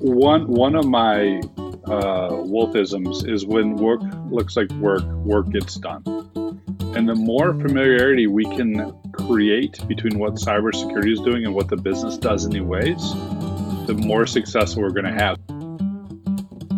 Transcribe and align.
one 0.00 0.46
one 0.46 0.74
of 0.74 0.86
my 0.86 1.40
uh, 1.86 2.30
wolfisms 2.30 3.28
is 3.28 3.44
when 3.44 3.76
work 3.76 4.00
looks 4.30 4.56
like 4.56 4.70
work, 4.72 5.02
work 5.24 5.50
gets 5.50 5.74
done. 5.76 6.02
And 6.94 7.08
the 7.08 7.14
more 7.14 7.52
familiarity 7.54 8.26
we 8.26 8.44
can 8.44 8.92
create 9.12 9.86
between 9.86 10.18
what 10.18 10.34
cybersecurity 10.34 11.12
is 11.12 11.20
doing 11.20 11.44
and 11.44 11.54
what 11.54 11.68
the 11.68 11.76
business 11.76 12.16
does, 12.16 12.46
anyways, 12.46 13.12
the 13.86 13.94
more 13.96 14.26
successful 14.26 14.82
we're 14.82 14.90
going 14.90 15.04
to 15.04 15.12
have. 15.12 15.36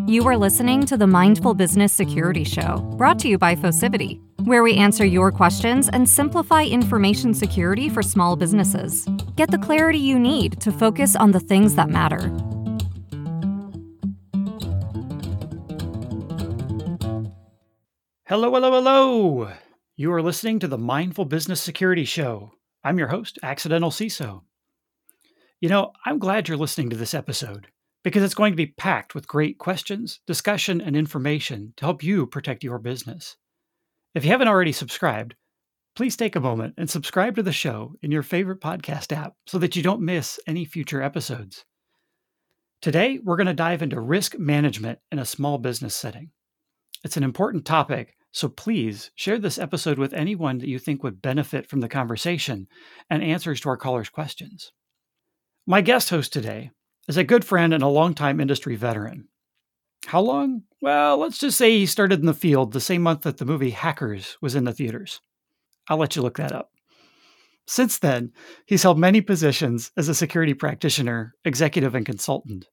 You 0.09 0.27
are 0.29 0.37
listening 0.37 0.85
to 0.87 0.97
the 0.97 1.07
Mindful 1.07 1.55
Business 1.55 1.93
Security 1.93 2.45
Show, 2.45 2.79
brought 2.99 3.19
to 3.21 3.29
you 3.29 3.39
by 3.39 3.55
Focivity, 3.55 4.21
where 4.45 4.63
we 4.63 4.75
answer 4.75 5.07
your 5.07 5.33
questions 5.33 5.89
and 5.89 6.07
simplify 6.07 6.65
information 6.65 7.33
security 7.33 7.89
for 7.89 8.03
small 8.03 8.37
businesses. 8.37 9.07
Get 9.37 9.51
the 9.51 9.59
clarity 9.59 9.99
you 9.99 10.19
need 10.19 10.61
to 10.61 10.73
focus 10.73 11.17
on 11.17 11.31
the 11.31 11.41
things 11.41 11.75
that 11.77 11.89
matter. 11.89 12.31
Hello, 18.33 18.51
hello, 18.51 18.73
hello. 18.73 19.53
You 19.95 20.11
are 20.11 20.23
listening 20.23 20.59
to 20.61 20.67
the 20.67 20.79
Mindful 20.79 21.27
Business 21.27 21.61
Security 21.61 22.07
Show. 22.07 22.53
I'm 22.83 22.97
your 22.97 23.09
host, 23.09 23.39
Accidental 23.43 23.91
CISO. 23.91 24.41
You 25.61 25.69
know, 25.69 25.93
I'm 26.07 26.19
glad 26.19 26.49
you're 26.49 26.57
listening 26.57 26.89
to 26.89 26.97
this 26.97 27.13
episode 27.13 27.67
because 28.03 28.23
it's 28.23 28.33
going 28.33 28.55
to 28.55 28.57
be 28.57 28.69
packed 28.69 29.15
with 29.15 29.29
great 29.29 29.59
questions, 29.59 30.21
discussion, 30.27 30.81
and 30.81 30.97
information 30.97 31.75
to 31.77 31.85
help 31.85 32.03
you 32.03 32.27
protect 32.27 32.65
your 32.65 32.79
business. 32.79 33.37
If 34.15 34.25
you 34.25 34.31
haven't 34.31 34.49
already 34.49 34.73
subscribed, 34.73 35.35
please 35.95 36.17
take 36.17 36.35
a 36.35 36.41
moment 36.41 36.73
and 36.79 36.89
subscribe 36.89 37.37
to 37.37 37.43
the 37.43 37.53
show 37.53 37.97
in 38.01 38.11
your 38.11 38.23
favorite 38.23 38.63
podcast 38.63 39.15
app 39.15 39.35
so 39.47 39.59
that 39.59 39.77
you 39.77 39.83
don't 39.83 40.01
miss 40.01 40.41
any 40.47 40.65
future 40.65 41.03
episodes. 41.03 41.67
Today, 42.81 43.19
we're 43.23 43.37
going 43.37 43.47
to 43.47 43.53
dive 43.53 43.83
into 43.83 44.01
risk 44.01 44.39
management 44.39 45.01
in 45.11 45.19
a 45.19 45.27
small 45.27 45.59
business 45.59 45.95
setting. 45.95 46.31
It's 47.05 47.19
an 47.19 47.25
important 47.25 47.67
topic 47.67 48.15
so 48.33 48.49
please 48.49 49.11
share 49.15 49.39
this 49.39 49.59
episode 49.59 49.99
with 49.99 50.15
anyone 50.15 50.59
that 50.59 50.69
you 50.69 50.79
think 50.79 51.03
would 51.03 51.23
benefit 51.23 51.69
from 51.69 51.81
the 51.81 51.89
conversation 51.89 52.67
and 53.11 53.23
answers 53.23 53.61
to 53.61 53.69
our 53.69 53.77
callers' 53.77 54.09
questions. 54.09 54.73
My 55.67 55.83
guest 55.83 56.11
host 56.11 56.33
today 56.33 56.71
is 57.09 57.19
a 57.19 57.25
good 57.25 57.45
friend 57.45 57.75
and 57.75 57.83
a 57.83 57.89
longtime 57.89 58.41
industry 58.41 58.75
veteran. 58.75 59.29
How 60.07 60.21
long? 60.21 60.63
Well, 60.81 61.19
let's 61.19 61.39
just 61.39 61.59
say 61.59 61.71
he 61.71 61.87
started 61.87 62.21
in 62.21 62.27
the 62.27 62.35
field 62.35 62.73
the 62.73 62.81
same 62.81 63.03
month 63.03 63.23
that 63.23 63.37
the 63.37 63.45
movie 63.45 63.71
Hackers 63.71 64.39
was 64.41 64.55
in 64.55 64.65
the 64.65 64.73
theaters. 64.73 65.21
I'll 65.89 65.99
let 65.99 66.17
you 66.17 66.23
look 66.23 66.39
that 66.39 66.53
up. 66.53 66.71
Since 67.67 67.99
then, 67.99 68.33
he's 68.67 68.83
held 68.83 68.99
many 68.99 69.21
positions 69.21 69.93
as 69.97 70.09
a 70.09 70.15
security 70.15 70.55
practitioner, 70.55 71.35
executive, 71.45 71.95
and 71.95 72.05
consultant. 72.05 72.67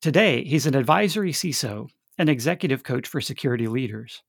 Today, 0.00 0.44
he's 0.44 0.66
an 0.66 0.76
advisory 0.76 1.32
CISO 1.32 1.88
and 2.18 2.28
executive 2.28 2.84
coach 2.84 3.08
for 3.08 3.20
security 3.20 3.66
leaders. 3.66 4.22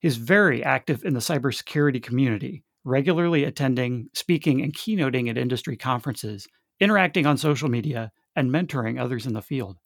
He's 0.00 0.16
very 0.16 0.62
active 0.62 1.04
in 1.04 1.14
the 1.14 1.20
cybersecurity 1.20 2.02
community, 2.02 2.62
regularly 2.84 3.44
attending, 3.44 4.08
speaking, 4.14 4.62
and 4.62 4.74
keynoting 4.74 5.28
at 5.28 5.38
industry 5.38 5.76
conferences, 5.76 6.46
interacting 6.80 7.26
on 7.26 7.36
social 7.36 7.68
media, 7.68 8.12
and 8.36 8.50
mentoring 8.50 9.00
others 9.00 9.26
in 9.26 9.32
the 9.32 9.42
field. 9.42 9.76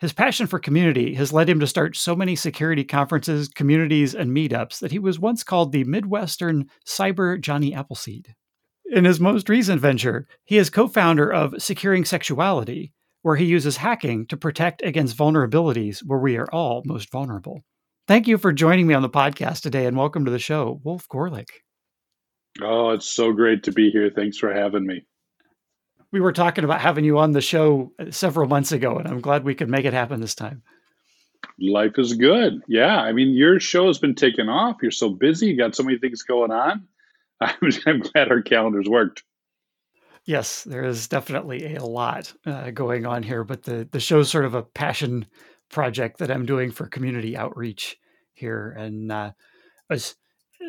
His 0.00 0.12
passion 0.12 0.46
for 0.46 0.60
community 0.60 1.14
has 1.14 1.32
led 1.32 1.48
him 1.48 1.58
to 1.60 1.66
start 1.66 1.96
so 1.96 2.14
many 2.14 2.36
security 2.36 2.84
conferences, 2.84 3.48
communities, 3.48 4.14
and 4.14 4.30
meetups 4.30 4.78
that 4.78 4.92
he 4.92 4.98
was 4.98 5.18
once 5.18 5.42
called 5.42 5.72
the 5.72 5.84
Midwestern 5.84 6.66
Cyber 6.86 7.40
Johnny 7.40 7.74
Appleseed. 7.74 8.34
In 8.90 9.04
his 9.04 9.18
most 9.18 9.48
recent 9.48 9.80
venture, 9.80 10.26
he 10.44 10.56
is 10.56 10.70
co 10.70 10.86
founder 10.86 11.32
of 11.32 11.60
Securing 11.60 12.04
Sexuality, 12.04 12.92
where 13.22 13.36
he 13.36 13.44
uses 13.44 13.78
hacking 13.78 14.26
to 14.26 14.36
protect 14.36 14.82
against 14.82 15.16
vulnerabilities 15.16 15.98
where 16.06 16.20
we 16.20 16.36
are 16.36 16.48
all 16.52 16.82
most 16.84 17.10
vulnerable. 17.10 17.62
Thank 18.08 18.26
you 18.26 18.38
for 18.38 18.54
joining 18.54 18.86
me 18.86 18.94
on 18.94 19.02
the 19.02 19.10
podcast 19.10 19.60
today 19.60 19.84
and 19.84 19.94
welcome 19.94 20.24
to 20.24 20.30
the 20.30 20.38
show, 20.38 20.80
Wolf 20.82 21.06
Goerlich. 21.10 21.50
Oh, 22.62 22.92
it's 22.92 23.04
so 23.04 23.32
great 23.32 23.64
to 23.64 23.70
be 23.70 23.90
here. 23.90 24.10
Thanks 24.10 24.38
for 24.38 24.50
having 24.50 24.86
me. 24.86 25.04
We 26.10 26.22
were 26.22 26.32
talking 26.32 26.64
about 26.64 26.80
having 26.80 27.04
you 27.04 27.18
on 27.18 27.32
the 27.32 27.42
show 27.42 27.92
uh, 27.98 28.10
several 28.10 28.48
months 28.48 28.72
ago, 28.72 28.96
and 28.96 29.06
I'm 29.06 29.20
glad 29.20 29.44
we 29.44 29.54
could 29.54 29.68
make 29.68 29.84
it 29.84 29.92
happen 29.92 30.22
this 30.22 30.34
time. 30.34 30.62
Life 31.60 31.98
is 31.98 32.14
good. 32.14 32.62
Yeah. 32.66 32.98
I 32.98 33.12
mean, 33.12 33.34
your 33.34 33.60
show 33.60 33.88
has 33.88 33.98
been 33.98 34.14
taken 34.14 34.48
off. 34.48 34.78
You're 34.80 34.90
so 34.90 35.10
busy. 35.10 35.48
You 35.48 35.58
got 35.58 35.76
so 35.76 35.82
many 35.82 35.98
things 35.98 36.22
going 36.22 36.50
on. 36.50 36.88
I'm, 37.42 38.00
glad 38.00 38.30
our 38.30 38.40
calendars 38.40 38.88
worked. 38.88 39.22
Yes, 40.24 40.64
there 40.64 40.82
is 40.82 41.08
definitely 41.08 41.74
a 41.74 41.84
lot 41.84 42.32
uh, 42.46 42.70
going 42.70 43.04
on 43.04 43.22
here, 43.22 43.44
but 43.44 43.64
the, 43.64 43.86
the 43.92 44.00
show's 44.00 44.30
sort 44.30 44.46
of 44.46 44.54
a 44.54 44.62
passion 44.62 45.26
project 45.70 46.18
that 46.18 46.30
I'm 46.30 46.46
doing 46.46 46.70
for 46.70 46.86
community 46.86 47.36
outreach 47.36 47.96
here, 48.34 48.74
and 48.76 49.12
uh, 49.12 49.32
I 49.90 49.94
was 49.94 50.16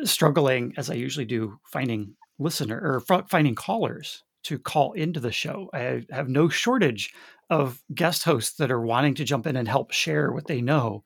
struggling 0.04 0.74
as 0.76 0.90
I 0.90 0.94
usually 0.94 1.26
do 1.26 1.58
finding 1.64 2.14
listener 2.38 2.80
or 2.82 3.24
finding 3.28 3.54
callers 3.54 4.22
to 4.44 4.58
call 4.58 4.92
into 4.92 5.20
the 5.20 5.32
show. 5.32 5.68
I 5.74 6.04
have 6.10 6.28
no 6.28 6.48
shortage 6.48 7.12
of 7.50 7.82
guest 7.94 8.24
hosts 8.24 8.56
that 8.56 8.70
are 8.70 8.80
wanting 8.80 9.14
to 9.16 9.24
jump 9.24 9.46
in 9.46 9.56
and 9.56 9.68
help 9.68 9.92
share 9.92 10.32
what 10.32 10.46
they 10.46 10.60
know 10.62 11.02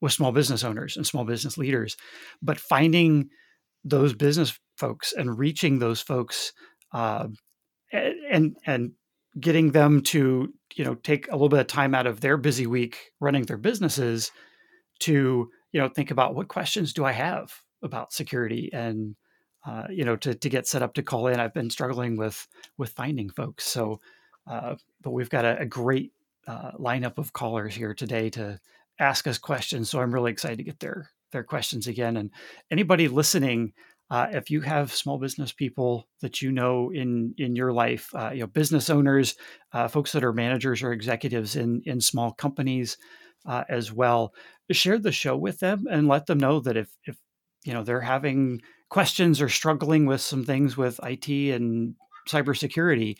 with 0.00 0.12
small 0.12 0.32
business 0.32 0.64
owners 0.64 0.96
and 0.96 1.06
small 1.06 1.24
business 1.24 1.56
leaders, 1.56 1.96
but 2.42 2.60
finding 2.60 3.30
those 3.84 4.12
business 4.12 4.58
folks 4.76 5.12
and 5.12 5.38
reaching 5.38 5.78
those 5.78 6.00
folks 6.00 6.52
uh, 6.92 7.28
and 7.92 8.56
and 8.66 8.92
getting 9.40 9.72
them 9.72 10.00
to 10.00 10.52
you 10.74 10.84
know 10.84 10.94
take 10.94 11.28
a 11.28 11.32
little 11.32 11.48
bit 11.48 11.60
of 11.60 11.66
time 11.66 11.94
out 11.94 12.06
of 12.06 12.20
their 12.20 12.36
busy 12.36 12.66
week 12.66 13.12
running 13.20 13.44
their 13.44 13.56
businesses 13.56 14.30
to 15.00 15.50
you 15.72 15.80
know 15.80 15.88
think 15.88 16.10
about 16.10 16.34
what 16.34 16.48
questions 16.48 16.92
do 16.92 17.04
i 17.04 17.12
have 17.12 17.52
about 17.82 18.12
security 18.12 18.70
and 18.72 19.16
uh, 19.66 19.84
you 19.90 20.04
know 20.04 20.16
to, 20.16 20.34
to 20.34 20.48
get 20.48 20.66
set 20.66 20.82
up 20.82 20.94
to 20.94 21.02
call 21.02 21.26
in. 21.26 21.40
I've 21.40 21.54
been 21.54 21.70
struggling 21.70 22.16
with 22.16 22.46
with 22.76 22.90
finding 22.90 23.30
folks. 23.30 23.66
So 23.66 24.00
uh, 24.46 24.76
but 25.00 25.12
we've 25.12 25.30
got 25.30 25.44
a, 25.44 25.58
a 25.60 25.66
great 25.66 26.12
uh, 26.46 26.72
lineup 26.72 27.18
of 27.18 27.32
callers 27.32 27.74
here 27.74 27.94
today 27.94 28.28
to 28.30 28.60
ask 28.98 29.26
us 29.26 29.38
questions. 29.38 29.90
So 29.90 30.00
i'm 30.00 30.12
really 30.12 30.32
excited 30.32 30.58
to 30.58 30.64
get 30.64 30.80
their 30.80 31.10
their 31.32 31.44
questions 31.44 31.86
again. 31.86 32.16
And 32.16 32.30
anybody 32.70 33.08
listening 33.08 33.72
uh, 34.10 34.26
if 34.30 34.50
you 34.50 34.60
have 34.60 34.92
small 34.92 35.18
business 35.18 35.52
people 35.52 36.06
that 36.20 36.42
you 36.42 36.52
know 36.52 36.90
in 36.90 37.34
in 37.38 37.56
your 37.56 37.72
life, 37.72 38.10
uh, 38.14 38.30
you 38.32 38.40
know 38.40 38.46
business 38.46 38.90
owners, 38.90 39.34
uh, 39.72 39.88
folks 39.88 40.12
that 40.12 40.24
are 40.24 40.32
managers 40.32 40.82
or 40.82 40.92
executives 40.92 41.56
in 41.56 41.82
in 41.86 42.00
small 42.00 42.32
companies 42.32 42.98
uh, 43.46 43.64
as 43.68 43.92
well, 43.92 44.34
share 44.70 44.98
the 44.98 45.12
show 45.12 45.36
with 45.36 45.58
them 45.60 45.86
and 45.90 46.08
let 46.08 46.26
them 46.26 46.38
know 46.38 46.60
that 46.60 46.76
if 46.76 46.90
if 47.06 47.16
you 47.64 47.72
know 47.72 47.82
they're 47.82 48.02
having 48.02 48.60
questions 48.90 49.40
or 49.40 49.48
struggling 49.48 50.04
with 50.06 50.20
some 50.20 50.44
things 50.44 50.76
with 50.76 51.00
IT 51.02 51.28
and 51.28 51.94
cybersecurity, 52.28 53.16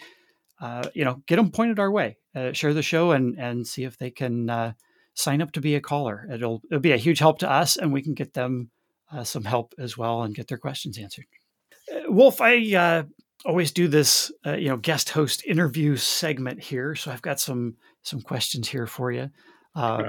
uh, 0.61 0.89
you 0.94 1.05
know, 1.05 1.23
get 1.27 1.37
them 1.37 1.50
pointed 1.50 1.78
our 1.78 1.91
way. 1.91 2.19
Uh, 2.34 2.53
share 2.53 2.75
the 2.75 2.83
show 2.83 3.12
and 3.12 3.39
and 3.39 3.67
see 3.67 3.84
if 3.84 3.97
they 3.97 4.11
can 4.11 4.75
sign 5.15 5.41
up 5.41 5.53
to 5.53 5.61
be 5.61 5.77
a 5.77 5.81
caller. 5.81 6.28
It'll 6.31 6.61
it'll 6.71 6.81
be 6.81 6.93
a 6.93 6.99
huge 6.99 7.21
help 7.21 7.39
to 7.39 7.50
us, 7.50 7.78
and 7.78 7.91
we 7.91 8.03
can 8.03 8.12
get 8.12 8.34
them 8.34 8.71
uh, 9.14 9.25
some 9.25 9.44
help 9.44 9.75
as 9.78 9.97
well 9.97 10.22
and 10.22 10.34
get 10.34 10.48
their 10.48 10.58
questions 10.58 10.98
answered. 10.98 11.26
Uh, 11.92 12.12
Wolf, 12.12 12.41
I 12.41 12.75
uh, 12.75 13.02
always 13.44 13.72
do 13.72 13.88
this, 13.88 14.32
uh, 14.47 14.56
you 14.56 14.69
know, 14.69 14.76
guest 14.76 15.10
host 15.10 15.44
interview 15.47 15.97
segment 15.97 16.62
here, 16.62 16.94
so 16.94 17.10
I've 17.10 17.22
got 17.22 17.41
some 17.41 17.76
some 18.02 18.20
questions 18.20 18.69
here 18.69 18.86
for 18.86 19.12
you. 19.12 19.30
Uh, 19.76 20.08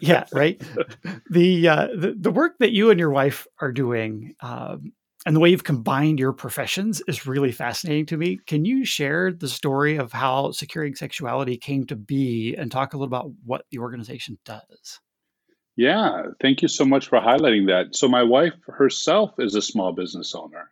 yeah, 0.00 0.24
right. 0.32 0.62
the, 1.30 1.66
uh, 1.66 1.88
the 1.98 2.14
the 2.16 2.30
work 2.30 2.52
that 2.60 2.70
you 2.70 2.90
and 2.90 3.00
your 3.00 3.10
wife 3.10 3.48
are 3.60 3.72
doing. 3.72 4.36
Um, 4.40 4.92
and 5.26 5.34
the 5.34 5.40
way 5.40 5.50
you've 5.50 5.64
combined 5.64 6.20
your 6.20 6.32
professions 6.32 7.02
is 7.08 7.26
really 7.26 7.50
fascinating 7.50 8.06
to 8.06 8.16
me. 8.16 8.38
Can 8.46 8.64
you 8.64 8.84
share 8.84 9.32
the 9.32 9.48
story 9.48 9.96
of 9.96 10.12
how 10.12 10.52
securing 10.52 10.94
sexuality 10.94 11.56
came 11.56 11.86
to 11.86 11.96
be 11.96 12.54
and 12.56 12.70
talk 12.70 12.94
a 12.94 12.96
little 12.96 13.08
about 13.08 13.32
what 13.44 13.64
the 13.70 13.78
organization 13.78 14.38
does? 14.44 15.00
Yeah, 15.76 16.24
thank 16.40 16.62
you 16.62 16.68
so 16.68 16.84
much 16.84 17.08
for 17.08 17.18
highlighting 17.18 17.68
that. 17.68 17.96
So, 17.96 18.08
my 18.08 18.22
wife 18.22 18.54
herself 18.66 19.34
is 19.38 19.54
a 19.54 19.62
small 19.62 19.92
business 19.92 20.34
owner. 20.34 20.70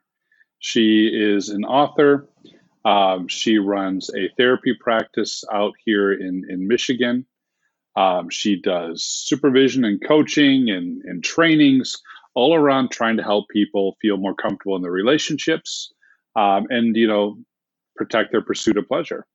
She 0.58 1.06
is 1.06 1.48
an 1.48 1.64
author. 1.64 2.28
Um, 2.84 3.28
she 3.28 3.58
runs 3.58 4.10
a 4.14 4.28
therapy 4.36 4.74
practice 4.78 5.42
out 5.52 5.72
here 5.84 6.12
in, 6.12 6.44
in 6.48 6.68
Michigan. 6.68 7.26
Um, 7.96 8.28
she 8.30 8.60
does 8.60 9.02
supervision 9.04 9.84
and 9.84 10.02
coaching 10.06 10.70
and, 10.70 11.02
and 11.04 11.24
trainings 11.24 11.96
all 12.34 12.54
around 12.54 12.90
trying 12.90 13.16
to 13.16 13.22
help 13.22 13.48
people 13.48 13.96
feel 14.00 14.16
more 14.16 14.34
comfortable 14.34 14.76
in 14.76 14.82
their 14.82 14.92
relationships 14.92 15.92
um, 16.36 16.66
and, 16.70 16.94
you 16.94 17.08
know, 17.08 17.38
protect 17.96 18.32
their 18.32 18.42
pursuit 18.42 18.76
of 18.76 18.86
pleasure. 18.86 19.26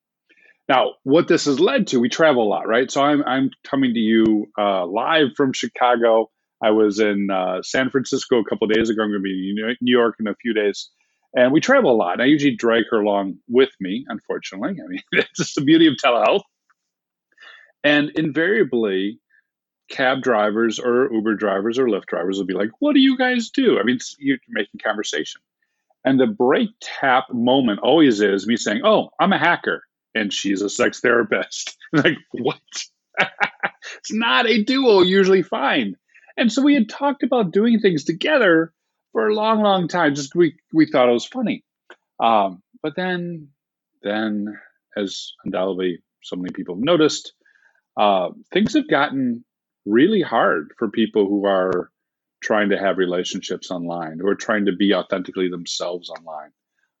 Now, 0.68 0.94
what 1.04 1.28
this 1.28 1.44
has 1.44 1.60
led 1.60 1.88
to, 1.88 2.00
we 2.00 2.08
travel 2.08 2.42
a 2.42 2.48
lot, 2.48 2.66
right? 2.66 2.90
So 2.90 3.02
I'm, 3.02 3.22
I'm 3.24 3.50
coming 3.64 3.94
to 3.94 4.00
you 4.00 4.46
uh, 4.58 4.84
live 4.86 5.28
from 5.36 5.52
Chicago. 5.52 6.30
I 6.62 6.70
was 6.70 6.98
in 6.98 7.28
uh, 7.30 7.62
San 7.62 7.90
Francisco 7.90 8.40
a 8.40 8.44
couple 8.44 8.66
days 8.66 8.90
ago. 8.90 9.02
I'm 9.02 9.10
going 9.10 9.20
to 9.20 9.22
be 9.22 9.50
in 9.56 9.76
New 9.80 9.96
York 9.96 10.16
in 10.18 10.26
a 10.26 10.34
few 10.34 10.54
days. 10.54 10.90
And 11.34 11.52
we 11.52 11.60
travel 11.60 11.92
a 11.92 11.96
lot. 11.96 12.20
I 12.20 12.24
usually 12.24 12.56
drag 12.56 12.84
her 12.90 13.00
along 13.00 13.38
with 13.48 13.70
me, 13.80 14.06
unfortunately. 14.08 14.70
I 14.70 14.88
mean, 14.88 15.02
it's 15.12 15.30
just 15.36 15.54
the 15.54 15.60
beauty 15.60 15.86
of 15.86 15.94
telehealth. 16.02 16.42
And 17.84 18.10
invariably, 18.16 19.20
cab 19.88 20.22
drivers 20.22 20.80
or 20.80 21.12
Uber 21.12 21.36
drivers 21.36 21.78
or 21.78 21.86
Lyft 21.86 22.06
drivers 22.06 22.38
will 22.38 22.46
be 22.46 22.54
like, 22.54 22.70
What 22.80 22.94
do 22.94 23.00
you 23.00 23.16
guys 23.16 23.50
do? 23.50 23.78
I 23.78 23.84
mean, 23.84 23.98
you're 24.18 24.38
making 24.48 24.80
conversation. 24.84 25.40
And 26.04 26.18
the 26.18 26.26
break 26.26 26.70
tap 26.80 27.26
moment 27.32 27.80
always 27.80 28.20
is 28.20 28.46
me 28.46 28.56
saying, 28.56 28.80
Oh, 28.84 29.10
I'm 29.20 29.32
a 29.32 29.38
hacker 29.38 29.82
and 30.16 30.32
she's 30.32 30.62
a 30.62 30.70
sex 30.70 31.00
therapist. 31.00 31.76
like, 31.92 32.18
what? 32.32 32.60
it's 33.18 34.12
not 34.12 34.46
a 34.46 34.62
duo 34.62 35.02
usually 35.02 35.42
fine. 35.42 35.96
And 36.36 36.52
so 36.52 36.62
we 36.62 36.74
had 36.74 36.88
talked 36.88 37.22
about 37.22 37.52
doing 37.52 37.80
things 37.80 38.04
together 38.04 38.72
for 39.12 39.28
a 39.28 39.34
long, 39.34 39.62
long 39.62 39.88
time. 39.88 40.14
Just 40.14 40.34
we 40.34 40.56
we 40.72 40.86
thought 40.86 41.08
it 41.08 41.12
was 41.12 41.26
funny. 41.26 41.64
Um, 42.20 42.62
but 42.82 42.94
then 42.96 43.48
then 44.02 44.58
as 44.96 45.32
undoubtedly 45.44 46.02
so 46.22 46.36
many 46.36 46.52
people 46.52 46.74
have 46.74 46.84
noticed, 46.84 47.32
uh, 47.96 48.30
things 48.52 48.74
have 48.74 48.88
gotten 48.88 49.44
really 49.86 50.22
hard 50.22 50.72
for 50.78 50.90
people 50.90 51.26
who 51.26 51.46
are 51.46 51.90
trying 52.42 52.70
to 52.70 52.78
have 52.78 52.98
relationships 52.98 53.70
online, 53.70 54.18
who 54.18 54.28
are 54.28 54.34
trying 54.34 54.66
to 54.66 54.72
be 54.72 54.92
authentically 54.92 55.48
themselves 55.48 56.10
online, 56.10 56.50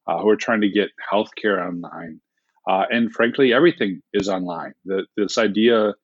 uh, 0.06 0.18
who 0.20 0.28
are 0.28 0.36
trying 0.36 0.62
to 0.62 0.70
get 0.70 0.90
healthcare 1.12 1.66
online. 1.66 2.20
Uh, 2.66 2.84
and 2.90 3.12
frankly, 3.12 3.52
everything 3.52 4.02
is 4.12 4.28
online. 4.28 4.72
The, 4.84 5.06
this 5.16 5.38
idea 5.38 5.94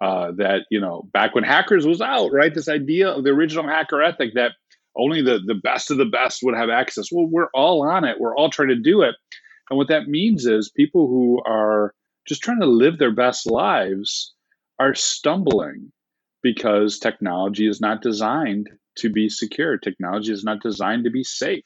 uh, 0.00 0.32
that, 0.32 0.62
you 0.70 0.80
know, 0.80 1.08
back 1.12 1.34
when 1.34 1.44
hackers 1.44 1.86
was 1.86 2.00
out, 2.00 2.32
right? 2.32 2.54
This 2.54 2.68
idea 2.68 3.08
of 3.08 3.24
the 3.24 3.30
original 3.30 3.66
hacker 3.66 4.02
ethic 4.02 4.34
that 4.34 4.52
only 4.96 5.22
the, 5.22 5.38
the 5.44 5.54
best 5.54 5.90
of 5.90 5.96
the 5.96 6.04
best 6.04 6.40
would 6.42 6.56
have 6.56 6.70
access. 6.70 7.12
Well, 7.12 7.26
we're 7.26 7.50
all 7.54 7.88
on 7.88 8.04
it. 8.04 8.18
We're 8.18 8.36
all 8.36 8.50
trying 8.50 8.68
to 8.68 8.76
do 8.76 9.02
it. 9.02 9.14
And 9.70 9.76
what 9.76 9.88
that 9.88 10.08
means 10.08 10.46
is 10.46 10.70
people 10.70 11.06
who 11.06 11.40
are 11.46 11.94
just 12.26 12.42
trying 12.42 12.60
to 12.60 12.66
live 12.66 12.98
their 12.98 13.14
best 13.14 13.46
lives 13.46 14.34
are 14.78 14.94
stumbling 14.94 15.92
because 16.42 16.98
technology 16.98 17.68
is 17.68 17.80
not 17.80 18.02
designed 18.02 18.68
to 18.98 19.10
be 19.10 19.28
secure. 19.28 19.78
Technology 19.78 20.32
is 20.32 20.44
not 20.44 20.62
designed 20.62 21.04
to 21.04 21.10
be 21.10 21.24
safe. 21.24 21.64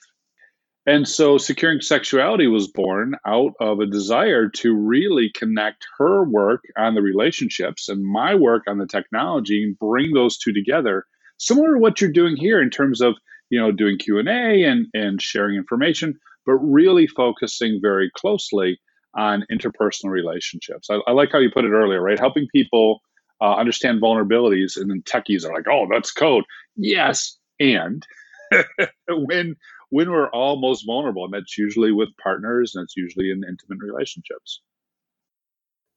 And 0.84 1.06
so 1.06 1.38
securing 1.38 1.80
sexuality 1.80 2.48
was 2.48 2.66
born 2.66 3.14
out 3.24 3.52
of 3.60 3.78
a 3.78 3.86
desire 3.86 4.48
to 4.48 4.74
really 4.74 5.30
connect 5.32 5.86
her 5.98 6.24
work 6.24 6.62
on 6.76 6.94
the 6.94 7.02
relationships 7.02 7.88
and 7.88 8.04
my 8.04 8.34
work 8.34 8.64
on 8.66 8.78
the 8.78 8.86
technology 8.86 9.62
and 9.62 9.78
bring 9.78 10.12
those 10.12 10.38
two 10.38 10.52
together. 10.52 11.04
Similar 11.38 11.74
to 11.74 11.78
what 11.78 12.00
you're 12.00 12.10
doing 12.10 12.36
here 12.36 12.60
in 12.60 12.68
terms 12.70 13.00
of, 13.00 13.14
you 13.48 13.60
know, 13.60 13.70
doing 13.70 13.96
Q&A 13.98 14.64
and, 14.64 14.86
and 14.92 15.22
sharing 15.22 15.56
information, 15.56 16.18
but 16.46 16.54
really 16.54 17.06
focusing 17.06 17.78
very 17.80 18.10
closely 18.16 18.80
on 19.14 19.44
interpersonal 19.52 20.10
relationships. 20.10 20.88
I, 20.90 20.98
I 21.06 21.12
like 21.12 21.30
how 21.32 21.38
you 21.38 21.50
put 21.50 21.64
it 21.64 21.70
earlier, 21.72 22.00
right? 22.00 22.18
Helping 22.18 22.48
people 22.52 23.00
uh, 23.40 23.54
understand 23.56 24.00
vulnerabilities, 24.00 24.76
and 24.76 24.90
then 24.90 25.02
techies 25.02 25.44
are 25.44 25.52
like, 25.52 25.66
"Oh, 25.68 25.86
that's 25.90 26.12
code." 26.12 26.44
Yes, 26.76 27.36
and 27.60 28.06
when 29.08 29.56
when 29.92 30.10
we're 30.10 30.30
all 30.30 30.58
most 30.58 30.86
vulnerable, 30.86 31.26
and 31.26 31.34
that's 31.34 31.58
usually 31.58 31.92
with 31.92 32.08
partners, 32.16 32.74
and 32.74 32.82
it's 32.82 32.96
usually 32.96 33.30
in 33.30 33.42
intimate 33.46 33.78
relationships. 33.84 34.62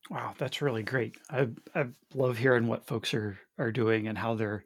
Wow, 0.09 0.33
that's 0.38 0.62
really 0.62 0.83
great. 0.83 1.15
I 1.30 1.47
I 1.74 1.86
love 2.13 2.38
hearing 2.38 2.68
what 2.68 2.86
folks 2.86 3.13
are 3.13 3.39
are 3.57 3.71
doing 3.71 4.07
and 4.09 4.18
how 4.18 4.36
they're 4.36 4.65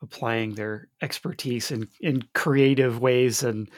applying 0.00 0.54
their 0.54 0.88
expertise 1.02 1.72
in 1.72 1.88
in 2.00 2.22
creative 2.36 3.00
ways 3.00 3.42
and 3.42 3.68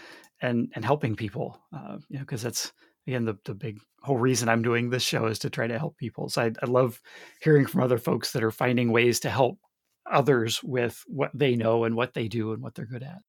and 0.42 0.70
and 0.74 0.84
helping 0.84 1.16
people. 1.16 1.58
Uh, 1.72 1.96
you 2.10 2.18
know, 2.18 2.24
because 2.24 2.42
that's 2.42 2.70
again 3.06 3.24
the 3.24 3.38
the 3.46 3.54
big 3.54 3.80
whole 4.02 4.18
reason 4.18 4.50
I'm 4.50 4.62
doing 4.62 4.90
this 4.90 5.02
show 5.02 5.26
is 5.26 5.38
to 5.40 5.50
try 5.50 5.66
to 5.66 5.78
help 5.78 5.96
people. 5.96 6.28
So 6.28 6.42
I, 6.42 6.52
I 6.62 6.66
love 6.66 7.00
hearing 7.40 7.64
from 7.64 7.82
other 7.82 7.98
folks 7.98 8.32
that 8.32 8.44
are 8.44 8.50
finding 8.50 8.92
ways 8.92 9.18
to 9.20 9.30
help 9.30 9.58
others 10.10 10.62
with 10.62 11.02
what 11.06 11.30
they 11.32 11.56
know 11.56 11.84
and 11.84 11.96
what 11.96 12.12
they 12.12 12.28
do 12.28 12.52
and 12.52 12.62
what 12.62 12.74
they're 12.74 12.84
good 12.84 13.02
at. 13.02 13.22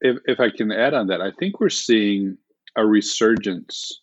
If, 0.00 0.18
if 0.26 0.40
I 0.40 0.50
can 0.50 0.72
add 0.72 0.94
on 0.94 1.08
that, 1.08 1.20
I 1.20 1.30
think 1.30 1.60
we're 1.60 1.68
seeing 1.68 2.38
a 2.76 2.86
resurgence 2.86 4.00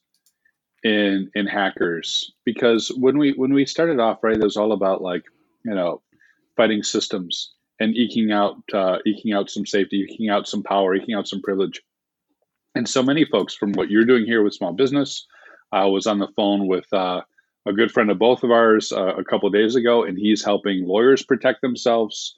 in 0.84 1.32
in 1.34 1.48
hackers 1.48 2.32
because 2.46 2.90
when 2.90 3.18
we 3.18 3.32
when 3.32 3.54
we 3.54 3.66
started 3.66 4.00
off, 4.00 4.24
right, 4.24 4.38
it 4.38 4.44
was 4.44 4.58
all 4.58 4.72
about 4.72 5.02
like 5.02 5.24
you 5.66 5.74
know 5.74 6.02
fighting 6.56 6.84
systems 6.84 7.54
and 7.80 7.96
eking 7.96 8.32
out 8.32 8.58
uh, 8.74 8.98
eking 9.06 9.34
out 9.34 9.50
some 9.50 9.66
safety, 9.66 10.06
eking 10.10 10.30
out 10.30 10.48
some 10.48 10.64
power, 10.64 10.96
eking 10.96 11.16
out 11.16 11.28
some 11.28 11.42
privilege. 11.42 11.82
And 12.76 12.88
so 12.88 13.02
many 13.02 13.26
folks 13.26 13.56
from 13.56 13.74
what 13.74 13.90
you're 13.90 14.06
doing 14.06 14.26
here 14.26 14.44
with 14.44 14.54
small 14.54 14.74
business, 14.74 15.26
I 15.72 15.86
was 15.86 16.06
on 16.06 16.20
the 16.20 16.28
phone 16.36 16.68
with 16.68 16.86
uh, 16.94 17.22
a 17.68 17.74
good 17.74 17.92
friend 17.92 18.10
of 18.12 18.20
both 18.20 18.44
of 18.44 18.52
ours 18.52 18.92
uh, 18.92 19.16
a 19.16 19.24
couple 19.24 19.50
days 19.50 19.76
ago, 19.76 20.04
and 20.04 20.18
he's 20.18 20.44
helping 20.44 20.88
lawyers 20.88 21.24
protect 21.24 21.62
themselves. 21.62 22.38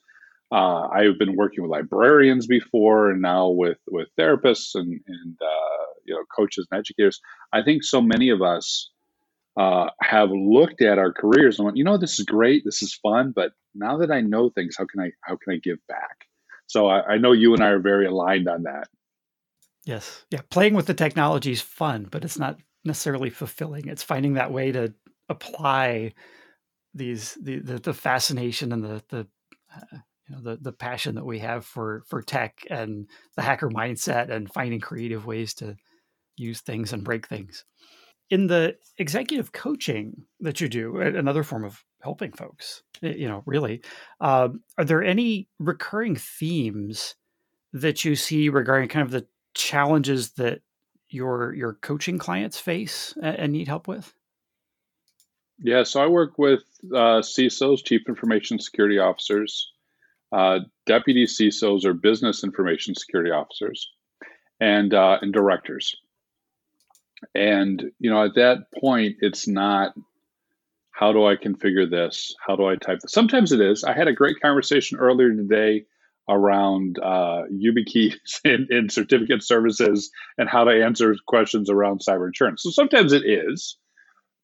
Uh, 0.52 0.88
I've 0.88 1.20
been 1.20 1.36
working 1.36 1.62
with 1.62 1.72
librarians 1.72 2.48
before, 2.48 3.12
and 3.12 3.22
now 3.22 3.50
with 3.50 3.78
with 3.88 4.08
therapists 4.18 4.76
and 4.76 5.00
and 5.08 5.38
uh, 5.42 5.86
you 6.06 6.16
know 6.16 6.24
coaches 6.36 6.68
and 6.72 6.80
educators. 6.80 7.22
I 7.54 7.62
think 7.62 7.84
so 7.84 8.02
many 8.02 8.30
of 8.30 8.42
us 8.42 8.90
uh, 9.58 9.90
have 10.02 10.30
looked 10.32 10.82
at 10.82 10.98
our 10.98 11.12
careers 11.12 11.60
and 11.60 11.66
went, 11.66 11.78
you 11.78 11.84
know, 11.84 11.98
this 11.98 12.18
is 12.18 12.26
great, 12.26 12.64
this 12.64 12.82
is 12.82 12.94
fun, 12.94 13.32
but 13.36 13.52
now 13.76 13.98
that 13.98 14.10
I 14.10 14.22
know 14.22 14.50
things, 14.50 14.76
how 14.78 14.86
can 14.86 15.02
I 15.02 15.12
how 15.22 15.36
can 15.36 15.54
I 15.54 15.58
give 15.58 15.86
back? 15.88 16.28
So 16.68 16.88
I, 16.88 17.14
I 17.14 17.18
know 17.18 17.32
you 17.32 17.54
and 17.54 17.64
I 17.64 17.70
are 17.70 17.80
very 17.80 18.06
aligned 18.06 18.48
on 18.48 18.64
that. 18.64 18.88
Yes, 19.86 20.24
yeah, 20.30 20.42
playing 20.50 20.76
with 20.76 20.86
the 20.86 20.94
technology 20.94 21.52
is 21.52 21.62
fun, 21.62 22.08
but 22.10 22.24
it's 22.24 22.40
not 22.40 22.60
necessarily 22.86 23.30
fulfilling. 23.30 23.88
It's 23.88 24.04
finding 24.04 24.34
that 24.34 24.52
way 24.52 24.72
to 24.72 24.94
apply 25.30 26.14
these 26.94 27.38
the 27.42 27.60
the, 27.60 27.80
the 27.80 27.94
fascination 27.94 28.72
and 28.72 28.84
the 28.84 29.04
the 29.10 29.28
uh, 29.76 29.98
you 30.30 30.36
know 30.36 30.42
the 30.42 30.58
the 30.62 30.72
passion 30.72 31.16
that 31.16 31.26
we 31.26 31.40
have 31.40 31.66
for 31.66 32.04
for 32.08 32.22
tech 32.22 32.66
and 32.70 33.08
the 33.36 33.42
hacker 33.42 33.70
mindset 33.70 34.30
and 34.30 34.52
finding 34.52 34.80
creative 34.80 35.26
ways 35.26 35.54
to 35.56 35.76
use 36.36 36.62
things 36.62 36.94
and 36.94 37.04
break 37.04 37.28
things. 37.28 37.66
In 38.30 38.48
the 38.48 38.78
executive 38.98 39.52
coaching 39.52 40.26
that 40.40 40.62
you 40.62 40.70
do, 40.70 40.98
another 41.02 41.44
form 41.44 41.66
of 41.66 41.84
helping 42.02 42.32
folks, 42.32 42.84
you 43.02 43.28
know, 43.28 43.42
really, 43.46 43.82
uh, 44.22 44.50
are 44.78 44.86
there 44.86 45.04
any 45.04 45.50
recurring 45.58 46.16
themes 46.16 47.16
that 47.74 48.06
you 48.06 48.16
see 48.16 48.50
regarding 48.50 48.88
kind 48.88 49.06
of 49.06 49.12
the 49.12 49.26
challenges 49.56 50.34
that 50.34 50.62
your 51.10 51.54
your 51.56 51.74
coaching 51.74 52.20
clients 52.20 52.60
face 52.60 53.16
and 53.22 53.52
need 53.52 53.68
help 53.68 53.88
with? 53.88 54.14
Yeah, 55.62 55.84
so 55.84 56.02
I 56.02 56.08
work 56.08 56.38
with 56.38 56.64
uh, 56.94 57.20
CISOs, 57.20 57.84
Chief 57.84 58.08
Information 58.08 58.60
Security 58.60 58.98
Officers, 58.98 59.74
uh, 60.32 60.60
deputy 60.86 61.26
CISOs 61.26 61.86
or 61.86 61.94
Business 61.94 62.44
Information 62.44 62.96
Security 62.96 63.32
Officers, 63.32 63.90
and 64.60 64.94
uh, 64.94 65.18
and 65.22 65.34
directors. 65.34 65.96
And 67.36 67.92
you 68.00 68.10
know, 68.10 68.24
at 68.24 68.36
that 68.36 68.72
point, 68.80 69.18
it's 69.22 69.48
not 69.48 69.94
how 70.92 71.14
do 71.14 71.26
I 71.26 71.36
configure 71.36 71.90
this? 71.90 72.36
How 72.46 72.56
do 72.58 72.66
I 72.66 72.76
type 72.76 73.00
this? 73.00 73.14
Sometimes 73.14 73.54
it 73.54 73.62
is. 73.62 73.84
I 73.84 73.94
had 73.94 74.10
a 74.10 74.14
great 74.14 74.42
conversation 74.42 75.00
earlier 75.00 75.30
today 75.30 75.86
around 76.28 77.00
uh, 77.00 77.44
YubiKeys 77.52 78.16
and, 78.44 78.70
and 78.70 78.92
certificate 78.92 79.44
services 79.44 80.12
and 80.38 80.50
how 80.50 80.66
to 80.66 80.84
answer 80.84 81.16
questions 81.26 81.70
around 81.70 82.02
cyber 82.08 82.28
insurance. 82.28 82.64
So 82.64 82.70
sometimes 82.70 83.14
it 83.14 83.24
is, 83.26 83.78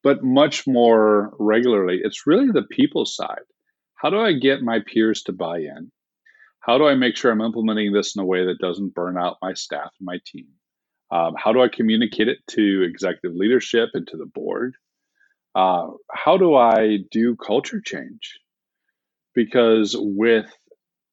but 0.02 0.24
much 0.24 0.66
more 0.66 1.34
regularly, 1.38 2.00
it's 2.02 2.26
really 2.26 2.48
the 2.50 2.62
people 2.62 3.04
side. 3.04 3.44
How 3.96 4.10
do 4.10 4.20
I 4.20 4.32
get 4.34 4.62
my 4.62 4.80
peers 4.80 5.22
to 5.24 5.32
buy 5.32 5.58
in? 5.58 5.90
How 6.60 6.78
do 6.78 6.86
I 6.86 6.94
make 6.94 7.16
sure 7.16 7.30
I'm 7.30 7.40
implementing 7.40 7.92
this 7.92 8.16
in 8.16 8.22
a 8.22 8.26
way 8.26 8.46
that 8.46 8.58
doesn't 8.58 8.94
burn 8.94 9.18
out 9.18 9.38
my 9.42 9.54
staff 9.54 9.90
and 9.98 10.06
my 10.06 10.18
team? 10.26 10.48
Um, 11.10 11.34
how 11.36 11.52
do 11.52 11.62
I 11.62 11.68
communicate 11.68 12.28
it 12.28 12.38
to 12.50 12.82
executive 12.82 13.36
leadership 13.36 13.90
and 13.94 14.06
to 14.08 14.16
the 14.16 14.26
board? 14.26 14.74
Uh, 15.54 15.88
how 16.12 16.36
do 16.36 16.54
I 16.56 16.98
do 17.10 17.36
culture 17.36 17.80
change? 17.80 18.38
Because 19.34 19.94
with 19.98 20.52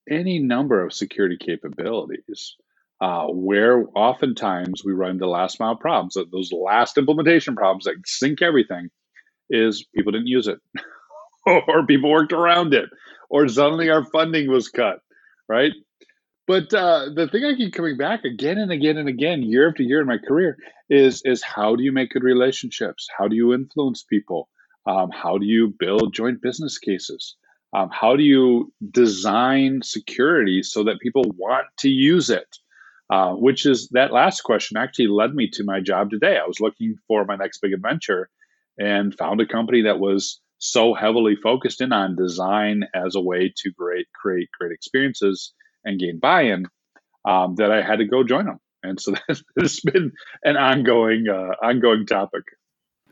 any 0.09 0.39
number 0.39 0.83
of 0.85 0.93
security 0.93 1.37
capabilities 1.39 2.55
uh, 3.01 3.25
where 3.27 3.85
oftentimes 3.95 4.83
we 4.83 4.93
run 4.93 5.11
into 5.11 5.27
last 5.27 5.59
mile 5.59 5.75
problems. 5.75 6.15
Those 6.31 6.51
last 6.53 6.97
implementation 6.97 7.55
problems 7.55 7.85
that 7.85 7.95
sink 8.05 8.41
everything 8.41 8.89
is 9.49 9.85
people 9.95 10.11
didn't 10.11 10.27
use 10.27 10.47
it, 10.47 10.59
or 11.67 11.85
people 11.85 12.09
worked 12.09 12.33
around 12.33 12.73
it, 12.73 12.89
or 13.29 13.47
suddenly 13.47 13.89
our 13.89 14.05
funding 14.05 14.49
was 14.49 14.69
cut, 14.69 14.99
right? 15.47 15.71
But 16.45 16.73
uh, 16.73 17.09
the 17.15 17.27
thing 17.29 17.45
I 17.45 17.55
keep 17.55 17.73
coming 17.73 17.97
back 17.97 18.25
again 18.25 18.57
and 18.57 18.71
again 18.71 18.97
and 18.97 19.07
again, 19.07 19.43
year 19.43 19.69
after 19.69 19.83
year 19.83 20.01
in 20.01 20.07
my 20.07 20.17
career, 20.17 20.57
is 20.89 21.21
is 21.23 21.41
how 21.41 21.75
do 21.75 21.83
you 21.83 21.91
make 21.91 22.11
good 22.11 22.23
relationships? 22.23 23.07
How 23.17 23.27
do 23.27 23.35
you 23.35 23.53
influence 23.53 24.03
people? 24.03 24.49
Um, 24.85 25.09
how 25.11 25.37
do 25.37 25.45
you 25.45 25.73
build 25.79 26.13
joint 26.13 26.41
business 26.41 26.77
cases? 26.77 27.37
Um, 27.73 27.89
how 27.91 28.15
do 28.15 28.23
you 28.23 28.71
design 28.91 29.81
security 29.83 30.61
so 30.61 30.83
that 30.83 30.99
people 30.99 31.23
want 31.37 31.65
to 31.79 31.89
use 31.89 32.29
it? 32.29 32.57
Uh, 33.09 33.33
which 33.33 33.65
is 33.65 33.89
that 33.89 34.13
last 34.13 34.41
question 34.41 34.77
actually 34.77 35.07
led 35.07 35.33
me 35.33 35.49
to 35.49 35.63
my 35.63 35.79
job 35.79 36.09
today. 36.09 36.37
I 36.37 36.47
was 36.47 36.59
looking 36.59 36.95
for 37.07 37.25
my 37.25 37.35
next 37.35 37.59
big 37.61 37.73
adventure 37.73 38.29
and 38.77 39.13
found 39.15 39.39
a 39.39 39.45
company 39.45 39.83
that 39.83 39.99
was 39.99 40.41
so 40.63 40.93
heavily 40.93 41.35
focused 41.35 41.81
in 41.81 41.91
on 41.91 42.15
design 42.15 42.85
as 42.95 43.15
a 43.15 43.21
way 43.21 43.53
to 43.57 43.71
great, 43.71 44.07
create 44.13 44.49
great 44.57 44.71
experiences 44.71 45.53
and 45.83 45.99
gain 45.99 46.19
buy-in 46.19 46.67
um, 47.25 47.55
that 47.55 47.69
I 47.69 47.81
had 47.81 47.97
to 47.97 48.05
go 48.05 48.23
join 48.23 48.45
them. 48.45 48.59
And 48.81 48.99
so 48.99 49.13
that's 49.55 49.81
been 49.81 50.13
an 50.43 50.55
ongoing 50.55 51.25
uh, 51.29 51.55
ongoing 51.61 52.05
topic. 52.05 52.43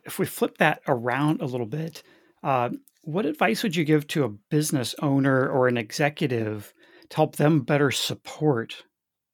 If 0.06 0.18
we 0.18 0.26
flip 0.26 0.60
that 0.60 0.82
around 0.88 1.42
a 1.42 1.46
little 1.46 1.68
bit, 1.68 2.04
uh, 2.42 2.70
what 3.04 3.26
advice 3.26 3.64
would 3.64 3.76
you 3.76 3.84
give 3.84 4.08
to 4.08 4.24
a 4.24 4.30
business 4.30 4.96
owner 5.02 5.50
or 5.50 5.68
an 5.68 5.78
executive 5.78 6.74
to 7.10 7.16
help 7.18 7.36
them 7.36 7.62
better 7.62 7.92
support 7.92 8.86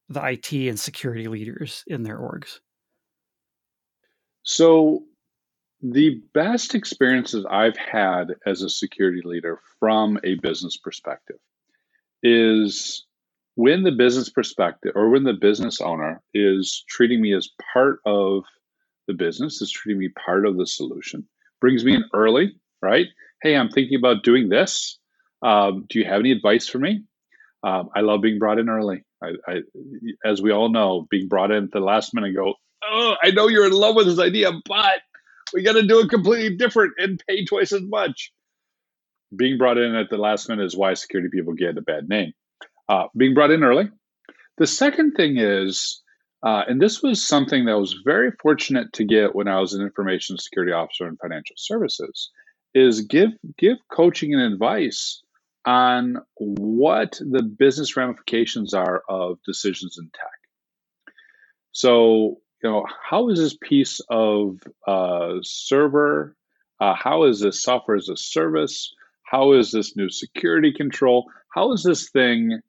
the 0.10 0.26
IT 0.26 0.52
and 0.54 0.80
security 0.80 1.28
leaders 1.28 1.84
in 1.86 2.02
their 2.02 2.18
orgs? 2.18 2.60
So, 4.42 5.04
the 5.82 6.22
best 6.34 6.76
experiences 6.76 7.46
I've 7.50 7.78
had 7.78 8.36
as 8.46 8.62
a 8.62 8.70
security 8.70 9.22
leader 9.24 9.60
from 9.80 10.20
a 10.24 10.36
business 10.36 10.78
perspective 10.78 11.38
is 12.24 13.06
when 13.56 13.84
the 13.84 13.92
business 13.92 14.30
perspective 14.30 14.94
or 14.96 15.10
when 15.10 15.24
the 15.24 15.34
business 15.34 15.82
owner 15.82 16.22
is 16.34 16.84
treating 16.88 17.22
me 17.22 17.34
as 17.34 17.50
part 17.74 18.00
of 18.06 18.44
the 19.08 19.14
business, 19.14 19.62
is 19.62 19.72
treating 19.72 20.00
me 20.00 20.10
part 20.10 20.46
of 20.46 20.58
the 20.58 20.68
solution, 20.68 21.28
brings 21.62 21.86
me 21.86 21.96
in 21.96 22.06
early, 22.14 22.56
right? 22.82 23.08
Hey, 23.42 23.56
I'm 23.56 23.70
thinking 23.70 23.98
about 23.98 24.24
doing 24.24 24.50
this. 24.50 24.98
Um, 25.42 25.86
do 25.90 26.00
you 26.00 26.06
have 26.06 26.20
any 26.20 26.32
advice 26.32 26.68
for 26.68 26.80
me? 26.80 27.04
Um, 27.64 27.90
I 27.96 28.02
love 28.02 28.22
being 28.22 28.40
brought 28.40 28.60
in 28.60 28.70
early. 28.70 29.04
I, 29.22 29.34
I, 29.48 29.62
as 30.26 30.42
we 30.42 30.52
all 30.52 30.70
know, 30.70 31.08
being 31.10 31.28
brought 31.28 31.52
in 31.52 31.66
at 31.66 31.72
the 31.72 31.80
last 31.80 32.14
minute, 32.14 32.36
go, 32.36 32.56
oh, 32.84 33.16
I 33.24 33.32
know 33.32 33.48
you're 33.48 33.66
in 33.66 33.74
love 33.74 33.96
with 33.96 34.08
this 34.08 34.20
idea, 34.20 34.52
but 34.66 35.02
we 35.54 35.64
got 35.64 35.74
to 35.74 35.86
do 35.86 36.00
it 36.00 36.10
completely 36.10 36.56
different 36.56 36.94
and 36.98 37.22
pay 37.28 37.46
twice 37.46 37.72
as 37.72 37.82
much. 37.84 38.32
Being 39.36 39.58
brought 39.58 39.78
in 39.78 39.96
at 39.96 40.10
the 40.10 40.18
last 40.18 40.48
minute 40.50 40.66
is 40.66 40.76
why 40.76 40.94
security 40.94 41.30
people 41.32 41.54
get 41.54 41.78
a 41.78 41.82
bad 41.82 42.08
name. 42.08 42.34
Uh, 42.88 43.08
being 43.16 43.34
brought 43.34 43.52
in 43.52 43.64
early. 43.64 43.90
The 44.58 44.68
second 44.68 45.14
thing 45.14 45.38
is, 45.38 46.02
uh, 46.44 46.64
and 46.68 46.82
this 46.82 47.02
was 47.04 47.26
something 47.26 47.66
that 47.66 47.72
I 47.72 47.76
was 47.76 48.00
very 48.06 48.32
fortunate 48.42 48.94
to 48.94 49.04
get 49.04 49.36
when 49.36 49.48
I 49.48 49.60
was 49.60 49.74
an 49.74 49.82
information 49.82 50.38
security 50.38 50.72
officer 50.72 51.08
in 51.08 51.18
financial 51.18 51.56
services, 51.58 52.32
is 52.74 53.02
give 53.02 53.32
give 53.58 53.78
coaching 53.92 54.34
and 54.34 54.54
advice 54.54 55.22
on 55.66 56.18
what 56.36 57.20
the 57.20 57.44
business 57.44 57.98
ramifications 57.98 58.74
are 58.74 59.04
of 59.10 59.38
decisions 59.46 59.98
in 60.00 60.10
tech. 60.14 61.14
So, 61.74 62.38
you 62.64 62.70
know, 62.70 62.86
how 63.10 63.30
is 63.30 63.40
this 63.40 63.58
piece 63.62 64.02
of 64.10 64.60
uh, 64.88 65.36
server? 65.44 66.36
Uh, 66.80 66.94
how 66.96 67.24
is 67.26 67.40
this 67.40 67.62
software 67.62 67.98
as 67.98 68.10
a 68.10 68.18
service? 68.18 68.94
How 69.24 69.54
is 69.54 69.72
this 69.72 69.96
new 69.96 70.10
security 70.10 70.74
control? 70.74 71.26
How 71.54 71.74
is 71.74 71.84
this 71.84 72.10
thing 72.10 72.62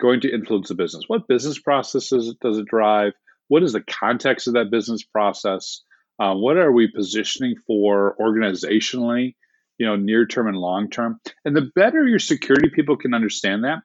going 0.00 0.20
to 0.22 0.32
influence 0.32 0.68
the 0.68 0.74
business? 0.74 1.04
What 1.06 1.28
business 1.28 1.58
processes 1.58 2.34
does 2.40 2.58
it 2.58 2.66
drive? 2.66 3.12
What 3.48 3.62
is 3.62 3.72
the 3.72 3.82
context 3.82 4.48
of 4.48 4.54
that 4.54 4.70
business 4.70 5.02
process? 5.02 5.82
Uh, 6.18 6.34
what 6.34 6.56
are 6.56 6.72
we 6.72 6.88
positioning 6.88 7.56
for 7.66 8.16
organizationally 8.20 9.34
you 9.82 9.88
know, 9.88 9.96
near 9.96 10.26
term 10.26 10.46
and 10.46 10.56
long 10.56 10.90
term. 10.90 11.20
And 11.44 11.56
the 11.56 11.70
better 11.74 12.06
your 12.06 12.20
security 12.20 12.70
people 12.72 12.96
can 12.96 13.14
understand 13.14 13.64
that, 13.64 13.82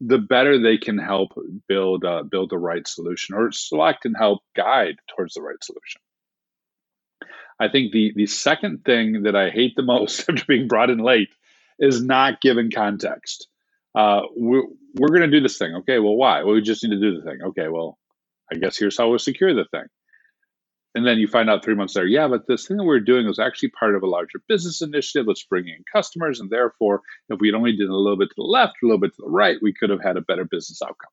the 0.00 0.18
better 0.18 0.60
they 0.60 0.78
can 0.78 0.98
help 0.98 1.32
build 1.66 2.04
uh, 2.04 2.22
build 2.22 2.50
the 2.50 2.58
right 2.58 2.86
solution 2.86 3.34
or 3.34 3.50
select 3.52 4.04
and 4.04 4.16
help 4.16 4.42
guide 4.56 4.96
towards 5.14 5.34
the 5.34 5.42
right 5.42 5.62
solution. 5.62 6.00
I 7.60 7.68
think 7.68 7.92
the 7.92 8.12
the 8.14 8.26
second 8.26 8.84
thing 8.84 9.24
that 9.24 9.34
I 9.34 9.50
hate 9.50 9.74
the 9.76 9.82
most 9.94 10.20
after 10.28 10.44
being 10.46 10.68
brought 10.68 10.90
in 10.90 10.98
late 10.98 11.30
is 11.78 12.02
not 12.02 12.40
given 12.40 12.70
context. 12.70 13.48
Uh, 13.94 14.22
we're 14.36 14.64
we're 14.94 15.08
going 15.08 15.22
to 15.22 15.28
do 15.28 15.40
this 15.40 15.58
thing. 15.58 15.74
Okay, 15.76 15.98
well, 15.98 16.14
why? 16.14 16.42
Well, 16.42 16.54
we 16.54 16.62
just 16.62 16.82
need 16.82 16.90
to 16.90 17.00
do 17.00 17.16
the 17.16 17.24
thing. 17.24 17.40
Okay, 17.42 17.68
well, 17.68 17.98
I 18.52 18.56
guess 18.56 18.76
here's 18.76 18.96
how 18.96 19.08
we 19.08 19.18
secure 19.18 19.54
the 19.54 19.66
thing 19.70 19.86
and 20.94 21.06
then 21.06 21.18
you 21.18 21.28
find 21.28 21.50
out 21.50 21.64
three 21.64 21.74
months 21.74 21.94
later, 21.94 22.08
yeah, 22.08 22.28
but 22.28 22.46
this 22.46 22.66
thing 22.66 22.78
that 22.78 22.84
we 22.84 22.96
are 22.96 23.00
doing 23.00 23.26
was 23.26 23.38
actually 23.38 23.70
part 23.70 23.94
of 23.94 24.02
a 24.02 24.08
larger 24.08 24.40
business 24.48 24.82
initiative. 24.82 25.26
Let's 25.26 25.44
bring 25.44 25.68
in 25.68 25.84
customers, 25.92 26.40
and 26.40 26.50
therefore, 26.50 27.02
if 27.28 27.40
we'd 27.40 27.54
only 27.54 27.76
did 27.76 27.88
a 27.88 27.94
little 27.94 28.18
bit 28.18 28.30
to 28.30 28.34
the 28.36 28.42
left, 28.42 28.76
a 28.82 28.86
little 28.86 29.00
bit 29.00 29.14
to 29.14 29.22
the 29.22 29.30
right, 29.30 29.56
we 29.60 29.74
could 29.74 29.90
have 29.90 30.02
had 30.02 30.16
a 30.16 30.22
better 30.22 30.44
business 30.44 30.80
outcome. 30.82 31.12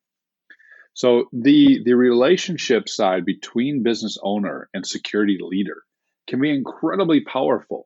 So 0.94 1.26
the 1.34 1.84
the 1.84 1.94
relationship 1.94 2.88
side 2.88 3.26
between 3.26 3.84
business 3.84 4.18
owner 4.24 4.70
and 4.74 4.88
security 4.88 5.38
leader 5.42 5.84
can 6.28 6.40
be 6.40 6.50
incredibly 6.50 7.22
powerful 7.22 7.86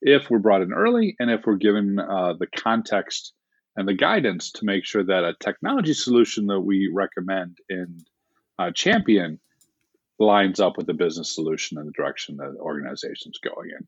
if 0.00 0.30
we're 0.30 0.38
brought 0.38 0.62
in 0.62 0.72
early 0.72 1.16
and 1.20 1.30
if 1.30 1.44
we're 1.44 1.56
given 1.56 1.98
uh, 1.98 2.32
the 2.38 2.46
context 2.46 3.34
and 3.76 3.86
the 3.86 3.94
guidance 3.94 4.52
to 4.52 4.64
make 4.64 4.86
sure 4.86 5.04
that 5.04 5.24
a 5.24 5.34
technology 5.38 5.92
solution 5.92 6.46
that 6.46 6.60
we 6.60 6.90
recommend 6.92 7.58
and 7.68 8.06
uh, 8.58 8.70
champion 8.70 9.38
lines 10.18 10.60
up 10.60 10.76
with 10.76 10.86
the 10.86 10.94
business 10.94 11.34
solution 11.34 11.78
and 11.78 11.88
the 11.88 11.92
direction 11.92 12.36
that 12.36 12.52
the 12.52 12.60
organization's 12.60 13.38
going 13.38 13.70
in. 13.70 13.86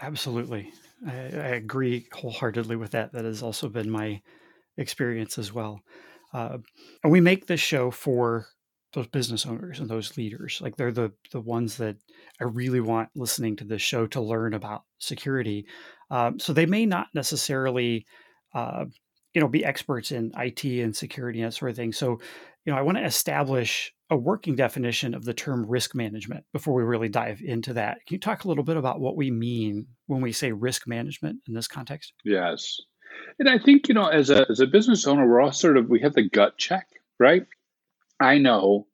Absolutely. 0.00 0.72
I, 1.06 1.12
I, 1.12 1.48
agree 1.54 2.06
wholeheartedly 2.12 2.74
with 2.74 2.90
that. 2.92 3.12
That 3.12 3.24
has 3.24 3.42
also 3.42 3.68
been 3.68 3.90
my 3.90 4.20
experience 4.76 5.38
as 5.38 5.52
well. 5.52 5.80
Uh, 6.32 6.58
and 7.04 7.12
we 7.12 7.20
make 7.20 7.46
this 7.46 7.60
show 7.60 7.90
for 7.90 8.46
those 8.94 9.06
business 9.06 9.46
owners 9.46 9.80
and 9.80 9.88
those 9.88 10.16
leaders. 10.16 10.60
Like 10.60 10.76
they're 10.76 10.92
the 10.92 11.12
the 11.30 11.40
ones 11.40 11.76
that 11.76 11.96
I 12.40 12.44
really 12.44 12.80
want 12.80 13.10
listening 13.14 13.56
to 13.56 13.64
this 13.64 13.82
show 13.82 14.06
to 14.08 14.20
learn 14.20 14.54
about 14.54 14.82
security. 14.98 15.66
Um, 16.10 16.38
so 16.38 16.52
they 16.52 16.66
may 16.66 16.84
not 16.84 17.08
necessarily, 17.14 18.06
uh, 18.54 18.84
you 19.34 19.40
know, 19.40 19.48
be 19.48 19.64
experts 19.64 20.12
in 20.12 20.32
IT 20.36 20.64
and 20.64 20.94
security 20.94 21.40
and 21.40 21.50
that 21.50 21.56
sort 21.56 21.70
of 21.70 21.76
thing. 21.76 21.92
So, 21.92 22.20
you 22.64 22.72
know, 22.72 22.78
I 22.78 22.82
want 22.82 22.98
to 22.98 23.04
establish 23.04 23.92
a 24.12 24.16
working 24.16 24.54
definition 24.54 25.14
of 25.14 25.24
the 25.24 25.32
term 25.32 25.64
risk 25.66 25.94
management 25.94 26.44
before 26.52 26.74
we 26.74 26.82
really 26.82 27.08
dive 27.08 27.40
into 27.42 27.72
that. 27.72 27.98
Can 28.06 28.14
you 28.14 28.20
talk 28.20 28.44
a 28.44 28.48
little 28.48 28.62
bit 28.62 28.76
about 28.76 29.00
what 29.00 29.16
we 29.16 29.30
mean 29.30 29.86
when 30.06 30.20
we 30.20 30.32
say 30.32 30.52
risk 30.52 30.86
management 30.86 31.38
in 31.48 31.54
this 31.54 31.66
context? 31.66 32.12
Yes. 32.22 32.78
And 33.38 33.48
I 33.48 33.58
think, 33.58 33.88
you 33.88 33.94
know, 33.94 34.08
as 34.08 34.28
a, 34.28 34.44
as 34.50 34.60
a 34.60 34.66
business 34.66 35.06
owner, 35.06 35.26
we're 35.26 35.40
all 35.40 35.50
sort 35.50 35.78
of, 35.78 35.88
we 35.88 36.00
have 36.02 36.12
the 36.12 36.28
gut 36.28 36.58
check, 36.58 36.86
right? 37.18 37.46
I 38.20 38.36
know 38.36 38.86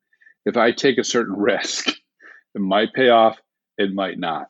if 0.47 0.57
I 0.57 0.71
take 0.71 0.99
a 0.99 1.05
certain 1.05 1.37
risk, 1.37 1.89
it 1.89 2.61
might 2.61 2.95
pay 2.95 3.09
off, 3.09 3.39
it 3.77 3.93
might 3.93 4.19
not. 4.19 4.47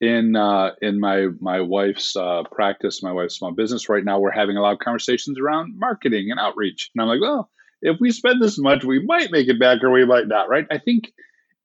In 0.00 0.36
uh, 0.36 0.76
in 0.80 1.00
my 1.00 1.26
my 1.40 1.60
wife's 1.60 2.14
uh, 2.14 2.44
practice, 2.52 3.02
my 3.02 3.10
wife's 3.10 3.34
small 3.34 3.50
business 3.50 3.88
right 3.88 4.04
now, 4.04 4.20
we're 4.20 4.30
having 4.30 4.56
a 4.56 4.60
lot 4.60 4.74
of 4.74 4.78
conversations 4.78 5.40
around 5.40 5.76
marketing 5.76 6.30
and 6.30 6.38
outreach, 6.38 6.92
and 6.94 7.02
I'm 7.02 7.08
like, 7.08 7.20
well, 7.20 7.50
if 7.82 7.98
we 8.00 8.10
spend 8.10 8.42
this 8.42 8.58
much, 8.58 8.84
we 8.84 9.04
might 9.04 9.30
make 9.30 9.48
it 9.48 9.60
back 9.60 9.82
or 9.82 9.90
we 9.90 10.04
might 10.04 10.26
not, 10.26 10.48
right? 10.48 10.66
I 10.70 10.78
think 10.78 11.12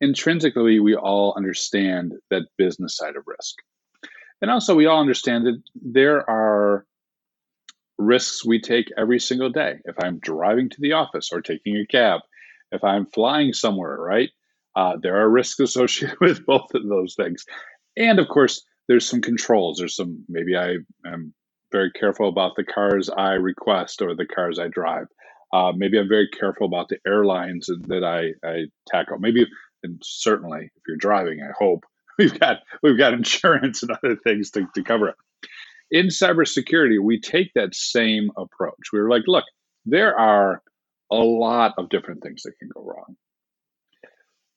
intrinsically 0.01 0.79
we 0.79 0.95
all 0.95 1.33
understand 1.35 2.13
that 2.29 2.47
business 2.57 2.97
side 2.97 3.15
of 3.15 3.23
risk. 3.25 3.55
And 4.41 4.51
also, 4.51 4.75
we 4.75 4.87
all 4.87 4.99
understand 4.99 5.45
that 5.45 5.61
there 5.75 6.29
are 6.29 6.85
risks 7.97 8.45
we 8.45 8.59
take 8.59 8.91
every 8.97 9.19
single 9.19 9.49
day. 9.49 9.79
If 9.85 9.95
I'm 10.03 10.19
driving 10.19 10.69
to 10.69 10.81
the 10.81 10.93
office 10.93 11.31
or 11.31 11.41
taking 11.41 11.77
a 11.77 11.85
cab, 11.85 12.21
if 12.71 12.83
I'm 12.83 13.05
flying 13.05 13.53
somewhere, 13.53 13.95
right? 13.97 14.29
Uh, 14.75 14.97
there 15.01 15.21
are 15.21 15.29
risks 15.29 15.59
associated 15.59 16.17
with 16.21 16.45
both 16.45 16.73
of 16.73 16.87
those 16.87 17.15
things. 17.15 17.45
And 17.95 18.19
of 18.19 18.27
course, 18.27 18.65
there's 18.87 19.07
some 19.07 19.21
controls. 19.21 19.77
There's 19.77 19.95
some, 19.95 20.25
maybe 20.27 20.57
I 20.57 20.77
am 21.05 21.33
very 21.71 21.91
careful 21.91 22.27
about 22.27 22.55
the 22.55 22.63
cars 22.63 23.09
I 23.09 23.33
request 23.33 24.01
or 24.01 24.15
the 24.15 24.25
cars 24.25 24.59
I 24.59 24.67
drive. 24.67 25.07
Uh, 25.53 25.71
maybe 25.71 25.99
I'm 25.99 26.09
very 26.09 26.27
careful 26.27 26.65
about 26.65 26.89
the 26.89 26.97
airlines 27.05 27.67
that 27.67 28.03
I, 28.03 28.33
I 28.45 28.65
tackle. 28.87 29.19
Maybe, 29.19 29.45
and 29.83 30.01
certainly, 30.03 30.71
if 30.75 30.81
you're 30.87 30.97
driving, 30.97 31.41
I 31.41 31.53
hope 31.57 31.85
we've 32.17 32.37
got 32.39 32.57
we've 32.81 32.97
got 32.97 33.13
insurance 33.13 33.83
and 33.83 33.91
other 33.91 34.15
things 34.15 34.49
to, 34.51 34.67
to 34.73 34.83
cover 34.83 35.09
it. 35.09 35.15
In 35.91 36.07
cybersecurity, 36.07 36.99
we 36.99 37.19
take 37.19 37.51
that 37.53 37.75
same 37.75 38.31
approach. 38.35 38.91
We're 38.91 39.11
like, 39.11 39.23
look, 39.27 39.43
there 39.85 40.17
are 40.17 40.63
a 41.11 41.17
lot 41.17 41.75
of 41.77 41.89
different 41.89 42.23
things 42.23 42.41
that 42.43 42.57
can 42.57 42.69
go 42.73 42.83
wrong. 42.83 43.15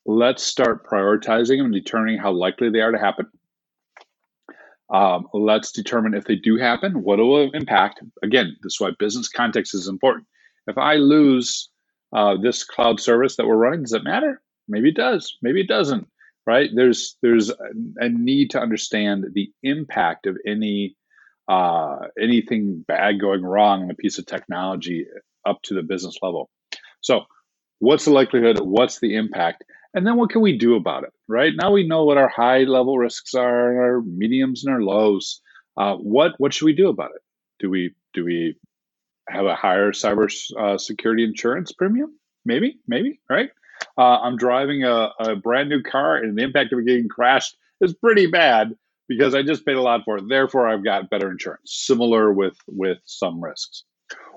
Let's 0.07 0.43
start 0.43 0.87
prioritizing 0.87 1.61
and 1.61 1.75
determining 1.75 2.19
how 2.19 2.33
likely 2.33 2.71
they 2.71 2.81
are 2.81 2.93
to 2.93 2.99
happen. 2.99 3.27
Um, 4.89 5.27
let's 5.35 5.73
determine 5.73 6.15
if 6.15 6.25
they 6.25 6.37
do 6.37 6.57
happen, 6.57 7.03
what 7.03 7.19
it 7.19 7.25
will 7.25 7.51
impact. 7.51 8.01
Again, 8.23 8.57
this 8.63 8.75
is 8.75 8.81
why 8.81 8.93
business 8.99 9.29
context 9.29 9.75
is 9.75 9.89
important. 9.89 10.27
If 10.67 10.79
I 10.79 10.95
lose 10.95 11.69
uh, 12.15 12.37
this 12.41 12.65
cloud 12.65 13.01
service 13.01 13.37
that 13.37 13.47
we're 13.47 13.57
running, 13.57 13.83
does 13.83 13.93
it 13.93 14.05
matter? 14.05 14.41
Maybe 14.69 14.91
it 14.91 14.97
does. 14.97 15.37
Maybe 15.43 15.61
it 15.61 15.69
doesn't. 15.69 16.09
Right? 16.47 16.71
There's 16.73 17.17
there's 17.23 17.51
a 17.51 18.09
need 18.09 18.51
to 18.51 18.61
understand 18.61 19.27
the 19.35 19.51
impact 19.65 20.27
of 20.27 20.37
any 20.47 20.97
uh, 21.49 21.99
anything 22.21 22.85
bad 22.87 23.21
going 23.21 23.43
wrong 23.43 23.83
in 23.83 23.91
a 23.91 23.95
piece 23.95 24.19
of 24.19 24.27
technology 24.27 25.07
up 25.45 25.61
to 25.63 25.75
the 25.75 25.83
business 25.83 26.17
level. 26.23 26.51
So, 27.01 27.23
what's 27.79 28.05
the 28.05 28.13
likelihood? 28.13 28.61
What's 28.61 29.01
the 29.01 29.17
impact? 29.17 29.65
And 29.95 30.07
then 30.07 30.17
what 30.17 30.31
can 30.31 30.43
we 30.43 30.59
do 30.59 30.77
about 30.77 31.05
it, 31.05 31.13
right? 31.27 31.53
Now 31.57 31.73
we 31.73 31.87
know 31.87 32.05
what 32.05 32.19
our 32.19 32.29
high 32.29 32.65
level 32.65 32.99
risks 32.99 33.35
are, 33.35 33.83
our 33.83 34.03
mediums 34.03 34.65
and 34.65 34.75
our 34.75 34.83
lows. 34.83 35.41
Uh, 35.77 35.97
what 35.97 36.33
what 36.39 36.53
should 36.53 36.67
we 36.67 36.75
do 36.75 36.89
about 36.89 37.13
it? 37.15 37.23
Do 37.61 37.71
we 37.71 37.95
do 38.13 38.25
we 38.25 38.57
have 39.29 39.47
a 39.47 39.55
higher 39.55 39.93
cyber 39.93 40.31
uh, 40.59 40.79
security 40.79 41.25
insurance 41.25 41.73
premium? 41.73 42.17
Maybe, 42.45 42.79
maybe, 42.87 43.21
right? 43.29 43.51
Uh, 43.99 44.19
I'm 44.21 44.37
driving 44.37 44.85
a, 44.85 45.11
a 45.19 45.37
brand 45.37 45.69
new 45.69 45.83
car, 45.83 46.17
and 46.17 46.37
the 46.37 46.43
impact 46.43 46.73
of 46.73 46.79
it 46.79 46.87
getting 46.87 47.09
crashed 47.09 47.57
is 47.81 47.95
pretty 47.95 48.27
bad 48.27 48.75
because 49.09 49.35
I 49.35 49.43
just 49.43 49.67
paid 49.67 49.77
a 49.77 49.83
lot 49.83 50.03
for 50.05 50.19
it. 50.19 50.29
Therefore, 50.29 50.69
I've 50.69 50.85
got 50.85 51.11
better 51.11 51.31
insurance. 51.31 51.73
Similar 51.87 52.33
with 52.33 52.57
with 52.69 52.99
some 53.05 53.43
risks, 53.43 53.85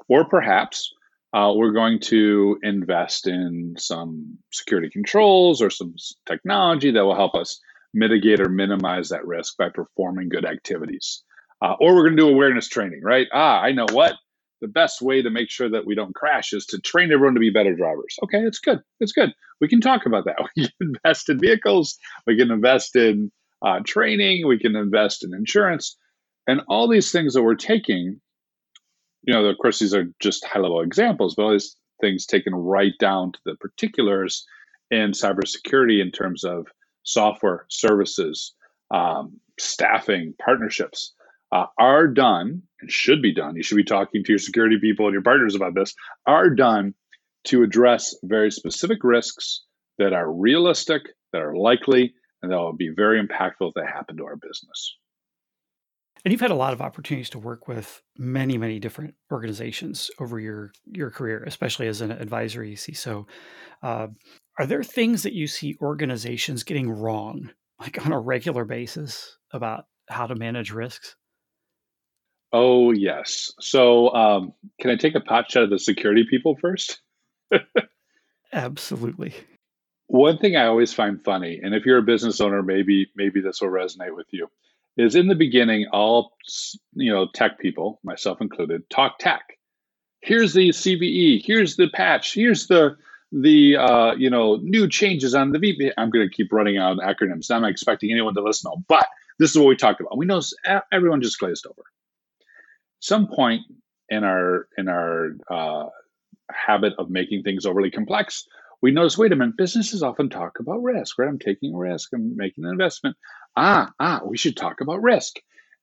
or 0.08 0.26
perhaps 0.26 0.94
uh, 1.34 1.54
we're 1.56 1.72
going 1.72 2.00
to 2.00 2.60
invest 2.64 3.28
in 3.28 3.76
some 3.78 4.38
security 4.52 4.90
controls 4.90 5.62
or 5.62 5.70
some 5.70 5.96
technology 6.26 6.92
that 6.92 7.06
will 7.06 7.16
help 7.16 7.36
us 7.36 7.60
mitigate 7.94 8.40
or 8.40 8.50
minimize 8.50 9.10
that 9.10 9.26
risk 9.26 9.58
by 9.58 9.70
performing 9.70 10.30
good 10.30 10.46
activities. 10.46 11.24
Uh, 11.62 11.76
or 11.80 11.94
we're 11.94 12.06
going 12.06 12.18
to 12.18 12.24
do 12.24 12.30
awareness 12.30 12.68
training, 12.68 13.02
right? 13.04 13.28
Ah, 13.34 13.62
I 13.62 13.74
know 13.74 13.86
what 13.92 14.14
the 14.62 14.68
best 14.68 15.02
way 15.02 15.22
to 15.22 15.30
make 15.30 15.50
sure 15.50 15.70
that 15.70 15.86
we 15.86 15.96
don't 15.96 16.16
crash 16.16 16.54
is 16.54 16.66
to 16.68 16.80
train 16.80 17.12
everyone 17.12 17.34
to 17.36 17.40
be 17.40 17.50
better 17.50 17.76
drivers. 17.76 18.16
Okay, 18.24 18.40
it's 18.40 18.60
good. 18.60 18.80
It's 19.00 19.12
good. 19.12 19.34
We 19.62 19.68
can 19.68 19.82
talk 19.82 20.06
about 20.06 20.26
that. 20.26 20.36
We 20.56 20.64
can 20.64 20.72
invest 20.82 21.30
in 21.30 21.40
vehicles. 21.40 21.98
We 22.28 22.38
can 22.38 22.52
invest 22.52 22.96
in 22.96 23.32
uh, 23.62 23.80
training. 23.86 24.48
We 24.48 24.60
can 24.60 24.76
invest 24.76 25.24
in 25.24 25.34
insurance. 25.34 25.98
And 26.48 26.62
all 26.68 26.88
these 26.88 27.12
things 27.12 27.34
that 27.34 27.44
we're 27.44 27.56
taking, 27.56 28.20
you 29.24 29.34
know, 29.34 29.46
of 29.46 29.58
course, 29.58 29.80
these 29.80 29.94
are 29.94 30.06
just 30.20 30.46
high 30.46 30.60
level 30.60 30.82
examples, 30.82 31.36
but 31.36 31.44
all 31.44 31.52
these 31.52 31.76
things 32.02 32.26
taken 32.26 32.54
right 32.56 32.94
down 33.00 33.32
to 33.34 33.40
the 33.46 33.56
particulars 33.56 34.46
in 34.92 35.12
cybersecurity 35.12 36.02
in 36.02 36.12
terms 36.12 36.44
of 36.44 36.68
software, 37.04 37.66
services, 37.70 38.54
um, 38.92 39.40
staffing, 39.60 40.34
partnerships 40.40 41.14
uh, 41.52 41.66
are 41.78 42.08
done 42.08 42.64
and 42.82 42.92
should 42.92 43.22
be 43.22 43.34
done. 43.34 43.56
You 43.56 43.64
should 43.64 43.78
be 43.78 43.84
talking 43.84 44.24
to 44.24 44.32
your 44.32 44.40
security 44.40 44.78
people 44.80 45.06
and 45.06 45.14
your 45.14 45.24
partners 45.24 45.56
about 45.56 45.76
this. 45.76 45.94
Are 46.26 46.50
done 46.50 46.94
to 47.46 47.64
address 47.64 48.16
very 48.24 48.52
specific 48.52 49.04
risks 49.04 49.64
that 49.98 50.14
are 50.14 50.32
realistic, 50.32 51.04
that 51.34 51.42
are 51.42 51.56
likely, 51.56 52.14
and 52.42 52.52
that 52.52 52.58
will 52.58 52.76
be 52.76 52.92
very 52.96 53.22
impactful 53.22 53.70
if 53.70 53.74
they 53.76 53.82
happen 53.82 54.18
to 54.18 54.26
our 54.26 54.36
business. 54.36 54.96
And 56.24 56.34
you've 56.34 56.42
had 56.42 56.52
a 56.52 56.56
lot 56.56 56.74
of 56.74 56.82
opportunities 56.82 57.30
to 57.32 57.40
work 57.40 57.68
with 57.68 58.02
many, 58.18 58.58
many 58.58 58.80
different 58.80 59.16
organizations 59.32 60.12
over 60.20 60.40
your 60.40 60.74
your 60.86 61.12
career, 61.12 61.44
especially 61.46 61.88
as 61.88 62.02
an 62.02 62.12
advisory 62.12 62.76
CISO. 62.76 63.26
Uh, 63.82 64.08
are 64.58 64.66
there 64.66 64.84
things 64.84 65.24
that 65.24 65.34
you 65.34 65.48
see 65.48 65.78
organizations 65.82 66.64
getting 66.64 66.90
wrong, 66.90 67.52
like 67.80 68.06
on 68.06 68.12
a 68.12 68.20
regular 68.20 68.66
basis, 68.66 69.38
about 69.54 69.86
how 70.10 70.28
to 70.28 70.36
manage 70.36 70.72
risks? 70.72 71.16
Oh, 72.52 72.92
yes. 72.92 73.54
So, 73.60 74.14
um, 74.14 74.54
can 74.82 74.90
I 74.90 74.96
take 74.96 75.16
a 75.16 75.20
pot 75.20 75.52
shot 75.52 75.64
at 75.64 75.70
the 75.70 75.80
security 75.80 76.26
people 76.30 76.56
first? 76.56 77.00
Absolutely. 78.54 79.34
One 80.08 80.40
thing 80.40 80.56
I 80.56 80.66
always 80.66 80.92
find 80.92 81.24
funny, 81.24 81.60
and 81.62 81.76
if 81.76 81.86
you're 81.86 82.00
a 82.00 82.04
business 82.04 82.42
owner, 82.42 82.64
maybe 82.64 83.12
maybe 83.16 83.42
this 83.42 83.62
will 83.62 83.70
resonate 83.70 84.16
with 84.16 84.26
you, 84.32 84.50
is 84.98 85.16
in 85.16 85.28
the 85.28 85.36
beginning, 85.36 85.86
all 85.94 86.34
you 86.94 87.12
know, 87.12 87.28
tech 87.32 87.60
people, 87.60 88.00
myself 88.04 88.42
included, 88.42 88.90
talk 88.90 89.20
tech. 89.20 89.42
Here's 90.22 90.54
the 90.54 90.70
CVE. 90.70 91.44
Here's 91.46 91.76
the 91.76 91.90
patch. 91.94 92.34
Here's 92.34 92.66
the 92.66 92.98
the 93.32 93.78
uh, 93.78 94.14
you 94.16 94.32
know 94.32 94.56
new 94.64 94.90
changes 94.90 95.36
on 95.36 95.52
the 95.52 95.60
VP. 95.60 95.92
I'm 95.96 96.10
going 96.10 96.28
to 96.28 96.36
keep 96.36 96.52
running 96.52 96.80
out 96.80 96.94
of 96.94 96.98
acronyms. 96.98 97.52
I'm 97.52 97.62
not 97.62 97.70
expecting 97.70 98.12
anyone 98.12 98.34
to 98.34 98.42
listen, 98.42 98.72
but 98.88 99.08
this 99.38 99.52
is 99.52 99.60
what 99.60 99.68
we 99.68 99.76
talked 99.76 100.02
about. 100.02 100.18
We 100.18 100.26
know 100.26 100.42
everyone 100.92 101.22
just 101.22 101.38
glazed 101.38 101.68
over 101.68 101.84
some 103.00 103.28
point 103.28 103.62
in 104.10 104.24
our 104.24 104.68
in 104.78 104.88
our 104.88 105.30
uh, 105.50 105.86
habit 106.52 106.94
of 106.98 107.10
making 107.10 107.44
things 107.44 107.66
overly 107.66 107.92
complex, 107.92 108.46
we 108.82 108.92
notice, 108.92 109.18
wait 109.18 109.32
a 109.32 109.36
minute, 109.36 109.58
businesses 109.58 110.04
often 110.04 110.30
talk 110.30 110.60
about 110.60 110.82
risk, 110.82 111.20
right? 111.20 111.28
I'm 111.28 111.40
taking 111.40 111.74
a 111.74 111.78
risk, 111.78 112.10
I'm 112.14 112.36
making 112.36 112.66
an 112.66 112.72
investment. 112.72 113.18
Ah, 113.56 113.92
ah, 114.00 114.22
we 114.26 114.38
should 114.38 114.56
talk 114.56 114.82
about 114.82 115.02
risk. 115.02 115.36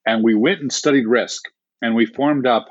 And 0.06 0.22
we 0.22 0.34
went 0.34 0.60
and 0.60 0.72
studied 0.72 1.06
risk 1.06 1.42
and 1.82 1.94
we 1.94 2.06
formed 2.06 2.46
up 2.46 2.66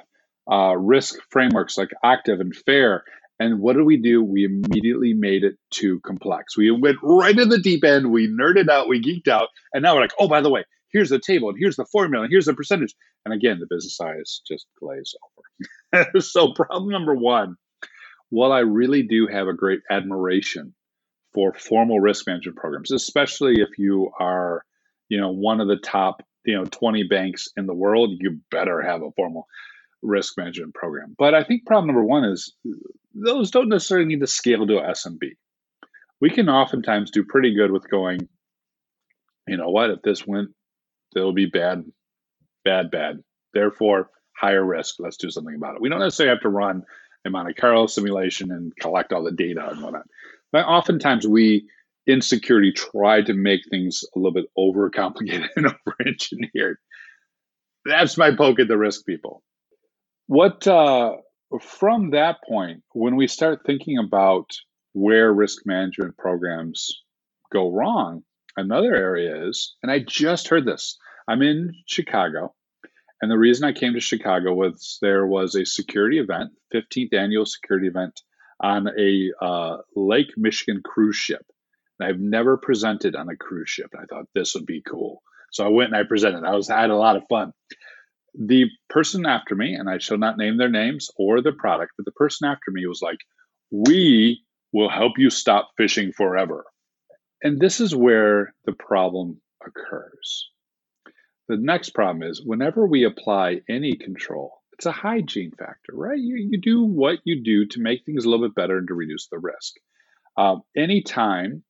uh, 0.52 0.76
risk 0.78 1.16
frameworks 1.30 1.78
like 1.78 1.90
OCTAVE 2.04 2.40
and 2.40 2.56
FAIR. 2.56 3.04
And 3.40 3.60
what 3.60 3.76
did 3.76 3.84
we 3.84 3.98
do? 3.98 4.24
We 4.24 4.46
immediately 4.46 5.14
made 5.14 5.44
it 5.44 5.56
too 5.70 6.00
complex. 6.00 6.58
We 6.58 6.72
went 6.72 6.98
right 7.04 7.38
in 7.38 7.50
the 7.50 7.60
deep 7.60 7.84
end, 7.84 8.12
we 8.12 8.28
nerded 8.28 8.70
out, 8.70 8.88
we 8.88 9.02
geeked 9.02 9.28
out. 9.28 9.50
And 9.74 9.84
now 9.84 9.96
we're 9.96 10.02
like, 10.02 10.14
oh, 10.20 10.30
by 10.30 10.42
the 10.42 10.50
way, 10.50 10.64
here's 10.96 11.10
the 11.10 11.20
table 11.20 11.50
and 11.50 11.58
here's 11.60 11.76
the 11.76 11.86
formula 11.86 12.24
and 12.24 12.32
here's 12.32 12.46
the 12.46 12.54
percentage. 12.54 12.96
And 13.26 13.34
again, 13.34 13.60
the 13.60 13.68
business 13.70 14.00
eyes 14.00 14.42
just 14.48 14.66
glaze 14.80 15.14
over. 15.94 16.20
so 16.22 16.54
problem 16.54 16.90
number 16.90 17.14
one, 17.14 17.58
while 18.30 18.54
I 18.54 18.60
really 18.60 19.04
do 19.04 19.28
have 19.28 19.48
a 19.48 19.54
great 19.54 19.82
admiration 19.92 20.74
for 21.34 21.54
formal 21.54 22.00
risk 22.00 22.28
management 22.28 22.58
programs, 22.58 22.92
especially 22.92 23.56
if 23.60 23.78
you 23.78 24.10
are, 24.18 24.64
you 25.10 25.20
know, 25.20 25.32
one 25.32 25.60
of 25.60 25.68
the 25.68 25.76
top, 25.76 26.22
you 26.46 26.56
know, 26.56 26.64
20 26.64 27.04
banks 27.04 27.50
in 27.58 27.66
the 27.66 27.74
world, 27.74 28.12
you 28.22 28.40
better 28.50 28.82
have 28.82 29.02
a 29.02 29.12
formal 29.18 29.48
risk 30.02 30.38
management 30.38 30.74
program. 30.76 31.14
But 31.18 31.34
I 31.34 31.44
think 31.44 31.66
problem 31.66 31.88
number 31.88 32.06
one 32.06 32.24
is 32.24 32.54
those 33.14 33.52
don't 33.52 33.68
necessarily 33.68 34.08
need 34.08 34.22
to 34.22 34.28
scale 34.28 34.66
to 34.66 34.74
SMB. 34.76 35.32
We 36.22 36.30
can 36.30 36.48
oftentimes 36.48 37.12
do 37.12 37.26
pretty 37.26 37.54
good 37.54 37.72
with 37.72 37.90
going, 37.90 38.30
you 39.46 39.58
know 39.58 39.70
what, 39.70 39.90
if 39.90 40.02
this 40.02 40.26
went 40.26 40.52
it'll 41.16 41.34
be 41.34 41.46
bad, 41.46 41.84
bad, 42.64 42.92
bad. 42.92 43.24
Therefore, 43.54 44.10
higher 44.36 44.64
risk. 44.64 44.96
Let's 45.00 45.18
do 45.18 45.30
something 45.30 45.56
about 45.56 45.76
it. 45.76 45.82
We 45.82 45.90
don't 45.90 46.00
necessarily 46.00 46.36
have 46.36 46.42
to 46.42 46.50
run 46.50 46.84
a 47.26 47.30
Monte 47.30 47.54
Carlo 47.54 47.88
simulation 47.88 48.52
and 48.52 48.76
collect 48.78 49.14
all 49.14 49.24
the 49.24 49.32
data 49.32 49.68
and 49.70 49.82
whatnot. 49.82 50.08
But 50.52 50.66
oftentimes 50.66 51.28
we 51.28 51.68
in 52.08 52.22
security 52.22 52.72
try 52.72 53.22
to 53.22 53.34
make 53.34 53.62
things 53.70 54.04
a 54.16 54.20
little 54.20 54.34
bit 54.34 54.46
overcomplicated 54.58 55.48
and 55.56 55.68
over-engineered. 55.68 56.78
That's 57.86 58.18
my 58.18 58.36
poke 58.36 58.60
at 58.60 58.68
the 58.68 58.78
risk 58.78 59.06
people. 59.06 59.44
What 60.28 60.68
uh, 60.68 61.18
from 61.62 62.12
that 62.12 62.38
point, 62.48 62.84
when 62.94 63.16
we 63.16 63.28
start 63.28 63.62
thinking 63.66 63.98
about 63.98 64.50
where 64.94 65.32
risk 65.34 65.66
management 65.66 66.18
programs 66.18 67.04
go 67.52 67.72
wrong, 67.72 68.24
another 68.58 68.96
area 68.96 69.48
is, 69.48 69.76
and 69.84 69.92
I 69.92 70.00
just 70.00 70.48
heard 70.48 70.66
this 70.66 70.98
I'm 71.28 71.42
in 71.42 71.74
Chicago. 71.86 72.54
And 73.22 73.32
the 73.32 73.38
reason 73.38 73.66
I 73.66 73.72
came 73.72 73.94
to 73.94 74.00
Chicago 74.00 74.54
was 74.54 74.98
there 75.02 75.26
was 75.26 75.56
a 75.56 75.66
security 75.66 76.20
event, 76.20 76.52
15th 76.74 77.14
annual 77.14 77.46
security 77.46 77.88
event 77.88 78.22
on 78.62 78.88
a 78.88 79.32
uh, 79.42 79.78
Lake 79.96 80.34
Michigan 80.38 80.82
cruise 80.84 81.16
ship. 81.16 81.46
And 82.00 82.08
I've 82.08 82.20
never 82.20 82.58
presented 82.58 83.16
on 83.16 83.30
a 83.30 83.38
cruise 83.38 83.70
ship. 83.70 83.94
I 83.98 84.06
thought 84.06 84.26
this 84.36 84.54
would 84.54 84.66
be 84.66 84.82
cool. 84.82 85.22
So 85.52 85.66
I 85.66 85.70
went 85.70 85.94
and 85.94 85.98
I 85.98 86.04
presented. 86.04 86.44
I 86.44 86.56
was 86.56 86.70
I 86.70 86.82
had 86.82 86.90
a 86.90 86.98
lot 86.98 87.16
of 87.16 87.24
fun. 87.30 87.54
The 88.38 88.66
person 88.90 89.26
after 89.26 89.56
me, 89.56 89.76
and 89.76 89.90
I 89.90 90.00
shall 90.00 90.18
not 90.18 90.38
name 90.38 90.58
their 90.58 90.70
names 90.70 91.10
or 91.18 91.42
the 91.42 91.54
product, 91.54 91.94
but 91.98 92.06
the 92.06 92.12
person 92.12 92.50
after 92.50 92.72
me 92.72 92.86
was 92.86 93.02
like, 93.02 93.20
"We 93.72 94.44
will 94.74 94.90
help 94.90 95.14
you 95.18 95.30
stop 95.30 95.70
phishing 95.80 96.14
forever." 96.14 96.66
And 97.46 97.60
this 97.60 97.80
is 97.80 97.96
where 97.96 98.56
the 98.66 98.74
problem 98.74 99.40
occurs. 99.64 100.50
The 101.48 101.58
next 101.58 101.92
problem 101.92 102.24
is 102.24 102.42
whenever 102.44 102.88
we 102.88 103.04
apply 103.04 103.62
any 103.70 103.96
control, 103.96 104.64
it's 104.74 104.88
a 104.88 104.92
hygiene 104.92 105.52
factor, 105.52 105.94
right? 105.94 106.18
You, 106.18 106.38
you 106.38 106.60
do 106.60 106.84
what 106.84 107.20
you 107.24 107.44
do 107.44 107.68
to 107.68 107.80
make 107.80 108.04
things 108.04 108.26
a 108.26 108.30
little 108.32 108.48
bit 108.48 108.56
better 108.56 108.80
and 108.80 108.88
to 108.88 108.96
reduce 108.96 109.28
the 109.28 109.38
risk. 109.38 109.76
Um, 110.36 110.64
anytime 110.76 111.64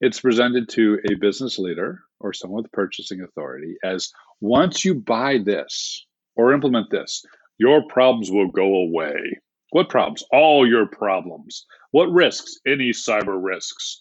it's 0.00 0.20
presented 0.20 0.70
to 0.70 1.00
a 1.10 1.16
business 1.16 1.58
leader 1.58 2.00
or 2.18 2.32
someone 2.32 2.62
with 2.62 2.72
purchasing 2.72 3.20
authority 3.20 3.74
as 3.84 4.10
once 4.40 4.86
you 4.86 4.94
buy 4.94 5.36
this 5.36 6.02
or 6.34 6.54
implement 6.54 6.90
this, 6.90 7.22
your 7.58 7.82
problems 7.90 8.30
will 8.30 8.48
go 8.48 8.74
away. 8.74 9.38
What 9.68 9.90
problems? 9.90 10.24
All 10.32 10.66
your 10.66 10.86
problems. 10.86 11.66
What 11.90 12.10
risks? 12.10 12.54
Any 12.66 12.92
cyber 12.92 13.38
risks 13.38 14.00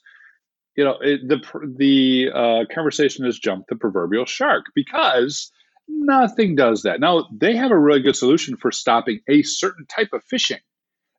you 0.80 0.86
know 0.86 0.98
it, 1.02 1.28
the 1.28 1.40
the 1.78 2.30
uh, 2.34 2.74
conversation 2.74 3.26
has 3.26 3.38
jumped 3.38 3.68
the 3.68 3.76
proverbial 3.76 4.26
shark 4.26 4.68
because 4.74 5.52
nothing 5.90 6.56
does 6.56 6.84
that. 6.84 7.02
Now 7.02 7.28
they 7.38 7.58
have 7.58 7.72
a 7.72 7.78
really 7.78 8.00
good 8.00 8.16
solution 8.16 8.56
for 8.56 8.72
stopping 8.72 9.20
a 9.28 9.44
certain 9.44 9.86
type 9.88 10.14
of 10.14 10.24
phishing, 10.32 10.62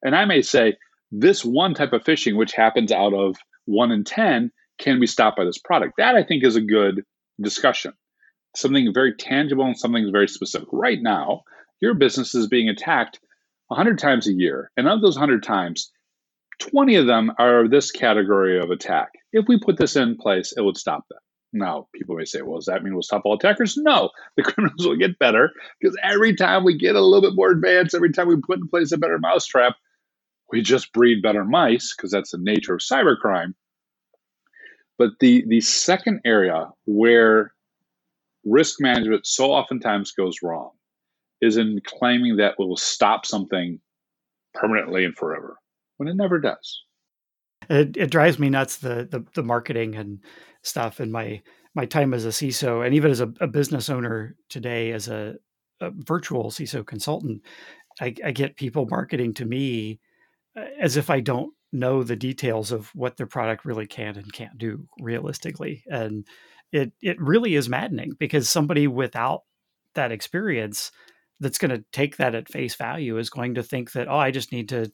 and 0.02 0.16
I 0.16 0.24
may 0.24 0.40
say 0.40 0.78
this 1.12 1.44
one 1.44 1.74
type 1.74 1.92
of 1.92 2.04
phishing, 2.04 2.38
which 2.38 2.52
happens 2.52 2.90
out 2.90 3.12
of 3.12 3.36
one 3.66 3.92
in 3.92 4.04
ten, 4.04 4.50
can 4.78 4.98
be 4.98 5.06
stopped 5.06 5.36
by 5.36 5.44
this 5.44 5.58
product. 5.58 5.98
That 5.98 6.14
I 6.14 6.22
think 6.22 6.42
is 6.42 6.56
a 6.56 6.62
good 6.62 7.04
discussion. 7.38 7.92
Something 8.56 8.94
very 8.94 9.14
tangible 9.14 9.66
and 9.66 9.78
something 9.78 10.10
very 10.10 10.26
specific. 10.26 10.68
Right 10.72 11.02
now, 11.02 11.42
your 11.82 11.92
business 11.92 12.34
is 12.34 12.48
being 12.48 12.70
attacked 12.70 13.20
100 13.68 13.98
times 13.98 14.26
a 14.26 14.32
year, 14.32 14.70
and 14.78 14.88
of 14.88 15.02
those 15.02 15.16
100 15.16 15.42
times, 15.42 15.92
20 16.60 16.96
of 16.96 17.06
them 17.06 17.32
are 17.38 17.68
this 17.68 17.90
category 17.90 18.60
of 18.60 18.70
attack. 18.70 19.12
If 19.32 19.46
we 19.48 19.58
put 19.58 19.78
this 19.78 19.96
in 19.96 20.16
place, 20.16 20.52
it 20.56 20.60
would 20.60 20.76
stop 20.76 21.08
them. 21.08 21.18
Now, 21.52 21.88
people 21.94 22.16
may 22.16 22.26
say, 22.26 22.42
well, 22.42 22.58
does 22.58 22.66
that 22.66 22.84
mean 22.84 22.92
we'll 22.92 23.02
stop 23.02 23.22
all 23.24 23.34
attackers? 23.34 23.76
No, 23.76 24.10
the 24.36 24.42
criminals 24.42 24.86
will 24.86 24.96
get 24.96 25.18
better 25.18 25.50
because 25.80 25.96
every 26.02 26.36
time 26.36 26.64
we 26.64 26.76
get 26.76 26.94
a 26.94 27.00
little 27.00 27.28
bit 27.28 27.36
more 27.36 27.50
advanced, 27.50 27.94
every 27.94 28.12
time 28.12 28.28
we 28.28 28.36
put 28.36 28.58
in 28.58 28.68
place 28.68 28.92
a 28.92 28.98
better 28.98 29.18
mousetrap, 29.18 29.74
we 30.52 30.62
just 30.62 30.92
breed 30.92 31.22
better 31.22 31.44
mice 31.44 31.94
because 31.96 32.10
that's 32.10 32.32
the 32.32 32.38
nature 32.38 32.74
of 32.74 32.80
cybercrime. 32.80 33.54
But 34.98 35.10
the, 35.18 35.44
the 35.48 35.60
second 35.60 36.20
area 36.24 36.68
where 36.86 37.54
risk 38.44 38.80
management 38.80 39.26
so 39.26 39.52
oftentimes 39.52 40.12
goes 40.12 40.42
wrong 40.42 40.70
is 41.40 41.56
in 41.56 41.80
claiming 41.84 42.36
that 42.36 42.56
we 42.58 42.66
will 42.66 42.76
stop 42.76 43.24
something 43.24 43.80
permanently 44.54 45.04
and 45.04 45.16
forever 45.16 45.56
when 46.00 46.08
it 46.08 46.16
never 46.16 46.40
does. 46.40 46.82
It, 47.68 47.94
it 47.94 48.10
drives 48.10 48.38
me 48.38 48.48
nuts 48.48 48.78
the, 48.78 49.06
the, 49.10 49.22
the 49.34 49.42
marketing 49.42 49.96
and 49.96 50.20
stuff 50.62 50.98
and 50.98 51.12
my 51.12 51.42
my 51.74 51.84
time 51.84 52.14
as 52.14 52.24
a 52.24 52.30
CISO 52.30 52.84
and 52.84 52.94
even 52.94 53.10
as 53.10 53.20
a, 53.20 53.32
a 53.38 53.46
business 53.46 53.90
owner 53.90 54.34
today 54.48 54.90
as 54.92 55.08
a, 55.08 55.34
a 55.80 55.90
virtual 55.90 56.50
CISO 56.50 56.84
consultant, 56.84 57.42
I, 58.00 58.14
I, 58.24 58.32
get 58.32 58.56
people 58.56 58.88
marketing 58.90 59.34
to 59.34 59.44
me 59.44 60.00
uh, 60.56 60.64
as 60.80 60.96
if 60.96 61.10
I 61.10 61.20
don't 61.20 61.54
know 61.70 62.02
the 62.02 62.16
details 62.16 62.72
of 62.72 62.88
what 62.94 63.16
their 63.16 63.28
product 63.28 63.64
really 63.64 63.86
can 63.86 64.16
and 64.16 64.32
can't 64.32 64.58
do 64.58 64.88
realistically, 65.00 65.84
and 65.86 66.26
it 66.72 66.92
it 67.02 67.20
really 67.20 67.54
is 67.54 67.68
maddening 67.68 68.14
because 68.18 68.48
somebody 68.48 68.88
without 68.88 69.42
that 69.94 70.12
experience 70.12 70.90
that's 71.40 71.58
going 71.58 71.70
to 71.70 71.84
take 71.92 72.16
that 72.16 72.34
at 72.34 72.48
face 72.48 72.74
value 72.74 73.16
is 73.18 73.30
going 73.30 73.54
to 73.54 73.62
think 73.62 73.92
that 73.92 74.08
oh 74.08 74.18
I 74.18 74.30
just 74.30 74.50
need 74.50 74.70
to 74.70 74.90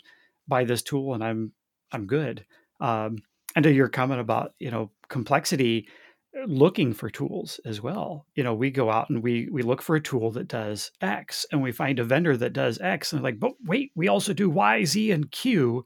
buy 0.48 0.64
this 0.64 0.82
tool 0.82 1.14
and 1.14 1.22
I'm 1.22 1.52
I'm 1.92 2.06
good. 2.06 2.44
Um, 2.80 3.18
and 3.54 3.62
to 3.62 3.72
your 3.72 3.88
comment 3.88 4.20
about 4.20 4.54
you 4.58 4.70
know 4.70 4.90
complexity, 5.08 5.88
uh, 6.36 6.44
looking 6.46 6.92
for 6.92 7.10
tools 7.10 7.58
as 7.64 7.80
well. 7.80 8.26
You 8.34 8.44
know, 8.44 8.54
we 8.54 8.70
go 8.70 8.90
out 8.90 9.10
and 9.10 9.22
we 9.22 9.48
we 9.50 9.62
look 9.62 9.82
for 9.82 9.96
a 9.96 10.00
tool 10.00 10.30
that 10.32 10.48
does 10.48 10.92
X, 11.00 11.46
and 11.50 11.62
we 11.62 11.72
find 11.72 11.98
a 11.98 12.04
vendor 12.04 12.36
that 12.36 12.52
does 12.52 12.78
X, 12.80 13.12
and 13.12 13.22
like, 13.22 13.40
but 13.40 13.52
wait, 13.64 13.90
we 13.94 14.08
also 14.08 14.32
do 14.32 14.50
Y, 14.50 14.84
Z, 14.84 15.10
and 15.10 15.30
Q, 15.30 15.84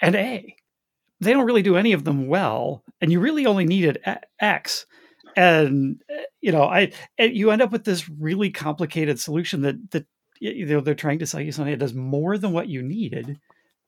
and 0.00 0.14
A. 0.14 0.54
They 1.20 1.32
don't 1.32 1.44
really 1.44 1.62
do 1.62 1.76
any 1.76 1.92
of 1.92 2.04
them 2.04 2.28
well, 2.28 2.82
and 3.00 3.12
you 3.12 3.20
really 3.20 3.44
only 3.44 3.66
needed 3.66 3.98
X. 4.40 4.86
And 5.36 6.02
uh, 6.10 6.22
you 6.40 6.52
know, 6.52 6.64
I 6.64 6.92
you 7.18 7.50
end 7.50 7.62
up 7.62 7.72
with 7.72 7.84
this 7.84 8.08
really 8.08 8.50
complicated 8.50 9.20
solution 9.20 9.62
that 9.62 9.90
that 9.90 10.06
you 10.38 10.64
know 10.66 10.80
they're 10.80 10.94
trying 10.94 11.18
to 11.18 11.26
sell 11.26 11.40
you 11.40 11.52
something 11.52 11.72
that 11.72 11.78
does 11.78 11.94
more 11.94 12.38
than 12.38 12.52
what 12.52 12.68
you 12.68 12.82
needed 12.82 13.38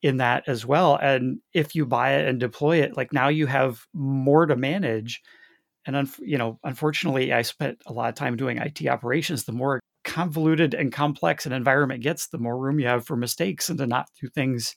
in 0.02 0.16
that 0.18 0.44
as 0.48 0.66
well. 0.66 0.96
And 0.96 1.38
if 1.54 1.74
you 1.74 1.86
buy 1.86 2.14
it 2.14 2.26
and 2.26 2.40
deploy 2.40 2.82
it, 2.82 2.96
like 2.96 3.12
now 3.12 3.28
you 3.28 3.46
have 3.46 3.86
more 3.94 4.46
to 4.46 4.56
manage. 4.56 5.22
And 5.86 5.96
un- 5.96 6.10
you 6.18 6.38
know, 6.38 6.58
unfortunately, 6.64 7.32
I 7.32 7.42
spent 7.42 7.78
a 7.86 7.92
lot 7.92 8.08
of 8.08 8.14
time 8.14 8.36
doing 8.36 8.58
IT 8.58 8.86
operations. 8.88 9.44
The 9.44 9.52
more 9.52 9.80
convoluted 10.04 10.74
and 10.74 10.92
complex 10.92 11.46
an 11.46 11.52
environment 11.52 12.02
gets, 12.02 12.26
the 12.26 12.38
more 12.38 12.58
room 12.58 12.80
you 12.80 12.86
have 12.86 13.06
for 13.06 13.16
mistakes 13.16 13.68
and 13.68 13.78
to 13.78 13.86
not 13.86 14.08
do 14.20 14.28
things 14.28 14.74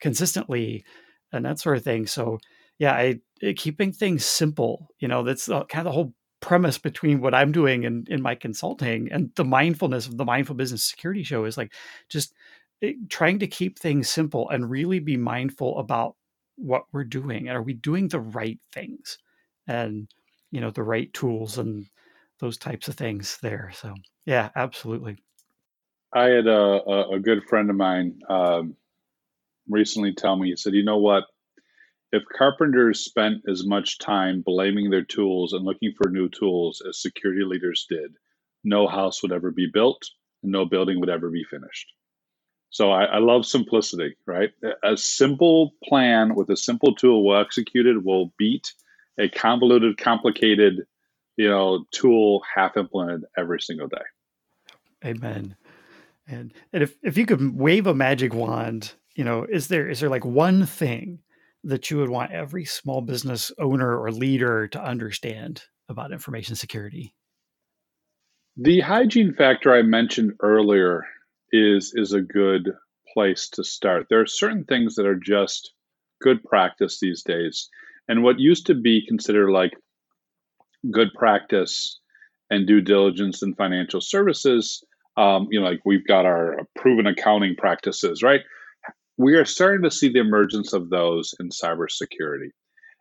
consistently 0.00 0.84
and 1.32 1.44
that 1.44 1.60
sort 1.60 1.76
of 1.76 1.84
thing. 1.84 2.06
So, 2.06 2.38
yeah, 2.78 2.92
I, 2.92 3.20
eh, 3.42 3.52
keeping 3.56 3.92
things 3.92 4.24
simple. 4.24 4.88
You 4.98 5.06
know, 5.06 5.22
that's 5.22 5.46
kind 5.46 5.66
of 5.72 5.84
the 5.84 5.92
whole 5.92 6.14
premise 6.40 6.78
between 6.78 7.20
what 7.20 7.34
I'm 7.34 7.52
doing 7.52 7.84
in, 7.84 8.04
in 8.08 8.20
my 8.20 8.34
consulting 8.34 9.10
and 9.10 9.30
the 9.36 9.44
mindfulness 9.44 10.06
of 10.06 10.18
the 10.18 10.26
mindful 10.26 10.54
business 10.54 10.84
security 10.84 11.22
show 11.22 11.46
is 11.46 11.56
like 11.56 11.72
just 12.10 12.34
trying 13.08 13.38
to 13.40 13.46
keep 13.46 13.78
things 13.78 14.08
simple 14.08 14.48
and 14.50 14.70
really 14.70 14.98
be 14.98 15.16
mindful 15.16 15.78
about 15.78 16.16
what 16.56 16.84
we're 16.92 17.04
doing 17.04 17.48
and 17.48 17.56
are 17.56 17.62
we 17.62 17.74
doing 17.74 18.08
the 18.08 18.20
right 18.20 18.58
things? 18.72 19.18
And 19.66 20.08
you 20.54 20.60
know 20.60 20.70
the 20.70 20.84
right 20.84 21.12
tools 21.12 21.58
and 21.58 21.86
those 22.38 22.56
types 22.56 22.86
of 22.86 22.94
things 22.94 23.38
there 23.42 23.72
so 23.74 23.92
yeah 24.24 24.50
absolutely. 24.54 25.16
I 26.14 26.26
had 26.26 26.46
a, 26.46 27.10
a 27.12 27.18
good 27.18 27.42
friend 27.48 27.68
of 27.70 27.76
mine 27.76 28.20
um, 28.30 28.76
recently 29.68 30.14
tell 30.14 30.36
me 30.36 30.50
he 30.50 30.56
said 30.56 30.74
you 30.74 30.84
know 30.84 30.98
what? 30.98 31.24
If 32.12 32.22
carpenters 32.38 33.04
spent 33.04 33.42
as 33.50 33.66
much 33.66 33.98
time 33.98 34.44
blaming 34.46 34.90
their 34.90 35.04
tools 35.04 35.52
and 35.52 35.64
looking 35.64 35.92
for 35.96 36.08
new 36.08 36.28
tools 36.28 36.80
as 36.88 37.02
security 37.02 37.42
leaders 37.44 37.86
did 37.90 38.12
no 38.62 38.86
house 38.86 39.22
would 39.22 39.32
ever 39.32 39.50
be 39.50 39.68
built 39.72 40.02
and 40.44 40.52
no 40.52 40.64
building 40.66 41.00
would 41.00 41.10
ever 41.10 41.30
be 41.30 41.44
finished 41.50 41.92
so 42.74 42.90
I, 42.90 43.04
I, 43.04 43.18
love 43.18 43.46
simplicity, 43.46 44.16
right? 44.26 44.50
A 44.82 44.96
simple 44.96 45.76
plan 45.84 46.34
with 46.34 46.50
a 46.50 46.56
simple 46.56 46.92
tool 46.92 47.24
well 47.24 47.40
executed 47.40 48.04
will 48.04 48.32
beat 48.36 48.72
a 49.16 49.28
convoluted, 49.28 49.96
complicated, 49.96 50.84
you 51.36 51.48
know, 51.48 51.84
tool 51.92 52.42
half 52.52 52.76
implemented 52.76 53.26
every 53.38 53.60
single 53.60 53.86
day. 53.86 54.02
Amen. 55.04 55.54
And 56.26 56.52
and 56.72 56.82
if, 56.82 56.96
if 57.04 57.16
you 57.16 57.26
could 57.26 57.56
wave 57.56 57.86
a 57.86 57.94
magic 57.94 58.34
wand, 58.34 58.94
you 59.14 59.22
know, 59.22 59.46
is 59.48 59.68
there 59.68 59.88
is 59.88 60.00
there 60.00 60.10
like 60.10 60.24
one 60.24 60.66
thing 60.66 61.20
that 61.62 61.92
you 61.92 61.98
would 61.98 62.10
want 62.10 62.32
every 62.32 62.64
small 62.64 63.02
business 63.02 63.52
owner 63.60 63.96
or 63.96 64.10
leader 64.10 64.66
to 64.66 64.82
understand 64.82 65.62
about 65.88 66.10
information 66.10 66.56
security? 66.56 67.14
The 68.56 68.80
hygiene 68.80 69.32
factor 69.32 69.72
I 69.72 69.82
mentioned 69.82 70.32
earlier 70.40 71.04
is 71.54 71.92
is 71.94 72.12
a 72.12 72.20
good 72.20 72.72
place 73.12 73.48
to 73.50 73.62
start. 73.62 74.06
There 74.10 74.20
are 74.20 74.26
certain 74.26 74.64
things 74.64 74.96
that 74.96 75.06
are 75.06 75.14
just 75.14 75.72
good 76.20 76.42
practice 76.42 76.98
these 76.98 77.22
days. 77.22 77.68
And 78.08 78.24
what 78.24 78.40
used 78.40 78.66
to 78.66 78.74
be 78.74 79.06
considered 79.06 79.50
like 79.50 79.72
good 80.90 81.14
practice 81.14 82.00
and 82.50 82.66
due 82.66 82.80
diligence 82.80 83.42
in 83.42 83.54
financial 83.54 84.00
services, 84.00 84.84
um, 85.16 85.46
you 85.50 85.60
know, 85.60 85.66
like 85.66 85.80
we've 85.84 86.06
got 86.06 86.26
our 86.26 86.58
proven 86.76 87.06
accounting 87.06 87.54
practices, 87.56 88.22
right? 88.22 88.40
We 89.16 89.36
are 89.36 89.44
starting 89.44 89.84
to 89.84 89.92
see 89.92 90.12
the 90.12 90.18
emergence 90.18 90.72
of 90.72 90.90
those 90.90 91.34
in 91.38 91.50
cybersecurity. 91.50 92.50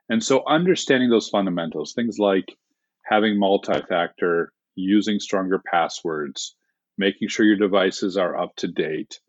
And 0.09 0.23
so 0.23 0.43
understanding 0.47 1.09
those 1.09 1.29
fundamentals, 1.29 1.93
things 1.93 2.19
like 2.19 2.55
having 3.03 3.39
multi 3.39 3.81
factor, 3.89 4.53
using 4.75 5.19
stronger 5.19 5.59
passwords, 5.65 6.55
making 6.97 7.27
sure 7.27 7.45
your 7.45 7.57
devices 7.57 8.17
are 8.17 8.37
up 8.37 8.55
to 8.57 8.67
date, 8.67 9.19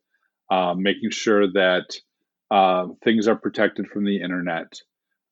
uh, 0.51 0.75
making 0.77 1.11
sure 1.11 1.51
that 1.53 1.87
uh, 2.51 2.87
things 3.03 3.29
are 3.29 3.37
protected 3.37 3.87
from 3.89 4.05
the 4.05 4.21
internet, 4.21 4.73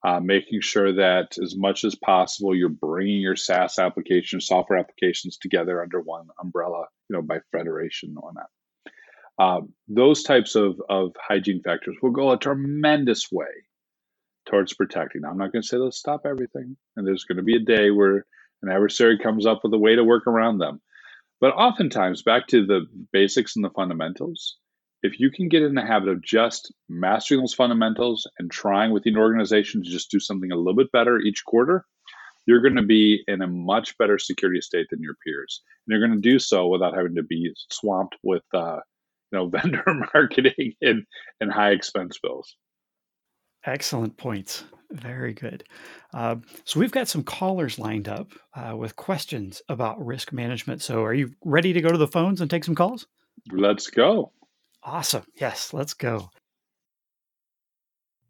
uh, 0.04 0.20
making 0.20 0.60
sure 0.60 0.94
that 0.94 1.38
as 1.42 1.54
much 1.56 1.84
as 1.84 1.94
possible 1.94 2.54
you're 2.54 2.68
bringing 2.68 3.20
your 3.20 3.36
SaaS 3.36 3.78
applications, 3.78 4.46
software 4.46 4.78
applications 4.78 5.36
together 5.36 5.82
under 5.82 6.00
one 6.00 6.26
umbrella, 6.42 6.86
you 7.08 7.16
know, 7.16 7.22
by 7.22 7.38
federation 7.52 8.10
and 8.10 8.18
whatnot. 8.18 8.48
Um, 9.38 9.72
those 9.88 10.22
types 10.22 10.56
of, 10.56 10.80
of 10.88 11.12
hygiene 11.20 11.62
factors 11.62 11.96
will 12.02 12.10
go 12.10 12.32
a 12.32 12.38
tremendous 12.38 13.30
way 13.30 13.46
towards 14.46 14.74
protecting. 14.74 15.22
I'm 15.24 15.38
not 15.38 15.52
going 15.52 15.62
to 15.62 15.68
say 15.68 15.76
let's 15.76 15.98
stop 15.98 16.22
everything, 16.26 16.76
and 16.96 17.06
there's 17.06 17.24
going 17.24 17.38
to 17.38 17.42
be 17.42 17.56
a 17.56 17.60
day 17.60 17.90
where 17.90 18.26
an 18.62 18.70
adversary 18.70 19.18
comes 19.18 19.46
up 19.46 19.60
with 19.62 19.72
a 19.72 19.78
way 19.78 19.96
to 19.96 20.04
work 20.04 20.26
around 20.26 20.58
them. 20.58 20.80
But 21.42 21.54
oftentimes, 21.54 22.22
back 22.22 22.46
to 22.46 22.64
the 22.64 22.86
basics 23.12 23.56
and 23.56 23.64
the 23.64 23.70
fundamentals, 23.70 24.58
if 25.02 25.18
you 25.18 25.28
can 25.28 25.48
get 25.48 25.64
in 25.64 25.74
the 25.74 25.84
habit 25.84 26.08
of 26.08 26.22
just 26.22 26.72
mastering 26.88 27.40
those 27.40 27.52
fundamentals 27.52 28.28
and 28.38 28.48
trying 28.48 28.92
within 28.92 29.14
your 29.14 29.24
organization 29.24 29.82
to 29.82 29.90
just 29.90 30.08
do 30.08 30.20
something 30.20 30.52
a 30.52 30.56
little 30.56 30.76
bit 30.76 30.92
better 30.92 31.18
each 31.18 31.44
quarter, 31.44 31.84
you're 32.46 32.60
going 32.60 32.76
to 32.76 32.82
be 32.82 33.24
in 33.26 33.42
a 33.42 33.48
much 33.48 33.98
better 33.98 34.20
security 34.20 34.60
state 34.60 34.86
than 34.90 35.02
your 35.02 35.16
peers. 35.26 35.62
And 35.84 35.92
you're 35.92 36.06
going 36.06 36.22
to 36.22 36.30
do 36.30 36.38
so 36.38 36.68
without 36.68 36.94
having 36.94 37.16
to 37.16 37.24
be 37.24 37.52
swamped 37.72 38.14
with, 38.22 38.44
uh, 38.54 38.78
you 39.32 39.38
know, 39.38 39.46
vendor 39.48 39.82
marketing 40.14 40.74
and, 40.80 41.04
and 41.40 41.52
high 41.52 41.72
expense 41.72 42.20
bills. 42.22 42.54
Excellent 43.66 44.16
points. 44.16 44.62
Very 44.92 45.32
good. 45.32 45.64
Uh, 46.12 46.36
so 46.64 46.78
we've 46.78 46.92
got 46.92 47.08
some 47.08 47.22
callers 47.22 47.78
lined 47.78 48.08
up 48.08 48.32
uh, 48.54 48.76
with 48.76 48.94
questions 48.96 49.62
about 49.68 50.04
risk 50.04 50.32
management. 50.32 50.82
So 50.82 51.02
are 51.02 51.14
you 51.14 51.32
ready 51.44 51.72
to 51.72 51.80
go 51.80 51.90
to 51.90 51.98
the 51.98 52.06
phones 52.06 52.40
and 52.40 52.50
take 52.50 52.64
some 52.64 52.74
calls? 52.74 53.06
Let's 53.50 53.88
go. 53.88 54.32
Awesome. 54.82 55.24
Yes, 55.40 55.72
let's 55.72 55.94
go. 55.94 56.30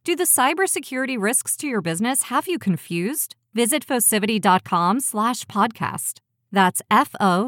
Do 0.04 0.14
the 0.16 0.24
cybersecurity 0.24 1.20
risks 1.20 1.56
to 1.58 1.66
your 1.66 1.80
business 1.80 2.24
have 2.24 2.48
you 2.48 2.58
confused? 2.58 3.36
Visit 3.54 3.86
Focivity.com 3.86 5.00
slash 5.00 5.44
podcast. 5.44 6.18
That's 6.50 6.82
F-O-C-I-V-I-T-Y 6.90 7.46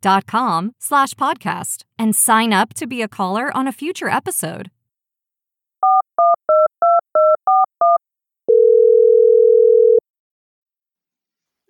dot 0.00 0.26
com 0.26 0.72
slash 0.78 1.14
podcast 1.14 1.82
and 1.98 2.14
sign 2.14 2.52
up 2.52 2.72
to 2.74 2.86
be 2.86 3.02
a 3.02 3.08
caller 3.08 3.56
on 3.56 3.66
a 3.66 3.72
future 3.72 4.08
episode. 4.08 4.70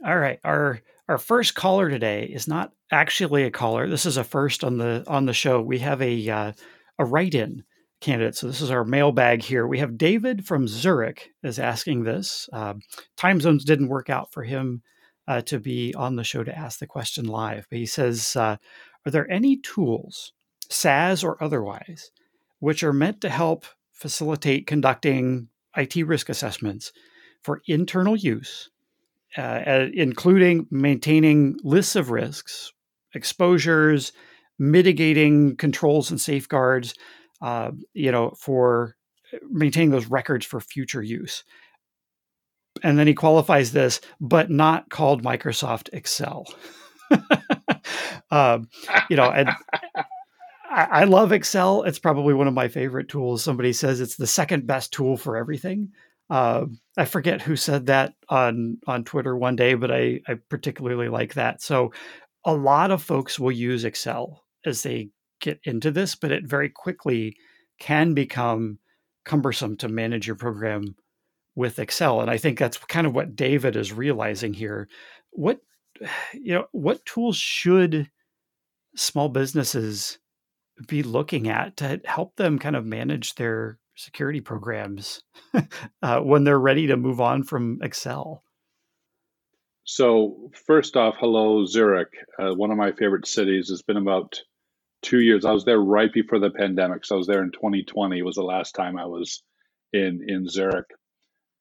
All 0.04 0.18
right. 0.18 0.38
Our 0.44 0.80
our 1.08 1.18
first 1.18 1.54
caller 1.54 1.90
today 1.90 2.24
is 2.24 2.48
not 2.48 2.72
actually 2.90 3.44
a 3.44 3.50
caller. 3.50 3.88
This 3.88 4.06
is 4.06 4.16
a 4.16 4.24
first 4.24 4.64
on 4.64 4.78
the 4.78 5.04
on 5.06 5.26
the 5.26 5.32
show. 5.32 5.60
We 5.60 5.80
have 5.80 6.00
a 6.00 6.28
uh, 6.28 6.52
a 6.98 7.04
write 7.04 7.34
in 7.34 7.64
candidate. 8.00 8.36
So 8.36 8.46
this 8.46 8.60
is 8.60 8.70
our 8.70 8.84
mailbag 8.84 9.42
here. 9.42 9.66
We 9.66 9.80
have 9.80 9.98
David 9.98 10.46
from 10.46 10.68
Zurich 10.68 11.30
is 11.42 11.58
asking 11.58 12.04
this. 12.04 12.48
Uh, 12.52 12.74
time 13.16 13.40
zones 13.40 13.64
didn't 13.64 13.88
work 13.88 14.08
out 14.08 14.32
for 14.32 14.44
him 14.44 14.82
uh, 15.26 15.40
to 15.42 15.58
be 15.58 15.94
on 15.94 16.16
the 16.16 16.24
show 16.24 16.44
to 16.44 16.56
ask 16.56 16.78
the 16.78 16.86
question 16.86 17.26
live, 17.26 17.66
but 17.68 17.78
he 17.78 17.86
says, 17.86 18.36
uh, 18.36 18.56
"Are 19.04 19.10
there 19.10 19.30
any 19.30 19.56
tools, 19.56 20.32
SaaS 20.70 21.24
or 21.24 21.42
otherwise, 21.42 22.12
which 22.60 22.82
are 22.82 22.92
meant 22.92 23.20
to 23.22 23.28
help 23.28 23.66
facilitate 23.98 24.66
conducting 24.66 25.48
IT 25.76 25.96
risk 26.06 26.28
assessments 26.28 26.92
for 27.42 27.60
internal 27.66 28.16
use, 28.16 28.70
uh, 29.36 29.86
including 29.92 30.66
maintaining 30.70 31.58
lists 31.62 31.96
of 31.96 32.10
risks, 32.10 32.72
exposures, 33.14 34.12
mitigating 34.58 35.56
controls 35.56 36.10
and 36.10 36.20
safeguards, 36.20 36.94
uh, 37.42 37.70
you 37.92 38.10
know, 38.10 38.32
for 38.38 38.96
maintaining 39.50 39.90
those 39.90 40.06
records 40.06 40.46
for 40.46 40.60
future 40.60 41.02
use. 41.02 41.44
And 42.82 42.98
then 42.98 43.06
he 43.06 43.14
qualifies 43.14 43.72
this, 43.72 44.00
but 44.20 44.50
not 44.50 44.90
called 44.90 45.24
Microsoft 45.24 45.88
Excel. 45.92 46.46
um, 48.30 48.68
you 49.10 49.16
know, 49.16 49.30
and 49.30 49.50
I, 50.70 51.04
love 51.04 51.32
Excel. 51.32 51.82
It's 51.84 51.98
probably 51.98 52.34
one 52.34 52.48
of 52.48 52.54
my 52.54 52.68
favorite 52.68 53.08
tools. 53.08 53.42
Somebody 53.42 53.72
says 53.72 54.00
it's 54.00 54.16
the 54.16 54.26
second 54.26 54.66
best 54.66 54.92
tool 54.92 55.16
for 55.16 55.36
everything. 55.36 55.92
Uh, 56.30 56.66
I 56.96 57.06
forget 57.06 57.40
who 57.40 57.56
said 57.56 57.86
that 57.86 58.14
on 58.28 58.78
on 58.86 59.04
Twitter 59.04 59.36
one 59.36 59.56
day, 59.56 59.74
but 59.74 59.90
I, 59.90 60.20
I 60.28 60.34
particularly 60.50 61.08
like 61.08 61.34
that. 61.34 61.62
So 61.62 61.92
a 62.44 62.54
lot 62.54 62.90
of 62.90 63.02
folks 63.02 63.38
will 63.38 63.52
use 63.52 63.84
Excel 63.84 64.44
as 64.66 64.82
they 64.82 65.08
get 65.40 65.58
into 65.64 65.90
this, 65.90 66.14
but 66.14 66.32
it 66.32 66.44
very 66.44 66.68
quickly 66.68 67.36
can 67.78 68.12
become 68.12 68.78
cumbersome 69.24 69.76
to 69.78 69.88
manage 69.88 70.26
your 70.26 70.36
program 70.36 70.96
with 71.54 71.78
Excel. 71.78 72.20
And 72.20 72.30
I 72.30 72.36
think 72.36 72.58
that's 72.58 72.76
kind 72.76 73.06
of 73.06 73.14
what 73.14 73.36
David 73.36 73.74
is 73.74 73.92
realizing 73.92 74.52
here. 74.52 74.88
What 75.30 75.60
you 76.34 76.54
know, 76.54 76.66
what 76.72 77.04
tools 77.06 77.36
should 77.36 78.10
small 78.96 79.28
businesses 79.28 80.18
be 80.86 81.02
looking 81.02 81.48
at 81.48 81.76
to 81.78 82.00
help 82.04 82.36
them 82.36 82.58
kind 82.58 82.76
of 82.76 82.84
manage 82.84 83.34
their 83.34 83.78
security 83.96 84.40
programs 84.40 85.22
uh, 86.02 86.20
when 86.20 86.44
they're 86.44 86.58
ready 86.58 86.86
to 86.86 86.96
move 86.96 87.20
on 87.20 87.42
from 87.42 87.78
Excel? 87.82 88.42
So, 89.84 90.50
first 90.66 90.96
off, 90.96 91.16
hello, 91.18 91.64
Zurich, 91.64 92.12
uh, 92.38 92.54
one 92.54 92.70
of 92.70 92.76
my 92.76 92.92
favorite 92.92 93.26
cities. 93.26 93.70
It's 93.70 93.82
been 93.82 93.96
about 93.96 94.38
two 95.02 95.20
years. 95.20 95.46
I 95.46 95.52
was 95.52 95.64
there 95.64 95.80
right 95.80 96.12
before 96.12 96.38
the 96.38 96.50
pandemic. 96.50 97.06
So, 97.06 97.14
I 97.14 97.18
was 97.18 97.26
there 97.26 97.42
in 97.42 97.52
2020, 97.52 98.20
was 98.22 98.36
the 98.36 98.42
last 98.42 98.74
time 98.74 98.98
I 98.98 99.06
was 99.06 99.42
in, 99.94 100.20
in 100.28 100.46
Zurich. 100.46 100.90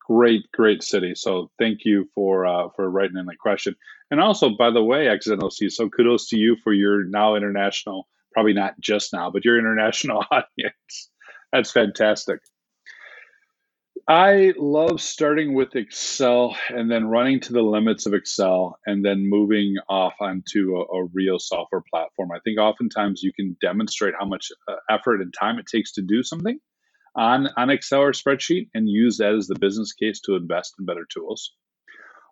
Great, 0.05 0.43
great 0.53 0.83
city. 0.83 1.15
So, 1.15 1.51
thank 1.57 1.85
you 1.85 2.09
for 2.13 2.45
uh, 2.45 2.67
for 2.75 2.89
writing 2.89 3.17
in 3.17 3.25
the 3.25 3.35
question. 3.39 3.75
And 4.11 4.19
also, 4.19 4.49
by 4.57 4.71
the 4.71 4.83
way, 4.83 5.05
XNOC, 5.05 5.71
so 5.71 5.89
kudos 5.89 6.29
to 6.29 6.37
you 6.37 6.57
for 6.63 6.73
your 6.73 7.05
now 7.05 7.35
international, 7.35 8.07
probably 8.37 8.53
not 8.53 8.79
just 8.79 9.13
now, 9.13 9.31
but 9.31 9.43
your 9.43 9.57
international 9.57 10.23
audience. 10.31 11.09
That's 11.51 11.71
fantastic. 11.71 12.37
I 14.07 14.53
love 14.59 15.01
starting 15.01 15.55
with 15.55 15.75
Excel 15.75 16.55
and 16.69 16.89
then 16.89 17.07
running 17.07 17.39
to 17.39 17.53
the 17.53 17.63
limits 17.63 18.05
of 18.05 18.13
Excel 18.13 18.77
and 18.85 19.03
then 19.03 19.27
moving 19.27 19.77
off 19.89 20.13
onto 20.21 20.77
a, 20.77 20.97
a 20.97 21.05
real 21.15 21.39
software 21.39 21.81
platform. 21.91 22.29
I 22.31 22.37
think 22.43 22.59
oftentimes 22.59 23.23
you 23.23 23.33
can 23.33 23.57
demonstrate 23.59 24.13
how 24.19 24.27
much 24.27 24.51
uh, 24.67 24.75
effort 24.87 25.19
and 25.19 25.33
time 25.33 25.57
it 25.57 25.65
takes 25.65 25.93
to 25.93 26.03
do 26.03 26.21
something 26.21 26.59
on, 27.15 27.47
on 27.57 27.71
Excel 27.71 28.01
or 28.01 28.11
spreadsheet 28.11 28.69
and 28.75 28.87
use 28.87 29.17
that 29.17 29.33
as 29.33 29.47
the 29.47 29.57
business 29.57 29.93
case 29.93 30.21
to 30.21 30.35
invest 30.35 30.75
in 30.77 30.85
better 30.85 31.07
tools. 31.11 31.53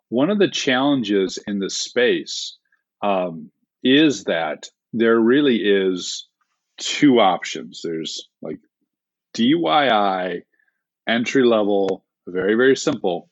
One 0.08 0.30
of 0.30 0.38
the 0.38 0.48
challenges 0.48 1.36
in 1.48 1.58
this 1.58 1.76
space 1.76 2.56
um, 3.02 3.50
is 3.82 4.22
that 4.24 4.68
there 4.92 5.18
really 5.18 5.56
is 5.56 6.28
two 6.78 7.20
options. 7.20 7.80
There's 7.82 8.28
like 8.42 8.58
DIY 9.34 10.42
entry 11.08 11.44
level, 11.44 12.04
very, 12.26 12.54
very 12.54 12.76
simple. 12.76 13.30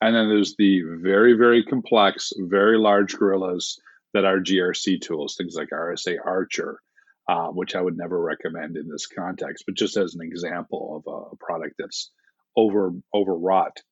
And 0.00 0.14
then 0.14 0.28
there's 0.28 0.54
the 0.58 0.82
very, 1.00 1.34
very 1.34 1.64
complex, 1.64 2.32
very 2.38 2.78
large 2.78 3.16
gorillas 3.16 3.80
that 4.12 4.24
are 4.24 4.38
GRC 4.38 5.00
tools, 5.00 5.36
things 5.36 5.56
like 5.56 5.70
RSA 5.70 6.16
Archer, 6.24 6.80
uh, 7.28 7.48
which 7.48 7.74
I 7.74 7.80
would 7.80 7.96
never 7.96 8.20
recommend 8.20 8.76
in 8.76 8.88
this 8.88 9.06
context, 9.06 9.64
but 9.66 9.74
just 9.74 9.96
as 9.96 10.14
an 10.14 10.22
example 10.22 11.02
of 11.06 11.12
a, 11.12 11.34
a 11.34 11.36
product 11.36 11.76
that's 11.78 12.10
over 12.56 12.92
overwrought. 13.14 13.82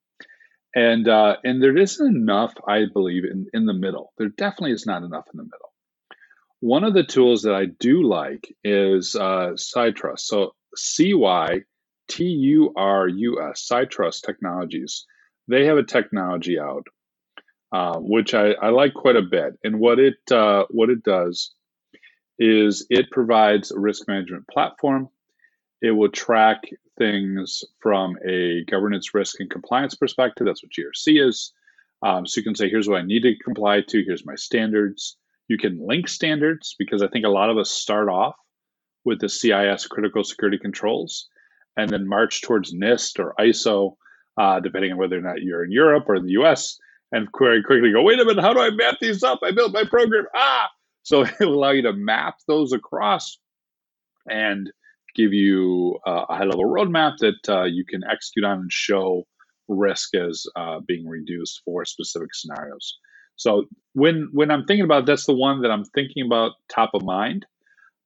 And 0.75 1.09
uh, 1.09 1.37
and 1.45 1.63
there 1.63 1.77
isn't 1.77 2.17
enough, 2.17 2.55
I 2.67 2.85
believe, 2.93 3.25
in, 3.25 3.47
in 3.53 3.65
the 3.65 3.75
middle. 3.75 4.13
There 4.19 4.29
definitely 4.29 4.73
is 4.73 4.87
not 4.87 5.03
enough 5.03 5.27
in 5.33 5.39
the 5.39 5.45
middle. 5.45 5.74
One 6.65 6.83
of 6.83 6.95
the 6.95 7.05
tools 7.05 7.43
that 7.43 7.55
I 7.55 7.67
do 7.67 8.03
like 8.03 8.57
is 8.65 9.15
uh, 9.15 9.51
Cyturus. 9.55 10.27
So 10.27 10.55
CY 10.75 11.61
T 12.09 12.25
U 12.25 12.73
R 12.75 13.07
U 13.07 13.51
S, 13.51 13.69
Cyturus 13.69 14.23
Technologies. 14.23 15.05
They 15.47 15.67
have 15.67 15.77
a 15.77 15.83
technology 15.83 16.59
out, 16.59 16.87
uh, 17.71 17.99
which 17.99 18.33
I, 18.33 18.53
I 18.53 18.71
like 18.71 18.95
quite 18.95 19.17
a 19.17 19.21
bit. 19.21 19.59
And 19.63 19.79
what 19.79 19.99
it 19.99 20.17
uh, 20.33 20.65
what 20.71 20.89
it 20.89 21.03
does 21.03 21.53
is 22.39 22.87
it 22.89 23.11
provides 23.11 23.71
a 23.71 23.79
risk 23.79 24.09
management 24.09 24.49
platform. 24.49 25.11
It 25.83 25.91
will 25.91 26.09
track 26.09 26.63
things 26.97 27.63
from 27.81 28.17
a 28.27 28.65
governance, 28.65 29.13
risk, 29.13 29.39
and 29.39 29.51
compliance 29.51 29.97
perspective. 29.97 30.47
That's 30.47 30.63
what 30.63 30.73
GRC 30.73 31.29
is. 31.29 31.53
Um, 32.03 32.27
so 32.27 32.39
you 32.41 32.43
can 32.43 32.55
say, 32.55 32.71
here's 32.71 32.89
what 32.89 33.03
I 33.03 33.05
need 33.05 33.25
to 33.25 33.37
comply 33.37 33.83
to. 33.83 34.03
Here's 34.03 34.25
my 34.25 34.37
standards. 34.37 35.19
You 35.49 35.59
can 35.59 35.79
link 35.85 36.09
standards 36.09 36.75
because 36.79 37.03
I 37.03 37.09
think 37.09 37.25
a 37.25 37.31
lot 37.31 37.51
of 37.51 37.59
us 37.59 37.71
start 37.71 38.09
off 38.09 38.35
with 39.05 39.21
the 39.21 39.29
CIS 39.29 39.87
critical 39.87 40.25
security 40.25 40.59
controls 40.59 41.29
and 41.77 41.91
then 41.91 42.09
march 42.09 42.43
towards 42.43 42.75
NIST 42.75 43.19
or 43.19 43.35
ISO, 43.39 43.97
uh, 44.39 44.61
depending 44.61 44.93
on 44.93 44.99
whether 44.99 45.19
or 45.19 45.23
not 45.23 45.43
you're 45.43 45.65
in 45.65 45.73
Europe 45.73 46.05
or 46.09 46.17
in 46.17 46.25
the 46.25 46.33
US, 46.33 46.79
and 47.13 47.31
quickly 47.33 47.93
go, 47.93 48.03
wait 48.03 48.21
a 48.21 48.25
minute, 48.25 48.43
how 48.43 48.53
do 48.53 48.61
I 48.61 48.71
map 48.71 48.97
these 49.01 49.23
up? 49.23 49.41
I 49.43 49.53
built 49.53 49.73
my 49.73 49.85
program. 49.85 50.27
Ah! 50.35 50.71
So 51.03 51.23
it'll 51.41 51.55
allow 51.55 51.71
you 51.71 51.83
to 51.83 51.93
map 51.93 52.37
those 52.49 52.73
across 52.73 53.39
and 54.29 54.71
give 55.15 55.33
you 55.33 55.99
uh, 56.07 56.25
a 56.29 56.37
high 56.37 56.45
level 56.45 56.65
roadmap 56.65 57.19
that 57.19 57.49
uh, 57.49 57.65
you 57.65 57.85
can 57.85 58.03
execute 58.11 58.45
on 58.45 58.61
and 58.61 58.73
show 58.73 59.25
risk 59.69 60.15
as 60.15 60.45
uh, 60.57 60.81
being 60.87 61.07
reduced 61.07 61.63
for 61.65 61.85
specific 61.85 62.35
scenarios. 62.35 62.99
So 63.37 63.67
when 63.93 64.29
when 64.33 64.51
I'm 64.51 64.65
thinking 64.65 64.85
about 64.85 65.07
that's 65.07 65.27
the 65.27 65.35
one 65.35 65.63
that 65.63 65.71
I'm 65.71 65.85
thinking 65.85 66.27
about 66.27 66.53
top 66.69 66.91
of 66.95 67.03
mind. 67.03 67.47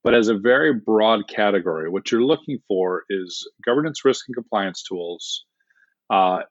But 0.01 0.15
as 0.15 0.29
a 0.29 0.37
very 0.37 0.73
broad 0.73 1.27
category, 1.27 1.89
what 1.89 2.09
you're 2.09 2.23
looking 2.23 2.59
for 2.69 3.03
is 3.09 3.49
governance, 3.65 4.05
risk, 4.05 4.29
and 4.29 4.35
compliance 4.35 4.81
tools 4.81 5.43
uh, 6.09 6.43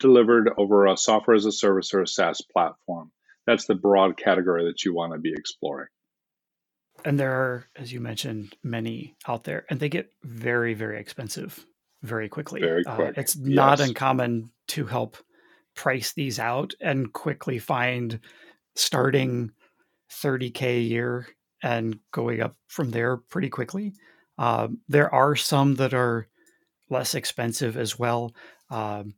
delivered 0.00 0.50
over 0.56 0.86
a 0.86 0.96
software 0.96 1.36
as 1.36 1.44
a 1.44 1.52
service 1.52 1.92
or 1.92 2.00
a 2.00 2.06
SaaS 2.06 2.40
platform. 2.40 3.12
That's 3.46 3.66
the 3.66 3.74
broad 3.74 4.16
category 4.16 4.64
that 4.64 4.84
you 4.84 4.94
want 4.94 5.12
to 5.12 5.18
be 5.18 5.32
exploring. 5.32 5.88
And 7.04 7.18
there 7.18 7.32
are, 7.32 7.66
as 7.76 7.92
you 7.92 8.00
mentioned, 8.00 8.54
many 8.62 9.16
out 9.26 9.44
there, 9.44 9.64
and 9.68 9.80
they 9.80 9.88
get 9.88 10.10
very, 10.22 10.74
very 10.74 10.98
expensive 10.98 11.66
very 12.02 12.28
quickly. 12.28 12.60
Very 12.60 12.84
uh, 12.86 12.94
quick. 12.94 13.18
Uh, 13.18 13.20
it's 13.20 13.36
not 13.36 13.80
uncommon 13.80 14.50
to 14.68 14.86
help 14.86 15.16
price 15.74 16.12
these 16.12 16.38
out 16.38 16.74
and 16.80 17.12
quickly 17.12 17.58
find 17.58 18.20
starting 18.74 19.50
30K 20.10 20.62
a 20.62 20.80
year 20.80 21.26
and 21.62 21.98
going 22.10 22.40
up 22.40 22.56
from 22.68 22.90
there 22.90 23.16
pretty 23.16 23.48
quickly. 23.48 23.94
Um, 24.38 24.80
there 24.88 25.12
are 25.14 25.36
some 25.36 25.76
that 25.76 25.94
are 25.94 26.28
less 26.90 27.14
expensive 27.14 27.76
as 27.76 27.98
well. 27.98 28.34
Um, 28.70 29.14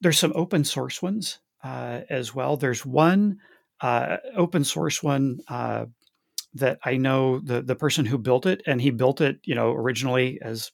there's 0.00 0.18
some 0.18 0.32
open 0.34 0.64
source 0.64 1.02
ones 1.02 1.40
uh, 1.64 2.00
as 2.08 2.34
well. 2.34 2.56
There's 2.56 2.86
one 2.86 3.38
uh, 3.80 4.18
open 4.36 4.64
source 4.64 5.02
one 5.02 5.40
uh, 5.48 5.86
that 6.54 6.78
I 6.84 6.96
know 6.96 7.40
the 7.40 7.62
the 7.62 7.76
person 7.76 8.04
who 8.04 8.18
built 8.18 8.46
it, 8.46 8.62
and 8.66 8.80
he 8.80 8.90
built 8.90 9.20
it, 9.20 9.38
you 9.44 9.54
know, 9.54 9.72
originally 9.72 10.38
as 10.42 10.70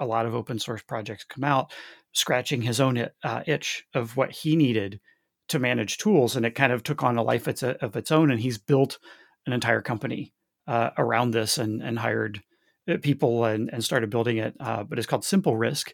a 0.00 0.06
lot 0.06 0.26
of 0.26 0.34
open 0.34 0.58
source 0.58 0.82
projects 0.82 1.24
come 1.24 1.44
out, 1.44 1.72
scratching 2.18 2.62
his 2.62 2.80
own 2.80 2.96
it, 2.96 3.14
uh, 3.22 3.42
itch 3.46 3.84
of 3.94 4.16
what 4.16 4.30
he 4.30 4.56
needed 4.56 5.00
to 5.48 5.58
manage 5.58 5.98
tools, 5.98 6.36
and 6.36 6.44
it 6.44 6.54
kind 6.54 6.72
of 6.72 6.82
took 6.82 7.02
on 7.02 7.16
a 7.16 7.22
life 7.22 7.46
of 7.46 7.96
its 7.96 8.12
own. 8.12 8.30
And 8.30 8.40
he's 8.40 8.58
built 8.58 8.98
an 9.46 9.52
entire 9.52 9.80
company 9.80 10.34
uh, 10.66 10.90
around 10.98 11.30
this 11.30 11.56
and, 11.56 11.82
and 11.82 11.98
hired 11.98 12.42
uh, 12.88 12.96
people 13.00 13.44
and, 13.44 13.70
and 13.72 13.82
started 13.82 14.10
building 14.10 14.36
it. 14.36 14.54
Uh, 14.60 14.84
but 14.84 14.98
it's 14.98 15.06
called 15.06 15.24
Simple 15.24 15.56
Risk. 15.56 15.92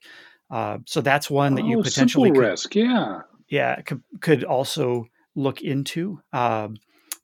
Uh, 0.50 0.78
so 0.86 1.00
that's 1.00 1.30
one 1.30 1.54
that 1.54 1.64
you 1.64 1.78
oh, 1.78 1.82
potentially 1.82 2.28
Simple 2.28 2.42
could, 2.42 2.48
Risk, 2.48 2.74
yeah, 2.74 3.20
yeah, 3.48 3.80
could, 3.82 4.02
could 4.20 4.44
also 4.44 5.06
look 5.34 5.62
into. 5.62 6.20
Um, 6.32 6.76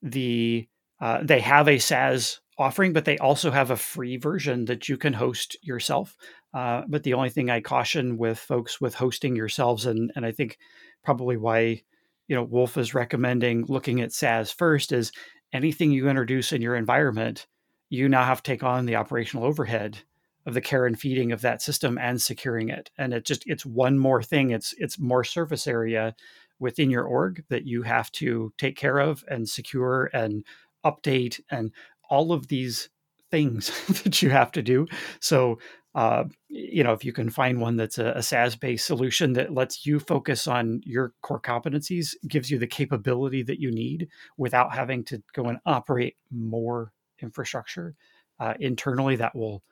the 0.02 0.68
uh, 1.00 1.20
they 1.22 1.40
have 1.40 1.68
a 1.68 1.78
SaaS 1.78 2.40
offering, 2.58 2.92
but 2.92 3.04
they 3.04 3.18
also 3.18 3.50
have 3.50 3.70
a 3.70 3.76
free 3.76 4.16
version 4.16 4.66
that 4.66 4.88
you 4.88 4.96
can 4.96 5.14
host 5.14 5.56
yourself. 5.62 6.16
Uh, 6.52 6.82
but 6.88 7.02
the 7.02 7.14
only 7.14 7.30
thing 7.30 7.50
I 7.50 7.60
caution 7.60 8.18
with 8.18 8.38
folks 8.38 8.80
with 8.80 8.94
hosting 8.94 9.36
yourselves, 9.36 9.86
and 9.86 10.12
and 10.16 10.26
I 10.26 10.32
think 10.32 10.58
probably 11.04 11.36
why 11.36 11.82
you 12.28 12.36
know 12.36 12.42
Wolf 12.42 12.76
is 12.76 12.94
recommending 12.94 13.64
looking 13.66 14.00
at 14.00 14.12
SaaS 14.12 14.50
first 14.50 14.92
is 14.92 15.12
anything 15.52 15.92
you 15.92 16.08
introduce 16.08 16.52
in 16.52 16.62
your 16.62 16.76
environment, 16.76 17.46
you 17.88 18.08
now 18.08 18.24
have 18.24 18.42
to 18.42 18.50
take 18.50 18.62
on 18.62 18.86
the 18.86 18.96
operational 18.96 19.44
overhead 19.44 19.98
of 20.46 20.54
the 20.54 20.60
care 20.60 20.86
and 20.86 20.98
feeding 20.98 21.32
of 21.32 21.42
that 21.42 21.62
system 21.62 21.98
and 21.98 22.20
securing 22.20 22.68
it. 22.68 22.90
And 22.98 23.12
it 23.12 23.24
just 23.24 23.44
it's 23.46 23.66
one 23.66 23.98
more 23.98 24.22
thing. 24.22 24.50
It's 24.50 24.74
it's 24.78 24.98
more 24.98 25.24
surface 25.24 25.66
area 25.66 26.14
within 26.58 26.90
your 26.90 27.04
org 27.04 27.44
that 27.48 27.66
you 27.66 27.82
have 27.82 28.10
to 28.12 28.52
take 28.58 28.76
care 28.76 28.98
of 28.98 29.24
and 29.28 29.48
secure 29.48 30.10
and 30.12 30.44
update 30.84 31.40
and 31.50 31.72
all 32.08 32.32
of 32.32 32.48
these 32.48 32.90
things 33.30 33.70
that 34.02 34.22
you 34.22 34.30
have 34.30 34.52
to 34.52 34.62
do. 34.62 34.86
So 35.20 35.58
uh, 35.94 36.24
you 36.48 36.84
know, 36.84 36.92
if 36.92 37.04
you 37.04 37.12
can 37.12 37.30
find 37.30 37.60
one 37.60 37.76
that's 37.76 37.98
a, 37.98 38.12
a 38.12 38.22
SaaS-based 38.22 38.86
solution 38.86 39.32
that 39.32 39.52
lets 39.52 39.84
you 39.84 39.98
focus 39.98 40.46
on 40.46 40.80
your 40.84 41.12
core 41.20 41.40
competencies, 41.40 42.14
gives 42.28 42.50
you 42.50 42.58
the 42.58 42.66
capability 42.66 43.42
that 43.42 43.58
you 43.58 43.72
need 43.72 44.08
without 44.36 44.72
having 44.72 45.04
to 45.04 45.20
go 45.34 45.44
and 45.46 45.58
operate 45.66 46.16
more 46.30 46.92
infrastructure 47.20 47.96
uh, 48.38 48.54
internally, 48.60 49.16
that 49.16 49.34
will 49.34 49.62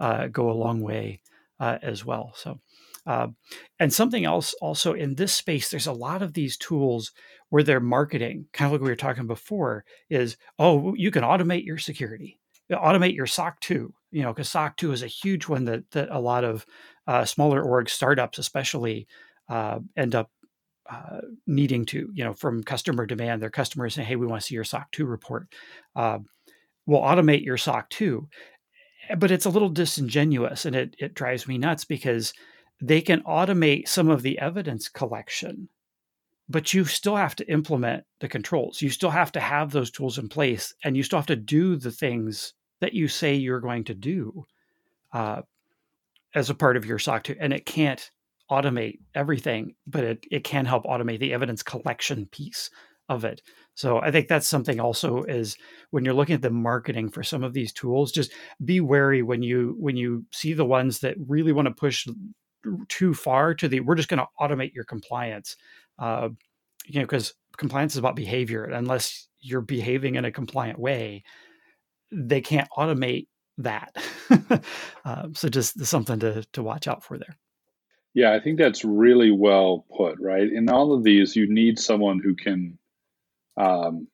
uh, 0.00 0.26
go 0.26 0.50
a 0.50 0.52
long 0.52 0.80
way 0.80 1.20
uh, 1.60 1.78
as 1.80 2.04
well. 2.04 2.32
So, 2.34 2.58
uh, 3.06 3.28
and 3.78 3.92
something 3.92 4.24
else 4.24 4.54
also 4.60 4.94
in 4.94 5.14
this 5.14 5.32
space, 5.32 5.70
there's 5.70 5.86
a 5.86 5.92
lot 5.92 6.22
of 6.22 6.34
these 6.34 6.56
tools 6.56 7.12
where 7.50 7.62
they're 7.62 7.80
marketing, 7.80 8.46
kind 8.52 8.66
of 8.66 8.72
like 8.72 8.80
we 8.82 8.90
were 8.90 8.96
talking 8.96 9.26
before, 9.26 9.84
is 10.10 10.36
oh, 10.58 10.94
you 10.94 11.10
can 11.10 11.22
automate 11.22 11.64
your 11.64 11.78
security, 11.78 12.37
automate 12.76 13.14
your 13.14 13.26
SOC 13.26 13.60
2, 13.60 13.92
you 14.10 14.22
know, 14.22 14.32
because 14.32 14.48
SOC 14.48 14.76
2 14.76 14.92
is 14.92 15.02
a 15.02 15.06
huge 15.08 15.48
one 15.48 15.64
that, 15.64 15.90
that 15.92 16.08
a 16.10 16.20
lot 16.20 16.44
of 16.44 16.66
uh, 17.06 17.24
smaller 17.24 17.62
org 17.62 17.88
startups, 17.88 18.38
especially, 18.38 19.06
uh, 19.48 19.78
end 19.96 20.14
up 20.14 20.30
uh, 20.90 21.20
needing 21.46 21.84
to, 21.86 22.10
you 22.14 22.24
know, 22.24 22.34
from 22.34 22.62
customer 22.62 23.06
demand, 23.06 23.42
their 23.42 23.50
customers 23.50 23.94
say, 23.94 24.04
hey, 24.04 24.16
we 24.16 24.26
want 24.26 24.40
to 24.40 24.46
see 24.46 24.54
your 24.54 24.64
SOC 24.64 24.90
2 24.92 25.06
report. 25.06 25.48
Uh, 25.96 26.18
we'll 26.86 27.00
automate 27.00 27.44
your 27.44 27.56
SOC 27.56 27.88
2 27.90 28.28
but 29.16 29.30
it's 29.30 29.46
a 29.46 29.50
little 29.50 29.68
disingenuous 29.68 30.64
and 30.64 30.76
it, 30.76 30.94
it 30.98 31.14
drives 31.14 31.48
me 31.48 31.58
nuts 31.58 31.84
because 31.84 32.32
they 32.80 33.00
can 33.00 33.22
automate 33.22 33.88
some 33.88 34.08
of 34.08 34.22
the 34.22 34.38
evidence 34.38 34.88
collection 34.88 35.68
but 36.48 36.72
you 36.72 36.84
still 36.84 37.16
have 37.16 37.36
to 37.36 37.50
implement 37.50 38.04
the 38.20 38.28
controls. 38.28 38.80
You 38.80 38.90
still 38.90 39.10
have 39.10 39.32
to 39.32 39.40
have 39.40 39.70
those 39.70 39.90
tools 39.90 40.18
in 40.18 40.28
place 40.28 40.74
and 40.84 40.96
you 40.96 41.02
still 41.02 41.18
have 41.18 41.26
to 41.26 41.36
do 41.36 41.76
the 41.76 41.90
things 41.90 42.54
that 42.80 42.94
you 42.94 43.08
say 43.08 43.34
you're 43.34 43.60
going 43.60 43.84
to 43.84 43.94
do 43.94 44.44
uh, 45.12 45.42
as 46.34 46.50
a 46.50 46.54
part 46.54 46.76
of 46.76 46.84
your 46.84 46.98
soc 46.98 47.24
2 47.24 47.36
and 47.40 47.52
it 47.52 47.66
can't 47.66 48.10
automate 48.50 48.98
everything 49.14 49.74
but 49.86 50.04
it, 50.04 50.26
it 50.30 50.44
can 50.44 50.64
help 50.64 50.84
automate 50.84 51.18
the 51.18 51.34
evidence 51.34 51.62
collection 51.62 52.26
piece 52.26 52.70
of 53.08 53.24
it. 53.24 53.42
So 53.74 53.98
I 53.98 54.10
think 54.10 54.28
that's 54.28 54.46
something 54.48 54.80
also 54.80 55.22
is 55.22 55.56
when 55.90 56.04
you're 56.04 56.14
looking 56.14 56.34
at 56.34 56.42
the 56.42 56.50
marketing 56.50 57.08
for 57.08 57.22
some 57.22 57.42
of 57.42 57.54
these 57.54 57.72
tools, 57.72 58.12
just 58.12 58.32
be 58.64 58.80
wary 58.80 59.22
when 59.22 59.42
you 59.42 59.76
when 59.78 59.96
you 59.96 60.24
see 60.30 60.52
the 60.52 60.64
ones 60.64 61.00
that 61.00 61.16
really 61.26 61.52
want 61.52 61.66
to 61.66 61.74
push 61.74 62.06
too 62.88 63.14
far 63.14 63.54
to 63.54 63.68
the 63.68 63.80
we're 63.80 63.94
just 63.94 64.08
going 64.08 64.18
to 64.18 64.26
automate 64.40 64.74
your 64.74 64.84
compliance. 64.84 65.56
Uh, 65.98 66.30
you 66.86 67.00
know, 67.00 67.06
because 67.06 67.34
compliance 67.56 67.94
is 67.94 67.98
about 67.98 68.16
behavior. 68.16 68.64
Unless 68.64 69.28
you're 69.40 69.60
behaving 69.60 70.14
in 70.14 70.24
a 70.24 70.32
compliant 70.32 70.78
way, 70.78 71.24
they 72.12 72.40
can't 72.40 72.68
automate 72.76 73.26
that. 73.58 73.96
uh, 75.04 75.28
so 75.34 75.48
just 75.48 75.84
something 75.84 76.20
to 76.20 76.44
to 76.52 76.62
watch 76.62 76.88
out 76.88 77.04
for 77.04 77.18
there. 77.18 77.36
Yeah, 78.14 78.32
I 78.32 78.40
think 78.40 78.58
that's 78.58 78.84
really 78.84 79.30
well 79.30 79.86
put. 79.96 80.18
Right, 80.20 80.50
in 80.50 80.68
all 80.70 80.94
of 80.94 81.04
these, 81.04 81.36
you 81.36 81.52
need 81.52 81.78
someone 81.78 82.20
who 82.20 82.34
can 82.34 82.78
um, 83.56 84.08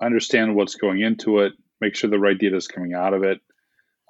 understand 0.00 0.54
what's 0.54 0.76
going 0.76 1.00
into 1.00 1.40
it, 1.40 1.52
make 1.80 1.94
sure 1.94 2.10
the 2.10 2.18
right 2.18 2.38
data 2.38 2.56
is 2.56 2.68
coming 2.68 2.94
out 2.94 3.14
of 3.14 3.22
it. 3.22 3.40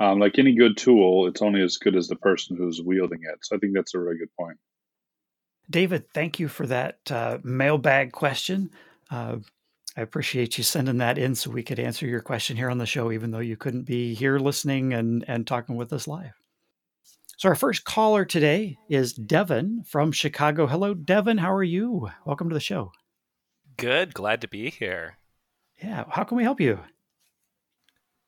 Um, 0.01 0.19
like 0.19 0.39
any 0.39 0.55
good 0.55 0.77
tool, 0.77 1.29
it's 1.29 1.43
only 1.43 1.63
as 1.63 1.77
good 1.77 1.95
as 1.95 2.09
the 2.09 2.17
person 2.17 2.57
who's 2.57 2.83
wielding 2.83 3.21
it. 3.23 3.39
So 3.43 3.55
I 3.55 3.59
think 3.59 3.75
that's 3.75 3.95
a 3.95 4.01
really 4.01 4.19
good 4.19 4.35
point. 4.39 4.59
David, 5.71 6.11
thank 6.13 6.39
you 6.39 6.49
for 6.49 6.67
that 6.67 6.99
uh, 7.11 7.39
mailbag 7.43 8.13
question. 8.13 8.71
Uh, 9.11 9.37
I 9.97 10.01
appreciate 10.01 10.59
you 10.59 10.65
sending 10.65 10.99
that 10.99 11.19
in 11.19 11.35
so 11.35 11.51
we 11.51 11.63
could 11.63 11.79
answer 11.79 12.07
your 12.07 12.21
question 12.21 12.57
here 12.57 12.69
on 12.69 12.79
the 12.79 12.87
show, 12.87 13.13
even 13.13 13.31
though 13.31 13.39
you 13.39 13.57
couldn't 13.57 13.85
be 13.85 14.15
here 14.15 14.39
listening 14.39 14.93
and, 14.93 15.25
and 15.29 15.47
talking 15.47 15.77
with 15.77 15.93
us 15.93 16.09
live. 16.09 16.33
So, 17.39 17.49
our 17.49 17.55
first 17.55 17.85
caller 17.85 18.25
today 18.25 18.79
is 18.89 19.13
Devin 19.13 19.85
from 19.87 20.13
Chicago. 20.13 20.67
Hello, 20.67 20.95
Devin. 20.95 21.39
How 21.39 21.53
are 21.53 21.65
you? 21.65 22.11
Welcome 22.25 22.49
to 22.49 22.55
the 22.55 22.61
show. 22.61 22.93
Good. 23.77 24.15
Glad 24.15 24.41
to 24.43 24.49
be 24.49 24.71
here. 24.71 25.19
Yeah. 25.83 26.05
How 26.09 26.25
can 26.25 26.37
we 26.37 26.45
help 26.45 26.61
you? 26.61 26.81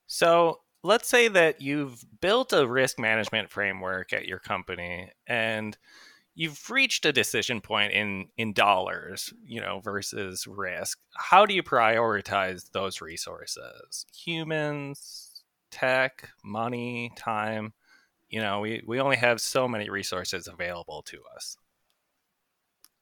So, 0.06 0.60
let's 0.82 1.08
say 1.08 1.28
that 1.28 1.60
you've 1.60 2.04
built 2.20 2.52
a 2.52 2.66
risk 2.66 2.98
management 2.98 3.50
framework 3.50 4.12
at 4.12 4.26
your 4.26 4.38
company 4.38 5.10
and 5.26 5.76
you've 6.36 6.70
reached 6.70 7.04
a 7.04 7.12
decision 7.12 7.60
point 7.60 7.92
in 7.92 8.28
in 8.36 8.52
dollars, 8.52 9.34
you 9.44 9.60
know, 9.60 9.80
versus 9.80 10.46
risk. 10.46 11.00
How 11.16 11.46
do 11.46 11.54
you 11.54 11.64
prioritize 11.64 12.70
those 12.70 13.00
resources? 13.00 14.06
Humans, 14.24 15.42
tech, 15.72 16.28
money, 16.44 17.10
time. 17.16 17.72
You 18.28 18.40
know, 18.40 18.60
we, 18.60 18.82
we 18.86 19.00
only 19.00 19.16
have 19.16 19.40
so 19.40 19.66
many 19.66 19.88
resources 19.88 20.46
available 20.46 21.02
to 21.06 21.18
us. 21.34 21.56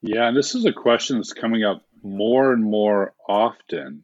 Yeah, 0.03 0.29
and 0.29 0.37
this 0.37 0.55
is 0.55 0.67
a 0.67 0.73
question 0.73 1.17
that's 1.17 1.33
coming 1.33 1.65
up 1.65 1.83
more 2.03 2.53
and 2.53 2.63
more 2.63 3.15
often, 3.27 4.03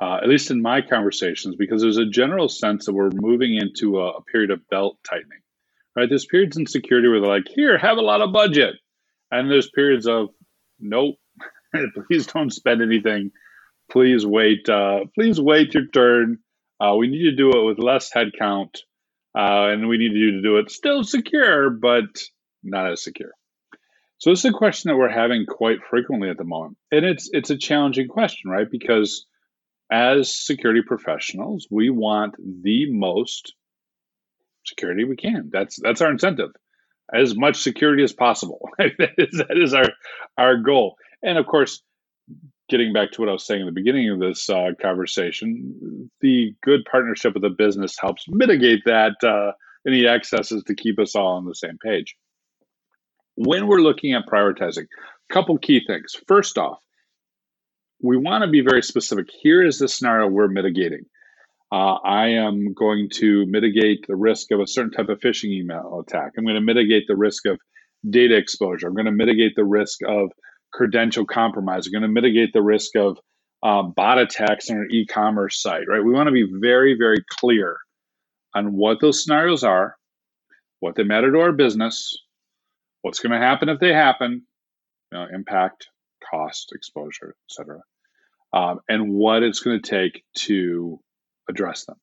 uh, 0.00 0.18
at 0.22 0.28
least 0.28 0.50
in 0.50 0.60
my 0.60 0.82
conversations, 0.82 1.56
because 1.56 1.80
there's 1.80 1.96
a 1.96 2.04
general 2.04 2.50
sense 2.50 2.84
that 2.86 2.92
we're 2.92 3.10
moving 3.10 3.56
into 3.56 4.00
a, 4.00 4.18
a 4.18 4.22
period 4.22 4.50
of 4.50 4.68
belt 4.68 4.98
tightening, 5.08 5.40
right? 5.98 6.08
There's 6.08 6.26
periods 6.26 6.56
in 6.56 6.66
security 6.66 7.08
where 7.08 7.20
they're 7.20 7.28
like, 7.28 7.48
here, 7.48 7.76
have 7.76 7.98
a 7.98 8.02
lot 8.02 8.20
of 8.20 8.32
budget. 8.32 8.76
And 9.30 9.50
there's 9.50 9.70
periods 9.70 10.06
of, 10.06 10.28
nope, 10.78 11.16
please 12.06 12.26
don't 12.28 12.52
spend 12.52 12.82
anything. 12.82 13.32
Please 13.90 14.24
wait. 14.24 14.68
Uh, 14.68 15.00
please 15.14 15.40
wait 15.40 15.74
your 15.74 15.86
turn. 15.88 16.38
Uh, 16.80 16.94
we 16.96 17.08
need 17.08 17.24
to 17.24 17.36
do 17.36 17.50
it 17.50 17.64
with 17.64 17.78
less 17.78 18.12
headcount, 18.12 18.76
uh, 19.36 19.72
and 19.72 19.88
we 19.88 19.98
need 19.98 20.12
you 20.12 20.32
to 20.32 20.42
do 20.42 20.58
it 20.58 20.70
still 20.70 21.02
secure, 21.02 21.70
but 21.70 22.04
not 22.62 22.92
as 22.92 23.02
secure. 23.02 23.32
So 24.18 24.30
this 24.30 24.40
is 24.40 24.44
a 24.44 24.52
question 24.52 24.88
that 24.88 24.96
we're 24.96 25.08
having 25.08 25.46
quite 25.46 25.78
frequently 25.90 26.30
at 26.30 26.36
the 26.36 26.44
moment. 26.44 26.76
And 26.92 27.04
it's 27.04 27.28
it's 27.32 27.50
a 27.50 27.58
challenging 27.58 28.08
question, 28.08 28.50
right? 28.50 28.70
Because 28.70 29.26
as 29.90 30.34
security 30.34 30.82
professionals, 30.86 31.66
we 31.70 31.90
want 31.90 32.36
the 32.38 32.92
most 32.92 33.54
security 34.68 35.04
we 35.04 35.16
can. 35.16 35.50
That's 35.52 35.78
that's 35.80 36.00
our 36.00 36.10
incentive. 36.10 36.50
As 37.12 37.36
much 37.36 37.56
security 37.56 38.02
as 38.02 38.12
possible. 38.12 38.68
that, 38.78 39.10
is, 39.18 39.38
that 39.48 39.56
is 39.56 39.74
our 39.74 39.88
our 40.36 40.56
goal. 40.56 40.96
And 41.22 41.38
of 41.38 41.46
course, 41.46 41.82
getting 42.68 42.92
back 42.92 43.12
to 43.12 43.22
what 43.22 43.30
I 43.30 43.32
was 43.32 43.46
saying 43.46 43.60
in 43.60 43.66
the 43.66 43.72
beginning 43.72 44.10
of 44.10 44.20
this 44.20 44.48
uh, 44.50 44.70
conversation, 44.80 46.10
the 46.20 46.54
good 46.62 46.80
partnership 46.90 47.34
with 47.34 47.42
the 47.42 47.50
business 47.50 47.96
helps 47.98 48.26
mitigate 48.28 48.82
that 48.84 49.16
uh, 49.24 49.52
any 49.86 50.06
excesses 50.06 50.64
to 50.64 50.74
keep 50.74 50.98
us 50.98 51.16
all 51.16 51.36
on 51.36 51.46
the 51.46 51.54
same 51.54 51.78
page 51.82 52.16
when 53.38 53.68
we're 53.68 53.80
looking 53.80 54.14
at 54.14 54.26
prioritizing, 54.26 54.86
a 55.30 55.32
couple 55.32 55.56
key 55.58 55.80
things. 55.86 56.16
First 56.26 56.58
off, 56.58 56.78
we 58.02 58.16
want 58.16 58.42
to 58.42 58.50
be 58.50 58.62
very 58.62 58.82
specific. 58.82 59.28
Here 59.30 59.64
is 59.64 59.78
the 59.78 59.88
scenario 59.88 60.26
we're 60.26 60.48
mitigating. 60.48 61.04
Uh, 61.70 61.94
I 62.02 62.28
am 62.28 62.72
going 62.72 63.10
to 63.14 63.44
mitigate 63.46 64.06
the 64.08 64.16
risk 64.16 64.50
of 64.52 64.60
a 64.60 64.66
certain 64.66 64.90
type 64.90 65.08
of 65.10 65.20
phishing 65.20 65.50
email 65.50 66.02
attack. 66.06 66.32
I'm 66.36 66.44
going 66.44 66.54
to 66.54 66.62
mitigate 66.62 67.04
the 67.06 67.16
risk 67.16 67.46
of 67.46 67.58
data 68.08 68.36
exposure. 68.36 68.88
I'm 68.88 68.94
going 68.94 69.06
to 69.06 69.12
mitigate 69.12 69.54
the 69.54 69.64
risk 69.64 70.00
of 70.06 70.30
credential 70.72 71.26
compromise. 71.26 71.86
I'm 71.86 71.92
going 71.92 72.02
to 72.02 72.08
mitigate 72.08 72.52
the 72.52 72.62
risk 72.62 72.96
of 72.96 73.18
uh, 73.62 73.82
bot 73.82 74.18
attacks 74.18 74.70
on 74.70 74.78
an 74.78 74.88
e-commerce 74.90 75.60
site. 75.60 75.88
Right? 75.88 76.02
We 76.02 76.12
want 76.12 76.28
to 76.28 76.32
be 76.32 76.46
very, 76.50 76.96
very 76.98 77.22
clear 77.38 77.76
on 78.54 78.74
what 78.74 79.00
those 79.00 79.22
scenarios 79.22 79.62
are, 79.62 79.94
what 80.80 80.94
they 80.94 81.02
matter 81.02 81.30
to 81.30 81.40
our 81.40 81.52
business, 81.52 82.16
what's 83.02 83.20
going 83.20 83.32
to 83.32 83.46
happen 83.46 83.68
if 83.68 83.78
they 83.78 83.92
happen, 83.92 84.42
you 85.12 85.18
know, 85.18 85.26
impact, 85.32 85.88
cost, 86.30 86.72
exposure, 86.74 87.34
etc., 87.50 87.80
um, 88.54 88.80
and 88.88 89.12
what 89.12 89.42
it's 89.42 89.60
going 89.60 89.82
to 89.82 89.90
take 89.90 90.24
to 90.34 90.98
address 91.48 91.84
them. 91.84 91.96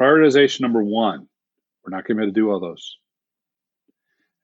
Prioritization 0.00 0.60
number 0.60 0.82
one, 0.82 1.28
we're 1.84 1.96
not 1.96 2.06
going 2.06 2.16
to 2.16 2.20
be 2.20 2.22
able 2.24 2.34
to 2.34 2.40
do 2.40 2.50
all 2.50 2.60
those. 2.60 2.96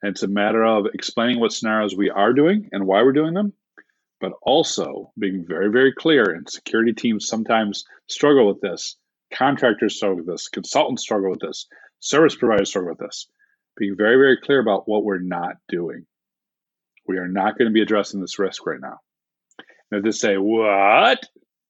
And 0.03 0.11
it's 0.11 0.23
a 0.23 0.29
matter 0.29 0.65
of 0.65 0.87
explaining 0.95 1.41
what 1.41 1.53
scenarios 1.53 1.97
we 1.97 2.11
are 2.11 2.33
doing 2.33 2.69
and 2.73 2.87
why 2.87 3.03
we're 3.03 3.13
doing 3.13 3.35
them, 3.35 3.53
but 4.21 4.33
also 4.43 5.13
being 5.19 5.45
very, 5.47 5.71
very 5.71 5.93
clear. 5.93 6.25
And 6.25 6.49
security 6.49 6.93
teams 6.93 7.27
sometimes 7.27 7.85
struggle 8.07 8.47
with 8.47 8.61
this. 8.61 8.97
Contractors 9.33 9.97
struggle 9.97 10.19
with 10.19 10.27
this. 10.27 10.49
Consultants 10.49 11.03
struggle 11.03 11.31
with 11.31 11.41
this. 11.41 11.67
Service 12.01 12.37
providers 12.37 12.69
struggle 12.69 12.91
with 12.91 12.99
this. 12.99 13.29
Being 13.77 13.97
very, 13.97 14.17
very 14.17 14.39
clear 14.41 14.61
about 14.61 14.89
what 14.89 15.05
we're 15.05 15.21
not 15.21 15.57
doing. 15.69 16.07
We 17.07 17.19
are 17.19 17.29
not 17.29 17.59
going 17.59 17.69
to 17.69 17.75
be 17.75 17.83
addressing 17.83 18.21
this 18.21 18.39
risk 18.39 18.67
right 18.67 18.81
now. 18.81 19.01
And 19.91 19.99
if 19.99 20.05
they 20.05 20.11
say, 20.11 20.37
what? 20.37 21.25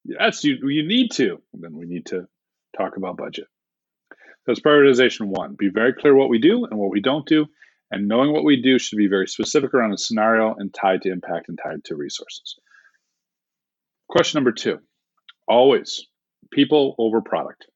Yes, 0.09 0.43
you, 0.43 0.57
you 0.67 0.89
need 0.89 1.11
to. 1.13 1.43
Then 1.53 1.77
we 1.77 1.85
need 1.85 2.07
to 2.07 2.27
talk 2.77 2.97
about 2.97 3.19
budget. 3.19 3.45
That's 4.47 4.61
prioritization 4.61 5.27
one. 5.27 5.55
Be 5.59 5.69
very 5.69 5.93
clear 5.93 6.15
what 6.15 6.31
we 6.31 6.39
do 6.39 6.65
and 6.65 6.79
what 6.79 6.91
we 6.91 7.03
don't 7.03 7.27
do. 7.27 7.47
And 7.91 8.09
knowing 8.09 8.33
what 8.33 8.45
we 8.45 8.63
do 8.63 8.79
should 8.79 8.97
be 8.97 9.09
very 9.09 9.29
specific 9.29 9.75
around 9.75 9.93
a 9.93 9.99
scenario 9.99 10.55
and 10.59 10.73
tied 10.73 11.03
to 11.03 11.11
impact 11.11 11.49
and 11.49 11.59
tied 11.63 11.85
to 11.85 11.97
resources. 11.97 12.57
Question 14.09 14.39
number 14.39 14.53
two 14.53 14.79
always 15.47 16.07
people 16.51 16.95
over 16.99 17.21
product. 17.21 17.67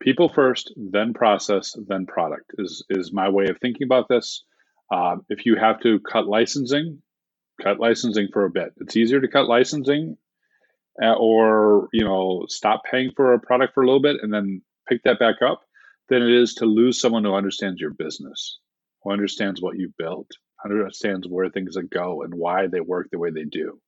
People 0.00 0.28
first, 0.28 0.72
then 0.76 1.12
process, 1.14 1.74
then 1.88 2.06
product 2.06 2.52
is, 2.58 2.84
is 2.88 3.12
my 3.12 3.28
way 3.28 3.46
of 3.48 3.58
thinking 3.58 3.84
about 3.84 4.08
this. 4.08 4.44
Uh, 4.92 5.16
if 5.28 5.46
you 5.46 5.56
have 5.56 5.80
to 5.80 6.00
cut 6.00 6.26
licensing, 6.26 7.02
cut 7.62 7.80
licensing 7.80 8.28
for 8.32 8.44
a 8.44 8.50
bit. 8.50 8.72
It's 8.78 8.96
easier 8.96 9.20
to 9.20 9.28
cut 9.28 9.48
licensing 9.48 10.16
or 11.00 11.88
you 11.92 12.04
know 12.04 12.44
stop 12.48 12.82
paying 12.90 13.12
for 13.16 13.32
a 13.32 13.40
product 13.40 13.74
for 13.74 13.82
a 13.82 13.86
little 13.86 14.02
bit 14.02 14.16
and 14.22 14.32
then 14.32 14.62
pick 14.88 15.02
that 15.04 15.18
back 15.18 15.36
up 15.42 15.62
than 16.08 16.22
it 16.22 16.30
is 16.30 16.54
to 16.54 16.66
lose 16.66 17.00
someone 17.00 17.24
who 17.24 17.34
understands 17.34 17.80
your 17.80 17.92
business, 17.92 18.58
who 19.02 19.12
understands 19.12 19.62
what 19.62 19.78
you 19.78 19.92
built, 19.98 20.28
understands 20.64 21.26
where 21.26 21.48
things 21.48 21.76
go 21.90 22.22
and 22.22 22.34
why 22.34 22.66
they 22.66 22.80
work 22.80 23.08
the 23.10 23.18
way 23.18 23.30
they 23.30 23.44
do. 23.44 23.80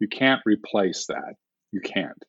You 0.00 0.08
can't 0.08 0.40
replace 0.46 1.06
that. 1.06 1.34
You 1.72 1.80
can't. 1.80 2.24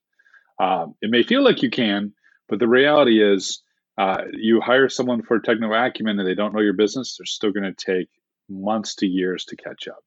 Um, 0.59 0.95
it 1.01 1.09
may 1.09 1.23
feel 1.23 1.43
like 1.43 1.61
you 1.61 1.69
can, 1.69 2.13
but 2.49 2.59
the 2.59 2.67
reality 2.67 3.23
is, 3.23 3.61
uh, 3.97 4.23
you 4.33 4.61
hire 4.61 4.89
someone 4.89 5.21
for 5.21 5.39
technical 5.39 5.75
acumen 5.75 6.19
and 6.19 6.27
they 6.27 6.35
don't 6.35 6.53
know 6.53 6.61
your 6.61 6.73
business, 6.73 7.17
they're 7.17 7.25
still 7.25 7.51
going 7.51 7.73
to 7.73 7.85
take 7.85 8.09
months 8.49 8.95
to 8.95 9.05
years 9.05 9.45
to 9.45 9.55
catch 9.55 9.87
up. 9.87 10.03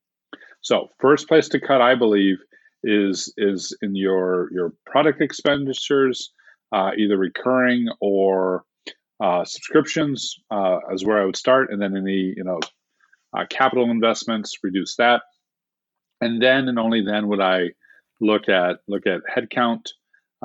So, 0.60 0.88
first 0.98 1.28
place 1.28 1.48
to 1.50 1.60
cut, 1.60 1.80
I 1.80 1.94
believe, 1.94 2.38
is 2.82 3.32
is 3.36 3.76
in 3.82 3.94
your 3.94 4.48
your 4.52 4.72
product 4.86 5.20
expenditures, 5.20 6.32
uh, 6.72 6.90
either 6.96 7.16
recurring 7.16 7.88
or 8.00 8.64
uh, 9.20 9.44
subscriptions, 9.44 10.36
uh, 10.50 10.78
is 10.92 11.04
where 11.04 11.20
I 11.20 11.24
would 11.24 11.36
start, 11.36 11.70
and 11.72 11.80
then 11.80 11.96
any 11.96 12.34
you 12.36 12.44
know 12.44 12.60
uh, 13.36 13.44
capital 13.48 13.90
investments, 13.90 14.58
reduce 14.62 14.96
that, 14.96 15.22
and 16.20 16.42
then 16.42 16.68
and 16.68 16.78
only 16.78 17.04
then 17.04 17.28
would 17.28 17.40
I 17.40 17.70
look 18.20 18.48
at 18.48 18.78
look 18.88 19.06
at 19.06 19.20
headcount. 19.32 19.86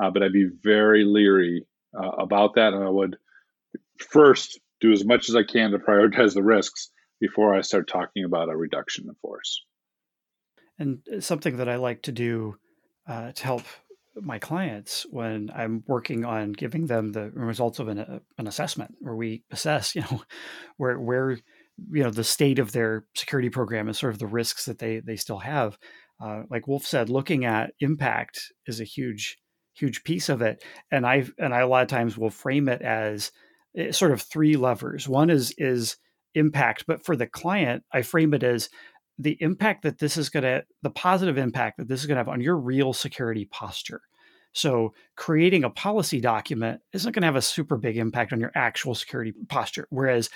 Uh, 0.00 0.10
but 0.10 0.22
I'd 0.22 0.32
be 0.32 0.48
very 0.62 1.04
leery 1.04 1.66
uh, 1.98 2.10
about 2.10 2.54
that, 2.54 2.72
and 2.72 2.84
I 2.84 2.88
would 2.88 3.16
first 3.98 4.60
do 4.80 4.92
as 4.92 5.04
much 5.04 5.28
as 5.28 5.34
I 5.34 5.42
can 5.42 5.72
to 5.72 5.78
prioritize 5.78 6.34
the 6.34 6.42
risks 6.42 6.90
before 7.20 7.54
I 7.54 7.62
start 7.62 7.88
talking 7.88 8.24
about 8.24 8.48
a 8.48 8.56
reduction 8.56 9.06
in 9.08 9.14
force. 9.16 9.64
And 10.78 11.00
something 11.20 11.56
that 11.56 11.68
I 11.68 11.76
like 11.76 12.02
to 12.02 12.12
do 12.12 12.56
uh, 13.06 13.32
to 13.32 13.44
help 13.44 13.62
my 14.20 14.38
clients 14.38 15.06
when 15.10 15.50
I'm 15.54 15.84
working 15.86 16.24
on 16.24 16.52
giving 16.52 16.86
them 16.86 17.12
the 17.12 17.30
results 17.30 17.78
of 17.78 17.88
an, 17.88 17.98
uh, 17.98 18.18
an 18.36 18.46
assessment 18.46 18.94
where 19.00 19.14
we 19.14 19.42
assess, 19.50 19.94
you 19.94 20.02
know, 20.02 20.22
where 20.76 20.98
where 20.98 21.38
you 21.92 22.02
know 22.02 22.10
the 22.10 22.24
state 22.24 22.58
of 22.58 22.72
their 22.72 23.04
security 23.14 23.50
program 23.50 23.86
and 23.86 23.96
sort 23.96 24.12
of 24.12 24.18
the 24.18 24.26
risks 24.26 24.64
that 24.66 24.78
they 24.78 25.00
they 25.00 25.16
still 25.16 25.38
have. 25.38 25.78
Uh, 26.20 26.42
like 26.50 26.66
Wolf 26.66 26.84
said, 26.84 27.08
looking 27.08 27.44
at 27.44 27.72
impact 27.80 28.52
is 28.66 28.80
a 28.80 28.84
huge 28.84 29.38
huge 29.74 30.02
piece 30.02 30.28
of 30.28 30.42
it, 30.42 30.62
and 30.90 31.06
I 31.06 31.26
and 31.38 31.54
I 31.54 31.60
a 31.60 31.68
lot 31.68 31.82
of 31.82 31.88
times 31.88 32.18
will 32.18 32.30
frame 32.30 32.68
it 32.68 32.82
as 32.82 33.30
eh, 33.76 33.92
sort 33.92 34.12
of 34.12 34.22
three 34.22 34.56
levers. 34.56 35.08
One 35.08 35.30
is 35.30 35.54
is 35.58 35.96
impact, 36.34 36.84
but 36.86 37.04
for 37.04 37.16
the 37.16 37.26
client, 37.26 37.84
I 37.92 38.02
frame 38.02 38.34
it 38.34 38.42
as 38.42 38.68
the 39.18 39.36
impact 39.40 39.82
that 39.82 39.98
this 39.98 40.16
is 40.16 40.28
going 40.28 40.44
to, 40.44 40.64
the 40.82 40.90
positive 40.90 41.38
impact 41.38 41.78
that 41.78 41.88
this 41.88 42.00
is 42.00 42.06
going 42.06 42.16
to 42.16 42.20
have 42.20 42.28
on 42.28 42.40
your 42.40 42.56
real 42.56 42.92
security 42.92 43.44
posture. 43.46 44.02
So, 44.52 44.94
creating 45.16 45.64
a 45.64 45.70
policy 45.70 46.20
document 46.20 46.80
isn't 46.92 47.12
going 47.12 47.22
to 47.22 47.26
have 47.26 47.36
a 47.36 47.42
super 47.42 47.76
big 47.76 47.96
impact 47.96 48.32
on 48.32 48.40
your 48.40 48.52
actual 48.54 48.94
security 48.94 49.32
posture, 49.48 49.86
whereas 49.90 50.30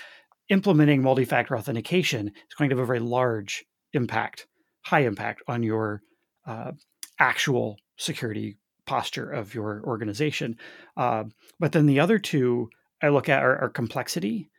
implementing 0.49 1.01
multi 1.01 1.25
factor 1.25 1.57
authentication 1.57 2.27
is 2.27 2.55
going 2.57 2.69
to 2.69 2.75
have 2.75 2.83
a 2.83 2.85
very 2.85 2.99
large 2.99 3.65
impact, 3.93 4.47
high 4.81 5.01
impact 5.01 5.41
on 5.47 5.63
your 5.63 6.01
uh, 6.45 6.71
actual 7.19 7.77
security 7.97 8.57
posture 8.85 9.29
of 9.29 9.55
your 9.55 9.81
organization. 9.85 10.57
Uh, 10.97 11.23
but 11.59 11.71
then 11.71 11.85
the 11.85 11.99
other 11.99 12.19
two 12.19 12.69
I 13.01 13.09
look 13.09 13.29
at 13.29 13.43
are, 13.43 13.57
are 13.57 13.69
complexity 13.69 14.49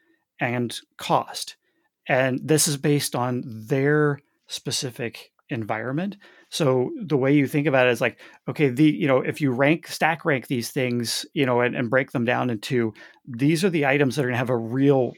and 0.40 0.76
cost 0.96 1.56
and 2.08 2.40
this 2.42 2.68
is 2.68 2.76
based 2.76 3.14
on 3.14 3.42
their 3.46 4.20
specific 4.46 5.30
environment. 5.50 6.16
So 6.50 6.90
the 7.02 7.16
way 7.16 7.34
you 7.34 7.46
think 7.46 7.66
about 7.66 7.86
it 7.86 7.90
is 7.90 8.00
like 8.00 8.18
okay 8.48 8.68
the 8.68 8.84
you 8.84 9.06
know 9.06 9.20
if 9.20 9.40
you 9.40 9.50
rank 9.50 9.86
stack 9.86 10.24
rank 10.24 10.46
these 10.46 10.70
things 10.70 11.26
you 11.34 11.44
know 11.44 11.60
and, 11.60 11.74
and 11.74 11.90
break 11.90 12.12
them 12.12 12.24
down 12.24 12.50
into 12.50 12.94
these 13.26 13.64
are 13.64 13.70
the 13.70 13.86
items 13.86 14.16
that 14.16 14.22
are 14.22 14.28
going 14.28 14.34
to 14.34 14.38
have 14.38 14.50
a 14.50 14.56
real 14.56 15.12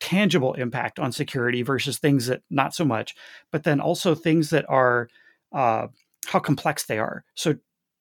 tangible 0.00 0.54
impact 0.54 1.00
on 1.00 1.10
security 1.10 1.62
versus 1.62 1.98
things 1.98 2.26
that 2.26 2.42
not 2.50 2.72
so 2.72 2.84
much 2.84 3.16
but 3.50 3.64
then 3.64 3.80
also 3.80 4.14
things 4.14 4.50
that 4.50 4.64
are 4.68 5.08
uh, 5.52 5.88
how 6.26 6.38
complex 6.38 6.84
they 6.84 6.98
are. 6.98 7.24
So 7.34 7.56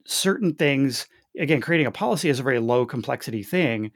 certain 0.05 0.53
things 0.55 1.07
again 1.39 1.61
creating 1.61 1.87
a 1.87 1.91
policy 1.91 2.29
is 2.29 2.39
a 2.39 2.43
very 2.43 2.59
low 2.59 2.85
complexity 2.85 3.43
thing 3.43 3.91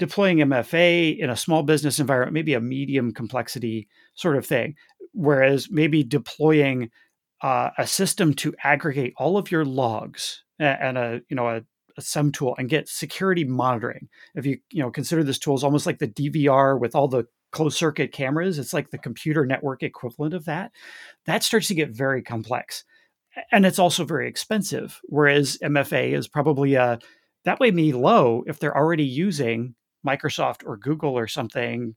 deploying 0.00 0.38
MFA 0.38 1.18
in 1.18 1.28
a 1.28 1.36
small 1.36 1.62
business 1.62 2.00
environment, 2.00 2.32
maybe 2.32 2.54
a 2.54 2.60
medium 2.60 3.12
complexity 3.12 3.86
sort 4.14 4.36
of 4.36 4.46
thing. 4.46 4.74
Whereas 5.12 5.68
maybe 5.70 6.02
deploying 6.02 6.90
uh, 7.42 7.70
a 7.76 7.86
system 7.86 8.32
to 8.34 8.54
aggregate 8.64 9.12
all 9.18 9.36
of 9.36 9.50
your 9.50 9.64
logs 9.64 10.42
and 10.58 10.96
a 10.96 11.20
you 11.28 11.36
know 11.36 11.48
a, 11.48 11.62
a 11.96 12.02
SIEM 12.02 12.32
tool 12.32 12.54
and 12.58 12.68
get 12.68 12.88
security 12.88 13.44
monitoring. 13.44 14.08
If 14.34 14.46
you 14.46 14.58
you 14.70 14.82
know 14.82 14.90
consider 14.90 15.22
this 15.22 15.38
tool 15.38 15.54
is 15.54 15.64
almost 15.64 15.86
like 15.86 15.98
the 15.98 16.08
DVR 16.08 16.80
with 16.80 16.94
all 16.94 17.06
the 17.06 17.26
closed 17.52 17.76
circuit 17.76 18.12
cameras, 18.12 18.58
it's 18.58 18.72
like 18.72 18.90
the 18.90 18.98
computer 18.98 19.44
network 19.44 19.82
equivalent 19.82 20.32
of 20.32 20.46
that. 20.46 20.72
That 21.26 21.42
starts 21.42 21.68
to 21.68 21.74
get 21.74 21.90
very 21.90 22.22
complex, 22.22 22.84
and 23.52 23.66
it's 23.66 23.78
also 23.78 24.04
very 24.04 24.28
expensive. 24.28 24.98
Whereas 25.04 25.58
MFA 25.62 26.16
is 26.16 26.26
probably 26.26 26.74
a 26.74 26.98
that 27.44 27.60
way 27.60 27.70
be 27.70 27.92
low 27.92 28.44
if 28.46 28.58
they're 28.58 28.76
already 28.76 29.04
using 29.04 29.74
Microsoft 30.06 30.66
or 30.66 30.76
Google 30.76 31.16
or 31.18 31.26
something 31.26 31.94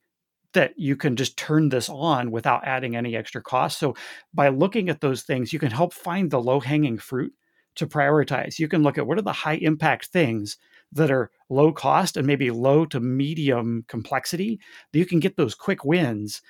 that 0.54 0.74
you 0.78 0.96
can 0.96 1.16
just 1.16 1.38
turn 1.38 1.70
this 1.70 1.90
on 1.90 2.32
without 2.32 2.66
adding 2.66 2.96
any 2.96 3.16
extra 3.16 3.42
cost. 3.42 3.80
So 3.80 3.96
by 4.34 4.50
looking 4.50 4.90
at 4.90 5.02
those 5.02 5.24
things, 5.24 5.52
you 5.52 5.60
can 5.60 5.72
help 5.72 5.94
find 5.94 6.30
the 6.30 6.42
low 6.42 6.60
hanging 6.60 6.98
fruit 6.98 7.34
to 7.76 7.88
prioritize. 7.88 8.60
You 8.60 8.68
can 8.68 8.84
look 8.84 8.98
at 8.98 9.08
what 9.08 9.18
are 9.18 9.24
the 9.24 9.34
high 9.34 9.56
impact 9.56 10.08
things 10.08 10.58
that 10.92 11.10
are 11.10 11.32
low 11.50 11.72
cost 11.72 12.18
and 12.18 12.28
maybe 12.28 12.52
low 12.52 12.86
to 12.86 13.00
medium 13.00 13.84
complexity 13.88 14.60
that 14.92 15.00
you 15.00 15.06
can 15.08 15.20
get 15.20 15.38
those 15.38 15.56
quick 15.56 15.84
wins, 15.84 16.42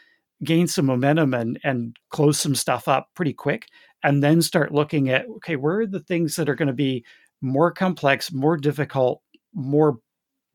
gain 0.43 0.67
some 0.67 0.85
momentum 0.85 1.33
and 1.33 1.59
and 1.63 1.95
close 2.09 2.37
some 2.37 2.55
stuff 2.55 2.89
up 2.89 3.07
pretty 3.15 3.33
quick 3.33 3.67
and 4.03 4.21
then 4.21 4.41
start 4.41 4.73
looking 4.73 5.09
at 5.09 5.25
okay, 5.37 5.55
where 5.55 5.79
are 5.79 5.87
the 5.87 6.01
things 6.01 6.35
that 6.35 6.49
are 6.49 6.55
going 6.55 6.67
to 6.67 6.73
be 6.73 7.05
more 7.41 7.71
complex, 7.71 8.31
more 8.33 8.57
difficult, 8.57 9.21
more 9.53 9.99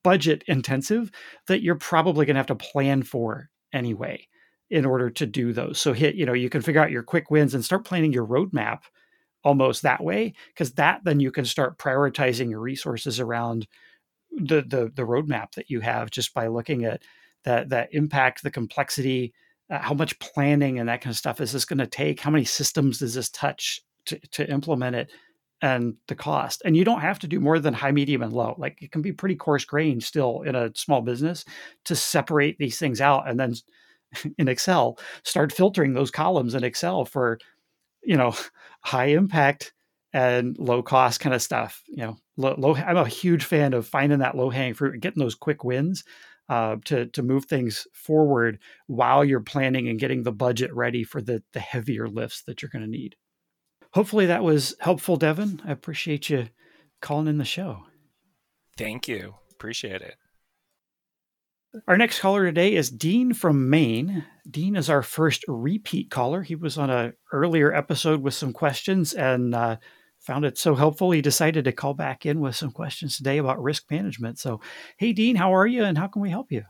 budget 0.05 0.45
intensive 0.47 1.11
that 1.47 1.63
you're 1.63 1.75
probably 1.75 2.27
going 2.27 2.35
to 2.35 2.39
have 2.39 2.47
to 2.47 2.55
plan 2.55 3.03
for 3.03 3.51
anyway 3.73 4.27
in 4.71 4.85
order 4.85 5.11
to 5.11 5.27
do 5.27 5.53
those. 5.53 5.81
So 5.81 5.93
hit, 5.93 6.15
you 6.15 6.27
know, 6.27 6.35
you 6.35 6.51
can 6.51 6.63
figure 6.63 6.81
out 6.83 6.91
your 6.91 7.03
quick 7.03 7.31
wins 7.31 7.55
and 7.55 7.65
start 7.65 7.85
planning 7.85 8.13
your 8.13 8.27
roadmap 8.27 8.81
almost 9.45 9.83
that 9.83 10.03
way 10.03 10.35
because 10.49 10.73
that 10.73 11.01
then 11.05 11.21
you 11.21 11.31
can 11.31 11.45
start 11.45 11.79
prioritizing 11.79 12.51
your 12.51 12.61
resources 12.61 13.21
around 13.21 13.67
the 14.33 14.63
the 14.63 14.93
the 14.95 15.05
roadmap 15.05 15.53
that 15.53 15.71
you 15.71 15.81
have 15.81 16.11
just 16.11 16.35
by 16.35 16.49
looking 16.49 16.85
at 16.85 17.03
that 17.45 17.71
that 17.71 17.89
impact, 17.93 18.43
the 18.43 18.51
complexity, 18.51 19.33
uh, 19.71 19.79
how 19.79 19.95
much 19.95 20.19
planning 20.19 20.79
and 20.79 20.89
that 20.89 21.01
kind 21.01 21.13
of 21.13 21.17
stuff 21.17 21.41
is 21.41 21.53
this 21.53 21.65
going 21.65 21.79
to 21.79 21.87
take? 21.87 22.21
How 22.21 22.31
many 22.31 22.45
systems 22.45 22.99
does 22.99 23.15
this 23.15 23.31
touch 23.31 23.81
to, 24.07 24.19
to 24.33 24.51
implement 24.51 24.97
it? 24.97 25.11
And 25.61 25.95
the 26.07 26.15
cost. 26.15 26.63
And 26.65 26.77
you 26.77 26.85
don't 26.85 27.01
have 27.01 27.19
to 27.21 27.29
do 27.29 27.41
more 27.41 27.59
than 27.59 27.75
high, 27.75 27.91
medium, 27.91 28.23
and 28.23 28.33
low. 28.33 28.55
Like 28.59 28.81
it 28.83 28.93
can 28.93 29.03
be 29.03 29.13
pretty 29.13 29.35
coarse 29.35 29.65
grained 29.65 30.03
still 30.03 30.43
in 30.43 30.55
a 30.55 30.71
small 30.75 31.01
business 31.01 31.45
to 31.85 31.97
separate 31.97 32.59
these 32.59 32.79
things 32.79 33.01
out 33.01 33.29
and 33.29 33.39
then 33.39 33.55
in 34.39 34.49
Excel 34.49 34.99
start 35.25 35.53
filtering 35.53 35.95
those 35.95 36.11
columns 36.11 36.55
in 36.55 36.65
Excel 36.65 37.05
for, 37.05 37.39
you 38.03 38.17
know, 38.17 38.35
high 38.83 39.07
impact 39.07 39.73
and 40.13 40.57
low 40.59 40.83
cost 40.83 41.21
kind 41.21 41.35
of 41.35 41.43
stuff. 41.43 41.83
You 41.89 42.05
know, 42.05 42.17
low, 42.37 42.55
low 42.57 42.75
I'm 42.75 42.97
a 42.97 43.09
huge 43.09 43.45
fan 43.45 43.75
of 43.75 43.87
finding 43.87 44.21
that 44.21 44.37
low 44.37 44.51
hanging 44.51 44.75
fruit 44.75 44.95
and 44.95 45.03
getting 45.03 45.23
those 45.23 45.35
quick 45.35 45.65
wins. 45.65 46.05
Uh, 46.51 46.77
to 46.87 47.05
to 47.09 47.23
move 47.23 47.45
things 47.45 47.87
forward 47.93 48.59
while 48.87 49.23
you're 49.23 49.39
planning 49.39 49.87
and 49.87 50.01
getting 50.01 50.23
the 50.23 50.33
budget 50.33 50.73
ready 50.73 51.05
for 51.05 51.21
the 51.21 51.43
the 51.53 51.61
heavier 51.61 52.09
lifts 52.09 52.43
that 52.45 52.63
you're 52.63 52.71
going 52.71 52.83
to 52.83 52.91
need 52.91 53.17
hopefully 53.91 54.27
that 54.27 54.43
was 54.43 54.75
helpful, 54.81 55.17
Devin. 55.17 55.63
I 55.65 55.73
appreciate 55.73 56.31
you 56.31 56.49
calling 57.01 57.27
in 57.27 57.39
the 57.39 57.45
show. 57.45 57.85
Thank 58.77 59.09
you. 59.09 59.35
Appreciate 59.53 60.03
it. 60.03 60.15
Our 61.87 61.99
next 61.99 62.21
caller 62.21 62.47
today 62.47 62.75
is 62.75 62.91
Dean 62.91 63.35
from 63.35 63.69
Maine. 63.69 64.25
Dean 64.51 64.75
is 64.75 64.89
our 64.89 65.03
first 65.03 65.45
repeat 65.49 66.11
caller. 66.11 66.43
He 66.43 66.55
was 66.55 66.79
on 66.79 66.89
an 66.89 67.13
earlier 67.33 67.75
episode 67.75 68.23
with 68.23 68.33
some 68.33 68.55
questions 68.55 69.13
and 69.13 69.55
uh, 69.55 69.77
found 70.19 70.47
it 70.47 70.57
so 70.57 70.75
helpful. 70.75 71.11
He 71.11 71.21
decided 71.21 71.65
to 71.65 71.73
call 71.73 71.93
back 71.93 72.25
in 72.25 72.41
with 72.41 72.57
some 72.57 72.71
questions 72.71 73.17
today 73.17 73.37
about 73.37 73.63
risk 73.63 73.85
management. 73.91 74.39
So, 74.39 74.61
hey, 74.97 75.13
Dean, 75.13 75.37
how 75.37 75.55
are 75.55 75.67
you 75.67 75.85
and 75.85 75.99
how 75.99 76.07
can 76.07 76.23
we 76.23 76.31
help 76.31 76.51
you? 76.51 76.65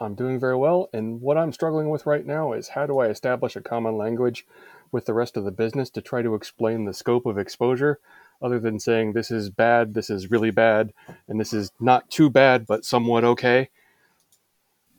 I'm 0.00 0.14
doing 0.16 0.40
very 0.40 0.56
well. 0.56 0.88
And 0.92 1.20
what 1.20 1.38
I'm 1.38 1.52
struggling 1.52 1.88
with 1.88 2.06
right 2.06 2.26
now 2.26 2.54
is 2.54 2.68
how 2.68 2.86
do 2.86 2.98
I 2.98 3.06
establish 3.06 3.54
a 3.54 3.60
common 3.60 3.96
language 3.96 4.44
with 4.92 5.06
the 5.06 5.14
rest 5.14 5.36
of 5.36 5.44
the 5.44 5.50
business 5.50 5.90
to 5.90 6.00
try 6.00 6.22
to 6.22 6.34
explain 6.34 6.84
the 6.84 6.94
scope 6.94 7.26
of 7.26 7.38
exposure 7.38 7.98
other 8.42 8.58
than 8.58 8.78
saying 8.78 9.12
this 9.12 9.30
is 9.30 9.50
bad, 9.50 9.94
this 9.94 10.10
is 10.10 10.30
really 10.30 10.50
bad, 10.50 10.92
and 11.28 11.40
this 11.40 11.52
is 11.52 11.70
not 11.80 12.10
too 12.10 12.28
bad, 12.28 12.66
but 12.66 12.84
somewhat 12.84 13.24
okay? 13.24 13.70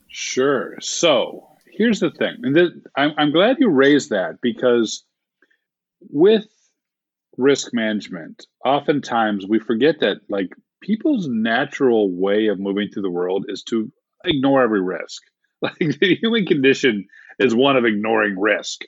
Sure. 0.08 0.78
So 0.80 1.48
here's 1.72 2.00
the 2.00 2.12
thing. 2.12 2.38
And 2.44 2.56
th- 2.56 2.72
I'm, 2.96 3.12
I'm 3.18 3.32
glad 3.32 3.58
you 3.60 3.70
raised 3.70 4.12
that 4.12 4.39
because 4.41 5.04
with 6.10 6.46
risk 7.38 7.74
management, 7.74 8.46
oftentimes 8.64 9.46
we 9.46 9.60
forget 9.60 10.00
that 10.00 10.22
like 10.30 10.54
people's 10.82 11.28
natural 11.28 12.10
way 12.12 12.48
of 12.48 12.60
moving 12.60 12.89
through 12.89 13.02
the 13.02 13.10
world 13.10 13.46
is 13.50 13.64
to 13.64 13.91
ignore 14.24 14.64
every 14.64 14.82
risk. 14.82 15.22
Like 15.64 15.78
the 15.78 16.18
human 16.22 16.46
condition 16.46 17.08
is 17.39 17.56
one 17.56 17.78
of 17.78 17.86
ignoring 17.86 18.38
risk. 18.38 18.84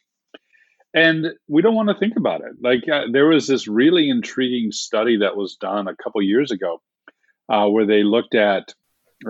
And 0.96 1.28
we 1.50 1.62
don't 1.62 1.76
want 1.76 1.90
to 1.90 2.00
think 2.00 2.14
about 2.16 2.42
it. 2.42 2.54
Like 2.62 2.88
uh, 2.92 3.04
there 3.12 3.28
was 3.28 3.48
this 3.48 3.68
really 3.68 4.10
intriguing 4.10 4.72
study 4.72 5.18
that 5.18 5.36
was 5.36 5.58
done 5.58 5.88
a 5.90 5.96
couple 5.96 6.22
years 6.22 6.52
ago 6.52 6.82
uh, 7.50 7.68
where 7.68 7.86
they 7.86 8.04
looked 8.04 8.34
at 8.34 8.74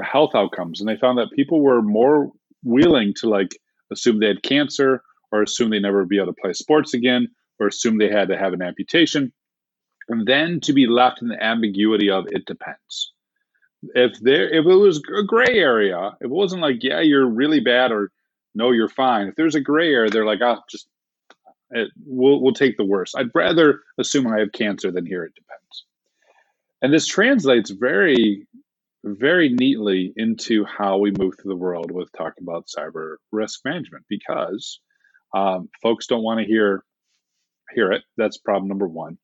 health 0.04 0.36
outcomes 0.36 0.80
and 0.80 0.88
they 0.88 0.98
found 0.98 1.18
that 1.18 1.32
people 1.36 1.62
were 1.62 1.82
more 1.82 2.32
willing 2.64 3.14
to 3.18 3.30
like 3.30 3.58
assume 3.92 4.20
they 4.20 4.28
had 4.28 4.44
cancer 4.44 5.02
or 5.32 5.42
assume 5.42 5.72
they'd 5.72 5.82
never 5.82 6.06
be 6.06 6.18
able 6.18 6.28
to 6.28 6.42
play 6.42 6.54
sports 6.54 6.94
again 6.94 7.28
or 7.60 7.68
assume 7.68 7.98
they 7.98 8.10
had 8.10 8.28
to 8.30 8.38
have 8.38 8.54
an 8.54 8.62
amputation, 8.62 9.32
and 10.10 10.28
then 10.28 10.60
to 10.60 10.74
be 10.74 10.88
left 10.88 11.22
in 11.22 11.30
the 11.30 11.42
ambiguity 11.42 12.10
of 12.10 12.26
it 12.28 12.46
depends. 12.46 13.14
If 13.94 14.20
there, 14.20 14.50
if 14.50 14.66
it 14.66 14.76
was 14.76 15.02
a 15.18 15.24
gray 15.24 15.58
area, 15.58 16.18
it 16.22 16.30
wasn't 16.30 16.62
like 16.62 16.84
yeah 16.84 17.02
you're 17.02 17.28
really 17.28 17.60
bad 17.60 17.92
or 17.92 18.12
no 18.54 18.72
you're 18.72 18.90
fine. 18.90 19.28
If 19.28 19.36
there's 19.36 19.56
a 19.56 19.62
gray 19.62 19.94
area, 19.94 20.10
they're 20.10 20.26
like 20.26 20.42
oh 20.42 20.60
just 20.70 20.88
it, 21.72 21.90
we'll 22.06 22.42
we'll 22.42 22.54
take 22.54 22.78
the 22.78 22.86
worst. 22.86 23.16
I'd 23.18 23.32
rather 23.34 23.82
assume 23.98 24.28
I 24.28 24.40
have 24.40 24.52
cancer 24.52 24.92
than 24.92 25.06
hear 25.06 25.24
it 25.24 25.36
depends. 25.36 25.86
And 26.82 26.94
this 26.94 27.08
translates 27.08 27.72
very 27.72 28.48
very 29.04 29.50
neatly 29.50 30.12
into 30.16 30.66
how 30.66 30.98
we 30.98 31.12
move 31.12 31.36
through 31.36 31.54
the 31.54 31.56
world 31.56 31.92
with 31.92 32.12
talking 32.18 32.44
about 32.44 32.68
cyber 32.76 33.18
risk 33.32 33.60
management 33.64 34.04
because 34.10 34.80
um, 35.36 35.70
folks 35.84 36.08
don't 36.08 36.24
want 36.24 36.40
to 36.40 36.46
hear 36.46 36.84
hear 37.74 37.92
it. 37.92 38.04
That's 38.18 38.38
problem 38.38 38.68
number 38.68 38.88
one. 38.88 39.18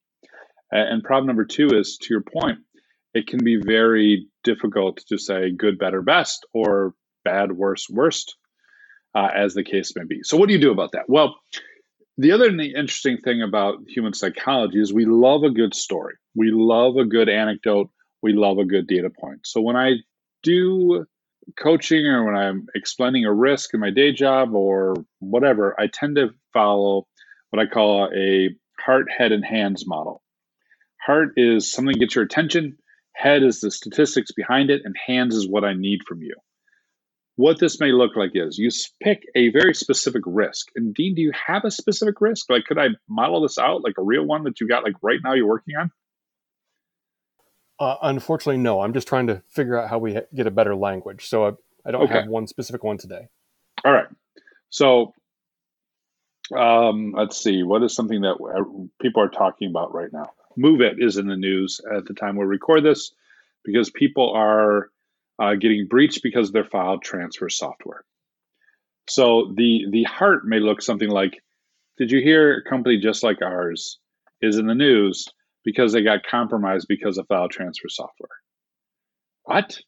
And 0.71 1.03
problem 1.03 1.27
number 1.27 1.45
two 1.45 1.67
is 1.73 1.97
to 2.01 2.13
your 2.13 2.21
point, 2.21 2.59
it 3.13 3.27
can 3.27 3.43
be 3.43 3.57
very 3.57 4.27
difficult 4.43 5.01
to 5.07 5.17
say 5.17 5.51
good, 5.51 5.77
better, 5.77 6.01
best, 6.01 6.45
or 6.53 6.93
bad, 7.25 7.51
worse, 7.51 7.87
worst, 7.89 8.37
uh, 9.13 9.27
as 9.35 9.53
the 9.53 9.63
case 9.63 9.93
may 9.95 10.05
be. 10.05 10.21
So, 10.23 10.37
what 10.37 10.47
do 10.47 10.53
you 10.53 10.61
do 10.61 10.71
about 10.71 10.93
that? 10.93 11.09
Well, 11.09 11.35
the 12.17 12.31
other 12.31 12.47
interesting 12.47 13.17
thing 13.17 13.41
about 13.41 13.79
human 13.87 14.13
psychology 14.13 14.79
is 14.79 14.93
we 14.93 15.05
love 15.05 15.43
a 15.43 15.49
good 15.49 15.73
story. 15.73 16.15
We 16.35 16.51
love 16.51 16.97
a 16.97 17.05
good 17.05 17.29
anecdote. 17.29 17.89
We 18.21 18.33
love 18.33 18.57
a 18.57 18.65
good 18.65 18.87
data 18.87 19.09
point. 19.09 19.41
So, 19.45 19.61
when 19.61 19.75
I 19.75 19.95
do 20.43 21.05
coaching 21.59 22.05
or 22.05 22.25
when 22.25 22.35
I'm 22.35 22.67
explaining 22.75 23.25
a 23.25 23.33
risk 23.33 23.73
in 23.73 23.79
my 23.79 23.89
day 23.89 24.11
job 24.11 24.53
or 24.53 24.95
whatever, 25.19 25.75
I 25.79 25.87
tend 25.87 26.17
to 26.17 26.29
follow 26.53 27.07
what 27.49 27.61
I 27.61 27.65
call 27.65 28.09
a 28.15 28.49
heart, 28.79 29.07
head, 29.15 29.31
and 29.31 29.43
hands 29.43 29.87
model. 29.87 30.21
Heart 31.05 31.33
is 31.37 31.71
something 31.71 31.97
gets 31.97 32.15
your 32.15 32.23
attention, 32.23 32.77
head 33.13 33.43
is 33.43 33.61
the 33.61 33.71
statistics 33.71 34.31
behind 34.31 34.69
it, 34.69 34.81
and 34.85 34.95
hands 35.07 35.35
is 35.35 35.47
what 35.47 35.63
I 35.63 35.73
need 35.73 36.01
from 36.07 36.21
you. 36.21 36.35
What 37.41 37.59
this 37.59 37.79
may 37.79 37.91
look 37.91 38.15
like 38.15 38.33
is 38.35 38.59
you 38.59 38.69
pick 39.01 39.23
a 39.33 39.49
very 39.49 39.73
specific 39.73 40.21
risk. 40.27 40.67
And 40.75 40.93
Dean, 40.93 41.15
do 41.15 41.23
you 41.23 41.31
have 41.47 41.65
a 41.65 41.71
specific 41.71 42.21
risk? 42.21 42.51
Like, 42.51 42.65
could 42.65 42.77
I 42.77 42.89
model 43.09 43.41
this 43.41 43.57
out 43.57 43.83
like 43.83 43.95
a 43.97 44.03
real 44.03 44.23
one 44.23 44.43
that 44.43 44.61
you 44.61 44.67
got 44.67 44.83
like 44.83 44.93
right 45.01 45.17
now 45.23 45.33
you're 45.33 45.47
working 45.47 45.73
on? 45.75 45.91
Uh, 47.79 47.95
unfortunately, 48.03 48.61
no. 48.61 48.81
I'm 48.81 48.93
just 48.93 49.07
trying 49.07 49.25
to 49.25 49.41
figure 49.49 49.75
out 49.75 49.89
how 49.89 49.97
we 49.97 50.19
get 50.35 50.45
a 50.45 50.51
better 50.51 50.75
language. 50.75 51.29
So 51.29 51.47
I, 51.47 51.51
I 51.83 51.89
don't 51.89 52.03
okay. 52.03 52.13
have 52.13 52.27
one 52.27 52.45
specific 52.45 52.83
one 52.83 52.99
today. 52.99 53.27
All 53.83 53.91
right. 53.91 54.07
So 54.69 55.15
um, 56.55 57.15
let's 57.17 57.43
see. 57.43 57.63
What 57.63 57.81
is 57.81 57.95
something 57.95 58.21
that 58.21 58.35
people 59.01 59.23
are 59.23 59.29
talking 59.29 59.71
about 59.71 59.95
right 59.95 60.13
now? 60.13 60.29
MOVEit 60.59 61.03
is 61.03 61.17
in 61.17 61.25
the 61.25 61.37
news 61.37 61.81
at 61.91 62.05
the 62.05 62.13
time 62.13 62.35
we 62.35 62.45
record 62.45 62.83
this 62.83 63.15
because 63.65 63.89
people 63.89 64.31
are 64.31 64.91
uh, 65.41 65.55
getting 65.55 65.87
breached 65.89 66.21
because 66.21 66.49
of 66.49 66.53
their 66.53 66.65
file 66.65 66.99
transfer 66.99 67.49
software. 67.49 68.03
So 69.09 69.53
the 69.55 69.87
the 69.89 70.03
heart 70.03 70.45
may 70.45 70.59
look 70.59 70.81
something 70.81 71.09
like, 71.09 71.41
"Did 71.97 72.11
you 72.11 72.21
hear 72.21 72.57
a 72.57 72.69
company 72.69 72.99
just 72.99 73.23
like 73.23 73.41
ours 73.41 73.99
is 74.41 74.57
in 74.57 74.67
the 74.67 74.75
news 74.75 75.27
because 75.65 75.93
they 75.93 76.03
got 76.03 76.25
compromised 76.29 76.87
because 76.87 77.17
of 77.17 77.27
file 77.27 77.49
transfer 77.49 77.89
software?" 77.89 78.29
What? 79.43 79.79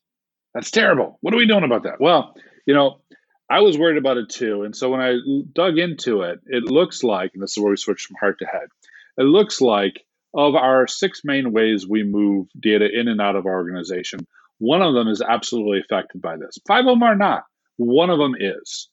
That's 0.56 0.72
terrible. 0.72 1.18
What 1.22 1.34
are 1.34 1.38
we 1.38 1.48
doing 1.48 1.64
about 1.64 1.84
that? 1.84 2.00
Well, 2.00 2.36
you 2.66 2.74
know, 2.74 3.02
I 3.50 3.60
was 3.60 3.78
worried 3.78 3.98
about 3.98 4.18
it 4.18 4.30
too. 4.30 4.64
And 4.64 4.76
so 4.76 4.90
when 4.90 5.02
I 5.02 5.18
dug 5.54 5.78
into 5.78 6.22
it, 6.22 6.40
it 6.46 6.64
looks 6.64 7.04
like, 7.04 7.32
and 7.34 7.44
this 7.44 7.58
is 7.58 7.64
where 7.64 7.72
we 7.72 7.78
switch 7.78 8.04
from 8.04 8.18
heart 8.20 8.40
to 8.40 8.46
head, 8.46 8.68
it 9.18 9.24
looks 9.24 9.62
like 9.62 10.04
of 10.34 10.56
our 10.56 10.88
six 10.88 11.22
main 11.24 11.52
ways 11.52 11.88
we 11.88 12.04
move 12.04 12.48
data 12.60 12.88
in 12.92 13.08
and 13.08 13.22
out 13.22 13.36
of 13.36 13.46
our 13.46 13.54
organization, 13.54 14.26
one 14.60 14.82
of 14.82 14.94
them 14.94 15.08
is 15.08 15.22
absolutely 15.22 15.80
affected 15.80 16.22
by 16.22 16.38
this. 16.38 16.58
Five 16.68 16.86
of 16.86 16.94
them 16.94 17.04
are 17.04 17.16
not. 17.16 17.44
One 17.78 18.10
of 18.10 18.20
them 18.20 18.36
is. 18.40 18.90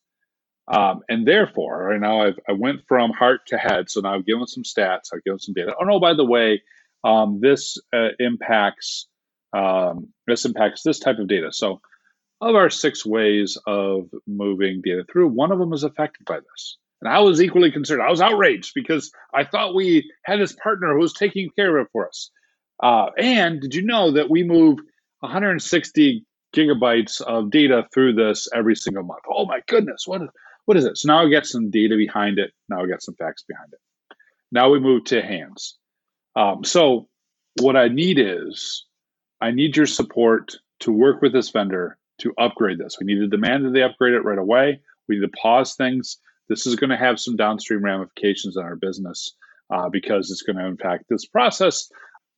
Um, 0.73 1.01
and 1.09 1.27
therefore, 1.27 1.85
right 1.85 2.01
now 2.01 2.23
I've, 2.23 2.39
I 2.49 2.53
went 2.53 2.83
from 2.87 3.11
heart 3.11 3.41
to 3.49 3.59
head. 3.59 3.91
So 3.91 4.01
now 4.01 4.15
I've 4.15 4.27
given 4.27 4.47
some 4.47 4.63
stats, 4.63 5.13
I've 5.13 5.25
given 5.25 5.41
some 5.41 5.55
data. 5.55 5.75
Oh 5.81 5.85
no, 5.85 5.99
by 5.99 6.15
the 6.15 6.25
way, 6.25 6.63
um, 7.03 7.41
this 7.41 7.79
uh, 7.93 8.09
impacts 8.19 9.07
um, 9.53 10.09
this 10.27 10.45
impacts 10.45 10.83
this 10.83 11.01
type 11.01 11.19
of 11.19 11.27
data. 11.27 11.53
So 11.53 11.81
of 12.41 12.55
our 12.55 12.71
six 12.71 13.05
ways 13.05 13.59
of 13.67 14.09
moving 14.27 14.81
data 14.83 15.05
through, 15.11 15.29
one 15.29 15.51
of 15.51 15.59
them 15.59 15.73
is 15.73 15.83
affected 15.83 16.25
by 16.25 16.39
this. 16.39 16.79
And 17.03 17.13
I 17.13 17.21
was 17.21 17.41
equally 17.41 17.73
concerned. 17.73 18.03
I 18.03 18.11
was 18.11 18.21
outraged 18.21 18.73
because 18.75 19.11
I 19.35 19.45
thought 19.45 19.75
we 19.75 20.11
had 20.25 20.39
this 20.39 20.53
partner 20.53 20.93
who 20.93 21.01
was 21.01 21.15
taking 21.15 21.51
care 21.57 21.77
of 21.79 21.87
it 21.87 21.91
for 21.93 22.09
us. 22.09 22.31
Uh, 22.83 23.07
and 23.19 23.61
did 23.61 23.75
you 23.75 23.83
know 23.83 24.13
that 24.13 24.31
we 24.31 24.43
move 24.43 24.79
160 25.21 26.25
gigabytes 26.55 27.21
of 27.21 27.51
data 27.51 27.87
through 27.93 28.15
this 28.15 28.49
every 28.55 28.75
single 28.75 29.03
month? 29.03 29.23
Oh 29.33 29.47
my 29.47 29.61
goodness, 29.69 30.05
what 30.07 30.23
is, 30.23 30.29
what 30.65 30.77
is 30.77 30.85
it? 30.85 30.99
So 30.99 31.09
now 31.09 31.25
I 31.25 31.29
get 31.29 31.47
some 31.47 31.71
data 31.71 31.97
behind 31.97 32.39
it. 32.39 32.53
Now 32.69 32.83
I 32.83 32.87
got 32.87 33.03
some 33.03 33.15
facts 33.15 33.45
behind 33.47 33.73
it. 33.73 34.17
Now 34.53 34.71
we 34.71 34.81
move 34.81 35.05
to 35.05 35.23
hands. 35.23 35.79
Um, 36.37 36.65
so 36.65 37.09
what 37.61 37.77
I 37.77 37.89
need 37.89 38.19
is 38.19 38.87
I 39.41 39.51
need 39.51 39.77
your 39.77 39.87
support 39.87 40.57
to 40.81 40.93
work 40.93 41.23
with 41.23 41.33
this 41.33 41.51
vendor 41.51 41.99
to 42.21 42.35
upgrade 42.39 42.79
this. 42.79 42.97
We 43.01 43.07
need 43.07 43.21
to 43.21 43.29
demand 43.29 43.65
that 43.65 43.73
they 43.73 43.83
upgrade 43.83 44.15
it 44.15 44.25
right 44.25 44.39
away. 44.39 44.81
We 45.09 45.17
need 45.17 45.27
to 45.27 45.41
pause 45.41 45.75
things. 45.75 46.19
This 46.49 46.67
is 46.67 46.77
going 46.77 46.91
to 46.91 46.97
have 46.97 47.21
some 47.21 47.37
downstream 47.37 47.85
ramifications 47.85 48.57
in 48.57 48.63
our 48.63 48.77
business 48.77 49.35
uh, 49.71 49.89
because 49.89 50.31
it's 50.31 50.43
going 50.43 50.57
to 50.57 50.67
impact 50.67 51.05
this 51.09 51.25
process. 51.27 51.91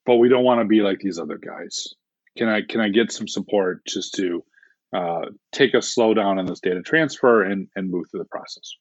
But 0.04 0.16
we 0.16 0.28
don't 0.28 0.44
want 0.44 0.60
to 0.60 0.66
be 0.66 0.80
like 0.80 0.98
these 0.98 1.18
other 1.18 1.38
guys. 1.38 1.94
Can 2.36 2.48
I 2.48 2.62
can 2.62 2.80
I 2.80 2.88
get 2.88 3.12
some 3.12 3.28
support 3.28 3.84
just 3.86 4.14
to 4.14 4.44
uh, 4.94 5.26
take 5.52 5.74
a 5.74 5.78
slowdown 5.78 6.38
in 6.38 6.46
this 6.46 6.60
data 6.60 6.82
transfer 6.82 7.42
and, 7.42 7.68
and 7.76 7.90
move 7.90 8.06
through 8.10 8.20
the 8.20 8.26
process? 8.26 8.74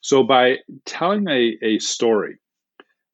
So 0.00 0.22
by 0.22 0.58
telling 0.84 1.28
a, 1.28 1.56
a 1.62 1.78
story 1.78 2.38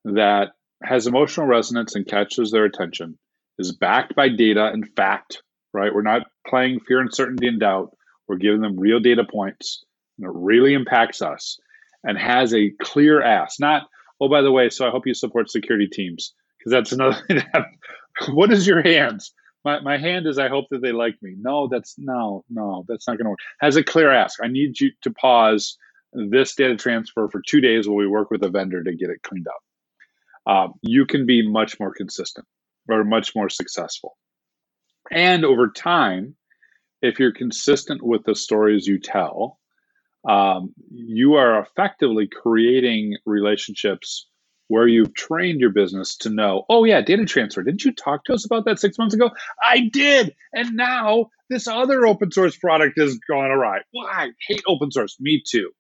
that 0.05 0.49
has 0.83 1.07
emotional 1.07 1.47
resonance 1.47 1.95
and 1.95 2.07
catches 2.07 2.51
their 2.51 2.65
attention, 2.65 3.19
is 3.59 3.77
backed 3.77 4.15
by 4.15 4.29
data 4.29 4.67
and 4.67 4.89
fact 4.97 5.43
right? 5.73 5.95
We're 5.95 6.03
not 6.03 6.23
playing 6.47 6.81
fear, 6.81 7.01
uncertainty, 7.01 7.47
and 7.47 7.61
doubt. 7.61 7.97
We're 8.29 8.37
giving 8.37 8.61
them 8.61 8.79
real 8.79 9.01
data 9.01 9.25
points, 9.25 9.85
and 10.19 10.27
it 10.27 10.33
really 10.35 10.75
impacts 10.75 11.23
us 11.23 11.59
and 12.05 12.19
has 12.19 12.55
a 12.55 12.71
clear 12.81 13.23
ask. 13.23 13.61
Not, 13.61 13.85
oh, 14.21 14.29
by 14.29 14.43
the 14.43 14.53
way, 14.53 14.71
so 14.71 14.87
I 14.87 14.91
hope 14.91 15.07
you 15.07 15.15
support 15.15 15.51
security 15.51 15.89
teams 15.91 16.35
because 16.59 16.73
that's 16.73 16.93
another 16.93 17.23
thing. 17.29 17.43
what 18.35 18.53
is 18.53 18.67
your 18.67 18.83
hands? 18.83 19.33
My, 19.65 19.81
my 19.81 19.97
hand 19.97 20.27
is 20.27 20.39
I 20.39 20.49
hope 20.49 20.67
that 20.71 20.83
they 20.83 20.93
like 20.93 21.17
me. 21.23 21.35
No, 21.39 21.69
that's 21.69 21.95
no, 21.99 22.45
no, 22.51 22.85
that's 22.89 23.07
not 23.07 23.17
going 23.17 23.27
to 23.27 23.31
work. 23.31 23.39
Has 23.61 23.77
a 23.77 23.85
clear 23.85 24.11
ask. 24.11 24.41
I 24.43 24.49
need 24.49 24.81
you 24.81 24.91
to 25.03 25.11
pause 25.11 25.77
this 26.13 26.55
data 26.55 26.77
transfer 26.77 27.29
for 27.29 27.41
two 27.47 27.61
days 27.61 27.87
while 27.87 27.97
we 27.97 28.07
work 28.07 28.31
with 28.31 28.43
a 28.43 28.49
vendor 28.49 28.83
to 28.83 28.95
get 28.95 29.11
it 29.11 29.23
cleaned 29.23 29.47
up. 29.49 30.53
Um, 30.53 30.75
you 30.83 31.07
can 31.07 31.27
be 31.27 31.49
much 31.49 31.79
more 31.79 31.95
consistent 31.95 32.47
or 32.89 33.05
much 33.05 33.35
more 33.35 33.49
successful. 33.49 34.17
And 35.11 35.45
over 35.45 35.69
time, 35.69 36.37
if 37.01 37.19
you're 37.19 37.33
consistent 37.33 38.03
with 38.03 38.25
the 38.25 38.35
stories 38.35 38.87
you 38.87 38.99
tell, 38.99 39.59
um, 40.29 40.75
you 40.91 41.35
are 41.35 41.61
effectively 41.61 42.29
creating 42.29 43.17
relationships 43.27 44.29
where 44.73 44.89
you've 44.89 45.15
trained 45.15 45.61
your 45.61 45.69
business 45.69 46.17
to 46.17 46.31
know, 46.31 46.65
oh, 46.71 46.85
yeah, 46.85 47.03
data 47.03 47.27
transfer. 47.27 47.63
Didn't 47.63 47.85
you 47.85 47.93
talk 47.93 48.25
to 48.25 48.33
us 48.33 48.47
about 48.47 48.65
that 48.65 48.81
six 48.81 48.97
months 48.97 49.15
ago? 49.15 49.29
I 49.63 49.91
did. 49.93 50.35
And 50.55 50.77
now 50.77 51.27
this 51.51 51.69
other 51.69 52.07
open 52.07 52.31
source 52.33 52.57
product 52.57 52.99
is 52.99 53.21
going 53.29 53.51
awry. 53.51 53.81
Well, 53.93 54.07
I 54.11 54.31
hate 54.49 54.63
open 54.67 54.91
source. 54.91 55.19
Me 55.21 55.43
too. 55.47 55.73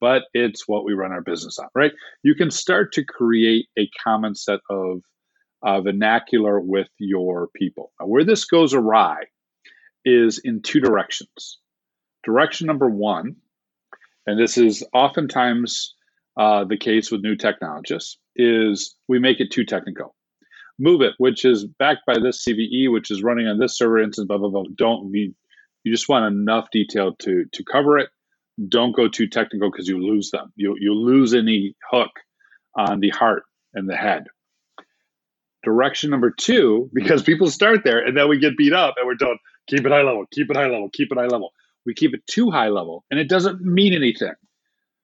But 0.00 0.24
it's 0.34 0.66
what 0.66 0.84
we 0.84 0.94
run 0.94 1.12
our 1.12 1.20
business 1.20 1.60
on, 1.60 1.68
right? 1.76 1.92
You 2.24 2.34
can 2.34 2.50
start 2.50 2.94
to 2.94 3.04
create 3.04 3.66
a 3.78 3.88
common 4.02 4.34
set 4.34 4.58
of 4.68 5.02
uh, 5.62 5.80
vernacular 5.82 6.58
with 6.58 6.88
your 6.98 7.50
people. 7.54 7.92
Now, 8.00 8.08
where 8.08 8.24
this 8.24 8.46
goes 8.46 8.74
awry 8.74 9.26
is 10.04 10.40
in 10.42 10.62
two 10.62 10.80
directions. 10.80 11.60
Direction 12.24 12.66
number 12.66 12.90
one, 12.90 13.36
and 14.26 14.40
this 14.40 14.58
is 14.58 14.84
oftentimes 14.92 15.94
uh, 16.40 16.64
the 16.64 16.78
case 16.78 17.10
with 17.10 17.20
new 17.20 17.36
technologists, 17.36 18.16
is 18.34 18.96
we 19.08 19.18
make 19.18 19.40
it 19.40 19.50
too 19.50 19.66
technical. 19.66 20.16
MOVEit, 20.80 21.12
which 21.18 21.44
is 21.44 21.66
backed 21.66 22.06
by 22.06 22.14
this 22.18 22.42
CVE, 22.42 22.90
which 22.90 23.10
is 23.10 23.22
running 23.22 23.46
on 23.46 23.58
this 23.58 23.76
server 23.76 23.98
instance, 23.98 24.26
blah, 24.26 24.38
blah, 24.38 24.48
blah. 24.48 24.62
Don't 24.74 25.10
need, 25.10 25.34
you 25.84 25.92
just 25.92 26.08
want 26.08 26.24
enough 26.24 26.68
detail 26.72 27.14
to, 27.16 27.44
to 27.52 27.64
cover 27.70 27.98
it. 27.98 28.08
Don't 28.70 28.96
go 28.96 29.06
too 29.06 29.28
technical 29.28 29.70
because 29.70 29.86
you 29.86 30.02
lose 30.02 30.30
them. 30.30 30.50
You, 30.56 30.76
you 30.80 30.94
lose 30.94 31.34
any 31.34 31.76
hook 31.90 32.10
on 32.74 33.00
the 33.00 33.10
heart 33.10 33.42
and 33.74 33.86
the 33.86 33.96
head. 33.96 34.24
Direction 35.62 36.08
number 36.08 36.30
two, 36.30 36.88
because 36.94 37.22
people 37.22 37.50
start 37.50 37.80
there 37.84 37.98
and 37.98 38.16
then 38.16 38.30
we 38.30 38.38
get 38.38 38.56
beat 38.56 38.72
up 38.72 38.94
and 38.96 39.06
we're 39.06 39.16
told, 39.16 39.36
keep 39.66 39.84
it 39.84 39.92
high 39.92 40.02
level, 40.02 40.24
keep 40.32 40.50
it 40.50 40.56
high 40.56 40.68
level, 40.68 40.88
keep 40.90 41.12
it 41.12 41.18
high 41.18 41.26
level. 41.26 41.50
We 41.84 41.92
keep 41.92 42.14
it 42.14 42.26
too 42.26 42.50
high 42.50 42.68
level 42.68 43.04
and 43.10 43.20
it 43.20 43.28
doesn't 43.28 43.60
mean 43.60 43.92
anything. 43.92 44.32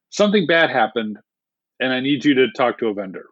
Something 0.09 0.47
bad 0.47 0.71
happened 0.71 1.19
and 1.81 1.93
I 1.93 2.01
need 2.01 2.25
you 2.25 2.35
to 2.35 2.51
talk 2.53 2.79
to 2.79 2.89
a 2.89 2.95
vendor. 2.95 3.27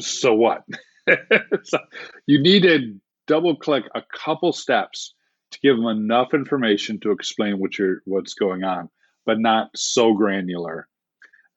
So 0.00 0.34
what? 0.34 0.64
so 1.64 1.78
you 2.26 2.40
need 2.40 2.62
to 2.62 2.94
double 3.26 3.56
click 3.56 3.84
a 3.94 4.02
couple 4.02 4.52
steps 4.52 5.14
to 5.52 5.60
give 5.60 5.76
them 5.76 5.86
enough 5.86 6.34
information 6.34 7.00
to 7.00 7.12
explain 7.12 7.58
what 7.58 7.78
you're 7.78 8.02
what's 8.04 8.34
going 8.34 8.64
on, 8.64 8.88
but 9.24 9.38
not 9.38 9.70
so 9.74 10.12
granular 10.12 10.88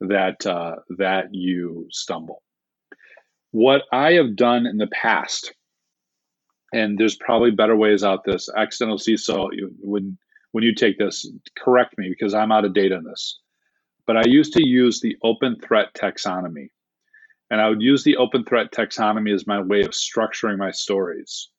that 0.00 0.46
uh, 0.46 0.76
that 0.98 1.34
you 1.34 1.88
stumble. 1.90 2.42
What 3.50 3.82
I 3.92 4.14
have 4.14 4.34
done 4.34 4.66
in 4.66 4.78
the 4.78 4.86
past, 4.88 5.52
and 6.72 6.98
there's 6.98 7.16
probably 7.16 7.50
better 7.50 7.76
ways 7.76 8.02
out 8.02 8.24
this 8.24 8.48
accidental 8.54 8.98
CISO 8.98 9.48
when 9.80 10.18
when 10.52 10.64
you 10.64 10.74
take 10.74 10.98
this, 10.98 11.30
correct 11.58 11.96
me 11.98 12.08
because 12.08 12.34
I'm 12.34 12.52
out 12.52 12.64
of 12.64 12.74
date 12.74 12.92
on 12.92 13.04
this. 13.04 13.38
But 14.06 14.16
I 14.16 14.24
used 14.26 14.54
to 14.54 14.66
use 14.66 15.00
the 15.00 15.16
open 15.22 15.56
threat 15.60 15.94
taxonomy. 15.94 16.68
And 17.50 17.60
I 17.60 17.68
would 17.68 17.82
use 17.82 18.02
the 18.02 18.16
open 18.16 18.44
threat 18.44 18.72
taxonomy 18.72 19.34
as 19.34 19.46
my 19.46 19.60
way 19.60 19.82
of 19.82 19.90
structuring 19.90 20.56
my 20.56 20.70
stories 20.70 21.50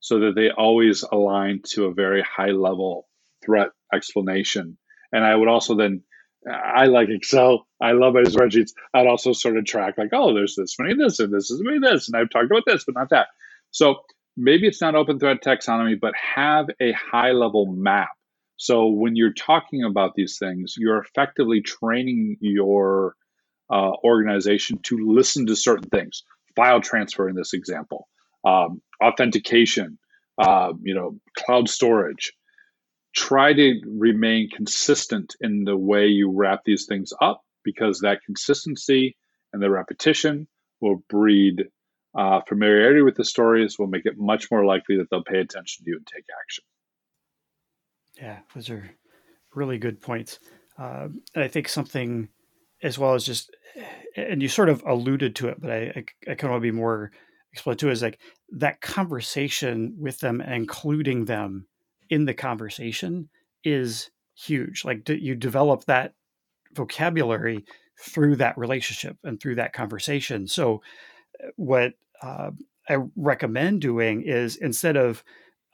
so 0.00 0.20
that 0.20 0.34
they 0.34 0.50
always 0.50 1.02
align 1.10 1.62
to 1.70 1.86
a 1.86 1.94
very 1.94 2.22
high 2.22 2.50
level 2.50 3.08
threat 3.44 3.68
explanation. 3.92 4.76
And 5.10 5.24
I 5.24 5.34
would 5.34 5.48
also 5.48 5.74
then, 5.74 6.02
I 6.46 6.84
like 6.84 7.08
Excel. 7.08 7.66
I 7.80 7.92
love 7.92 8.14
my 8.14 8.22
spreadsheets. 8.22 8.72
I'd 8.94 9.06
also 9.06 9.32
sort 9.32 9.56
of 9.56 9.64
track 9.64 9.94
like, 9.96 10.10
oh, 10.12 10.34
there's 10.34 10.54
this 10.54 10.76
many 10.78 10.94
this 10.94 11.18
and 11.18 11.32
this 11.32 11.50
is 11.50 11.62
many 11.64 11.78
this, 11.78 12.08
and 12.08 12.16
I've 12.16 12.30
talked 12.30 12.50
about 12.50 12.64
this, 12.66 12.84
but 12.84 12.94
not 12.94 13.10
that. 13.10 13.28
So 13.70 13.96
maybe 14.36 14.66
it's 14.66 14.80
not 14.80 14.94
open 14.94 15.18
threat 15.18 15.42
taxonomy, 15.42 15.98
but 16.00 16.12
have 16.14 16.66
a 16.80 16.92
high 16.92 17.32
level 17.32 17.66
map. 17.66 18.08
So 18.58 18.88
when 18.88 19.14
you're 19.14 19.32
talking 19.32 19.84
about 19.84 20.14
these 20.14 20.36
things, 20.38 20.74
you're 20.76 20.98
effectively 20.98 21.62
training 21.62 22.36
your 22.40 23.14
uh, 23.70 23.92
organization 24.04 24.78
to 24.82 24.98
listen 24.98 25.46
to 25.46 25.56
certain 25.56 25.88
things. 25.88 26.24
File 26.56 26.80
transfer 26.80 27.28
in 27.28 27.36
this 27.36 27.54
example, 27.54 28.08
um, 28.44 28.82
authentication, 29.02 29.96
uh, 30.38 30.72
you 30.82 30.94
know, 30.94 31.18
cloud 31.36 31.68
storage. 31.68 32.32
Try 33.14 33.52
to 33.52 33.80
remain 33.86 34.50
consistent 34.50 35.36
in 35.40 35.64
the 35.64 35.76
way 35.76 36.08
you 36.08 36.30
wrap 36.30 36.62
these 36.64 36.86
things 36.86 37.12
up 37.20 37.42
because 37.62 38.00
that 38.00 38.24
consistency 38.26 39.16
and 39.52 39.62
the 39.62 39.70
repetition 39.70 40.48
will 40.80 41.02
breed 41.08 41.64
uh, 42.16 42.40
familiarity 42.48 43.02
with 43.02 43.14
the 43.14 43.24
stories, 43.24 43.78
will 43.78 43.86
make 43.86 44.04
it 44.04 44.14
much 44.16 44.50
more 44.50 44.64
likely 44.64 44.96
that 44.96 45.08
they'll 45.10 45.22
pay 45.22 45.38
attention 45.38 45.84
to 45.84 45.90
you 45.90 45.96
and 45.96 46.06
take 46.06 46.24
action. 46.42 46.64
Yeah, 48.20 48.38
those 48.54 48.70
are 48.70 48.90
really 49.54 49.78
good 49.78 50.00
points. 50.00 50.38
Uh, 50.78 51.08
I 51.36 51.48
think 51.48 51.68
something 51.68 52.28
as 52.82 52.98
well 52.98 53.14
as 53.14 53.24
just 53.24 53.50
and 54.16 54.42
you 54.42 54.48
sort 54.48 54.68
of 54.68 54.82
alluded 54.86 55.36
to 55.36 55.48
it, 55.48 55.60
but 55.60 55.70
I, 55.70 55.76
I, 55.76 56.04
I 56.28 56.34
kind 56.34 56.44
of 56.44 56.50
want 56.50 56.62
to 56.62 56.72
be 56.72 56.76
more 56.76 57.12
explained 57.52 57.78
to 57.80 57.88
it 57.88 57.92
is 57.92 58.02
like 58.02 58.20
that 58.50 58.80
conversation 58.80 59.94
with 59.98 60.20
them 60.20 60.40
and 60.40 60.54
including 60.54 61.24
them 61.24 61.66
in 62.10 62.24
the 62.24 62.34
conversation 62.34 63.28
is 63.64 64.10
huge. 64.36 64.84
Like 64.84 65.08
you 65.08 65.34
develop 65.34 65.84
that 65.84 66.14
vocabulary 66.74 67.64
through 68.00 68.36
that 68.36 68.58
relationship 68.58 69.16
and 69.24 69.40
through 69.40 69.56
that 69.56 69.72
conversation. 69.72 70.46
So, 70.46 70.82
uh, 71.42 71.48
what 71.56 71.94
uh, 72.22 72.50
I 72.88 72.98
recommend 73.16 73.80
doing 73.82 74.22
is 74.22 74.56
instead 74.56 74.96
of, 74.96 75.24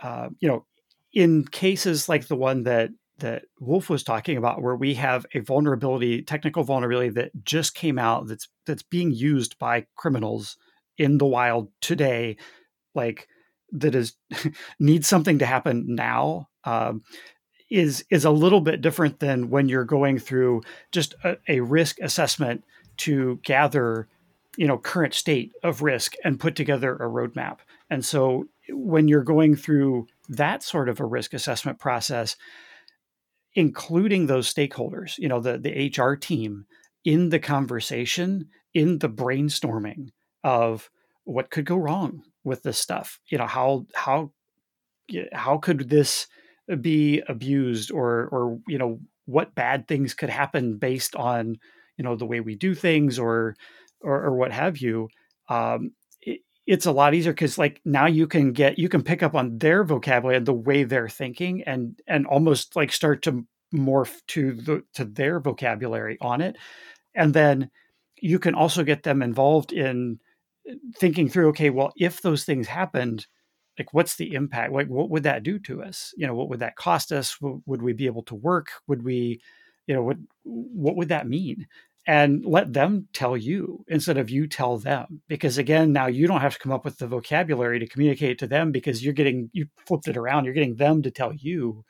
uh, 0.00 0.28
you 0.40 0.48
know, 0.48 0.66
in 1.14 1.44
cases 1.44 2.08
like 2.08 2.26
the 2.26 2.36
one 2.36 2.64
that 2.64 2.90
that 3.18 3.44
Wolf 3.60 3.88
was 3.88 4.02
talking 4.02 4.36
about, 4.36 4.60
where 4.60 4.74
we 4.74 4.94
have 4.94 5.24
a 5.34 5.38
vulnerability, 5.38 6.20
technical 6.22 6.64
vulnerability 6.64 7.10
that 7.10 7.30
just 7.44 7.74
came 7.74 7.98
out 7.98 8.26
that's 8.26 8.48
that's 8.66 8.82
being 8.82 9.12
used 9.12 9.58
by 9.58 9.86
criminals 9.94 10.56
in 10.98 11.18
the 11.18 11.26
wild 11.26 11.70
today, 11.80 12.36
like 12.94 13.28
that 13.72 13.94
is 13.94 14.14
needs 14.80 15.06
something 15.06 15.38
to 15.38 15.46
happen 15.46 15.84
now. 15.94 16.48
Um, 16.64 17.02
is 17.70 18.04
is 18.10 18.24
a 18.24 18.30
little 18.30 18.60
bit 18.60 18.80
different 18.80 19.20
than 19.20 19.50
when 19.50 19.68
you're 19.68 19.84
going 19.84 20.18
through 20.18 20.62
just 20.92 21.14
a, 21.24 21.36
a 21.48 21.60
risk 21.60 21.98
assessment 22.00 22.64
to 22.98 23.40
gather 23.42 24.08
you 24.56 24.66
know 24.66 24.78
current 24.78 25.14
state 25.14 25.52
of 25.62 25.82
risk 25.82 26.14
and 26.24 26.38
put 26.38 26.54
together 26.54 26.94
a 26.96 27.08
roadmap 27.08 27.58
and 27.90 28.04
so 28.04 28.44
when 28.68 29.08
you're 29.08 29.24
going 29.24 29.56
through 29.56 30.06
that 30.28 30.62
sort 30.62 30.88
of 30.88 31.00
a 31.00 31.04
risk 31.04 31.34
assessment 31.34 31.78
process 31.78 32.36
including 33.54 34.26
those 34.26 34.52
stakeholders, 34.52 35.16
you 35.18 35.28
know, 35.28 35.40
the, 35.40 35.58
the 35.58 35.92
HR 35.96 36.16
team 36.16 36.66
in 37.04 37.28
the 37.28 37.38
conversation, 37.38 38.48
in 38.72 38.98
the 38.98 39.08
brainstorming 39.08 40.08
of 40.42 40.90
what 41.24 41.50
could 41.50 41.64
go 41.64 41.76
wrong 41.76 42.22
with 42.42 42.62
this 42.62 42.78
stuff. 42.78 43.20
You 43.30 43.38
know, 43.38 43.46
how 43.46 43.86
how 43.94 44.32
how 45.32 45.58
could 45.58 45.88
this 45.88 46.26
be 46.80 47.22
abused 47.28 47.92
or 47.92 48.28
or 48.32 48.58
you 48.66 48.78
know 48.78 48.98
what 49.26 49.54
bad 49.54 49.86
things 49.86 50.14
could 50.14 50.30
happen 50.30 50.76
based 50.76 51.14
on 51.14 51.56
you 51.96 52.04
know 52.04 52.16
the 52.16 52.26
way 52.26 52.40
we 52.40 52.56
do 52.56 52.74
things 52.74 53.18
or 53.18 53.54
or, 54.00 54.24
or 54.24 54.36
what 54.36 54.52
have 54.52 54.78
you 54.78 55.08
um, 55.48 55.92
it's 56.66 56.86
a 56.86 56.92
lot 56.92 57.14
easier 57.14 57.32
because 57.32 57.58
like 57.58 57.80
now 57.84 58.06
you 58.06 58.26
can 58.26 58.52
get 58.52 58.78
you 58.78 58.88
can 58.88 59.02
pick 59.02 59.22
up 59.22 59.34
on 59.34 59.58
their 59.58 59.84
vocabulary 59.84 60.36
and 60.36 60.46
the 60.46 60.52
way 60.52 60.84
they're 60.84 61.08
thinking 61.08 61.62
and 61.64 62.00
and 62.06 62.26
almost 62.26 62.74
like 62.76 62.92
start 62.92 63.22
to 63.22 63.46
morph 63.74 64.14
to 64.28 64.52
the 64.52 64.82
to 64.94 65.04
their 65.04 65.40
vocabulary 65.40 66.16
on 66.20 66.40
it. 66.40 66.56
And 67.14 67.34
then 67.34 67.70
you 68.20 68.38
can 68.38 68.54
also 68.54 68.82
get 68.82 69.02
them 69.02 69.22
involved 69.22 69.72
in 69.72 70.20
uh, 70.70 70.74
thinking 70.96 71.28
through 71.28 71.48
okay 71.48 71.70
well 71.70 71.92
if 71.96 72.22
those 72.22 72.44
things 72.44 72.66
happened 72.68 73.26
like 73.78 73.92
what's 73.92 74.16
the 74.16 74.34
impact? 74.34 74.72
Like 74.72 74.86
what 74.86 75.10
would 75.10 75.24
that 75.24 75.42
do 75.42 75.58
to 75.60 75.82
us? 75.82 76.14
You 76.16 76.26
know 76.26 76.34
what 76.34 76.48
would 76.48 76.60
that 76.60 76.76
cost 76.76 77.12
us? 77.12 77.36
Would 77.40 77.82
we 77.82 77.92
be 77.92 78.06
able 78.06 78.22
to 78.24 78.34
work? 78.34 78.68
Would 78.86 79.04
we 79.04 79.40
you 79.86 79.94
know 79.94 80.02
what 80.02 80.16
what 80.44 80.96
would 80.96 81.08
that 81.08 81.28
mean 81.28 81.66
and 82.06 82.44
let 82.44 82.72
them 82.72 83.08
tell 83.12 83.36
you 83.36 83.84
instead 83.88 84.18
of 84.18 84.30
you 84.30 84.46
tell 84.46 84.78
them. 84.78 85.22
Because 85.28 85.58
again 85.58 85.92
now 85.92 86.06
you 86.06 86.26
don't 86.26 86.40
have 86.40 86.54
to 86.54 86.58
come 86.58 86.72
up 86.72 86.84
with 86.84 86.98
the 86.98 87.06
vocabulary 87.06 87.78
to 87.78 87.86
communicate 87.86 88.38
to 88.38 88.46
them 88.46 88.72
because 88.72 89.04
you're 89.04 89.14
getting 89.14 89.50
you 89.52 89.66
flipped 89.86 90.08
it 90.08 90.16
around. 90.16 90.44
You're 90.44 90.54
getting 90.54 90.76
them 90.76 91.02
to 91.02 91.10
tell 91.10 91.32
you 91.32 91.84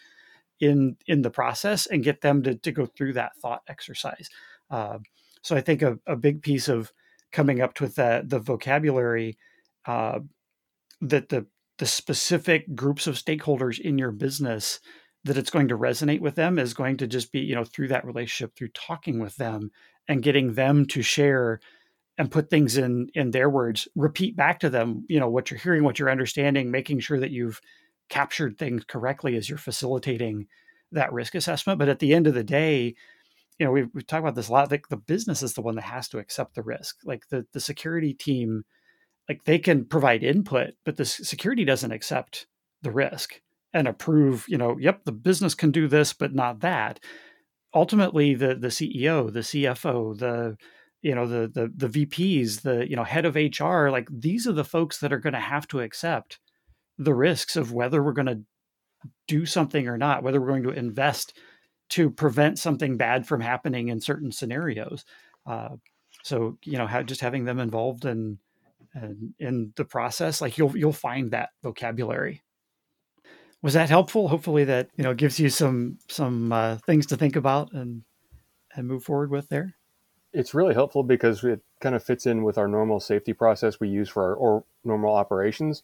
in 0.61 0.97
in 1.07 1.23
the 1.23 1.31
process 1.31 1.87
and 1.87 2.05
get 2.05 2.21
them 2.21 2.43
to, 2.45 2.55
to 2.57 2.73
go 2.73 2.87
through 2.87 3.15
that 3.15 3.37
thought 3.37 3.63
exercise. 3.69 4.29
Uh, 4.71 4.99
so 5.45 5.55
i 5.55 5.61
think 5.61 5.83
a, 5.83 5.97
a, 6.07 6.17
big 6.17 6.43
piece 6.43 6.69
of 6.69 6.93
coming 7.31 7.61
up 7.61 7.81
with 7.81 7.95
that 7.95 8.29
the 8.29 8.41
vocabulary 8.41 9.39
uh, 9.87 10.19
that 11.01 11.29
the 11.29 11.47
the 11.79 11.87
specific 11.87 12.75
groups 12.75 13.07
of 13.07 13.17
stakeholders 13.17 13.79
in 13.79 13.99
your 13.99 14.11
business 14.11 14.81
that 15.25 15.37
it's 15.37 15.51
going 15.51 15.69
to 15.69 15.79
resonate 15.79 16.21
with 16.21 16.35
them 16.35 16.59
is 16.59 16.75
going 16.75 16.97
to 16.97 17.07
just 17.07 17.31
be 17.31 17.41
you 17.41 17.55
know 17.55 17.65
through 17.65 17.89
that 17.89 18.05
relationship 18.05 18.57
through 18.57 18.69
talking 18.69 19.21
with 19.21 19.37
them 19.37 19.71
and 20.09 20.23
getting 20.23 20.55
them 20.55 20.87
to 20.87 21.03
share 21.03 21.61
and 22.17 22.31
put 22.31 22.51
things 22.51 22.77
in 22.77 23.09
in 23.15 23.31
their 23.31 23.51
words 23.51 23.89
repeat 23.95 24.37
back 24.37 24.61
to 24.61 24.71
them 24.71 25.05
you 25.09 25.19
know 25.19 25.29
what 25.29 25.51
you're 25.51 25.59
hearing 25.59 25.83
what 25.83 25.99
you're 25.99 26.11
understanding 26.11 26.71
making 26.71 27.01
sure 27.01 27.19
that 27.19 27.31
you've 27.31 27.61
captured 28.09 28.59
things 28.59 28.85
correctly 28.85 29.37
as 29.37 29.49
you're 29.49 29.59
facilitating 29.59 30.47
that 30.93 31.13
risk 31.13 31.35
assessment. 31.35 31.79
But 31.79 31.89
at 31.89 31.99
the 31.99 32.15
end 32.15 32.27
of 32.27 32.35
the 32.35 32.45
day, 32.45 32.95
you 33.59 33.67
know, 33.67 33.73
we've, 33.73 33.89
we've 33.95 34.07
talked 34.07 34.21
about 34.21 34.35
this 34.35 34.49
a 34.49 34.53
lot. 34.53 34.71
Like 34.71 34.89
the 34.89 34.97
business 34.97 35.43
is 35.43 35.55
the 35.55 35.63
one 35.63 35.77
that 35.77 35.85
has 35.85 36.09
to 36.09 36.19
accept 36.19 36.55
the 36.55 36.63
risk. 36.63 36.97
Like 37.05 37.29
the 37.29 37.47
the 37.53 37.61
security 37.61 38.13
team, 38.15 38.65
like 39.29 39.45
they 39.45 39.59
can 39.59 39.85
provide 39.85 40.25
input, 40.25 40.75
but 40.85 40.97
the 40.97 41.05
security 41.05 41.65
doesn't 41.65 41.93
accept 41.93 42.47
the 42.83 42.91
risk 42.91 43.41
and 43.73 43.87
approve. 43.87 44.45
You 44.49 44.59
know, 44.59 44.77
yep, 44.79 45.05
the 45.05 45.13
business 45.13 45.55
can 45.55 45.71
do 45.71 45.87
this, 45.87 46.13
but 46.13 46.35
not 46.35 46.61
that. 46.61 47.01
Ultimately, 47.75 48.35
the 48.35 48.55
the 48.55 48.69
CEO, 48.69 49.33
the 49.33 49.41
CFO, 49.41 50.17
the 50.19 50.57
you 51.03 51.15
know 51.15 51.27
the 51.27 51.49
the 51.49 51.89
the 51.89 52.07
VPs, 52.07 52.63
the 52.63 52.89
you 52.89 52.97
know 52.97 53.05
head 53.05 53.25
of 53.25 53.37
HR, 53.37 53.89
like 53.89 54.09
these 54.11 54.47
are 54.47 54.53
the 54.53 54.65
folks 54.65 54.99
that 54.99 55.13
are 55.13 55.19
going 55.19 55.35
to 55.35 55.41
have 55.41 55.67
to 55.69 55.81
accept 55.81 56.39
the 56.99 57.15
risks 57.15 57.57
of 57.57 57.73
whether 57.73 58.03
we're 58.03 58.13
going 58.13 58.27
to 58.27 58.41
do 59.27 59.45
something 59.45 59.89
or 59.89 59.99
not, 59.99 60.23
whether 60.23 60.41
we're 60.41 60.49
going 60.49 60.63
to 60.63 60.71
invest 60.71 61.37
to 61.91 62.11
prevent 62.11 62.59
something 62.59 62.97
bad 62.97 63.27
from 63.27 63.41
happening 63.41 63.89
in 63.89 64.01
certain 64.01 64.33
scenarios. 64.33 65.05
Uh, 65.47 65.77
so 66.23 66.57
you 66.65 66.79
know, 66.79 66.87
just 67.03 67.21
having 67.21 67.45
them 67.45 67.59
involved 67.59 68.05
in, 68.05 68.39
in 68.95 69.35
in 69.39 69.73
the 69.77 69.85
process, 69.85 70.41
like 70.41 70.57
you'll 70.57 70.77
you'll 70.77 70.93
find 70.93 71.33
that 71.33 71.51
vocabulary. 71.63 72.43
Was 73.65 73.73
that 73.73 73.89
helpful? 73.89 74.29
Hopefully, 74.29 74.65
that 74.65 74.91
you 74.95 75.03
know 75.03 75.15
gives 75.15 75.41
you 75.41 75.49
some 75.49 75.97
some 76.07 76.53
uh, 76.53 76.77
things 76.85 77.07
to 77.07 77.17
think 77.17 77.35
about 77.35 77.73
and 77.73 78.03
and 78.75 78.87
move 78.87 79.05
forward 79.05 79.31
with 79.31 79.49
there. 79.49 79.75
It's 80.35 80.53
really 80.53 80.75
helpful 80.75 81.03
because 81.03 81.43
it 81.45 81.63
kind 81.81 81.95
of 81.95 82.05
fits 82.05 82.27
in 82.27 82.45
with 82.45 82.59
our 82.59 82.69
normal 82.69 83.01
safety 83.01 83.33
process 83.33 83.81
we 83.81 83.89
use 83.89 84.11
for 84.11 84.23
our 84.23 84.35
or 84.35 84.65
normal 84.85 85.15
operations. 85.15 85.83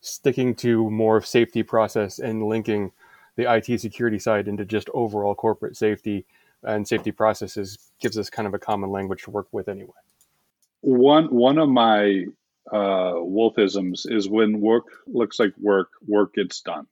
Sticking 0.00 0.56
to 0.56 0.90
more 0.90 1.18
of 1.18 1.24
safety 1.24 1.62
process 1.62 2.18
and 2.18 2.42
linking 2.42 2.90
the 3.36 3.44
IT 3.48 3.80
security 3.80 4.18
side 4.18 4.48
into 4.48 4.64
just 4.64 4.90
overall 4.92 5.36
corporate 5.36 5.76
safety 5.76 6.26
and 6.64 6.88
safety 6.88 7.12
processes 7.12 7.78
gives 8.00 8.18
us 8.18 8.28
kind 8.28 8.48
of 8.48 8.54
a 8.54 8.58
common 8.58 8.90
language 8.90 9.22
to 9.22 9.30
work 9.30 9.46
with 9.52 9.68
anyway. 9.68 10.00
One 10.80 11.26
one 11.26 11.58
of 11.58 11.68
my 11.68 12.24
uh, 12.72 13.14
wolfisms 13.22 14.10
is 14.10 14.28
when 14.28 14.60
work 14.60 14.86
looks 15.06 15.38
like 15.38 15.52
work, 15.58 15.90
work 16.08 16.34
gets 16.34 16.60
done. 16.62 16.88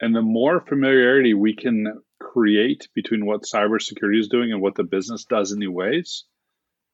And 0.00 0.14
the 0.14 0.22
more 0.22 0.60
familiarity 0.60 1.34
we 1.34 1.54
can 1.54 2.02
create 2.20 2.88
between 2.94 3.26
what 3.26 3.42
cybersecurity 3.42 4.18
is 4.18 4.28
doing 4.28 4.52
and 4.52 4.60
what 4.60 4.74
the 4.74 4.84
business 4.84 5.24
does 5.24 5.52
in 5.52 5.58
new 5.58 5.70
ways, 5.70 6.24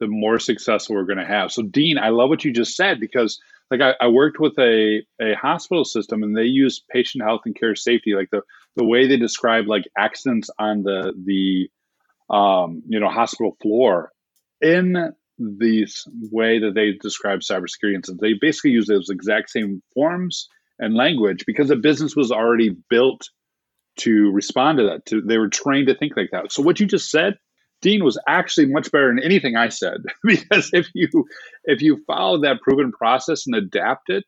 the 0.00 0.06
more 0.06 0.38
successful 0.38 0.96
we're 0.96 1.04
going 1.04 1.18
to 1.18 1.24
have. 1.24 1.52
So, 1.52 1.62
Dean, 1.62 1.98
I 1.98 2.10
love 2.10 2.28
what 2.28 2.44
you 2.44 2.52
just 2.52 2.76
said 2.76 3.00
because 3.00 3.40
like 3.70 3.80
I, 3.80 3.94
I, 4.00 4.08
worked 4.08 4.40
with 4.40 4.58
a, 4.58 5.02
a 5.20 5.34
hospital 5.34 5.84
system 5.84 6.22
and 6.22 6.36
they 6.36 6.44
use 6.44 6.82
patient 6.90 7.24
health 7.24 7.42
and 7.44 7.54
care 7.54 7.76
safety 7.76 8.14
like 8.14 8.30
the, 8.30 8.42
the 8.76 8.84
way 8.84 9.06
they 9.06 9.16
describe 9.16 9.66
like 9.66 9.84
accidents 9.96 10.50
on 10.58 10.82
the 10.82 11.12
the 11.24 11.70
um, 12.34 12.82
you 12.88 13.00
know 13.00 13.08
hospital 13.08 13.56
floor 13.62 14.12
in 14.60 15.12
this 15.38 16.06
way 16.30 16.58
that 16.58 16.74
they 16.74 16.92
describe 17.00 17.40
cybersecurity 17.40 17.94
incidents 17.94 18.20
they 18.20 18.34
basically 18.34 18.72
use 18.72 18.86
those 18.86 19.08
exact 19.08 19.50
same 19.50 19.82
forms 19.94 20.48
and 20.80 20.94
language 20.94 21.44
because 21.46 21.68
the 21.68 21.76
business 21.76 22.16
was 22.16 22.32
already 22.32 22.76
built 22.88 23.28
to 23.96 24.30
respond 24.32 24.78
to 24.78 24.84
that 24.84 25.06
to, 25.06 25.20
they 25.20 25.38
were 25.38 25.48
trained 25.48 25.86
to 25.88 25.94
think 25.94 26.16
like 26.16 26.30
that 26.32 26.50
so 26.50 26.62
what 26.62 26.80
you 26.80 26.86
just 26.86 27.10
said 27.10 27.38
Dean 27.82 28.04
was 28.04 28.18
actually 28.28 28.66
much 28.66 28.92
better 28.92 29.08
than 29.08 29.22
anything 29.22 29.56
I 29.56 29.68
said 29.68 30.02
because 30.24 30.70
if 30.72 30.88
you 30.94 31.08
if 31.64 31.82
you 31.82 32.02
follow 32.06 32.42
that 32.42 32.60
proven 32.60 32.92
process 32.92 33.46
and 33.46 33.54
adapt 33.54 34.10
it 34.10 34.24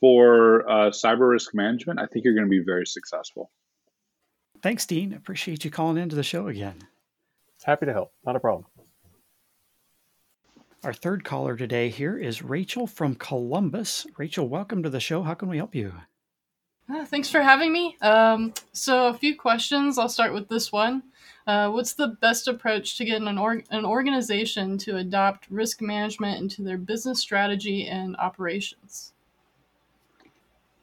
for 0.00 0.68
uh, 0.68 0.90
cyber 0.90 1.30
risk 1.30 1.54
management, 1.54 1.98
I 1.98 2.06
think 2.06 2.24
you're 2.24 2.34
going 2.34 2.46
to 2.46 2.50
be 2.50 2.62
very 2.64 2.86
successful. 2.86 3.50
Thanks, 4.62 4.86
Dean. 4.86 5.12
Appreciate 5.12 5.64
you 5.64 5.70
calling 5.70 5.96
into 5.96 6.16
the 6.16 6.22
show 6.22 6.48
again. 6.48 6.80
Happy 7.64 7.86
to 7.86 7.92
help. 7.92 8.12
Not 8.24 8.36
a 8.36 8.40
problem. 8.40 8.66
Our 10.84 10.92
third 10.92 11.24
caller 11.24 11.56
today 11.56 11.88
here 11.88 12.18
is 12.18 12.42
Rachel 12.42 12.86
from 12.86 13.14
Columbus. 13.14 14.06
Rachel, 14.16 14.48
welcome 14.48 14.82
to 14.82 14.90
the 14.90 15.00
show. 15.00 15.22
How 15.22 15.34
can 15.34 15.48
we 15.48 15.56
help 15.56 15.74
you? 15.74 15.92
Uh, 16.88 17.04
thanks 17.04 17.28
for 17.28 17.40
having 17.40 17.72
me. 17.72 17.96
Um, 18.02 18.54
so, 18.72 19.08
a 19.08 19.14
few 19.14 19.34
questions. 19.36 19.98
I'll 19.98 20.08
start 20.08 20.32
with 20.32 20.48
this 20.48 20.70
one. 20.70 21.02
Uh, 21.46 21.70
what's 21.70 21.94
the 21.94 22.08
best 22.20 22.46
approach 22.46 22.96
to 22.98 23.04
get 23.04 23.20
an, 23.20 23.38
org- 23.38 23.64
an 23.70 23.84
organization 23.84 24.78
to 24.78 24.96
adopt 24.96 25.50
risk 25.50 25.80
management 25.80 26.40
into 26.40 26.62
their 26.62 26.78
business 26.78 27.18
strategy 27.18 27.86
and 27.88 28.14
operations? 28.16 29.12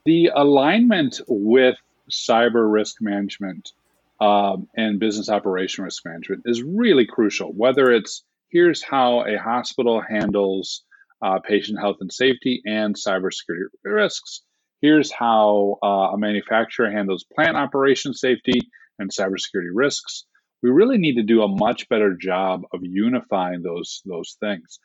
The 0.06 0.32
alignment 0.36 1.22
with 1.28 1.76
cyber 2.10 2.70
risk 2.70 3.02
management 3.02 3.72
um, 4.20 4.68
and 4.76 5.00
business 5.00 5.30
operation 5.30 5.86
risk 5.86 6.04
management 6.06 6.44
is 6.46 6.62
really 6.62 7.06
crucial. 7.06 7.54
Whether 7.54 7.92
it's 7.92 8.24
here's 8.54 8.82
how 8.82 9.26
a 9.26 9.38
hospital 9.38 10.02
handles 10.02 10.84
uh, 11.22 11.40
patient 11.40 11.80
health 11.80 11.98
and 12.00 12.12
safety 12.12 12.62
and 12.66 12.96
cybersecurity 12.96 13.66
risks, 13.84 14.42
here's 14.82 15.12
how 15.12 15.78
uh, 15.84 16.12
a 16.14 16.18
manufacturer 16.18 16.92
handles 16.92 17.26
plant 17.36 17.58
operation 17.58 18.14
safety 18.14 18.60
and 19.00 19.10
cybersecurity 19.12 19.72
risks 19.74 20.26
we 20.64 20.70
really 20.70 20.98
need 20.98 21.16
to 21.16 21.24
do 21.24 21.44
a 21.44 21.48
much 21.48 21.88
better 21.90 22.16
job 22.16 22.64
of 22.74 22.80
unifying 22.84 23.62
those 23.62 24.02
those 24.06 24.38
things. 24.40 24.80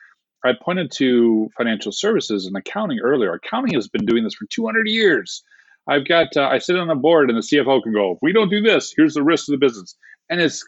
I 0.45 0.53
pointed 0.61 0.91
to 0.97 1.49
financial 1.57 1.93
services 1.93 2.47
and 2.47 2.57
accounting 2.57 2.99
earlier. 2.99 3.33
Accounting 3.33 3.75
has 3.75 3.89
been 3.89 4.05
doing 4.05 4.25
this 4.25 4.35
for 4.35 4.47
200 4.51 4.87
years. 4.89 5.43
I've 5.89 6.07
got 6.07 6.37
uh, 6.37 6.49
I 6.49 6.59
sit 6.59 6.77
on 6.77 6.91
a 6.91 6.97
board 6.97 7.31
and 7.31 7.39
the 7.39 7.43
CFO 7.43 7.83
can 7.83 7.93
go, 7.93 8.13
if 8.13 8.19
we 8.21 8.33
don't 8.33 8.51
do 8.51 8.61
this, 8.61 8.93
here's 8.95 9.15
the 9.15 9.23
risk 9.23 9.49
of 9.49 9.53
the 9.53 9.65
business, 9.65 9.97
and 10.29 10.41
it's 10.41 10.65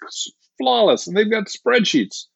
flawless. 0.58 1.06
And 1.06 1.16
they've 1.16 1.30
got 1.30 1.46
spreadsheets, 1.46 2.26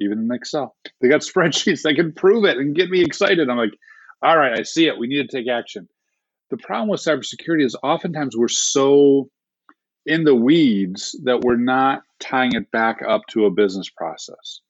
even 0.00 0.18
in 0.18 0.32
Excel. 0.32 0.74
They 1.00 1.08
got 1.08 1.20
spreadsheets 1.20 1.82
that 1.82 1.94
can 1.94 2.12
prove 2.12 2.44
it 2.44 2.56
and 2.56 2.74
get 2.74 2.90
me 2.90 3.02
excited. 3.02 3.48
I'm 3.48 3.56
like, 3.56 3.74
all 4.22 4.36
right, 4.36 4.58
I 4.58 4.62
see 4.62 4.86
it. 4.86 4.98
We 4.98 5.08
need 5.08 5.28
to 5.28 5.36
take 5.36 5.48
action. 5.48 5.88
The 6.50 6.56
problem 6.56 6.88
with 6.88 7.00
cybersecurity 7.00 7.64
is 7.64 7.76
oftentimes 7.82 8.36
we're 8.36 8.48
so 8.48 9.30
in 10.06 10.24
the 10.24 10.34
weeds 10.34 11.18
that 11.24 11.40
we're 11.42 11.56
not 11.56 12.02
tying 12.18 12.54
it 12.54 12.70
back 12.70 13.00
up 13.06 13.22
to 13.30 13.46
a 13.46 13.50
business 13.50 13.88
process. 13.88 14.60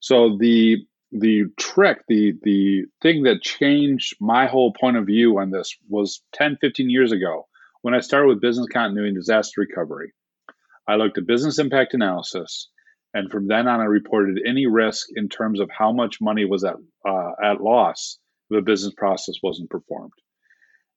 So 0.00 0.36
the 0.38 0.78
the 1.12 1.44
trick, 1.56 2.02
the 2.08 2.34
the 2.42 2.84
thing 3.00 3.22
that 3.22 3.42
changed 3.42 4.16
my 4.20 4.46
whole 4.46 4.72
point 4.72 4.96
of 4.96 5.06
view 5.06 5.38
on 5.38 5.50
this 5.50 5.76
was 5.88 6.22
10, 6.34 6.58
15 6.60 6.90
years 6.90 7.12
ago 7.12 7.46
when 7.82 7.94
I 7.94 8.00
started 8.00 8.28
with 8.28 8.40
business 8.40 8.66
continuity 8.72 9.10
and 9.10 9.16
disaster 9.16 9.60
recovery. 9.60 10.12
I 10.88 10.96
looked 10.96 11.18
at 11.18 11.26
business 11.26 11.58
impact 11.58 11.94
analysis, 11.94 12.68
and 13.16 13.30
from 13.30 13.48
then 13.48 13.66
on, 13.66 13.80
I 13.80 13.84
reported 13.84 14.42
any 14.46 14.66
risk 14.66 15.06
in 15.16 15.30
terms 15.30 15.58
of 15.58 15.70
how 15.70 15.90
much 15.90 16.20
money 16.20 16.44
was 16.44 16.64
at 16.64 16.74
uh, 17.08 17.30
at 17.42 17.62
loss 17.62 18.18
if 18.50 18.58
a 18.58 18.62
business 18.62 18.92
process 18.94 19.36
wasn't 19.42 19.70
performed. 19.70 20.12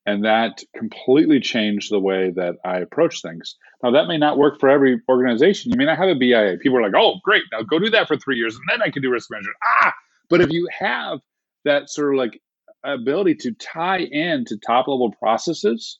And 0.06 0.26
that 0.26 0.62
completely 0.76 1.40
changed 1.40 1.90
the 1.90 2.00
way 2.00 2.34
that 2.36 2.56
I 2.66 2.80
approach 2.80 3.22
things. 3.22 3.56
Now, 3.82 3.92
that 3.92 4.08
may 4.08 4.18
not 4.18 4.38
work 4.38 4.60
for 4.60 4.68
every 4.68 5.00
organization. 5.08 5.72
You 5.72 5.78
may 5.78 5.86
not 5.86 5.98
have 5.98 6.10
a 6.10 6.16
BIA. 6.16 6.58
People 6.62 6.80
are 6.80 6.82
like, 6.82 6.94
oh, 6.98 7.22
great, 7.24 7.44
now 7.54 7.62
go 7.62 7.80
do 7.80 7.90
that 7.92 8.10
for 8.10 8.18
three 8.18 8.36
years 8.36 8.56
and 8.56 8.64
then 8.70 8.82
I 8.86 8.92
can 8.92 9.02
do 9.02 9.12
risk 9.12 9.32
management. 9.32 9.56
Ah, 9.66 9.94
but 10.30 10.42
if 10.42 10.52
you 10.52 10.68
have 10.78 11.20
that 11.64 11.90
sort 11.90 12.14
of 12.14 12.18
like 12.18 12.42
ability 12.84 13.36
to 13.36 13.54
tie 13.54 14.00
in 14.00 14.44
to 14.46 14.58
top 14.58 14.90
level 14.90 15.14
processes 15.14 16.00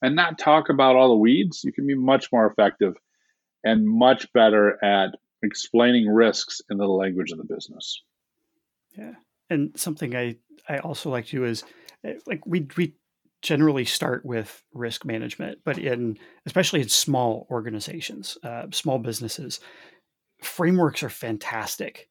and 0.00 0.16
not 0.16 0.38
talk 0.38 0.70
about 0.70 0.96
all 0.96 1.08
the 1.08 1.14
weeds, 1.14 1.62
you 1.62 1.72
can 1.74 1.86
be 1.86 1.94
much 1.94 2.32
more 2.32 2.46
effective 2.46 2.94
and 3.64 3.86
much 3.86 4.32
better 4.32 4.82
at 4.82 5.10
explaining 5.42 6.08
risks 6.08 6.60
in 6.70 6.78
the 6.78 6.86
language 6.86 7.30
of 7.30 7.38
the 7.38 7.44
business. 7.44 8.02
Yeah. 8.96 9.12
And 9.50 9.72
something 9.76 10.14
I, 10.14 10.36
I 10.68 10.78
also 10.78 11.10
like 11.10 11.26
to 11.26 11.36
do 11.36 11.44
is 11.44 11.64
eh, 12.04 12.14
like 12.26 12.44
we, 12.46 12.66
we 12.76 12.94
generally 13.42 13.84
start 13.84 14.24
with 14.24 14.62
risk 14.72 15.04
management, 15.04 15.60
but 15.64 15.78
in 15.78 16.18
especially 16.46 16.80
in 16.80 16.88
small 16.88 17.46
organizations, 17.50 18.36
uh, 18.42 18.66
small 18.72 18.98
businesses, 18.98 19.60
frameworks 20.42 21.02
are 21.02 21.10
fantastic 21.10 22.08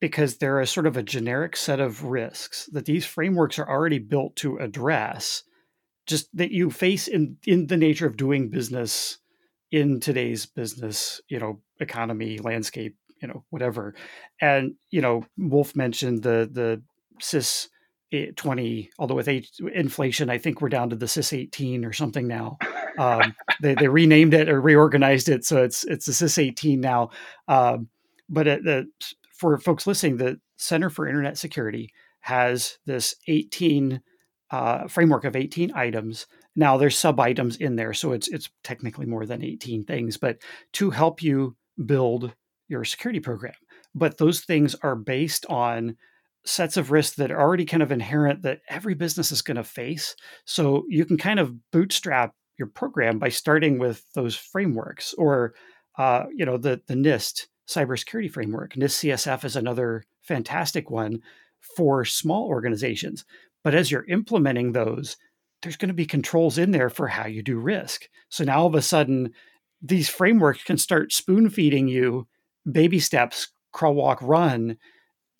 because 0.00 0.36
they're 0.36 0.60
a 0.60 0.66
sort 0.66 0.86
of 0.86 0.96
a 0.96 1.02
generic 1.02 1.56
set 1.56 1.80
of 1.80 2.04
risks 2.04 2.68
that 2.72 2.84
these 2.84 3.04
frameworks 3.04 3.58
are 3.58 3.68
already 3.68 3.98
built 3.98 4.36
to 4.36 4.56
address 4.58 5.42
just 6.06 6.34
that 6.36 6.52
you 6.52 6.70
face 6.70 7.08
in 7.08 7.36
in 7.46 7.66
the 7.66 7.76
nature 7.76 8.06
of 8.06 8.16
doing 8.16 8.48
business 8.48 9.18
in 9.70 10.00
today's 10.00 10.46
business 10.46 11.20
you 11.28 11.38
know 11.38 11.60
economy 11.80 12.38
landscape 12.38 12.96
you 13.20 13.28
know 13.28 13.44
whatever. 13.50 13.94
And 14.40 14.74
you 14.90 15.00
know 15.00 15.24
wolf 15.36 15.74
mentioned 15.76 16.22
the 16.22 16.48
the 16.50 16.82
CIS 17.20 17.68
20 18.36 18.88
although 18.98 19.16
with 19.16 19.28
inflation 19.28 20.30
i 20.30 20.38
think 20.38 20.62
we're 20.62 20.70
down 20.70 20.88
to 20.88 20.96
the 20.96 21.06
CIS 21.06 21.32
18 21.32 21.84
or 21.84 21.92
something 21.92 22.26
now. 22.26 22.58
Um, 22.98 23.34
they, 23.62 23.74
they 23.74 23.86
renamed 23.86 24.34
it 24.34 24.48
or 24.48 24.60
reorganized 24.60 25.28
it 25.28 25.44
so 25.44 25.62
it's 25.62 25.84
it's 25.84 26.06
the 26.06 26.12
CIS 26.12 26.38
18 26.38 26.80
now. 26.80 27.10
Um, 27.46 27.88
but 28.28 28.44
the, 28.44 28.86
for 29.32 29.58
folks 29.58 29.86
listening 29.86 30.16
the 30.16 30.40
center 30.56 30.90
for 30.90 31.06
internet 31.06 31.38
security 31.38 31.92
has 32.20 32.78
this 32.86 33.14
18 33.28 34.00
uh, 34.50 34.88
framework 34.88 35.24
of 35.24 35.36
18 35.36 35.72
items. 35.74 36.26
Now 36.56 36.76
there's 36.76 36.96
sub 36.96 37.20
items 37.20 37.56
in 37.56 37.76
there, 37.76 37.94
so 37.94 38.12
it's 38.12 38.28
it's 38.28 38.50
technically 38.64 39.06
more 39.06 39.26
than 39.26 39.44
18 39.44 39.84
things, 39.84 40.16
but 40.16 40.38
to 40.72 40.90
help 40.90 41.22
you 41.22 41.56
build 41.84 42.34
your 42.68 42.84
security 42.84 43.20
program. 43.20 43.54
But 43.94 44.18
those 44.18 44.40
things 44.40 44.74
are 44.82 44.96
based 44.96 45.46
on 45.46 45.96
sets 46.44 46.76
of 46.76 46.90
risks 46.90 47.16
that 47.16 47.30
are 47.30 47.40
already 47.40 47.64
kind 47.64 47.82
of 47.82 47.92
inherent 47.92 48.42
that 48.42 48.60
every 48.68 48.94
business 48.94 49.32
is 49.32 49.42
going 49.42 49.56
to 49.56 49.64
face. 49.64 50.14
So 50.44 50.84
you 50.88 51.04
can 51.04 51.16
kind 51.16 51.40
of 51.40 51.54
bootstrap 51.70 52.34
your 52.58 52.68
program 52.68 53.18
by 53.18 53.28
starting 53.28 53.78
with 53.78 54.04
those 54.14 54.34
frameworks 54.34 55.14
or 55.14 55.54
uh, 55.96 56.24
you 56.34 56.44
know 56.44 56.56
the 56.56 56.80
the 56.86 56.94
NIST 56.94 57.46
cybersecurity 57.68 58.30
framework. 58.30 58.74
NIST 58.74 59.10
CSF 59.10 59.44
is 59.44 59.56
another 59.56 60.04
fantastic 60.22 60.90
one 60.90 61.20
for 61.76 62.04
small 62.04 62.46
organizations. 62.46 63.24
But 63.64 63.74
as 63.74 63.90
you're 63.90 64.06
implementing 64.08 64.72
those, 64.72 65.16
there's 65.62 65.76
going 65.76 65.88
to 65.88 65.94
be 65.94 66.06
controls 66.06 66.56
in 66.56 66.70
there 66.70 66.88
for 66.88 67.08
how 67.08 67.26
you 67.26 67.42
do 67.42 67.58
risk. 67.58 68.08
So 68.28 68.44
now 68.44 68.60
all 68.60 68.66
of 68.66 68.74
a 68.74 68.82
sudden, 68.82 69.32
these 69.82 70.08
frameworks 70.08 70.64
can 70.64 70.78
start 70.78 71.12
spoon 71.12 71.50
feeding 71.50 71.88
you 71.88 72.26
baby 72.70 73.00
steps, 73.00 73.48
crawl, 73.72 73.94
walk, 73.94 74.18
run 74.20 74.76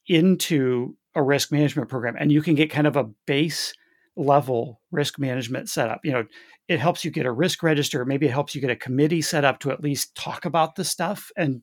into 0.07 0.97
a 1.15 1.23
risk 1.23 1.53
management 1.53 1.89
program. 1.89 2.17
And 2.19 2.33
you 2.33 2.43
can 2.43 2.55
get 2.55 2.71
kind 2.71 2.87
of 2.87 2.97
a 2.97 3.11
base 3.27 3.75
level 4.17 4.81
risk 4.91 5.19
management 5.19 5.69
setup. 5.69 6.01
You 6.05 6.13
know, 6.13 6.25
it 6.69 6.81
helps 6.81 7.05
you 7.05 7.11
get 7.11 7.27
a 7.27 7.33
risk 7.33 7.63
register. 7.63 8.05
Maybe 8.05 8.27
it 8.27 8.33
helps 8.33 8.55
you 8.55 8.61
get 8.61 8.71
a 8.71 8.77
committee 8.77 9.23
set 9.23 9.45
up 9.45 9.61
to 9.61 9.71
at 9.71 9.83
least 9.83 10.15
talk 10.15 10.45
about 10.45 10.75
the 10.75 10.85
stuff 10.85 11.31
and 11.37 11.63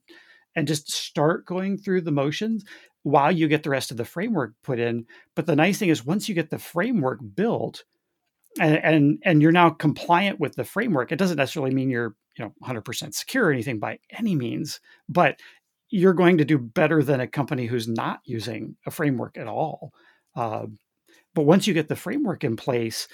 and 0.56 0.68
just 0.68 0.90
start 0.90 1.46
going 1.46 1.78
through 1.78 2.02
the 2.02 2.12
motions 2.12 2.64
while 3.04 3.30
you 3.32 3.48
get 3.48 3.64
the 3.64 3.70
rest 3.70 3.92
of 3.92 3.98
the 3.98 4.06
framework 4.06 4.54
put 4.64 4.80
in. 4.80 5.06
But 5.36 5.46
the 5.46 5.56
nice 5.56 5.80
thing 5.80 5.90
is 5.90 6.06
once 6.06 6.30
you 6.30 6.36
get 6.36 6.50
the 6.50 6.60
framework 6.60 7.20
built 7.36 7.84
and 8.60 8.78
and, 8.78 9.20
and 9.24 9.42
you're 9.42 9.52
now 9.52 9.70
compliant 9.70 10.40
with 10.40 10.56
the 10.56 10.64
framework, 10.64 11.12
it 11.12 11.18
doesn't 11.20 11.38
necessarily 11.38 11.74
mean 11.74 11.90
you're 11.90 12.16
you 12.38 12.46
know 12.46 12.54
100% 12.64 13.14
secure 13.14 13.46
or 13.46 13.52
anything 13.52 13.80
by 13.80 14.00
any 14.12 14.36
means, 14.36 14.80
but 15.08 15.40
you're 15.90 16.14
going 16.14 16.38
to 16.38 16.46
do 16.46 16.58
better 16.58 17.04
than 17.04 17.20
a 17.20 17.28
company 17.28 17.66
who's 17.66 17.88
not 17.88 18.20
using 18.26 18.76
a 18.86 18.92
framework 18.92 19.38
at 19.38 19.48
all. 19.48 19.94
Uh, 20.36 20.66
but 21.34 21.44
once 21.44 21.68
you 21.68 21.74
get 21.74 21.88
the 21.88 21.96
framework 21.96 22.44
in 22.44 22.56
place, 22.56 23.08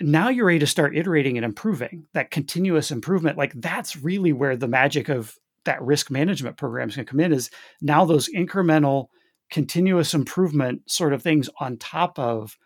now 0.00 0.28
you're 0.28 0.46
ready 0.46 0.58
to 0.58 0.66
start 0.66 0.96
iterating 0.96 1.36
and 1.38 1.44
improving 1.44 2.06
that 2.12 2.30
continuous 2.30 2.90
improvement. 2.90 3.38
Like 3.38 3.52
that's 3.54 3.96
really 3.96 4.32
where 4.32 4.56
the 4.56 4.68
magic 4.68 5.08
of 5.08 5.36
that 5.64 5.82
risk 5.82 6.10
management 6.10 6.56
program 6.56 6.88
is 6.88 6.96
going 6.96 7.06
to 7.06 7.10
come 7.10 7.20
in 7.20 7.32
is 7.32 7.50
now 7.80 8.04
those 8.04 8.28
incremental 8.34 9.06
continuous 9.50 10.12
improvement 10.14 10.82
sort 10.90 11.12
of 11.12 11.22
things 11.22 11.48
on 11.60 11.76
top 11.76 12.18
of 12.18 12.58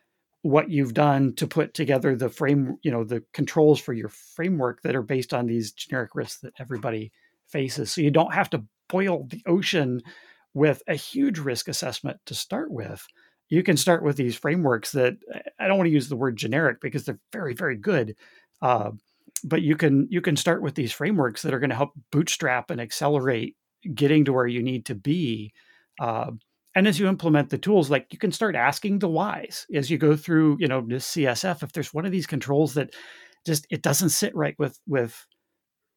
what 0.42 0.70
you've 0.70 0.94
done 0.94 1.34
to 1.34 1.46
put 1.46 1.74
together 1.74 2.16
the 2.16 2.28
frame 2.28 2.78
you 2.82 2.90
know 2.90 3.04
the 3.04 3.22
controls 3.32 3.78
for 3.78 3.92
your 3.92 4.08
framework 4.08 4.82
that 4.82 4.96
are 4.96 5.02
based 5.02 5.34
on 5.34 5.46
these 5.46 5.72
generic 5.72 6.14
risks 6.14 6.40
that 6.40 6.54
everybody 6.58 7.12
faces. 7.48 7.92
So 7.92 8.00
you 8.00 8.10
don't 8.10 8.34
have 8.34 8.50
to 8.50 8.64
boil 8.88 9.26
the 9.28 9.42
ocean 9.46 10.02
with 10.54 10.82
a 10.88 10.94
huge 10.94 11.38
risk 11.38 11.68
assessment 11.68 12.18
to 12.26 12.34
start 12.34 12.70
with. 12.70 13.06
You 13.48 13.62
can 13.62 13.76
start 13.76 14.02
with 14.04 14.16
these 14.16 14.36
frameworks 14.36 14.92
that 14.92 15.16
i 15.58 15.66
don't 15.66 15.76
want 15.76 15.88
to 15.88 15.92
use 15.92 16.08
the 16.08 16.16
word 16.16 16.36
generic 16.36 16.80
because 16.80 17.04
they're 17.04 17.18
very 17.32 17.52
very 17.52 17.76
good 17.76 18.14
uh, 18.62 18.90
but 19.44 19.62
you 19.62 19.76
can 19.76 20.06
you 20.10 20.20
can 20.20 20.36
start 20.36 20.62
with 20.62 20.74
these 20.74 20.92
frameworks 20.92 21.42
that 21.42 21.54
are 21.54 21.58
going 21.58 21.70
to 21.70 21.76
help 21.76 21.92
bootstrap 22.12 22.70
and 22.70 22.80
accelerate 22.80 23.56
getting 23.94 24.24
to 24.24 24.32
where 24.32 24.46
you 24.46 24.62
need 24.62 24.86
to 24.86 24.94
be 24.94 25.52
uh, 25.98 26.30
and 26.74 26.86
as 26.86 26.98
you 26.98 27.08
implement 27.08 27.50
the 27.50 27.58
tools 27.58 27.90
like 27.90 28.06
you 28.12 28.18
can 28.18 28.32
start 28.32 28.54
asking 28.54 28.98
the 28.98 29.08
whys 29.08 29.66
as 29.74 29.90
you 29.90 29.98
go 29.98 30.16
through 30.16 30.56
you 30.60 30.68
know 30.68 30.82
NIST 30.82 31.24
CSF 31.24 31.62
if 31.62 31.72
there's 31.72 31.94
one 31.94 32.06
of 32.06 32.12
these 32.12 32.26
controls 32.26 32.74
that 32.74 32.94
just 33.46 33.66
it 33.70 33.82
doesn't 33.82 34.10
sit 34.10 34.34
right 34.34 34.54
with 34.58 34.78
with 34.86 35.26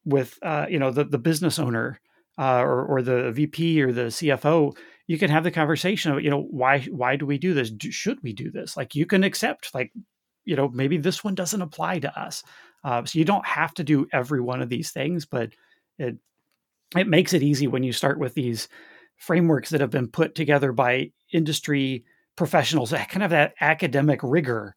with 0.04 0.38
uh, 0.42 0.66
you 0.68 0.78
know 0.78 0.90
the, 0.90 1.04
the 1.04 1.18
business 1.18 1.58
owner 1.58 2.00
uh, 2.38 2.60
or, 2.60 2.84
or 2.84 3.02
the 3.02 3.30
vp 3.30 3.80
or 3.80 3.92
the 3.92 4.06
cfo 4.06 4.74
you 5.06 5.18
can 5.18 5.30
have 5.30 5.44
the 5.44 5.50
conversation 5.50 6.12
of 6.12 6.22
you 6.22 6.30
know 6.30 6.42
why 6.42 6.80
why 6.90 7.16
do 7.16 7.26
we 7.26 7.38
do 7.38 7.54
this? 7.54 7.70
Do, 7.70 7.90
should 7.90 8.22
we 8.22 8.32
do 8.32 8.50
this? 8.50 8.76
Like 8.76 8.94
you 8.94 9.06
can 9.06 9.24
accept 9.24 9.74
like 9.74 9.92
you 10.44 10.56
know 10.56 10.68
maybe 10.68 10.96
this 10.96 11.22
one 11.22 11.34
doesn't 11.34 11.62
apply 11.62 12.00
to 12.00 12.20
us. 12.20 12.42
Uh, 12.82 13.04
so 13.04 13.18
you 13.18 13.24
don't 13.24 13.46
have 13.46 13.72
to 13.74 13.84
do 13.84 14.06
every 14.12 14.40
one 14.40 14.62
of 14.62 14.68
these 14.68 14.90
things, 14.90 15.26
but 15.26 15.50
it 15.98 16.16
it 16.96 17.06
makes 17.06 17.32
it 17.32 17.42
easy 17.42 17.66
when 17.66 17.82
you 17.82 17.92
start 17.92 18.18
with 18.18 18.34
these 18.34 18.68
frameworks 19.16 19.70
that 19.70 19.80
have 19.80 19.90
been 19.90 20.08
put 20.08 20.34
together 20.34 20.72
by 20.72 21.10
industry 21.32 22.04
professionals 22.36 22.90
that 22.90 23.08
kind 23.08 23.22
of 23.22 23.30
that 23.30 23.54
academic 23.60 24.20
rigor 24.22 24.74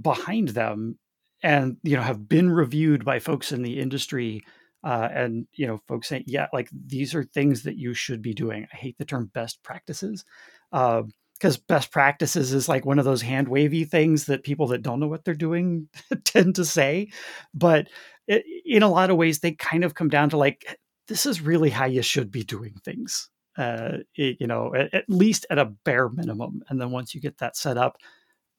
behind 0.00 0.48
them 0.48 0.98
and 1.42 1.76
you 1.82 1.96
know 1.96 2.02
have 2.02 2.28
been 2.28 2.50
reviewed 2.50 3.04
by 3.04 3.18
folks 3.18 3.52
in 3.52 3.62
the 3.62 3.80
industry 3.80 4.42
uh, 4.84 5.08
and 5.12 5.46
you 5.52 5.66
know 5.66 5.78
folks 5.88 6.08
saying 6.08 6.24
yeah 6.26 6.46
like 6.52 6.68
these 6.86 7.14
are 7.14 7.24
things 7.24 7.64
that 7.64 7.76
you 7.76 7.92
should 7.92 8.22
be 8.22 8.32
doing 8.32 8.66
i 8.72 8.76
hate 8.76 8.96
the 8.98 9.04
term 9.04 9.30
best 9.34 9.62
practices 9.62 10.24
uh, 10.72 11.02
because 11.40 11.56
best 11.56 11.90
practices 11.90 12.52
is 12.52 12.68
like 12.68 12.84
one 12.84 12.98
of 12.98 13.06
those 13.06 13.22
hand 13.22 13.48
wavy 13.48 13.84
things 13.84 14.26
that 14.26 14.44
people 14.44 14.66
that 14.68 14.82
don't 14.82 15.00
know 15.00 15.08
what 15.08 15.24
they're 15.24 15.34
doing 15.34 15.88
tend 16.24 16.54
to 16.56 16.64
say. 16.64 17.08
But 17.54 17.88
it, 18.28 18.44
in 18.66 18.82
a 18.82 18.90
lot 18.90 19.10
of 19.10 19.16
ways, 19.16 19.38
they 19.38 19.52
kind 19.52 19.82
of 19.82 19.94
come 19.94 20.10
down 20.10 20.30
to 20.30 20.36
like, 20.36 20.78
this 21.08 21.24
is 21.24 21.40
really 21.40 21.70
how 21.70 21.86
you 21.86 22.02
should 22.02 22.30
be 22.30 22.44
doing 22.44 22.74
things. 22.84 23.30
Uh, 23.60 23.98
it, 24.14 24.38
you 24.40 24.46
know, 24.46 24.74
at, 24.74 24.94
at 24.94 25.04
least 25.08 25.46
at 25.50 25.58
a 25.58 25.66
bare 25.66 26.08
minimum. 26.08 26.62
And 26.68 26.80
then 26.80 26.90
once 26.90 27.14
you 27.14 27.20
get 27.20 27.38
that 27.38 27.56
set 27.56 27.76
up, 27.76 27.98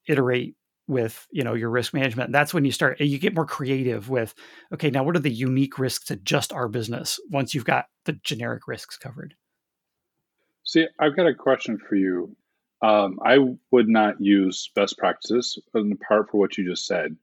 iterate 0.07 0.55
with 0.87 1.27
you 1.31 1.43
know 1.43 1.53
your 1.53 1.69
risk 1.69 1.93
management 1.93 2.27
and 2.27 2.35
that's 2.35 2.55
when 2.55 2.65
you 2.65 2.71
start 2.71 2.99
you 2.99 3.19
get 3.19 3.35
more 3.35 3.45
creative 3.45 4.09
with 4.09 4.33
okay 4.73 4.89
now 4.89 5.03
what 5.03 5.15
are 5.15 5.19
the 5.19 5.29
unique 5.29 5.77
risks 5.77 6.05
to 6.05 6.15
just 6.17 6.51
our 6.51 6.67
business 6.67 7.19
once 7.29 7.53
you've 7.53 7.63
got 7.63 7.85
the 8.05 8.13
generic 8.23 8.67
risks 8.67 8.97
covered 8.97 9.35
see 10.63 10.87
i've 10.99 11.15
got 11.15 11.27
a 11.27 11.35
question 11.35 11.77
for 11.77 11.95
you 11.95 12.35
um, 12.81 13.19
I 13.23 13.37
would 13.69 13.87
not 13.87 14.19
use 14.19 14.71
best 14.75 14.97
practices 14.97 15.59
in 15.75 15.97
part 15.97 16.29
for 16.29 16.39
what 16.39 16.57
you 16.57 16.67
just 16.67 16.87
said, 16.87 17.15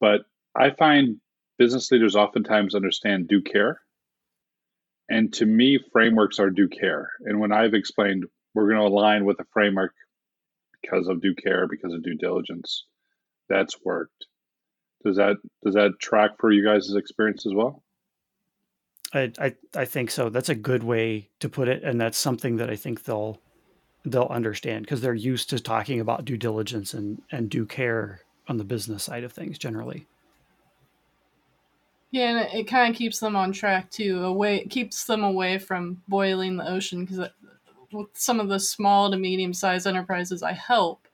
but 0.00 0.22
I 0.56 0.70
find 0.70 1.20
business 1.58 1.90
leaders 1.92 2.16
oftentimes 2.16 2.74
understand 2.74 3.28
do 3.28 3.40
care. 3.40 3.80
And 5.10 5.32
to 5.34 5.44
me, 5.44 5.78
frameworks 5.92 6.38
are 6.38 6.50
due 6.50 6.68
care. 6.68 7.10
And 7.20 7.40
when 7.40 7.52
I've 7.52 7.74
explained 7.74 8.24
we're 8.54 8.68
going 8.68 8.80
to 8.80 8.86
align 8.86 9.24
with 9.24 9.38
a 9.40 9.44
framework 9.52 9.92
because 10.80 11.08
of 11.08 11.20
due 11.20 11.34
care, 11.34 11.66
because 11.68 11.92
of 11.92 12.02
due 12.02 12.16
diligence, 12.16 12.86
that's 13.48 13.76
worked. 13.84 14.26
Does 15.04 15.16
that 15.16 15.36
does 15.64 15.74
that 15.74 15.92
track 16.00 16.32
for 16.38 16.50
you 16.50 16.64
guys' 16.64 16.94
experience 16.94 17.46
as 17.46 17.54
well? 17.54 17.82
I, 19.12 19.32
I 19.38 19.54
I 19.74 19.84
think 19.84 20.10
so. 20.10 20.28
That's 20.28 20.48
a 20.48 20.54
good 20.54 20.82
way 20.82 21.30
to 21.40 21.48
put 21.48 21.68
it, 21.68 21.82
and 21.82 22.00
that's 22.00 22.18
something 22.18 22.56
that 22.56 22.70
I 22.70 22.76
think 22.76 23.04
they'll 23.04 23.40
they'll 24.04 24.24
understand 24.24 24.84
because 24.84 25.00
they're 25.00 25.14
used 25.14 25.50
to 25.50 25.58
talking 25.58 26.00
about 26.00 26.24
due 26.24 26.36
diligence 26.36 26.92
and 26.92 27.22
and 27.32 27.48
due 27.48 27.66
care 27.66 28.20
on 28.48 28.58
the 28.58 28.64
business 28.64 29.04
side 29.04 29.24
of 29.24 29.32
things 29.32 29.58
generally. 29.58 30.06
Yeah, 32.10 32.30
and 32.30 32.58
it, 32.58 32.66
kind 32.66 32.92
of 32.92 32.98
keeps 32.98 33.20
them 33.20 33.36
on 33.36 33.52
track 33.52 33.90
too. 33.90 34.24
Away 34.24 34.64
keeps 34.64 35.04
them 35.04 35.22
away 35.22 35.58
from 35.58 36.02
boiling 36.08 36.56
the 36.56 36.68
ocean 36.68 37.04
because 37.04 37.28
with 37.92 38.08
some 38.14 38.40
of 38.40 38.48
the 38.48 38.58
small 38.58 39.10
to 39.10 39.16
medium 39.16 39.54
sized 39.54 39.86
enterprises 39.86 40.42
I 40.42 40.52
help, 40.52 41.06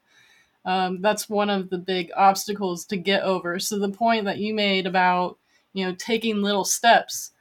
um, 0.65 1.01
that's 1.01 1.29
one 1.29 1.49
of 1.49 1.69
the 1.69 1.77
big 1.77 2.11
obstacles 2.15 2.85
to 2.85 2.97
get 2.97 3.21
over. 3.23 3.59
So 3.59 3.77
the 3.77 3.89
point 3.89 4.25
that 4.25 4.39
you 4.39 4.53
made 4.53 4.87
about 4.87 5.37
you 5.73 5.85
know 5.85 5.93
taking 5.93 6.41
little 6.41 6.65
steps, 6.65 7.31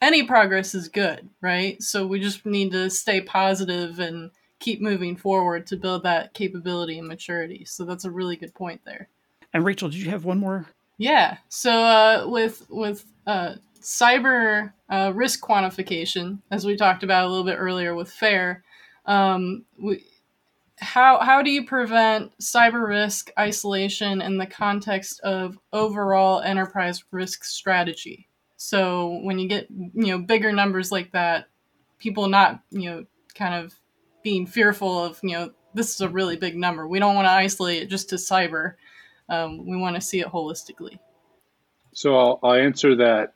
any 0.00 0.22
progress 0.22 0.74
is 0.74 0.88
good, 0.88 1.28
right? 1.42 1.82
So 1.82 2.06
we 2.06 2.18
just 2.18 2.46
need 2.46 2.72
to 2.72 2.88
stay 2.88 3.20
positive 3.20 3.98
and 3.98 4.30
keep 4.58 4.80
moving 4.80 5.16
forward 5.16 5.66
to 5.66 5.76
build 5.76 6.02
that 6.04 6.32
capability 6.32 6.98
and 6.98 7.08
maturity. 7.08 7.64
So 7.66 7.84
that's 7.84 8.04
a 8.06 8.10
really 8.10 8.36
good 8.36 8.54
point 8.54 8.80
there. 8.86 9.08
And 9.52 9.64
Rachel, 9.64 9.88
did 9.88 9.98
you 9.98 10.10
have 10.10 10.24
one 10.24 10.38
more? 10.38 10.66
Yeah. 11.00 11.38
So 11.48 11.72
uh, 11.72 12.26
with 12.28 12.66
with 12.68 13.06
uh, 13.26 13.54
cyber 13.80 14.74
uh, 14.90 15.12
risk 15.14 15.40
quantification, 15.40 16.40
as 16.50 16.66
we 16.66 16.76
talked 16.76 17.02
about 17.02 17.24
a 17.24 17.28
little 17.28 17.44
bit 17.44 17.56
earlier 17.56 17.94
with 17.94 18.12
FAIR, 18.12 18.62
um, 19.06 19.64
we, 19.82 20.04
how 20.78 21.18
how 21.20 21.40
do 21.40 21.50
you 21.50 21.64
prevent 21.64 22.36
cyber 22.38 22.86
risk 22.86 23.30
isolation 23.38 24.20
in 24.20 24.36
the 24.36 24.44
context 24.44 25.20
of 25.20 25.58
overall 25.72 26.42
enterprise 26.42 27.02
risk 27.10 27.44
strategy? 27.44 28.28
So 28.58 29.20
when 29.22 29.38
you 29.38 29.48
get 29.48 29.68
you 29.70 30.08
know 30.08 30.18
bigger 30.18 30.52
numbers 30.52 30.92
like 30.92 31.12
that, 31.12 31.46
people 31.98 32.28
not 32.28 32.60
you 32.70 32.90
know 32.90 33.06
kind 33.34 33.54
of 33.54 33.74
being 34.22 34.46
fearful 34.46 35.02
of 35.02 35.18
you 35.22 35.30
know 35.30 35.52
this 35.72 35.94
is 35.94 36.02
a 36.02 36.10
really 36.10 36.36
big 36.36 36.56
number. 36.56 36.86
We 36.86 36.98
don't 36.98 37.14
want 37.14 37.24
to 37.24 37.32
isolate 37.32 37.84
it 37.84 37.88
just 37.88 38.10
to 38.10 38.16
cyber. 38.16 38.74
Um, 39.30 39.66
we 39.66 39.76
want 39.76 39.94
to 39.94 40.00
see 40.02 40.20
it 40.20 40.26
holistically. 40.26 40.98
So 41.94 42.16
I'll, 42.16 42.40
I'll 42.42 42.54
answer 42.54 42.96
that 42.96 43.34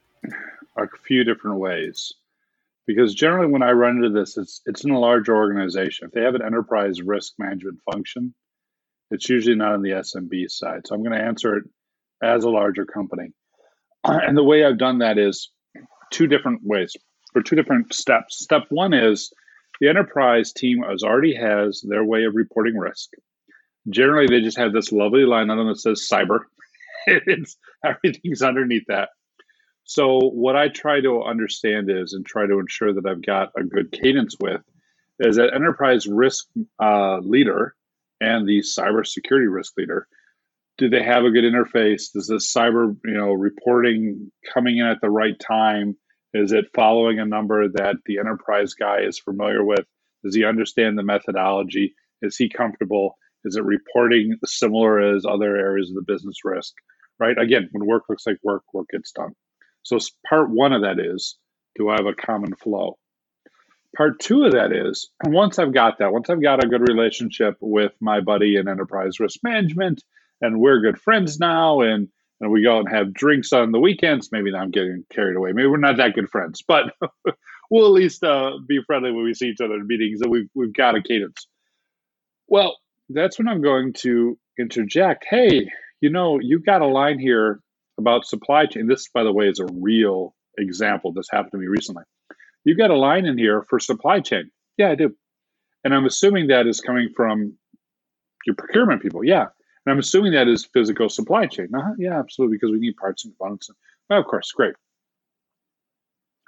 a 0.76 0.86
few 1.07 1.24
different 1.24 1.59
ways 1.59 2.12
because 2.86 3.14
generally 3.14 3.51
when 3.51 3.62
I 3.62 3.72
run 3.72 3.97
into 3.97 4.11
this, 4.11 4.36
it's 4.36 4.61
it's 4.66 4.84
in 4.84 4.90
a 4.90 4.99
large 4.99 5.28
organization. 5.28 6.07
If 6.07 6.12
they 6.12 6.22
have 6.22 6.34
an 6.34 6.42
enterprise 6.42 7.01
risk 7.01 7.34
management 7.38 7.78
function, 7.90 8.34
it's 9.11 9.28
usually 9.28 9.57
not 9.57 9.72
on 9.72 9.82
the 9.82 9.90
SMB 9.90 10.51
side. 10.51 10.86
So 10.86 10.95
I'm 10.95 11.03
going 11.03 11.18
to 11.18 11.24
answer 11.24 11.57
it 11.57 11.64
as 12.22 12.45
a 12.45 12.51
larger 12.51 12.84
company. 12.84 13.32
And 14.07 14.36
the 14.36 14.45
way 14.45 14.64
I've 14.64 14.78
done 14.78 14.99
that 14.99 15.16
is 15.16 15.51
two 16.11 16.26
different 16.26 16.61
ways 16.62 16.95
or 17.34 17.42
two 17.42 17.57
different 17.57 17.95
steps. 17.95 18.38
Step 18.38 18.64
one 18.68 18.92
is 18.92 19.32
the 19.80 19.88
enterprise 19.88 20.53
team 20.53 20.82
has 20.82 21.03
already 21.03 21.34
has 21.34 21.82
their 21.88 22.05
way 22.05 22.24
of 22.24 22.34
reporting 22.34 22.76
risk. 22.76 23.11
Generally, 23.91 24.28
they 24.28 24.41
just 24.41 24.59
have 24.59 24.72
this 24.72 24.93
lovely 24.93 25.24
line 25.24 25.51
on 25.51 25.59
them 25.59 25.68
that 25.68 25.80
says 25.80 26.09
cyber. 26.11 26.41
it's 27.07 27.57
everything's 27.85 28.43
underneath 28.43 28.85
that. 28.89 29.11
So 29.85 30.18
what 30.18 30.57
I 30.57 30.68
try 30.68 31.01
to 31.01 31.22
understand 31.22 31.91
is 31.91 32.14
and 32.14 32.24
try 32.24 32.47
to 32.47 32.59
ensure 32.59 32.95
that 32.95 33.07
I've 33.07 33.24
got 33.24 33.51
a 33.57 33.62
good 33.62 33.93
cadence 33.93 34.37
with 34.41 34.62
is 35.20 35.37
that 35.37 35.55
enterprise 35.55 36.07
risk 36.07 36.47
uh, 36.82 37.18
leader 37.18 37.76
and 38.20 38.49
the 38.49 38.61
cybersecurity 38.61 39.53
risk 39.53 39.74
leader 39.76 40.09
do 40.78 40.89
they 40.89 41.03
have 41.03 41.24
a 41.24 41.30
good 41.30 41.45
interface? 41.45 42.12
Does 42.12 42.26
the 42.26 42.37
cyber 42.37 42.97
you 43.05 43.14
know 43.14 43.32
reporting 43.32 44.30
coming 44.53 44.78
in 44.78 44.87
at 44.87 45.01
the 45.01 45.11
right 45.11 45.39
time? 45.39 45.97
Is 46.32 46.53
it 46.53 46.64
following 46.74 47.20
a 47.20 47.24
number 47.24 47.68
that 47.68 47.97
the 48.07 48.18
enterprise 48.18 48.74
guy 48.74 49.01
is 49.03 49.18
familiar 49.18 49.64
with? 49.64 49.85
Does 50.24 50.35
he 50.35 50.45
understand 50.45 50.99
the 50.99 51.05
methodology? 51.05 51.95
Is 52.22 52.37
he 52.37 52.49
comfortable? 52.49 53.16
Is 53.45 53.57
it 53.57 53.64
reporting 53.64 54.36
similar 54.45 55.16
as 55.16 55.24
other 55.24 55.57
areas 55.57 55.90
of 55.90 55.97
the 55.97 56.12
business 56.12 56.38
risk? 56.45 56.74
Right? 57.18 57.38
Again, 57.38 57.68
when 57.72 57.86
work 57.86 58.05
looks 58.09 58.26
like 58.26 58.38
work, 58.42 58.62
work 58.72 58.88
gets 58.90 59.12
done. 59.12 59.34
So 59.82 59.99
part 60.28 60.51
one 60.51 60.72
of 60.72 60.82
that 60.82 60.99
is 60.99 61.36
do 61.76 61.88
I 61.88 61.97
have 61.97 62.07
a 62.07 62.14
common 62.14 62.55
flow? 62.55 62.99
Part 63.97 64.18
two 64.18 64.45
of 64.45 64.53
that 64.53 64.72
is 64.72 65.11
once 65.24 65.59
I've 65.59 65.72
got 65.72 65.99
that, 65.99 66.12
once 66.12 66.28
I've 66.28 66.42
got 66.42 66.64
a 66.64 66.68
good 66.68 66.88
relationship 66.88 67.57
with 67.61 67.92
my 68.01 68.20
buddy 68.20 68.57
in 68.57 68.68
enterprise 68.68 69.20
risk 69.20 69.38
management, 69.42 70.03
and 70.40 70.59
we're 70.59 70.80
good 70.80 71.01
friends 71.01 71.38
now, 71.38 71.80
and 71.80 72.09
and 72.40 72.51
we 72.51 72.62
go 72.62 72.78
and 72.78 72.88
have 72.88 73.14
drinks 73.14 73.53
on 73.53 73.70
the 73.70 73.78
weekends. 73.78 74.30
Maybe 74.32 74.53
I'm 74.53 74.72
getting 74.72 75.05
carried 75.11 75.36
away. 75.36 75.53
Maybe 75.53 75.68
we're 75.68 75.76
not 75.76 75.97
that 75.99 76.14
good 76.14 76.28
friends, 76.28 76.62
but 76.66 76.92
we'll 77.70 77.86
at 77.86 77.92
least 77.92 78.24
uh, 78.24 78.59
be 78.66 78.80
friendly 78.84 79.12
when 79.12 79.24
we 79.24 79.34
see 79.34 79.49
each 79.49 79.61
other 79.61 79.74
in 79.74 79.86
meetings, 79.86 80.20
and 80.22 80.30
we've 80.30 80.49
we've 80.55 80.72
got 80.72 80.97
a 80.97 81.03
cadence. 81.03 81.47
Well, 82.49 82.76
that's 83.09 83.38
when 83.38 83.48
I'm 83.48 83.62
going 83.62 83.92
to 83.98 84.38
interject. 84.59 85.24
Hey, 85.28 85.70
you 86.00 86.11
know, 86.11 86.38
you've 86.40 86.64
got 86.64 86.82
a 86.82 86.86
line 86.86 87.18
here 87.18 87.61
about 87.98 88.26
supply 88.26 88.66
chain. 88.66 88.86
This, 88.86 89.09
by 89.09 89.22
the 89.22 89.32
way, 89.32 89.48
is 89.48 89.61
a 89.61 89.66
real 89.72 90.34
example. 90.59 91.12
This 91.12 91.28
happened 91.30 91.52
to 91.52 91.59
me 91.59 91.66
recently. 91.66 92.05
You've 92.64 92.78
got 92.78 92.90
a 92.90 92.96
line 92.96 93.26
in 93.26 93.38
here 93.38 93.62
for 93.62 93.78
supply 93.78 94.20
chain. 94.20 94.50
Yeah, 94.76 94.90
I 94.90 94.94
do. 94.94 95.14
And 95.84 95.94
I'm 95.94 96.07
assuming 96.07 96.48
that 96.48 96.66
is 96.66 96.80
coming 96.80 97.11
from 97.14 97.59
your 98.46 98.57
procurement 98.57 99.02
people. 99.02 99.22
Yeah. 99.22 99.46
And 99.86 99.92
I'm 99.92 99.98
assuming 99.98 100.32
that 100.32 100.48
is 100.48 100.64
physical 100.64 101.09
supply 101.09 101.46
chain. 101.46 101.68
Uh-huh. 101.74 101.92
Yeah, 101.98 102.18
absolutely, 102.18 102.57
because 102.57 102.72
we 102.72 102.78
need 102.78 102.96
parts 102.96 103.24
and 103.24 103.36
components. 103.36 103.70
Well, 104.09 104.18
of 104.18 104.26
course, 104.26 104.50
great. 104.52 104.74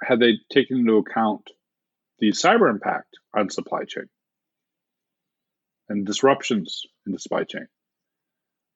Had 0.03 0.19
they 0.19 0.39
taken 0.51 0.77
into 0.79 0.97
account 0.97 1.49
the 2.19 2.29
cyber 2.29 2.69
impact 2.69 3.17
on 3.35 3.49
supply 3.49 3.83
chain 3.83 4.05
and 5.89 6.05
disruptions 6.05 6.83
in 7.05 7.13
the 7.13 7.19
supply 7.19 7.43
chain? 7.43 7.67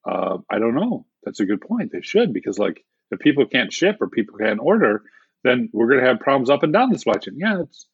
Uh, 0.06 0.40
I 0.50 0.60
don't 0.60 0.76
know. 0.76 1.06
That's 1.24 1.40
a 1.40 1.46
good 1.46 1.62
point. 1.62 1.92
They 1.92 2.02
should 2.02 2.34
because, 2.34 2.58
like, 2.58 2.84
if 3.12 3.20
people 3.20 3.46
can't 3.46 3.72
ship 3.72 3.98
or 4.02 4.10
people 4.10 4.38
can't 4.38 4.60
order, 4.60 5.04
then 5.44 5.70
we're 5.74 5.88
going 5.88 6.00
to 6.00 6.08
have 6.08 6.20
problems 6.20 6.50
up 6.50 6.64
and 6.64 6.74
down 6.74 6.92
the 6.92 6.98
supply 6.98 7.20
chain. 7.20 7.36
Yeah, 7.38 7.58
that's 7.58 7.88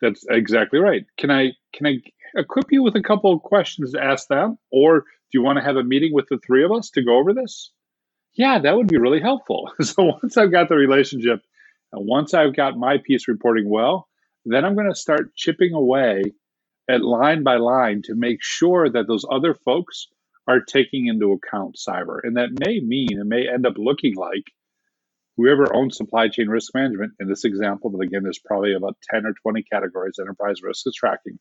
that's 0.00 0.24
exactly 0.28 0.78
right. 0.78 1.04
Can 1.18 1.30
I 1.30 1.52
can 1.72 1.86
I 1.86 1.98
equip 2.34 2.70
you 2.70 2.82
with 2.82 2.96
a 2.96 3.02
couple 3.02 3.32
of 3.32 3.42
questions 3.42 3.92
to 3.92 4.02
ask 4.02 4.28
them, 4.28 4.58
or 4.70 5.00
do 5.00 5.38
you 5.38 5.42
want 5.42 5.58
to 5.58 5.64
have 5.64 5.76
a 5.76 5.84
meeting 5.84 6.12
with 6.12 6.26
the 6.28 6.38
three 6.38 6.64
of 6.64 6.72
us 6.72 6.90
to 6.90 7.04
go 7.04 7.18
over 7.18 7.32
this? 7.32 7.70
Yeah, 8.34 8.58
that 8.58 8.76
would 8.76 8.88
be 8.88 8.98
really 8.98 9.20
helpful. 9.20 9.70
so 9.80 10.12
once 10.22 10.36
I've 10.36 10.52
got 10.52 10.68
the 10.68 10.76
relationship, 10.76 11.40
and 11.92 12.06
once 12.06 12.34
I've 12.34 12.54
got 12.54 12.76
my 12.76 12.98
piece 12.98 13.28
reporting 13.28 13.68
well, 13.68 14.08
then 14.44 14.64
I'm 14.64 14.74
going 14.74 14.90
to 14.90 14.94
start 14.94 15.34
chipping 15.34 15.72
away 15.72 16.22
at 16.88 17.02
line 17.02 17.42
by 17.42 17.56
line 17.56 18.02
to 18.04 18.14
make 18.14 18.38
sure 18.40 18.88
that 18.88 19.06
those 19.06 19.24
other 19.30 19.54
folks 19.54 20.08
are 20.48 20.60
taking 20.60 21.06
into 21.06 21.32
account 21.32 21.76
cyber. 21.76 22.20
And 22.22 22.36
that 22.36 22.58
may 22.58 22.80
mean, 22.80 23.18
it 23.18 23.26
may 23.26 23.48
end 23.48 23.66
up 23.66 23.74
looking 23.76 24.14
like 24.14 24.44
whoever 25.36 25.74
owns 25.74 25.96
supply 25.96 26.28
chain 26.28 26.48
risk 26.48 26.74
management, 26.74 27.12
in 27.20 27.28
this 27.28 27.44
example, 27.44 27.90
but 27.90 28.04
again, 28.04 28.22
there's 28.22 28.38
probably 28.38 28.74
about 28.74 28.96
10 29.10 29.26
or 29.26 29.34
20 29.42 29.62
categories 29.64 30.18
enterprise 30.20 30.62
risk 30.62 30.86
is 30.86 30.94
tracking. 30.94 31.38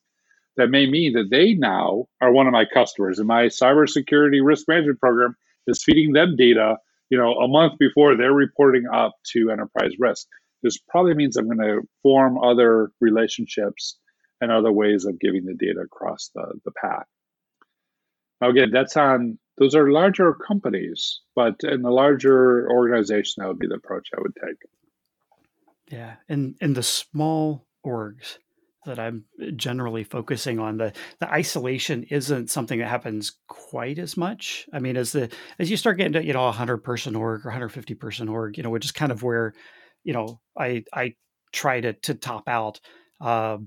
That 0.58 0.70
may 0.70 0.89
mean 0.89 1.14
that 1.14 1.30
they 1.30 1.54
now 1.54 2.06
are 2.22 2.32
one 2.32 2.48
of 2.48 2.54
my 2.54 2.66
customers, 2.66 3.20
and 3.20 3.28
my 3.28 3.46
cybersecurity 3.46 4.39
risk 4.43 4.68
management 4.68 5.00
program 5.00 5.36
is 5.68 5.84
feeding 5.84 6.14
them 6.14 6.36
data, 6.38 6.78
you 7.10 7.18
know, 7.18 7.34
a 7.34 7.48
month 7.48 7.74
before 7.78 8.16
they're 8.16 8.34
reporting 8.34 8.86
up 8.91 9.14
to 9.34 9.52
enterprise 9.52 9.93
risk. 10.00 10.28
This 10.64 10.78
probably 10.89 11.14
means 11.14 11.38
I'm 11.38 11.46
going 11.46 11.58
to 11.60 11.88
form 12.02 12.38
other 12.38 12.91
relationships 13.00 13.98
and 14.41 14.51
other 14.51 14.71
ways 14.71 15.05
of 15.05 15.19
giving 15.19 15.45
the 15.45 15.53
data 15.53 15.79
across 15.79 16.29
the, 16.36 16.59
the 16.65 16.71
path. 16.71 17.05
Now, 18.41 18.49
again, 18.49 18.71
that's 18.71 18.97
on 18.97 19.39
those 19.57 19.75
are 19.75 19.89
larger 19.89 20.33
companies, 20.33 21.21
but 21.36 21.55
in 21.63 21.81
the 21.81 21.89
larger 21.89 22.69
organization, 22.69 23.36
that 23.41 23.47
would 23.47 23.59
be 23.59 23.67
the 23.67 23.75
approach 23.75 24.09
I 24.15 24.21
would 24.21 24.36
take. 24.36 24.57
Yeah, 25.89 26.15
and 26.27 26.55
and 26.59 26.75
the 26.75 26.83
small 26.83 27.65
orgs 27.86 28.38
that 28.86 28.99
I'm 28.99 29.25
generally 29.55 30.03
focusing 30.03 30.59
on 30.59 30.77
the 30.77 30.93
the 31.19 31.31
isolation 31.31 32.03
isn't 32.03 32.49
something 32.49 32.79
that 32.79 32.88
happens 32.88 33.33
quite 33.47 33.99
as 33.99 34.17
much. 34.17 34.67
I 34.73 34.79
mean, 34.79 34.97
as 34.97 35.11
the 35.11 35.29
as 35.59 35.69
you 35.69 35.77
start 35.77 35.97
getting 35.97 36.13
to 36.13 36.23
you 36.23 36.33
know 36.33 36.47
a 36.47 36.51
hundred 36.51 36.79
person 36.79 37.15
org 37.15 37.45
or 37.45 37.49
150 37.49 37.93
person 37.95 38.29
org, 38.29 38.57
you 38.57 38.63
know, 38.63 38.69
which 38.69 38.86
is 38.86 38.91
kind 38.91 39.11
of 39.11 39.23
where 39.23 39.53
you 40.03 40.13
know 40.13 40.39
I 40.57 40.83
I 40.93 41.15
try 41.51 41.81
to 41.81 41.93
to 41.93 42.15
top 42.15 42.49
out, 42.49 42.79
uh, 43.21 43.57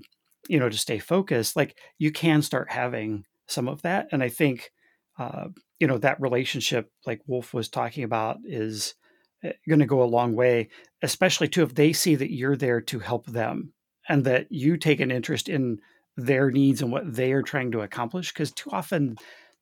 you 0.47 0.59
know, 0.59 0.69
to 0.69 0.77
stay 0.77 0.99
focused. 0.99 1.55
Like 1.55 1.77
you 1.97 2.11
can 2.11 2.41
start 2.41 2.71
having 2.71 3.25
some 3.47 3.67
of 3.67 3.81
that. 3.81 4.07
And 4.11 4.23
I 4.23 4.29
think, 4.29 4.71
uh, 5.17 5.47
you 5.79 5.87
know, 5.87 5.97
that 5.97 6.21
relationship, 6.21 6.89
like 7.05 7.21
Wolf 7.27 7.53
was 7.53 7.69
talking 7.69 8.03
about, 8.03 8.37
is 8.45 8.95
eh, 9.43 9.53
going 9.67 9.79
to 9.79 9.85
go 9.85 10.03
a 10.03 10.05
long 10.05 10.35
way, 10.35 10.69
especially 11.01 11.47
too 11.47 11.63
if 11.63 11.75
they 11.75 11.93
see 11.93 12.15
that 12.15 12.33
you're 12.33 12.55
there 12.55 12.81
to 12.81 12.99
help 12.99 13.25
them 13.25 13.73
and 14.07 14.23
that 14.25 14.47
you 14.49 14.77
take 14.77 14.99
an 14.99 15.11
interest 15.11 15.49
in 15.49 15.79
their 16.15 16.51
needs 16.51 16.81
and 16.81 16.91
what 16.91 17.13
they 17.13 17.31
are 17.31 17.43
trying 17.43 17.71
to 17.71 17.81
accomplish. 17.81 18.31
Because 18.31 18.51
too 18.51 18.69
often 18.71 19.17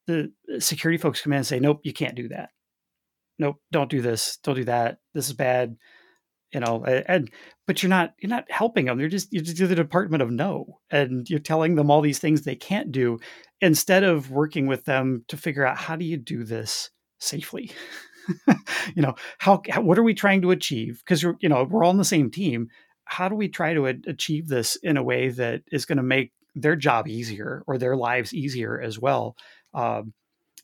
the 0.05 0.31
security 0.59 0.97
folks 0.97 1.21
come 1.21 1.33
in 1.33 1.37
and 1.37 1.47
say, 1.47 1.59
nope, 1.59 1.81
you 1.83 1.93
can't 1.93 2.15
do 2.15 2.27
that. 2.29 2.49
Nope, 3.39 3.57
don't 3.71 3.89
do 3.89 4.01
this. 4.01 4.37
Don't 4.43 4.55
do 4.55 4.63
that. 4.63 4.97
This 5.13 5.27
is 5.27 5.33
bad 5.33 5.75
you 6.53 6.59
know 6.59 6.83
and 6.85 7.29
but 7.65 7.83
you're 7.83 7.89
not 7.89 8.13
you're 8.19 8.29
not 8.29 8.49
helping 8.49 8.85
them. 8.85 8.99
You're 8.99 9.09
just 9.09 9.31
you're 9.31 9.43
just 9.43 9.57
the 9.57 9.75
department 9.75 10.23
of 10.23 10.31
no 10.31 10.79
and 10.89 11.29
you're 11.29 11.39
telling 11.39 11.75
them 11.75 11.91
all 11.91 12.01
these 12.01 12.19
things 12.19 12.41
they 12.41 12.55
can't 12.55 12.91
do 12.91 13.19
instead 13.61 14.03
of 14.03 14.31
working 14.31 14.67
with 14.67 14.85
them 14.85 15.25
to 15.27 15.37
figure 15.37 15.65
out 15.65 15.77
how 15.77 15.95
do 15.95 16.05
you 16.05 16.17
do 16.17 16.43
this 16.43 16.89
safely? 17.19 17.71
You 18.95 19.01
know 19.03 19.15
how, 19.37 19.61
how, 19.69 19.81
what 19.81 19.97
are 19.97 20.03
we 20.03 20.13
trying 20.13 20.41
to 20.41 20.51
achieve? 20.51 21.01
Because 21.05 21.23
you 21.23 21.49
know 21.49 21.63
we're 21.63 21.83
all 21.83 21.91
on 21.91 21.97
the 21.97 22.03
same 22.03 22.29
team. 22.29 22.67
How 23.05 23.29
do 23.29 23.35
we 23.35 23.47
try 23.47 23.73
to 23.73 23.87
a- 23.87 23.95
achieve 24.05 24.49
this 24.49 24.75
in 24.77 24.97
a 24.97 25.03
way 25.03 25.29
that 25.29 25.61
is 25.71 25.85
going 25.85 25.97
to 25.97 26.03
make 26.03 26.33
their 26.53 26.75
job 26.75 27.07
easier 27.07 27.63
or 27.67 27.77
their 27.77 27.95
lives 27.95 28.33
easier 28.33 28.81
as 28.81 28.99
well? 28.99 29.37
Um, 29.73 30.13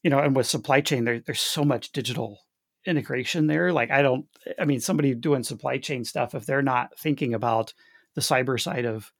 you 0.03 0.09
know 0.09 0.19
and 0.19 0.35
with 0.35 0.47
supply 0.47 0.81
chain 0.81 1.05
there, 1.05 1.19
there's 1.19 1.39
so 1.39 1.63
much 1.63 1.91
digital 1.93 2.39
integration 2.85 3.47
there. 3.47 3.71
Like 3.71 3.91
I 3.91 4.01
don't 4.01 4.25
I 4.59 4.65
mean 4.65 4.79
somebody 4.79 5.13
doing 5.15 5.43
supply 5.43 5.77
chain 5.77 6.03
stuff 6.03 6.35
if 6.35 6.45
they're 6.45 6.61
not 6.61 6.97
thinking 6.97 7.33
about 7.33 7.73
the 8.15 8.21
cyber 8.21 8.59
side 8.61 8.85
of 8.85 9.11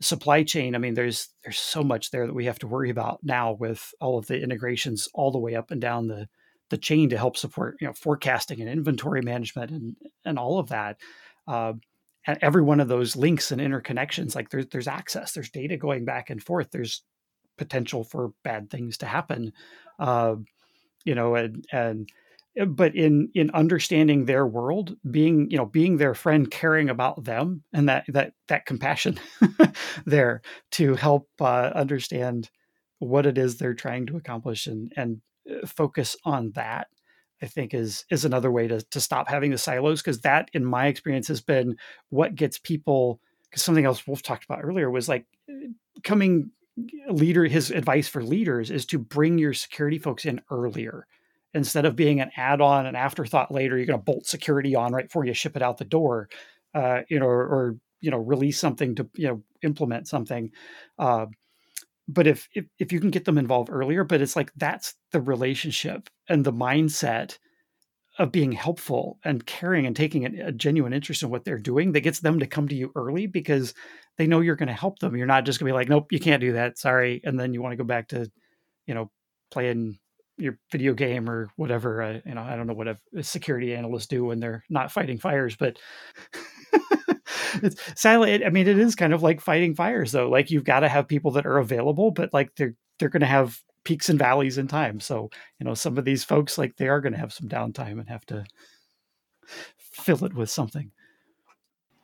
supply 0.00 0.42
chain, 0.42 0.74
I 0.74 0.78
mean 0.78 0.94
there's 0.94 1.28
there's 1.44 1.58
so 1.58 1.82
much 1.82 2.10
there 2.10 2.26
that 2.26 2.34
we 2.34 2.46
have 2.46 2.58
to 2.60 2.66
worry 2.66 2.90
about 2.90 3.20
now 3.22 3.52
with 3.52 3.92
all 4.00 4.18
of 4.18 4.26
the 4.26 4.40
integrations 4.40 5.08
all 5.14 5.30
the 5.30 5.38
way 5.38 5.54
up 5.54 5.70
and 5.70 5.80
down 5.80 6.08
the 6.08 6.28
the 6.70 6.78
chain 6.78 7.10
to 7.10 7.18
help 7.18 7.36
support 7.36 7.76
you 7.80 7.86
know 7.86 7.92
forecasting 7.92 8.60
and 8.60 8.70
inventory 8.70 9.22
management 9.22 9.70
and 9.70 9.96
and 10.24 10.38
all 10.38 10.58
of 10.58 10.68
that. 10.68 10.98
Uh, 11.46 11.74
and 12.26 12.38
every 12.42 12.62
one 12.62 12.80
of 12.80 12.88
those 12.88 13.16
links 13.16 13.50
and 13.50 13.60
interconnections, 13.60 14.34
like 14.34 14.50
there's 14.50 14.66
there's 14.68 14.88
access, 14.88 15.32
there's 15.32 15.50
data 15.50 15.76
going 15.76 16.04
back 16.04 16.30
and 16.30 16.42
forth, 16.42 16.70
there's 16.70 17.02
potential 17.56 18.04
for 18.04 18.32
bad 18.42 18.70
things 18.70 18.98
to 18.98 19.06
happen. 19.06 19.52
Uh, 19.98 20.36
you 21.04 21.14
know, 21.14 21.34
and 21.34 21.64
and 21.72 22.08
but 22.66 22.94
in 22.94 23.30
in 23.34 23.50
understanding 23.52 24.24
their 24.24 24.46
world 24.46 24.96
being 25.10 25.50
you 25.50 25.56
know 25.56 25.66
being 25.66 25.96
their 25.96 26.14
friend 26.14 26.50
caring 26.50 26.88
about 26.88 27.24
them 27.24 27.62
and 27.72 27.88
that 27.88 28.04
that 28.08 28.32
that 28.48 28.66
compassion 28.66 29.18
there 30.06 30.42
to 30.70 30.94
help 30.94 31.28
uh, 31.40 31.70
understand 31.74 32.50
what 32.98 33.26
it 33.26 33.38
is 33.38 33.56
they're 33.56 33.74
trying 33.74 34.06
to 34.06 34.16
accomplish 34.16 34.66
and 34.66 34.92
and 34.96 35.20
uh, 35.50 35.66
focus 35.66 36.16
on 36.24 36.50
that 36.52 36.88
i 37.42 37.46
think 37.46 37.72
is 37.72 38.04
is 38.10 38.24
another 38.24 38.50
way 38.50 38.66
to 38.66 38.80
to 38.90 39.00
stop 39.00 39.28
having 39.28 39.50
the 39.50 39.58
silos 39.58 40.02
because 40.02 40.20
that 40.20 40.50
in 40.52 40.64
my 40.64 40.86
experience 40.86 41.28
has 41.28 41.40
been 41.40 41.76
what 42.08 42.34
gets 42.34 42.58
people 42.58 43.20
because 43.48 43.62
something 43.62 43.84
else 43.84 44.06
wolf 44.06 44.22
talked 44.22 44.44
about 44.44 44.60
earlier 44.62 44.90
was 44.90 45.08
like 45.08 45.24
uh, 45.48 45.68
coming 46.02 46.50
leader 47.10 47.44
his 47.44 47.70
advice 47.70 48.08
for 48.08 48.24
leaders 48.24 48.70
is 48.70 48.86
to 48.86 48.98
bring 48.98 49.38
your 49.38 49.52
security 49.52 49.98
folks 49.98 50.24
in 50.24 50.40
earlier 50.50 51.06
instead 51.54 51.84
of 51.84 51.96
being 51.96 52.20
an 52.20 52.30
add-on, 52.36 52.86
an 52.86 52.96
afterthought 52.96 53.52
later. 53.52 53.76
You're 53.76 53.86
going 53.86 53.98
to 53.98 54.04
bolt 54.04 54.26
security 54.26 54.74
on 54.74 54.92
right 54.92 55.06
before 55.06 55.24
you 55.24 55.34
ship 55.34 55.56
it 55.56 55.62
out 55.62 55.78
the 55.78 55.84
door, 55.84 56.28
uh, 56.74 57.00
you 57.08 57.18
know, 57.18 57.26
or, 57.26 57.42
or, 57.42 57.76
you 58.00 58.10
know, 58.10 58.18
release 58.18 58.58
something 58.58 58.94
to 58.94 59.08
you 59.14 59.28
know 59.28 59.42
implement 59.62 60.08
something. 60.08 60.50
Uh, 60.98 61.26
but 62.08 62.26
if, 62.26 62.48
if 62.54 62.64
if 62.78 62.92
you 62.92 63.00
can 63.00 63.10
get 63.10 63.24
them 63.24 63.38
involved 63.38 63.70
earlier, 63.70 64.04
but 64.04 64.20
it's 64.20 64.36
like 64.36 64.52
that's 64.56 64.94
the 65.12 65.20
relationship 65.20 66.08
and 66.28 66.44
the 66.44 66.52
mindset 66.52 67.38
of 68.18 68.32
being 68.32 68.52
helpful 68.52 69.18
and 69.24 69.46
caring 69.46 69.86
and 69.86 69.94
taking 69.94 70.26
a, 70.26 70.48
a, 70.48 70.52
genuine 70.52 70.92
interest 70.92 71.22
in 71.22 71.30
what 71.30 71.44
they're 71.44 71.58
doing 71.58 71.92
that 71.92 72.00
gets 72.00 72.20
them 72.20 72.38
to 72.38 72.46
come 72.46 72.68
to 72.68 72.74
you 72.74 72.92
early 72.96 73.26
because 73.26 73.72
they 74.18 74.26
know 74.26 74.40
you're 74.40 74.56
going 74.56 74.68
to 74.68 74.74
help 74.74 74.98
them. 74.98 75.16
You're 75.16 75.26
not 75.26 75.46
just 75.46 75.58
going 75.58 75.68
to 75.68 75.72
be 75.72 75.76
like, 75.76 75.88
nope, 75.88 76.12
you 76.12 76.18
can't 76.18 76.40
do 76.40 76.52
that. 76.52 76.76
Sorry. 76.76 77.20
And 77.24 77.38
then 77.38 77.54
you 77.54 77.62
want 77.62 77.72
to 77.72 77.76
go 77.76 77.84
back 77.84 78.08
to, 78.08 78.30
you 78.86 78.94
know, 78.94 79.10
playing 79.50 79.98
your 80.40 80.58
video 80.70 80.94
game 80.94 81.28
or 81.28 81.48
whatever. 81.56 82.02
Uh, 82.02 82.20
you 82.24 82.34
know, 82.34 82.42
I 82.42 82.56
don't 82.56 82.66
know 82.66 82.74
what 82.74 82.88
a, 82.88 82.96
security 83.22 83.74
analysts 83.74 84.06
do 84.06 84.24
when 84.24 84.40
they're 84.40 84.64
not 84.68 84.92
fighting 84.92 85.18
fires, 85.18 85.56
but 85.56 85.78
it's 87.62 88.00
sadly, 88.00 88.44
I 88.44 88.50
mean, 88.50 88.66
it 88.66 88.78
is 88.78 88.94
kind 88.94 89.12
of 89.12 89.22
like 89.22 89.40
fighting 89.40 89.74
fires 89.74 90.12
though. 90.12 90.28
Like 90.28 90.50
you've 90.50 90.64
got 90.64 90.80
to 90.80 90.88
have 90.88 91.08
people 91.08 91.32
that 91.32 91.46
are 91.46 91.58
available, 91.58 92.10
but 92.10 92.32
like 92.32 92.54
they're, 92.56 92.74
they're 92.98 93.08
going 93.08 93.20
to 93.20 93.26
have 93.26 93.60
peaks 93.84 94.08
and 94.08 94.18
valleys 94.18 94.58
in 94.58 94.68
time. 94.68 95.00
So, 95.00 95.30
you 95.58 95.64
know, 95.64 95.74
some 95.74 95.98
of 95.98 96.04
these 96.04 96.24
folks, 96.24 96.58
like 96.58 96.76
they 96.76 96.88
are 96.88 97.00
going 97.00 97.12
to 97.12 97.18
have 97.18 97.32
some 97.32 97.48
downtime 97.48 97.98
and 97.98 98.08
have 98.08 98.26
to 98.26 98.44
fill 99.78 100.24
it 100.24 100.34
with 100.34 100.50
something. 100.50 100.92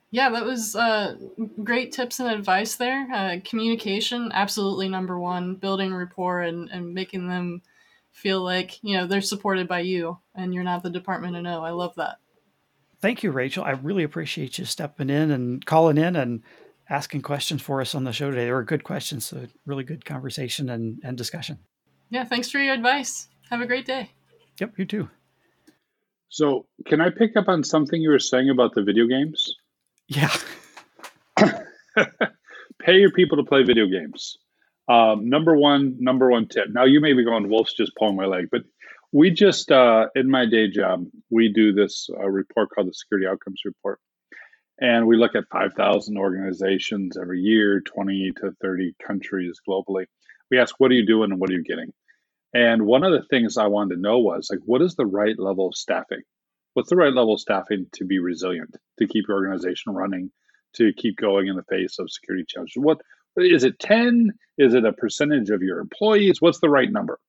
Yeah, 0.09 0.29
that 0.29 0.45
was 0.45 0.75
uh, 0.75 1.15
great 1.63 1.91
tips 1.91 2.19
and 2.19 2.29
advice 2.29 2.75
there. 2.75 3.07
Uh, 3.13 3.37
communication, 3.43 4.31
absolutely 4.33 4.87
number 4.87 5.19
one. 5.19 5.55
Building 5.55 5.93
rapport 5.93 6.41
and, 6.41 6.69
and 6.69 6.93
making 6.93 7.27
them 7.27 7.61
feel 8.17 8.41
like 8.41 8.83
you 8.83 8.97
know 8.97 9.05
they're 9.05 9.21
supported 9.21 9.67
by 9.67 9.79
you 9.79 10.17
and 10.33 10.53
you're 10.53 10.63
not 10.63 10.83
the 10.83 10.89
department 10.89 11.35
to 11.35 11.41
know. 11.41 11.63
I 11.63 11.69
love 11.69 11.95
that. 11.95 12.17
Thank 12.99 13.21
you, 13.21 13.31
Rachel. 13.31 13.63
I 13.63 13.71
really 13.71 14.03
appreciate 14.03 14.57
you 14.57 14.65
stepping 14.65 15.09
in 15.09 15.29
and 15.29 15.63
calling 15.63 15.97
in 15.97 16.15
and 16.15 16.41
asking 16.89 17.21
questions 17.21 17.61
for 17.61 17.79
us 17.79 17.93
on 17.93 18.05
the 18.05 18.11
show 18.11 18.31
today. 18.31 18.45
They 18.45 18.51
were 18.51 18.63
good 18.63 18.83
questions, 18.83 19.25
so 19.25 19.45
really 19.65 19.83
good 19.83 20.03
conversation 20.03 20.69
and, 20.69 20.99
and 21.03 21.15
discussion. 21.15 21.59
Yeah, 22.09 22.23
thanks 22.23 22.49
for 22.49 22.57
your 22.57 22.73
advice. 22.73 23.27
Have 23.51 23.61
a 23.61 23.67
great 23.67 23.85
day. 23.85 24.11
Yep, 24.59 24.79
you 24.79 24.85
too. 24.85 25.09
So, 26.29 26.65
can 26.87 26.99
I 26.99 27.09
pick 27.11 27.37
up 27.37 27.47
on 27.47 27.63
something 27.63 28.01
you 28.01 28.09
were 28.09 28.19
saying 28.19 28.49
about 28.49 28.73
the 28.73 28.83
video 28.83 29.05
games? 29.05 29.55
Yeah. 30.07 30.33
Pay 32.79 32.97
your 32.97 33.11
people 33.11 33.37
to 33.37 33.43
play 33.43 33.63
video 33.63 33.85
games. 33.85 34.37
Um, 34.89 35.29
number 35.29 35.55
one, 35.55 35.97
number 35.99 36.29
one 36.29 36.47
tip. 36.47 36.67
Now 36.69 36.85
you 36.85 37.01
may 37.01 37.13
be 37.13 37.25
going, 37.25 37.49
Wolf's 37.49 37.73
just 37.73 37.91
pulling 37.97 38.15
my 38.15 38.25
leg, 38.25 38.47
but 38.51 38.61
we 39.11 39.31
just 39.31 39.71
uh, 39.71 40.07
in 40.15 40.29
my 40.29 40.45
day 40.45 40.69
job 40.69 41.05
we 41.29 41.51
do 41.51 41.73
this 41.73 42.09
uh, 42.17 42.27
report 42.27 42.69
called 42.73 42.87
the 42.87 42.93
Security 42.93 43.27
Outcomes 43.27 43.61
Report, 43.65 43.99
and 44.79 45.07
we 45.07 45.17
look 45.17 45.35
at 45.35 45.45
5,000 45.51 46.17
organizations 46.17 47.17
every 47.17 47.41
year, 47.41 47.81
20 47.81 48.33
to 48.41 48.51
30 48.61 48.95
countries 49.05 49.59
globally. 49.67 50.05
We 50.51 50.59
ask, 50.59 50.75
what 50.77 50.91
are 50.91 50.95
you 50.95 51.05
doing 51.05 51.31
and 51.31 51.39
what 51.39 51.49
are 51.49 51.53
you 51.53 51.63
getting? 51.63 51.91
And 52.53 52.85
one 52.85 53.03
of 53.03 53.11
the 53.11 53.27
things 53.27 53.57
I 53.57 53.67
wanted 53.67 53.95
to 53.95 54.01
know 54.01 54.19
was 54.19 54.47
like, 54.49 54.61
what 54.65 54.81
is 54.81 54.95
the 54.95 55.05
right 55.05 55.37
level 55.37 55.67
of 55.67 55.75
staffing? 55.75 56.21
What's 56.73 56.89
the 56.89 56.95
right 56.95 57.13
level 57.13 57.33
of 57.33 57.41
staffing 57.41 57.87
to 57.95 58.05
be 58.05 58.19
resilient, 58.19 58.75
to 58.99 59.07
keep 59.07 59.25
your 59.27 59.37
organization 59.37 59.93
running, 59.93 60.31
to 60.75 60.93
keep 60.93 61.17
going 61.17 61.47
in 61.47 61.55
the 61.55 61.63
face 61.63 61.97
of 61.99 62.11
security 62.11 62.45
challenges? 62.47 62.75
What 62.77 63.01
is 63.37 63.63
it 63.63 63.79
10? 63.79 64.31
Is 64.57 64.73
it 64.73 64.85
a 64.85 64.93
percentage 64.93 65.49
of 65.49 65.61
your 65.61 65.79
employees? 65.79 66.41
What's 66.41 66.59
the 66.59 66.69
right 66.69 66.91
number? 66.91 67.19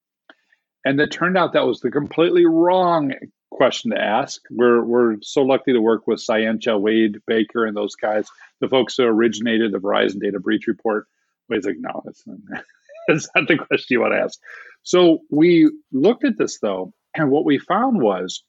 And 0.85 1.01
it 1.01 1.11
turned 1.11 1.37
out 1.37 1.53
that 1.53 1.67
was 1.67 1.81
the 1.81 1.91
completely 1.91 2.47
wrong 2.47 3.13
question 3.51 3.91
to 3.91 4.01
ask. 4.01 4.41
We're 4.51 4.83
we're 4.83 5.17
so 5.21 5.43
lucky 5.43 5.73
to 5.73 5.81
work 5.81 6.07
with 6.07 6.21
Cyentia, 6.21 6.81
Wade 6.81 7.19
Baker, 7.27 7.67
and 7.67 7.77
those 7.77 7.97
guys, 7.97 8.29
the 8.61 8.69
folks 8.69 8.97
who 8.97 9.05
originated 9.05 9.73
the 9.73 9.79
Verizon 9.79 10.21
data 10.21 10.39
breach 10.39 10.67
report. 10.67 11.07
Wade's 11.49 11.67
like, 11.67 11.77
no, 11.79 12.03
that's 12.05 12.27
not, 12.27 12.63
that's 13.09 13.29
not 13.35 13.49
the 13.49 13.57
question 13.57 13.87
you 13.91 14.01
want 14.01 14.13
to 14.13 14.21
ask. 14.21 14.39
So 14.83 15.21
we 15.31 15.71
looked 15.93 16.25
at 16.25 16.39
this 16.39 16.59
though, 16.61 16.93
and 17.15 17.31
what 17.31 17.45
we 17.45 17.59
found 17.59 18.01
was 18.01 18.43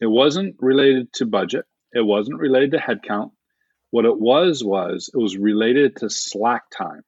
it 0.00 0.06
wasn't 0.06 0.56
related 0.58 1.12
to 1.14 1.26
budget, 1.26 1.64
it 1.92 2.04
wasn't 2.04 2.40
related 2.40 2.72
to 2.72 2.78
headcount. 2.78 3.30
What 3.90 4.04
it 4.04 4.18
was 4.18 4.62
was 4.64 5.10
it 5.12 5.18
was 5.18 5.36
related 5.36 5.96
to 5.96 6.10
slack 6.10 6.64
time. 6.70 7.02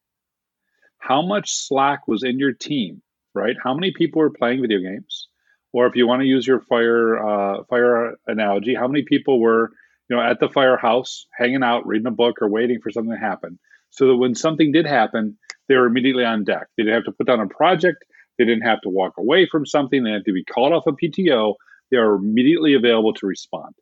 How 0.99 1.23
much 1.23 1.53
slack 1.53 2.07
was 2.09 2.23
in 2.23 2.39
your 2.39 2.53
team, 2.53 3.03
right? 3.35 3.57
How 3.63 3.75
many 3.75 3.93
people 3.93 4.21
were 4.21 4.31
playing 4.31 4.63
video 4.63 4.79
games? 4.79 5.29
or 5.73 5.87
if 5.87 5.97
you 5.97 6.07
want 6.07 6.21
to 6.21 6.27
use 6.27 6.47
your 6.47 6.61
fire 6.61 7.19
uh, 7.19 7.65
fire 7.65 8.15
analogy, 8.27 8.75
how 8.75 8.89
many 8.89 9.03
people 9.03 9.41
were 9.41 9.71
you 10.09 10.17
know 10.17 10.23
at 10.23 10.41
the 10.41 10.49
firehouse 10.49 11.27
hanging 11.37 11.63
out, 11.63 11.87
reading 11.87 12.07
a 12.07 12.13
book, 12.13 12.41
or 12.41 12.49
waiting 12.49 12.81
for 12.81 12.91
something 12.91 13.13
to 13.13 13.19
happen, 13.19 13.59
so 13.91 14.07
that 14.09 14.17
when 14.17 14.35
something 14.35 14.73
did 14.73 14.87
happen, 14.87 15.37
they 15.69 15.77
were 15.77 15.87
immediately 15.87 16.25
on 16.25 16.45
deck. 16.45 16.67
They 16.77 16.85
didn't 16.85 16.97
have 16.97 17.05
to 17.05 17.13
put 17.13 17.27
down 17.27 17.41
a 17.41 17.49
project. 17.49 18.05
They 18.39 18.45
didn't 18.45 18.67
have 18.67 18.81
to 18.83 18.89
walk 18.89 19.15
away 19.19 19.47
from 19.47 19.67
something. 19.67 20.03
They 20.03 20.11
had 20.11 20.25
to 20.25 20.33
be 20.33 20.45
called 20.45 20.73
off 20.73 20.87
a 20.87 20.93
PTO. 20.93 21.55
They 21.91 21.99
are 21.99 22.15
immediately 22.15 22.75
available 22.75 23.13
to 23.15 23.27
respond. 23.27 23.75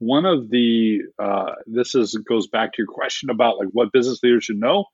One 0.00 0.26
of 0.26 0.50
the 0.50 1.02
uh, 1.18 1.52
this 1.66 1.94
is 1.94 2.14
goes 2.28 2.48
back 2.48 2.72
to 2.72 2.76
your 2.78 2.88
question 2.88 3.30
about 3.30 3.58
like 3.58 3.68
what 3.72 3.92
business 3.92 4.20
leaders 4.22 4.44
should 4.44 4.58
know. 4.58 4.86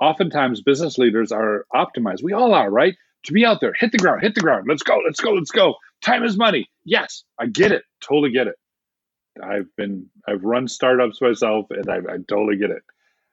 Oftentimes, 0.00 0.62
business 0.62 0.98
leaders 0.98 1.30
are 1.30 1.66
optimized. 1.72 2.22
We 2.22 2.32
all 2.32 2.54
are, 2.54 2.70
right? 2.70 2.94
to 3.24 3.32
be 3.32 3.44
out 3.44 3.60
there, 3.60 3.72
hit 3.78 3.92
the 3.92 3.98
ground, 3.98 4.22
hit 4.22 4.34
the 4.34 4.40
ground. 4.40 4.66
Let's 4.68 4.82
go, 4.82 5.00
let's 5.04 5.20
go, 5.20 5.32
let's 5.32 5.50
go. 5.50 5.74
Time 6.02 6.24
is 6.24 6.36
money. 6.36 6.70
Yes, 6.84 7.24
I 7.38 7.46
get 7.46 7.72
it. 7.72 7.82
Totally 8.00 8.30
get 8.30 8.46
it. 8.46 8.56
I've 9.42 9.74
been, 9.76 10.10
I've 10.28 10.44
run 10.44 10.68
startups 10.68 11.20
myself 11.20 11.66
and 11.70 11.88
I, 11.88 11.96
I 11.96 12.16
totally 12.28 12.56
get 12.56 12.70
it. 12.70 12.82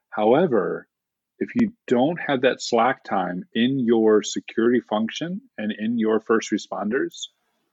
However, 0.09 0.87
if 1.39 1.49
you 1.55 1.73
don't 1.87 2.19
have 2.25 2.41
that 2.41 2.61
slack 2.61 3.03
time 3.03 3.43
in 3.53 3.79
your 3.79 4.23
security 4.23 4.79
function 4.79 5.41
and 5.57 5.71
in 5.77 5.99
your 5.99 6.19
first 6.19 6.51
responders, 6.51 7.27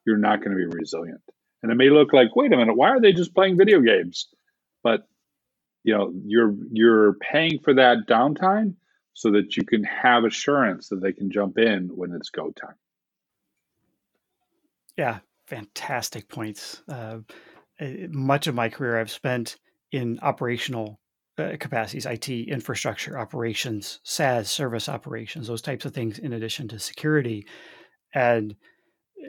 you're 0.04 0.18
not 0.18 0.42
going 0.42 0.56
to 0.56 0.56
be 0.56 0.76
resilient. 0.76 1.22
And 1.62 1.72
it 1.72 1.74
may 1.74 1.90
look 1.90 2.12
like, 2.12 2.36
wait 2.36 2.52
a 2.52 2.56
minute, 2.56 2.76
why 2.76 2.90
are 2.90 3.00
they 3.00 3.12
just 3.12 3.34
playing 3.34 3.56
video 3.56 3.80
games? 3.80 4.28
But 4.82 5.02
you 5.84 5.96
know, 5.96 6.12
you're 6.24 6.54
you're 6.70 7.14
paying 7.14 7.58
for 7.64 7.74
that 7.74 8.06
downtime 8.08 8.74
so 9.14 9.30
that 9.32 9.56
you 9.56 9.64
can 9.64 9.82
have 9.84 10.24
assurance 10.24 10.88
that 10.88 11.00
they 11.02 11.12
can 11.12 11.30
jump 11.30 11.58
in 11.58 11.88
when 11.94 12.12
it's 12.12 12.30
go 12.30 12.52
time. 12.52 12.76
Yeah, 14.96 15.18
fantastic 15.46 16.28
points. 16.28 16.82
Uh, 16.88 17.18
much 18.10 18.46
of 18.46 18.54
my 18.54 18.68
career 18.68 18.98
I've 18.98 19.10
spent 19.10 19.56
in 19.92 20.18
operational 20.22 21.00
uh, 21.38 21.56
capacities, 21.58 22.06
IT, 22.06 22.28
infrastructure 22.28 23.18
operations, 23.18 24.00
SaaS, 24.02 24.50
service 24.50 24.88
operations, 24.88 25.46
those 25.46 25.62
types 25.62 25.84
of 25.84 25.94
things, 25.94 26.18
in 26.18 26.32
addition 26.32 26.68
to 26.68 26.78
security. 26.78 27.46
And, 28.14 28.56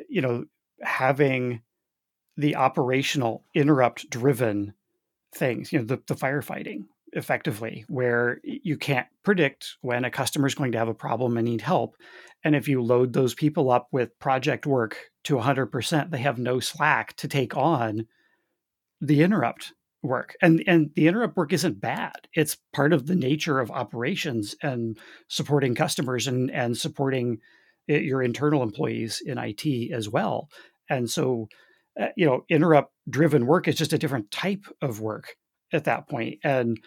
you 0.09 0.21
know, 0.21 0.45
having 0.81 1.61
the 2.39 2.55
operational 2.55 3.43
interrupt 3.53 4.09
driven 4.09 4.73
things, 5.35 5.73
you 5.73 5.79
know, 5.79 5.85
the, 5.85 6.01
the 6.07 6.15
firefighting, 6.15 6.85
effectively 7.13 7.83
where 7.89 8.39
you 8.43 8.77
can't 8.77 9.07
predict 9.23 9.75
when 9.81 10.05
a 10.05 10.11
customer 10.11 10.47
is 10.47 10.55
going 10.55 10.71
to 10.71 10.77
have 10.77 10.87
a 10.87 10.93
problem 10.93 11.37
and 11.37 11.45
need 11.45 11.61
help. 11.61 11.97
And 12.43 12.55
if 12.55 12.67
you 12.67 12.81
load 12.81 13.11
those 13.11 13.33
people 13.33 13.69
up 13.69 13.89
with 13.91 14.17
project 14.19 14.65
work 14.65 15.09
to 15.25 15.35
100% 15.35 16.11
they 16.11 16.19
have 16.19 16.37
no 16.37 16.59
slack 16.59 17.15
to 17.17 17.27
take 17.27 17.57
on 17.57 18.07
the 19.01 19.21
interrupt 19.21 19.73
work. 20.01 20.35
And 20.41 20.63
and 20.65 20.91
the 20.95 21.07
interrupt 21.07 21.35
work 21.35 21.51
isn't 21.51 21.81
bad. 21.81 22.29
It's 22.33 22.57
part 22.73 22.93
of 22.93 23.07
the 23.07 23.15
nature 23.15 23.59
of 23.59 23.69
operations 23.69 24.55
and 24.63 24.97
supporting 25.27 25.75
customers 25.75 26.27
and 26.27 26.49
and 26.51 26.77
supporting 26.77 27.39
eh, 27.89 27.97
your 27.97 28.23
internal 28.23 28.63
employees 28.63 29.21
in 29.25 29.37
IT 29.37 29.91
as 29.91 30.07
well. 30.07 30.49
And 30.89 31.09
so 31.09 31.49
uh, 31.99 32.07
you 32.15 32.25
know 32.25 32.43
interrupt 32.49 32.91
driven 33.09 33.45
work 33.45 33.67
is 33.67 33.75
just 33.75 33.93
a 33.93 33.97
different 33.97 34.29
type 34.31 34.65
of 34.81 34.99
work 34.99 35.35
at 35.71 35.85
that 35.85 36.09
point 36.09 36.39
and 36.43 36.79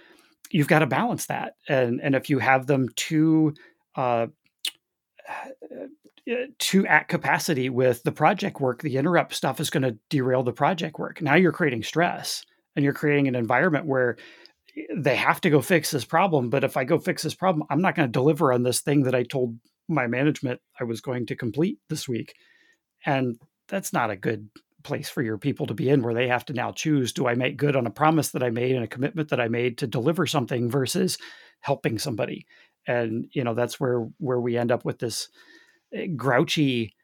you've 0.51 0.69
got 0.69 0.81
to 0.81 0.87
balance 0.87 1.27
that 1.27 1.55
and 1.69 2.01
and 2.03 2.15
if 2.15 2.29
you 2.29 2.39
have 2.39 2.67
them 2.67 2.89
too 2.97 3.55
uh, 3.97 4.27
uh, 5.29 6.35
too 6.59 6.87
at 6.87 7.09
capacity 7.09 7.69
with 7.69 8.03
the 8.05 8.13
project 8.13 8.61
work 8.61 8.83
the 8.83 8.97
interrupt 8.97 9.35
stuff 9.35 9.59
is 9.61 9.71
going 9.71 9.83
to 9.83 9.99
derail 10.09 10.43
the 10.43 10.53
project 10.53 10.99
work. 10.99 11.21
Now 11.21 11.35
you're 11.35 11.53
creating 11.53 11.83
stress 11.83 12.45
and 12.77 12.85
you're 12.85 12.95
creating 12.95 13.29
an 13.29 13.35
environment 13.35 13.87
where 13.87 14.17
they 14.95 15.17
have 15.17 15.41
to 15.41 15.51
go 15.51 15.61
fix 15.61 15.91
this 15.91 16.05
problem 16.05 16.49
but 16.49 16.65
if 16.65 16.77
i 16.77 16.85
go 16.85 16.99
fix 16.99 17.23
this 17.23 17.35
problem 17.35 17.67
i'm 17.69 17.83
not 17.83 17.95
going 17.95 18.09
to 18.09 18.13
deliver 18.13 18.53
on 18.53 18.63
this 18.63 18.81
thing 18.81 19.03
that 19.03 19.15
i 19.15 19.23
told 19.23 19.59
my 19.89 20.07
management 20.07 20.61
i 20.81 20.85
was 20.85 21.01
going 21.01 21.27
to 21.27 21.37
complete 21.37 21.79
this 21.91 22.09
week 22.09 22.35
and 23.05 23.37
that's 23.69 23.93
not 23.93 24.11
a 24.11 24.17
good 24.17 24.49
place 24.83 25.09
for 25.09 25.23
your 25.23 25.39
people 25.39 25.67
to 25.67 25.75
be 25.75 25.89
in 25.89 26.03
where 26.03 26.15
they 26.15 26.29
have 26.29 26.45
to 26.47 26.53
now 26.53 26.73
choose 26.73 27.13
do 27.13 27.27
I 27.27 27.35
make 27.35 27.57
good 27.57 27.77
on 27.77 27.87
a 27.87 27.91
promise 27.91 28.31
that 28.31 28.43
I 28.43 28.51
made 28.51 28.75
and 28.75 28.85
a 28.85 28.89
commitment 28.89 29.29
that 29.31 29.41
I 29.41 29.49
made 29.49 29.79
to 29.79 29.87
deliver 29.87 30.27
something 30.27 30.71
versus 30.71 31.19
helping 31.61 31.99
somebody 31.99 32.47
and 32.87 33.27
you 33.33 33.45
know 33.45 33.55
that's 33.55 33.79
where 33.79 34.09
where 34.19 34.41
we 34.41 34.57
end 34.57 34.73
up 34.73 34.85
with 34.85 34.99
this 34.99 35.29
eh, 35.95 36.07
grouchy 36.07 36.95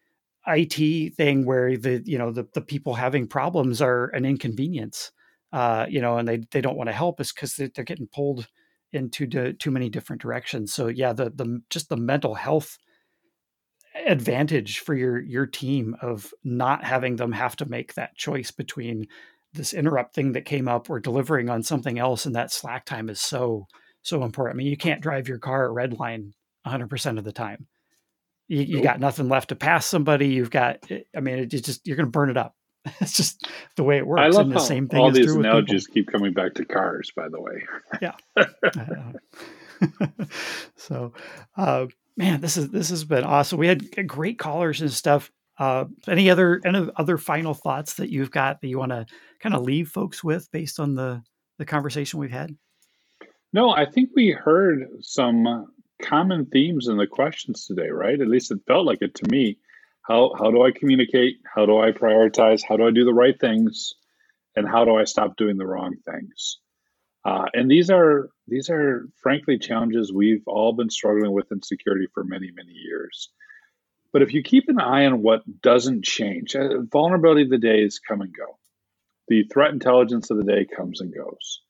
IT 0.48 1.14
thing 1.14 1.44
where 1.44 1.76
the 1.76 2.02
you 2.05 2.18
know 2.18 2.32
the 2.32 2.46
the 2.55 2.60
people 2.60 2.94
having 2.94 3.26
problems 3.26 3.82
are 3.82 4.06
an 4.09 4.24
inconvenience, 4.24 5.12
uh, 5.52 5.86
you 5.88 6.00
know, 6.00 6.18
and 6.18 6.26
they 6.26 6.38
they 6.50 6.60
don't 6.60 6.76
want 6.76 6.88
to 6.88 6.94
help 6.94 7.20
is 7.20 7.32
because 7.32 7.55
they're, 7.55 7.70
they're 7.74 7.84
getting 7.84 8.09
pulled 8.09 8.48
into 8.92 9.26
too, 9.26 9.52
too 9.52 9.70
many 9.70 9.90
different 9.90 10.22
directions. 10.22 10.72
So 10.72 10.86
yeah, 10.86 11.12
the 11.12 11.30
the 11.30 11.60
just 11.70 11.90
the 11.90 11.96
mental 11.96 12.34
health 12.34 12.78
advantage 13.94 14.81
for 14.81 14.94
your 14.94 15.20
your 15.20 15.47
team 15.47 15.97
of 16.02 16.32
not 16.44 16.85
having 16.85 17.16
them 17.16 17.32
have 17.32 17.56
to 17.56 17.66
make 17.66 17.94
that 17.94 18.16
choice 18.16 18.51
between 18.51 19.06
this 19.52 19.73
interrupt 19.73 20.15
thing 20.15 20.32
that 20.32 20.44
came 20.44 20.69
up 20.69 20.90
or 20.90 21.01
delivering 21.01 21.48
on 21.48 21.62
something 21.62 21.98
else 21.98 22.27
and 22.27 22.35
that 22.35 22.52
slack 22.52 22.85
time 22.85 23.09
is 23.09 23.20
so 23.20 23.66
so 24.02 24.23
important. 24.24 24.56
I 24.56 24.59
mean, 24.59 24.69
you 24.69 24.77
can't 24.77 25.01
drive 25.01 25.28
your 25.28 25.39
car 25.39 25.66
at 25.66 25.73
red 25.73 25.98
line 25.98 26.35
100% 26.66 27.19
of 27.19 27.24
the 27.24 27.32
time. 27.32 27.66
You, 28.47 28.62
you 28.62 28.74
nope. 28.77 28.85
got 28.85 29.01
nothing 29.01 29.28
left 29.28 29.51
to 29.51 29.56
pass 29.56 29.86
somebody. 29.86 30.28
You've 30.28 30.51
got, 30.51 30.78
eh, 30.90 31.01
I 31.15 31.20
mean, 31.20 31.39
it 31.40 31.47
just 31.47 31.86
you're 31.86 31.97
going 31.97 32.06
to 32.06 32.10
burn 32.10 32.31
it 32.31 32.36
up. 32.36 32.55
It's 33.01 33.16
just 33.16 33.47
the 33.77 33.82
way 33.82 33.98
it 33.98 34.06
works. 34.06 34.23
I 34.23 34.28
love 34.28 34.47
and 34.47 34.52
the 34.55 34.60
same 34.60 34.89
thing 34.89 35.01
all 35.01 35.10
these 35.10 35.35
analogies 35.35 35.86
keep 35.86 36.10
coming 36.10 36.32
back 36.32 36.55
to 36.55 36.65
cars. 36.65 37.12
By 37.15 37.28
the 37.28 37.39
way, 37.39 37.62
yeah. 38.01 38.15
so, 40.77 41.12
uh, 41.56 41.86
man, 42.19 42.40
this 42.40 42.57
is 42.57 42.69
this 42.70 42.90
has 42.90 43.05
been 43.05 43.24
awesome. 43.24 43.59
We 43.59 43.69
had 43.69 44.07
great 44.07 44.39
callers 44.39 44.82
and 44.82 44.93
stuff. 44.93 45.31
Uh, 45.57 45.86
any 46.07 46.28
other 46.28 46.61
any 46.65 46.90
other 46.97 47.16
final 47.16 47.55
thoughts 47.55 47.95
that 47.95 48.11
you've 48.11 48.31
got 48.31 48.61
that 48.61 48.69
you 48.69 48.78
want 48.78 48.93
to 48.93 49.07
kind 49.40 49.55
of 49.55 49.62
leave 49.62 49.89
folks 49.89 50.23
with 50.23 50.51
based 50.53 50.78
on 50.78 50.95
the 50.95 51.23
the 51.59 51.65
conversation 51.65 52.19
we've 52.19 52.31
had? 52.31 52.55
No, 53.53 53.70
I 53.70 53.86
think 53.86 54.11
we 54.15 54.31
heard 54.31 54.89
some 55.01 55.73
common 56.03 56.47
themes 56.47 56.89
in 56.89 56.97
the 56.97 57.07
questions 57.07 57.66
today, 57.66 57.89
right? 57.89 58.20
At 58.20 58.28
least 58.28 58.51
it 58.51 58.61
felt 58.66 58.86
like 58.86 58.99
it 59.01 59.15
to 59.15 59.31
me. 59.31 59.59
How 60.03 60.32
how 60.36 60.51
do 60.51 60.62
I 60.62 60.73
communicate? 60.73 61.36
How 61.45 61.66
do 61.66 61.78
I 61.78 61.93
prioritize? 61.93 62.62
How 62.69 62.77
do 62.77 62.86
I 62.86 62.90
do 62.90 63.05
the 63.05 63.15
right 63.15 63.39
things? 63.39 63.95
And 64.57 64.69
how 64.69 64.85
do 64.85 64.97
I 64.97 65.05
stop 65.05 65.36
doing 65.36 65.57
the 65.57 65.66
wrong 65.66 65.95
things? 66.05 66.59
Uh, 67.28 67.44
and 67.52 67.70
these 67.70 67.90
are 67.90 68.30
these 68.46 68.70
are 68.70 69.06
frankly 69.22 69.59
challenges 69.59 70.10
we've 70.10 70.46
all 70.46 70.72
been 70.72 70.88
struggling 70.88 71.32
with 71.32 71.52
in 71.52 71.60
security 71.62 72.06
for 72.14 72.24
many 72.24 72.50
many 72.56 72.72
years. 72.72 73.28
But 74.14 74.22
if 74.22 74.32
you 74.32 74.42
keep 74.42 74.64
an 74.68 74.80
eye 74.80 75.05
on 75.05 75.20
what 75.20 75.42
doesn't 75.60 76.06
change, 76.06 76.56
uh, 76.56 76.80
vulnerability 76.90 77.42
of 77.42 77.50
the 77.50 77.59
days 77.59 77.98
come 77.98 78.22
and 78.22 78.34
go. 78.34 78.59
The 79.28 79.42
threat 79.52 79.72
intelligence 79.72 80.30
of 80.30 80.38
the 80.38 80.44
day 80.44 80.66
comes 80.74 81.02
and 81.02 81.14
goes. 81.14 81.60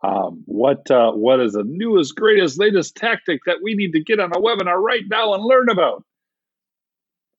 Um, 0.00 0.44
what 0.46 0.88
uh, 0.88 1.10
what 1.10 1.40
is 1.40 1.54
the 1.54 1.64
newest, 1.66 2.14
greatest, 2.14 2.60
latest 2.60 2.94
tactic 2.94 3.40
that 3.46 3.58
we 3.60 3.74
need 3.74 3.94
to 3.94 4.04
get 4.04 4.20
on 4.20 4.30
a 4.30 4.40
webinar 4.40 4.80
right 4.80 5.02
now 5.08 5.34
and 5.34 5.42
learn 5.42 5.70
about? 5.70 6.04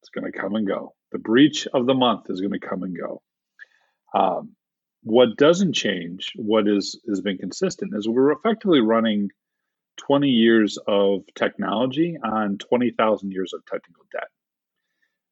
It's 0.01 0.09
going 0.09 0.29
to 0.29 0.37
come 0.37 0.55
and 0.55 0.67
go. 0.67 0.93
The 1.13 1.19
breach 1.19 1.67
of 1.73 1.85
the 1.85 1.93
month 1.93 2.29
is 2.29 2.41
going 2.41 2.51
to 2.51 2.59
come 2.59 2.83
and 2.83 2.97
go. 2.97 3.21
Um, 4.13 4.55
what 5.03 5.35
doesn't 5.37 5.73
change, 5.73 6.31
what 6.35 6.67
is 6.67 6.99
has 7.07 7.21
been 7.21 7.37
consistent, 7.37 7.93
is 7.95 8.07
we're 8.07 8.31
effectively 8.31 8.81
running 8.81 9.29
20 9.97 10.29
years 10.29 10.77
of 10.87 11.23
technology 11.35 12.17
on 12.23 12.57
20,000 12.57 13.31
years 13.31 13.53
of 13.53 13.65
technical 13.65 14.03
debt. 14.11 14.27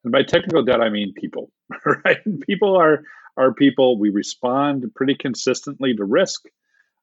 And 0.04 0.12
by 0.12 0.24
technical 0.24 0.64
debt, 0.64 0.82
I 0.82 0.90
mean 0.90 1.14
people, 1.14 1.52
right? 2.06 2.18
People 2.42 2.78
are 2.78 3.04
are 3.38 3.54
people. 3.54 3.98
We 4.00 4.10
respond 4.10 4.86
pretty 4.96 5.16
consistently 5.16 5.96
to 5.96 6.04
risk. 6.04 6.42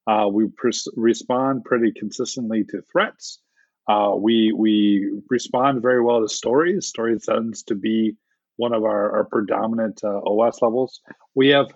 Uh, 0.06 0.28
we 0.30 0.48
pres- 0.48 0.88
respond 0.96 1.64
pretty 1.64 1.92
consistently 1.92 2.64
to 2.64 2.82
threats. 2.92 3.40
Uh, 3.88 4.12
we 4.16 4.52
we 4.52 5.20
respond 5.30 5.82
very 5.82 6.02
well 6.02 6.20
to 6.20 6.28
stories. 6.28 6.86
Stories 6.86 7.26
tends 7.26 7.62
to 7.64 7.74
be 7.74 8.16
one 8.56 8.72
of 8.72 8.84
our, 8.84 9.12
our 9.12 9.24
predominant 9.24 10.00
uh, 10.02 10.18
OS 10.18 10.60
levels. 10.62 11.00
We 11.34 11.48
have 11.48 11.72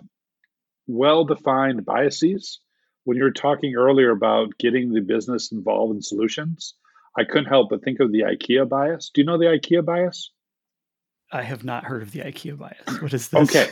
well 0.87 1.25
defined 1.25 1.85
biases. 1.85 2.59
When 3.03 3.17
you 3.17 3.23
were 3.23 3.31
talking 3.31 3.75
earlier 3.75 4.11
about 4.11 4.57
getting 4.59 4.93
the 4.93 5.01
business 5.01 5.51
involved 5.51 5.95
in 5.95 6.01
solutions, 6.01 6.75
I 7.17 7.23
couldn't 7.23 7.45
help 7.45 7.69
but 7.69 7.83
think 7.83 7.99
of 7.99 8.11
the 8.11 8.21
IKEA 8.21 8.69
bias. 8.69 9.11
Do 9.13 9.21
you 9.21 9.25
know 9.25 9.37
the 9.37 9.45
IKEA 9.45 9.83
bias? 9.83 10.31
I 11.31 11.43
have 11.43 11.63
not 11.63 11.85
heard 11.85 12.01
of 12.01 12.11
the 12.11 12.19
IKEA 12.19 12.57
bias. 12.57 13.01
What 13.01 13.13
is 13.13 13.29
this? 13.29 13.55
Okay, 13.55 13.69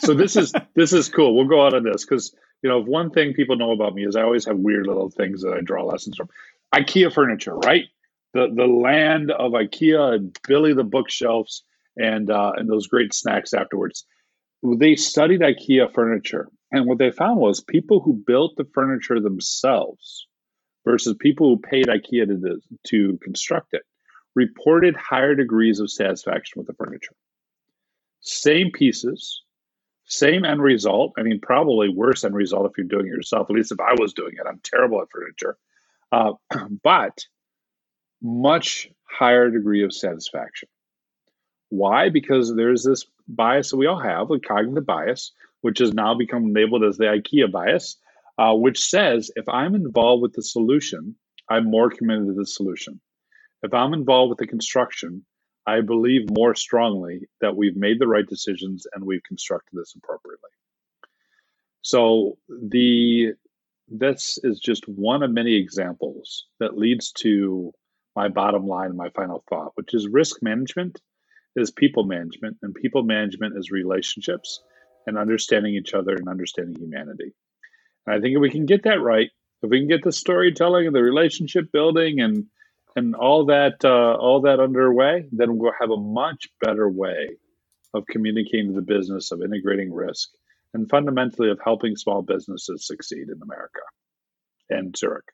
so 0.00 0.14
this 0.14 0.36
is 0.36 0.52
this 0.74 0.92
is 0.92 1.08
cool. 1.08 1.36
We'll 1.36 1.46
go 1.46 1.64
out 1.64 1.74
on 1.74 1.84
this 1.84 2.04
because 2.04 2.34
you 2.62 2.70
know 2.70 2.80
if 2.80 2.86
one 2.86 3.10
thing 3.10 3.32
people 3.32 3.56
know 3.56 3.72
about 3.72 3.94
me 3.94 4.04
is 4.04 4.16
I 4.16 4.22
always 4.22 4.44
have 4.46 4.56
weird 4.56 4.86
little 4.86 5.10
things 5.10 5.42
that 5.42 5.52
I 5.52 5.60
draw 5.60 5.84
lessons 5.84 6.16
from. 6.16 6.28
IKEA 6.74 7.12
furniture, 7.12 7.54
right? 7.54 7.84
The 8.34 8.48
the 8.52 8.66
land 8.66 9.30
of 9.30 9.52
IKEA 9.52 10.16
and 10.16 10.38
Billy 10.46 10.74
the 10.74 10.84
bookshelves 10.84 11.62
and 11.96 12.28
uh, 12.30 12.52
and 12.56 12.68
those 12.68 12.88
great 12.88 13.14
snacks 13.14 13.54
afterwards. 13.54 14.04
They 14.62 14.96
studied 14.96 15.40
IKEA 15.40 15.92
furniture, 15.92 16.48
and 16.72 16.86
what 16.86 16.98
they 16.98 17.10
found 17.10 17.40
was 17.40 17.60
people 17.60 18.00
who 18.00 18.14
built 18.26 18.56
the 18.56 18.66
furniture 18.74 19.20
themselves 19.20 20.26
versus 20.84 21.16
people 21.18 21.48
who 21.48 21.60
paid 21.60 21.86
IKEA 21.86 22.26
to 22.26 22.60
to 22.88 23.18
construct 23.22 23.74
it 23.74 23.82
reported 24.36 24.94
higher 24.94 25.34
degrees 25.34 25.80
of 25.80 25.90
satisfaction 25.90 26.60
with 26.60 26.66
the 26.66 26.74
furniture. 26.74 27.14
Same 28.20 28.70
pieces, 28.70 29.42
same 30.04 30.44
end 30.44 30.62
result. 30.62 31.14
I 31.18 31.22
mean, 31.22 31.40
probably 31.40 31.88
worse 31.88 32.22
end 32.22 32.34
result 32.34 32.70
if 32.70 32.78
you're 32.78 32.86
doing 32.86 33.06
it 33.06 33.16
yourself. 33.16 33.48
At 33.50 33.56
least 33.56 33.72
if 33.72 33.80
I 33.80 33.94
was 33.98 34.12
doing 34.12 34.34
it, 34.34 34.46
I'm 34.46 34.60
terrible 34.62 35.00
at 35.00 35.08
furniture. 35.10 35.56
Uh, 36.12 36.32
but 36.82 37.18
much 38.22 38.88
higher 39.04 39.50
degree 39.50 39.82
of 39.82 39.94
satisfaction. 39.94 40.68
Why? 41.70 42.10
Because 42.10 42.54
there's 42.54 42.84
this 42.84 43.06
bias 43.28 43.70
that 43.70 43.76
we 43.76 43.86
all 43.86 44.00
have, 44.00 44.30
a 44.30 44.38
cognitive 44.38 44.86
bias, 44.86 45.32
which 45.60 45.78
has 45.78 45.92
now 45.92 46.14
become 46.14 46.52
labeled 46.52 46.84
as 46.84 46.96
the 46.96 47.04
IKEA 47.04 47.50
bias, 47.50 47.96
uh, 48.38 48.54
which 48.54 48.84
says 48.84 49.30
if 49.36 49.48
I'm 49.48 49.74
involved 49.74 50.22
with 50.22 50.32
the 50.32 50.42
solution, 50.42 51.16
I'm 51.48 51.70
more 51.70 51.90
committed 51.90 52.26
to 52.26 52.34
the 52.34 52.46
solution. 52.46 53.00
If 53.62 53.72
I'm 53.72 53.94
involved 53.94 54.30
with 54.30 54.38
the 54.38 54.46
construction, 54.46 55.24
I 55.66 55.80
believe 55.80 56.30
more 56.30 56.54
strongly 56.54 57.28
that 57.40 57.56
we've 57.56 57.76
made 57.76 57.98
the 57.98 58.06
right 58.06 58.26
decisions 58.26 58.86
and 58.94 59.04
we've 59.04 59.22
constructed 59.22 59.76
this 59.76 59.94
appropriately. 59.96 60.50
So 61.82 62.38
the 62.48 63.32
this 63.88 64.38
is 64.42 64.58
just 64.58 64.88
one 64.88 65.22
of 65.22 65.30
many 65.30 65.54
examples 65.54 66.46
that 66.58 66.76
leads 66.76 67.12
to 67.12 67.72
my 68.16 68.28
bottom 68.28 68.66
line, 68.66 68.96
my 68.96 69.10
final 69.10 69.44
thought, 69.48 69.72
which 69.76 69.94
is 69.94 70.08
risk 70.08 70.42
management 70.42 71.00
is 71.56 71.70
people 71.70 72.04
management, 72.04 72.58
and 72.62 72.74
people 72.74 73.02
management 73.02 73.56
is 73.56 73.70
relationships 73.70 74.60
and 75.06 75.18
understanding 75.18 75.74
each 75.74 75.94
other 75.94 76.14
and 76.14 76.28
understanding 76.28 76.76
humanity. 76.76 77.32
And 78.06 78.14
I 78.14 78.20
think 78.20 78.36
if 78.36 78.40
we 78.40 78.50
can 78.50 78.66
get 78.66 78.84
that 78.84 79.00
right, 79.00 79.30
if 79.62 79.70
we 79.70 79.78
can 79.78 79.88
get 79.88 80.04
the 80.04 80.12
storytelling 80.12 80.86
and 80.86 80.94
the 80.94 81.02
relationship 81.02 81.72
building 81.72 82.20
and 82.20 82.46
and 82.94 83.14
all 83.14 83.46
that 83.46 83.84
uh, 83.84 84.14
all 84.14 84.42
that 84.42 84.60
underway, 84.60 85.26
then 85.32 85.58
we'll 85.58 85.72
have 85.78 85.90
a 85.90 85.96
much 85.96 86.48
better 86.60 86.88
way 86.88 87.28
of 87.94 88.06
communicating 88.06 88.74
the 88.74 88.82
business 88.82 89.32
of 89.32 89.42
integrating 89.42 89.92
risk 89.92 90.30
and 90.74 90.88
fundamentally 90.88 91.50
of 91.50 91.58
helping 91.62 91.96
small 91.96 92.22
businesses 92.22 92.86
succeed 92.86 93.28
in 93.28 93.40
America 93.42 93.80
and 94.70 94.96
Zurich. 94.96 95.24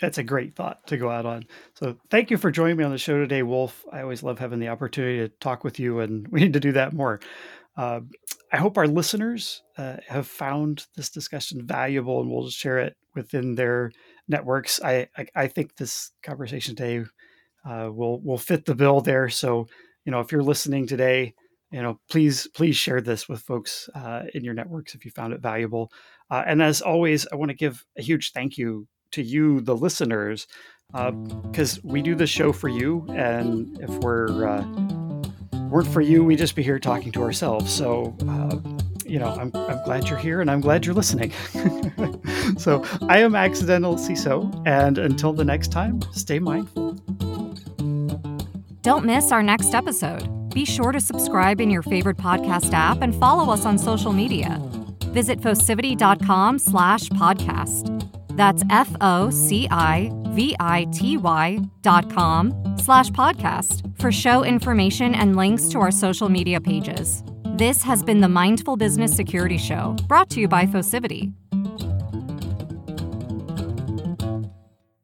That's 0.00 0.18
a 0.18 0.24
great 0.24 0.56
thought 0.56 0.86
to 0.88 0.96
go 0.96 1.08
out 1.08 1.24
on. 1.24 1.44
So, 1.74 1.96
thank 2.10 2.30
you 2.30 2.36
for 2.36 2.50
joining 2.50 2.76
me 2.76 2.84
on 2.84 2.90
the 2.90 2.98
show 2.98 3.16
today, 3.18 3.42
Wolf. 3.42 3.84
I 3.92 4.02
always 4.02 4.22
love 4.22 4.38
having 4.38 4.58
the 4.58 4.68
opportunity 4.68 5.18
to 5.18 5.28
talk 5.28 5.62
with 5.62 5.78
you, 5.78 6.00
and 6.00 6.26
we 6.32 6.40
need 6.40 6.52
to 6.54 6.60
do 6.60 6.72
that 6.72 6.92
more. 6.92 7.20
Uh, 7.76 8.00
I 8.52 8.56
hope 8.58 8.78
our 8.78 8.86
listeners 8.86 9.62
uh, 9.78 9.96
have 10.08 10.26
found 10.26 10.86
this 10.94 11.10
discussion 11.10 11.66
valuable 11.66 12.20
and 12.20 12.30
we'll 12.30 12.48
share 12.48 12.78
it 12.78 12.96
within 13.14 13.56
their 13.56 13.90
networks. 14.28 14.80
I 14.82 15.08
I, 15.16 15.26
I 15.34 15.46
think 15.48 15.76
this 15.76 16.12
conversation 16.22 16.76
today 16.76 17.04
uh, 17.68 17.90
will 17.92 18.20
will 18.20 18.38
fit 18.38 18.64
the 18.64 18.74
bill 18.74 19.00
there. 19.00 19.28
So 19.28 19.66
you 20.04 20.12
know, 20.12 20.20
if 20.20 20.30
you're 20.30 20.42
listening 20.42 20.86
today, 20.86 21.34
you 21.72 21.82
know, 21.82 21.98
please 22.10 22.46
please 22.54 22.76
share 22.76 23.00
this 23.00 23.28
with 23.28 23.40
folks 23.40 23.88
uh, 23.94 24.22
in 24.34 24.44
your 24.44 24.54
networks 24.54 24.94
if 24.94 25.04
you 25.04 25.10
found 25.10 25.32
it 25.32 25.40
valuable. 25.40 25.90
Uh, 26.30 26.44
and 26.46 26.62
as 26.62 26.80
always, 26.80 27.26
I 27.32 27.36
want 27.36 27.50
to 27.50 27.56
give 27.56 27.84
a 27.98 28.02
huge 28.02 28.32
thank 28.32 28.56
you 28.56 28.86
to 29.14 29.22
you, 29.22 29.60
the 29.60 29.76
listeners, 29.76 30.46
because 30.92 31.78
uh, 31.78 31.80
we 31.84 32.02
do 32.02 32.14
the 32.14 32.26
show 32.26 32.52
for 32.52 32.68
you, 32.68 33.06
and 33.10 33.78
if 33.80 33.90
we're 33.98 34.46
uh, 34.46 34.64
weren't 35.68 35.88
for 35.88 36.00
you, 36.00 36.24
we'd 36.24 36.38
just 36.38 36.54
be 36.54 36.62
here 36.62 36.78
talking 36.78 37.10
to 37.12 37.22
ourselves. 37.22 37.72
So 37.72 38.16
uh, 38.28 38.58
you 39.06 39.18
know, 39.18 39.28
I'm, 39.28 39.50
I'm 39.54 39.84
glad 39.84 40.08
you're 40.08 40.18
here 40.18 40.40
and 40.40 40.50
I'm 40.50 40.60
glad 40.60 40.86
you're 40.86 40.94
listening. 40.94 41.32
so 42.58 42.84
I 43.08 43.18
am 43.18 43.34
Accidental 43.34 43.96
CISO, 43.96 44.62
and 44.66 44.98
until 44.98 45.32
the 45.32 45.44
next 45.44 45.68
time, 45.68 46.00
stay 46.12 46.38
mindful. 46.38 46.92
Don't 48.82 49.04
miss 49.04 49.32
our 49.32 49.42
next 49.42 49.74
episode. 49.74 50.28
Be 50.54 50.64
sure 50.64 50.92
to 50.92 51.00
subscribe 51.00 51.60
in 51.60 51.70
your 51.70 51.82
favorite 51.82 52.16
podcast 52.16 52.72
app 52.72 53.02
and 53.02 53.14
follow 53.14 53.52
us 53.52 53.64
on 53.64 53.78
social 53.78 54.12
media. 54.12 54.60
Visit 55.06 55.40
focivity.com 55.40 56.58
slash 56.58 57.08
podcast. 57.10 57.93
That's 58.36 58.62
F 58.70 58.94
O 59.00 59.30
C 59.30 59.68
I 59.70 60.10
V-I-T-Y 60.28 61.58
dot 61.82 62.10
com 62.10 62.76
slash 62.78 63.10
podcast 63.10 63.98
for 64.00 64.10
show 64.10 64.44
information 64.44 65.14
and 65.14 65.36
links 65.36 65.68
to 65.68 65.78
our 65.78 65.90
social 65.90 66.28
media 66.28 66.60
pages. 66.60 67.22
This 67.56 67.82
has 67.82 68.02
been 68.02 68.20
the 68.20 68.28
Mindful 68.28 68.76
Business 68.76 69.14
Security 69.14 69.58
Show, 69.58 69.96
brought 70.08 70.28
to 70.30 70.40
you 70.40 70.48
by 70.48 70.66
Focivity. 70.66 71.32